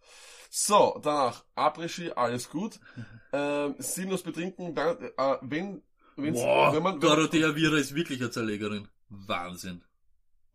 So, 0.50 0.98
danach, 1.02 1.44
Après-Ski, 1.54 2.12
alles 2.12 2.50
gut. 2.50 2.80
Ähm, 3.30 3.74
sinnlos 3.76 4.22
betrinken, 4.22 4.74
äh, 4.74 5.36
wenn, 5.42 5.82
Wow, 6.18 6.74
wenn 6.74 6.82
man, 6.82 6.94
wenn 6.94 7.00
Dorothea 7.00 7.54
Vira 7.54 7.76
ist 7.76 7.94
wirklich 7.94 8.20
eine 8.20 8.30
Zerlegerin. 8.30 8.88
Wahnsinn. 9.08 9.84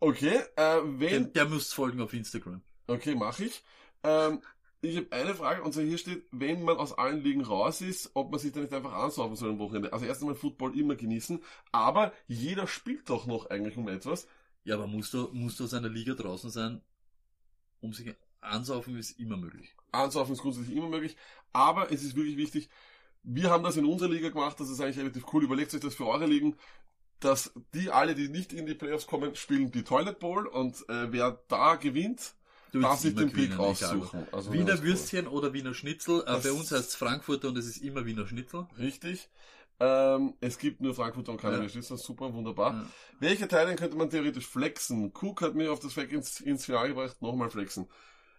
Okay, 0.08 0.36
äh, 0.36 0.42
Der, 0.56 1.00
wenn, 1.00 1.32
der 1.32 1.44
müsst 1.46 1.74
folgen 1.74 2.00
auf 2.00 2.12
Instagram. 2.12 2.62
Okay, 2.86 3.14
mache 3.14 3.44
ich. 3.44 3.62
Ähm, 4.02 4.40
ich 4.82 4.98
habe 4.98 5.12
eine 5.12 5.34
Frage, 5.34 5.62
und 5.62 5.72
zwar 5.72 5.82
hier 5.82 5.96
steht, 5.96 6.24
wenn 6.30 6.62
man 6.62 6.76
aus 6.76 6.92
allen 6.92 7.22
Ligen 7.22 7.42
raus 7.42 7.80
ist, 7.80 8.10
ob 8.14 8.30
man 8.30 8.38
sich 8.38 8.52
dann 8.52 8.62
nicht 8.62 8.74
einfach 8.74 8.92
ansaufen 8.92 9.34
soll 9.34 9.50
am 9.50 9.58
Wochenende. 9.58 9.92
Also 9.92 10.04
erst 10.04 10.20
einmal 10.20 10.34
Football 10.34 10.78
immer 10.78 10.94
genießen, 10.94 11.42
aber 11.72 12.12
jeder 12.26 12.66
spielt 12.66 13.08
doch 13.08 13.26
noch 13.26 13.48
eigentlich 13.48 13.78
um 13.78 13.88
etwas. 13.88 14.28
Ja, 14.64 14.74
aber 14.74 14.86
musst 14.86 15.14
du, 15.14 15.30
musst 15.32 15.58
du 15.58 15.64
aus 15.64 15.74
einer 15.74 15.88
Liga 15.88 16.14
draußen 16.14 16.50
sein, 16.50 16.82
um 17.80 17.92
sich 17.92 18.14
ansaufen, 18.40 18.96
ist 18.98 19.18
immer 19.18 19.38
möglich. 19.38 19.74
Ansaufen 19.90 20.34
ist 20.34 20.42
grundsätzlich 20.42 20.76
immer 20.76 20.88
möglich, 20.88 21.16
aber 21.52 21.90
es 21.90 22.02
ist 22.02 22.14
wirklich 22.16 22.36
wichtig, 22.36 22.68
wir 23.22 23.50
haben 23.50 23.64
das 23.64 23.78
in 23.78 23.86
unserer 23.86 24.10
Liga 24.10 24.28
gemacht, 24.28 24.60
das 24.60 24.68
ist 24.68 24.80
eigentlich 24.80 24.98
relativ 24.98 25.24
cool, 25.32 25.44
überlegt 25.44 25.72
euch 25.74 25.80
das 25.80 25.94
für 25.94 26.06
eure 26.06 26.26
Ligen, 26.26 26.56
dass 27.24 27.52
die 27.72 27.90
alle, 27.90 28.14
die 28.14 28.28
nicht 28.28 28.52
in 28.52 28.66
die 28.66 28.74
Playoffs 28.74 29.06
kommen, 29.06 29.34
spielen 29.34 29.70
die 29.70 29.82
Toilet 29.82 30.18
Bowl 30.18 30.46
und 30.46 30.76
äh, 30.88 31.10
wer 31.10 31.40
da 31.48 31.76
gewinnt, 31.76 32.34
darf 32.72 33.00
sich 33.00 33.14
den 33.14 33.32
Pick 33.32 33.58
aussuchen. 33.58 34.26
Also 34.32 34.52
Wiener 34.52 34.74
cool. 34.74 34.82
Würstchen 34.82 35.26
oder 35.26 35.52
Wiener 35.52 35.74
Schnitzel. 35.74 36.22
Äh, 36.26 36.38
bei 36.42 36.52
uns 36.52 36.70
heißt 36.70 36.90
es 36.90 36.94
Frankfurter 36.96 37.48
und 37.48 37.58
es 37.58 37.66
ist 37.66 37.78
immer 37.78 38.04
Wiener 38.04 38.26
Schnitzel. 38.26 38.66
Richtig. 38.78 39.28
Ähm, 39.80 40.34
es 40.40 40.58
gibt 40.58 40.80
nur 40.80 40.94
Frankfurter 40.94 41.32
und 41.32 41.40
keine 41.40 41.62
Ja. 41.62 41.68
Schlüssel, 41.68 41.96
super, 41.98 42.32
wunderbar. 42.32 42.72
Ja. 42.74 42.86
Welche 43.20 43.48
Teile 43.48 43.74
könnte 43.74 43.96
man 43.96 44.10
theoretisch 44.10 44.46
flexen? 44.46 45.12
Cook 45.12 45.42
hat 45.42 45.54
mir 45.54 45.72
auf 45.72 45.80
das 45.80 45.92
Fleck 45.92 46.12
ins, 46.12 46.40
ins 46.40 46.64
Finale 46.64 46.90
gebracht, 46.90 47.20
nochmal 47.22 47.50
flexen. 47.50 47.88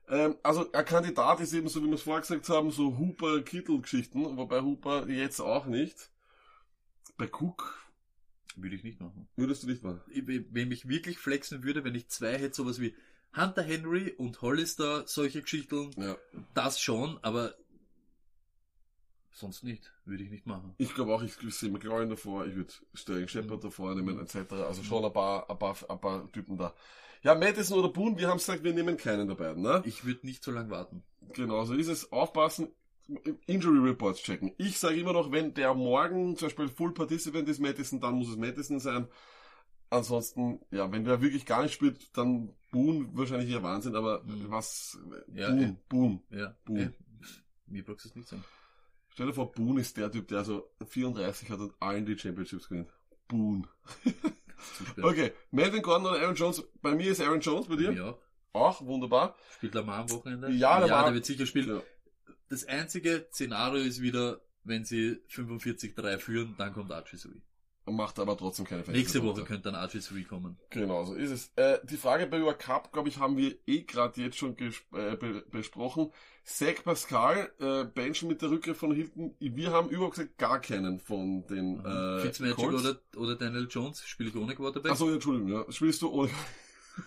Ähm, 0.07 0.37
also 0.43 0.71
ein 0.71 0.85
Kandidat 0.85 1.39
ist 1.39 1.53
eben, 1.53 1.67
so 1.67 1.81
wie 1.83 1.87
wir 1.87 1.95
es 1.95 2.03
vorher 2.03 2.21
gesagt 2.21 2.47
haben, 2.49 2.71
so 2.71 2.97
Hooper-Kittel-Geschichten, 2.97 4.37
wobei 4.37 4.61
Hooper 4.61 5.07
jetzt 5.07 5.39
auch 5.39 5.65
nicht. 5.65 6.09
Bei 7.17 7.25
Cook 7.27 7.84
Würde 8.55 8.75
ich 8.75 8.83
nicht 8.83 8.99
machen. 9.01 9.27
würdest 9.35 9.63
du 9.63 9.67
nicht 9.67 9.83
machen. 9.83 10.01
Ich- 10.09 10.23
Wenn 10.27 10.67
mich 10.69 10.87
wirklich 10.87 11.17
flexen 11.17 11.63
würde, 11.63 11.83
wenn 11.83 11.95
ich 11.95 12.07
zwei 12.07 12.37
hätte, 12.37 12.55
sowas 12.55 12.79
wie 12.79 12.95
Hunter 13.35 13.63
Henry 13.63 14.11
und 14.11 14.41
Hollister, 14.41 15.05
solche 15.07 15.41
Geschichten, 15.41 15.91
Ja. 15.97 16.15
das 16.53 16.79
schon, 16.79 17.19
aber 17.21 17.53
sonst 19.33 19.63
nicht. 19.63 19.91
Würde 20.05 20.23
ich 20.23 20.29
nicht 20.29 20.45
machen. 20.45 20.73
Ich 20.77 20.93
glaube 20.93 21.13
auch, 21.13 21.21
ich 21.21 21.33
sehe 21.53 21.69
McLaurin 21.69 22.09
davor, 22.09 22.45
ich 22.45 22.55
würde 22.55 22.73
Sterling 22.93 23.27
Shepard 23.27 23.63
davor 23.63 23.93
nehmen, 23.95 24.19
etc. 24.19 24.53
Also 24.53 24.83
schon 24.83 25.03
ein 25.03 25.11
paar, 25.11 25.49
ein 25.49 25.59
paar, 25.59 25.75
ein 25.89 25.99
paar 25.99 26.31
Typen 26.31 26.57
da. 26.57 26.73
Ja, 27.23 27.35
Madison 27.35 27.79
oder 27.79 27.89
Boone, 27.89 28.17
wir 28.17 28.27
haben 28.29 28.37
gesagt, 28.37 28.63
wir 28.63 28.73
nehmen 28.73 28.97
keinen 28.97 29.27
der 29.27 29.35
beiden, 29.35 29.63
ne? 29.63 29.81
Ich 29.85 30.05
würde 30.05 30.25
nicht 30.25 30.43
so 30.43 30.51
lange 30.51 30.69
warten. 30.69 31.03
Genau, 31.33 31.65
so 31.65 31.73
ist 31.73 31.87
es. 31.87 32.11
Aufpassen, 32.11 32.67
Injury 33.45 33.79
Reports 33.89 34.21
checken. 34.23 34.51
Ich 34.57 34.79
sage 34.79 34.95
immer 34.99 35.13
noch, 35.13 35.31
wenn 35.31 35.53
der 35.53 35.73
morgen 35.73 36.35
zum 36.37 36.47
Beispiel 36.47 36.67
Full 36.69 36.93
Participant 36.93 37.47
ist, 37.47 37.59
Madison, 37.59 37.99
dann 37.99 38.15
muss 38.15 38.29
es 38.29 38.37
Madison 38.37 38.79
sein. 38.79 39.07
Ansonsten, 39.91 40.59
ja, 40.71 40.91
wenn 40.91 41.05
der 41.05 41.21
wirklich 41.21 41.45
gar 41.45 41.61
nicht 41.63 41.73
spielt, 41.73 42.15
dann 42.17 42.53
Boone 42.71 43.07
wahrscheinlich 43.13 43.49
eher 43.51 43.61
Wahnsinn, 43.63 43.95
aber 43.95 44.23
Mhm. 44.23 44.45
was, 44.49 44.97
Ja, 45.33 45.49
Boone, 45.49 45.63
eh. 45.65 45.75
Boone. 45.87 46.21
Ja. 46.31 46.55
Boom. 46.65 46.77
Äh, 46.77 46.89
mir 47.67 47.83
brauchst 47.83 48.05
du 48.05 48.09
es 48.09 48.15
nicht 48.15 48.27
sagen. 48.27 48.43
Stell 49.09 49.27
dir 49.27 49.33
vor, 49.33 49.51
Boone 49.51 49.81
ist 49.81 49.95
der 49.95 50.11
Typ, 50.11 50.27
der 50.27 50.43
so 50.43 50.69
34 50.87 51.49
hat 51.51 51.59
und 51.59 51.73
allen 51.79 52.05
die 52.05 52.17
Championships 52.17 52.67
gewinnt. 52.67 52.89
Super. 53.29 55.03
Okay, 55.07 55.31
Melvin 55.51 55.81
Gordon 55.81 56.07
oder 56.07 56.19
Aaron 56.21 56.35
Jones? 56.35 56.63
Bei 56.81 56.95
mir 56.95 57.11
ist 57.11 57.21
Aaron 57.21 57.39
Jones, 57.39 57.67
bei 57.67 57.75
dir? 57.75 57.91
Ja. 57.93 58.17
Auch, 58.53 58.81
wunderbar. 58.85 59.35
Spielt 59.53 59.73
Lamar 59.75 59.99
am 59.99 60.09
Wochenende? 60.11 60.49
Ja, 60.51 60.79
Lamar- 60.79 60.87
ja 60.87 61.03
der 61.05 61.13
wird 61.13 61.25
sicher 61.25 61.45
spielen. 61.45 61.69
Ja. 61.77 61.81
Das 62.49 62.65
einzige 62.65 63.27
Szenario 63.31 63.83
ist 63.83 64.01
wieder, 64.01 64.41
wenn 64.63 64.85
sie 64.85 65.19
45-3 65.29 66.17
führen, 66.19 66.55
dann 66.57 66.73
kommt 66.73 66.91
Archie 66.91 67.17
Sui. 67.17 67.41
Macht 67.87 68.17
aber 68.17 68.35
trotzdem 68.35 68.65
keine 68.65 68.81
Nächste 68.81 68.93
Fantasy-Punkte. 69.19 69.41
Woche 69.41 69.47
könnte 69.47 69.63
dann 69.71 69.75
Archie 69.75 69.99
Sui 69.99 70.23
kommen. 70.23 70.57
Genau, 70.71 71.05
so 71.05 71.13
ist 71.13 71.29
es. 71.29 71.51
Äh, 71.55 71.79
die 71.83 71.97
Frage 71.97 72.25
bei 72.25 72.39
über 72.39 72.55
Cup, 72.55 72.91
glaube 72.91 73.09
ich, 73.09 73.19
haben 73.19 73.37
wir 73.37 73.55
eh 73.67 73.83
gerade 73.83 74.21
jetzt 74.21 74.37
schon 74.37 74.57
äh, 74.57 75.15
be 75.15 75.43
besprochen. 75.51 76.11
Zach 76.43 76.83
Pascal, 76.83 77.51
äh, 77.59 77.83
Benchen 77.85 78.27
mit 78.27 78.41
der 78.41 78.49
Rückkehr 78.49 78.73
von 78.73 78.91
Hilton. 78.91 79.35
Wir 79.39 79.71
haben 79.71 79.89
überhaupt 79.89 80.15
gesagt 80.15 80.37
gar 80.39 80.59
keinen 80.61 80.99
von 80.99 81.45
den 81.45 81.79
äh, 81.85 82.21
Fitzmagic 82.21 82.55
Colts. 82.55 82.81
oder, 82.85 83.01
oder 83.17 83.35
Daniel 83.35 83.67
Jones, 83.69 84.03
spiele 84.03 84.29
ich 84.29 84.35
ohne 84.35 84.55
Quarterback. 84.55 84.91
Achso, 84.91 85.09
Entschuldigung, 85.11 85.51
ja. 85.51 85.71
Spielst 85.71 86.01
du 86.01 86.09
ohne... 86.09 86.29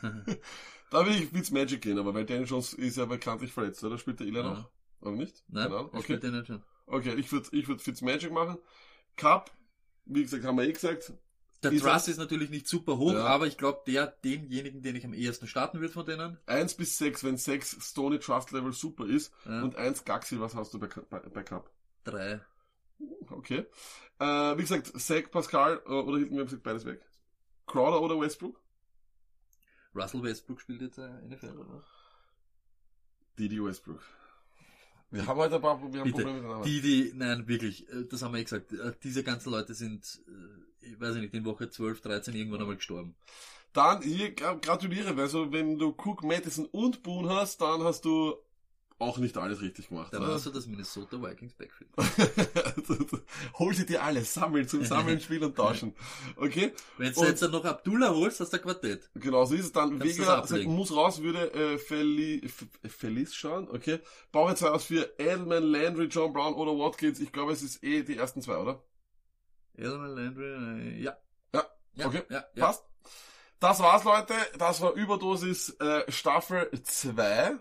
da 0.91 1.07
will 1.07 1.15
ich 1.15 1.27
Fitzmagic 1.29 1.81
gehen, 1.81 1.99
aber 1.99 2.15
weil 2.15 2.25
Daniel 2.25 2.47
Jones 2.47 2.73
ist 2.75 2.97
ja 2.97 3.05
bekanntlich 3.05 3.53
verletzt, 3.53 3.83
oder? 3.83 3.99
Spielt 3.99 4.21
der 4.21 4.27
Ila 4.29 4.41
Ja. 4.41 4.49
noch? 4.51 4.71
Oder 5.01 5.13
nicht? 5.13 5.45
Nein, 5.49 5.71
er 5.71 5.85
Okay. 5.87 6.03
spielt 6.03 6.25
Daniel 6.25 6.45
Jones. 6.45 6.65
Okay, 6.87 7.15
ich 7.15 7.31
würde 7.33 7.49
ich 7.53 7.69
würd 7.69 7.83
Fitzmagic 7.83 8.33
machen. 8.33 8.59
Cup, 9.17 9.51
wie 10.07 10.23
gesagt, 10.23 10.45
haben 10.45 10.57
wir 10.59 10.65
eh 10.65 10.73
gesagt. 10.73 11.13
Der 11.65 11.73
Ist 11.73 11.83
Trust 11.83 12.07
ist 12.09 12.19
natürlich 12.19 12.51
nicht 12.51 12.69
super 12.69 12.99
hoch, 12.99 13.13
Ja. 13.13 13.27
aber 13.27 13.49
ich 13.49 13.57
glaube, 13.59 13.83
der, 13.87 14.07
denjenigen, 14.07 14.81
den 14.81 14.95
ich 14.95 15.05
am 15.05 15.13
ehesten 15.13 15.49
starten 15.49 15.81
würde 15.81 15.93
von 15.93 16.07
denen. 16.07 16.39
1 16.47 16.75
bis 16.77 16.99
6, 16.99 17.25
wenn 17.25 17.37
6 17.37 17.79
Stony 17.81 18.21
Trust 18.21 18.53
Level 18.53 18.73
super 18.73 19.07
ist 19.07 19.33
Ja, 19.45 19.63
und 19.63 19.75
1 19.75 20.05
Gaxi, 20.05 20.39
was 20.41 20.55
hast 20.55 20.73
du 20.73 20.79
bei, 20.79 20.87
bei, 20.87 21.19
bei 21.19 21.43
Cup? 21.43 21.71
drei. 22.05 22.41
Okay. 23.29 23.67
Äh, 24.21 24.25
wie 24.57 24.63
gesagt, 24.63 24.87
Zach, 25.01 25.31
Pascal 25.31 25.83
äh, 25.85 25.91
oder 25.91 26.19
Hilton, 26.19 26.35
wir 26.37 26.41
haben 26.41 26.47
gesagt, 26.47 26.63
beides 26.63 26.85
weg. 26.85 27.05
Crowder 27.67 28.01
oder 28.03 28.19
Westbrook? 28.21 28.61
Russell 29.95 30.23
Westbrook 30.23 30.61
spielt 30.61 30.81
jetzt 30.81 30.99
äh, 30.99 31.09
NFL, 31.27 31.59
oder? 31.59 31.85
Didi 33.39 33.63
Westbrook. 33.63 34.03
Wir 35.11 35.27
haben 35.27 35.39
heute 35.39 35.57
ein 35.57 35.61
paar 35.63 35.81
wir 35.81 36.01
haben 36.01 36.11
Bitte. 36.11 36.23
Probleme 36.23 36.49
Namen. 36.49 36.65
Die, 36.65 36.81
die, 36.81 37.13
nein, 37.15 37.49
wirklich, 37.49 37.89
äh, 37.89 38.05
das 38.11 38.23
haben 38.23 38.35
wir 38.35 38.41
eh 38.41 38.45
gesagt. 38.45 38.73
äh, 38.73 38.93
Diese 39.03 39.23
ganzen 39.23 39.51
Leute 39.51 39.75
sind, 39.75 40.21
äh, 40.29 40.87
ich 40.87 41.01
weiß 41.01 41.17
nicht, 41.17 41.33
in 41.35 41.45
Woche 41.45 41.71
12, 41.71 42.01
13 42.01 42.35
irgendwann 42.35 42.61
einmal 42.61 42.77
gestorben. 42.77 43.15
Dann 43.73 44.03
hier 44.03 44.33
gra 44.35 44.55
gratuliere, 44.55 45.17
weil 45.17 45.29
so, 45.29 45.53
wenn 45.53 45.79
du 45.79 45.89
Cook, 45.91 46.23
Madison 46.23 46.67
und 46.67 47.03
Boone 47.03 47.31
hast, 47.35 47.61
dann 47.61 47.83
hast 47.83 48.05
du 48.05 48.35
auch 48.99 49.19
nicht 49.19 49.37
alles 49.39 49.61
richtig 49.61 49.89
gemacht. 49.89 50.13
Da 50.13 50.19
ne? 50.19 50.29
war 50.29 50.39
so 50.39 50.51
das 50.51 50.67
Minnesota 50.67 51.23
Vikings 51.23 51.55
Backfield. 51.55 51.91
Hol 53.59 53.75
sie 53.75 53.87
dir 53.87 54.03
alle, 54.03 54.25
sammeln, 54.25 54.67
zum 54.67 54.85
Sammeln, 54.85 55.21
Spielen 55.21 55.45
und 55.45 55.57
Tauschen. 55.57 55.95
Okay? 56.37 56.73
Wenn 56.97 57.13
du 57.13 57.25
jetzt 57.25 57.43
dann 57.43 57.53
noch 57.53 57.65
Abdullah 57.65 58.11
holst, 58.11 58.41
hast 58.41 58.53
du 58.53 58.57
ein 58.57 58.63
Quartett. 58.63 59.09
Genau, 59.15 59.45
so 59.45 59.55
ist 59.55 59.67
es 59.67 59.73
dann. 59.73 59.99
Kannst 59.99 60.19
Vega 60.19 60.45
sagt, 60.47 60.65
muss 60.65 60.95
raus, 60.95 61.23
würde 61.23 61.53
äh, 61.53 61.79
Feli, 61.79 62.49
Feliz 62.89 63.35
schauen, 63.35 63.69
okay. 63.71 64.01
Brauche 64.33 64.55
zwei 64.57 64.71
aus 64.71 64.85
für 64.85 65.15
Edelman, 65.19 65.63
Landry, 65.63 66.07
John 66.07 66.33
Brown 66.33 66.55
oder 66.55 66.73
Watkins. 66.73 67.21
Ich 67.21 67.33
glaube, 67.33 67.53
es 67.53 67.63
ist 67.63 67.85
eh 67.85 68.03
die 68.03 68.17
ersten 68.17 68.43
zwei, 68.43 68.57
oder? 68.57 68.83
Elmer 69.79 70.09
Landry, 70.09 70.45
äh, 70.45 71.03
ja. 71.03 71.17
Ja, 71.55 71.65
ja 71.95 72.07
okay. 72.07 72.23
Ja, 72.29 72.45
ja. 72.55 72.67
Passt. 72.67 72.85
Das 73.61 73.81
war's, 73.81 74.05
Leute. 74.05 74.35
Das 74.59 74.81
war 74.81 74.93
Überdosis 74.93 75.71
äh, 75.81 76.11
Staffel 76.11 76.71
2. 76.83 77.59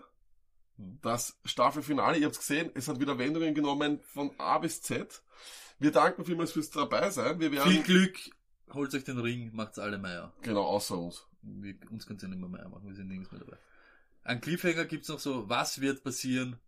Das 1.02 1.38
Staffelfinale. 1.44 2.18
Ihr 2.18 2.26
habt's 2.26 2.38
gesehen, 2.38 2.70
es 2.74 2.88
hat 2.88 3.00
wieder 3.00 3.18
Wendungen 3.18 3.54
genommen 3.54 4.00
von 4.04 4.30
A 4.38 4.58
bis 4.58 4.80
Z. 4.80 5.22
Wir 5.78 5.92
danken 5.92 6.24
vielmals 6.24 6.52
fürs 6.52 6.70
dabei 6.70 7.10
sein. 7.10 7.38
Wir 7.40 7.52
werden, 7.52 7.70
Viel 7.70 7.82
Glück, 7.82 8.18
holt 8.72 8.94
euch 8.94 9.04
den 9.04 9.18
Ring, 9.18 9.50
macht's 9.54 9.78
alle 9.78 9.98
Meier. 9.98 10.32
genau, 10.42 10.64
außer 10.64 10.98
uns. 10.98 11.26
Wir, 11.42 11.74
uns 11.90 12.06
kann's 12.06 12.22
ja 12.22 12.28
nicht 12.28 12.40
mehr 12.40 12.48
Meier 12.48 12.68
machen, 12.68 12.88
wir 12.88 12.94
sind 12.94 13.08
nirgends 13.08 13.30
mehr 13.30 13.40
dabei. 13.40 13.56
Ein 14.24 14.40
Cliffhanger 14.40 14.84
gibt's 14.84 15.08
noch 15.08 15.20
so, 15.20 15.48
was 15.48 15.80
wird 15.80 16.02
passieren 16.02 16.58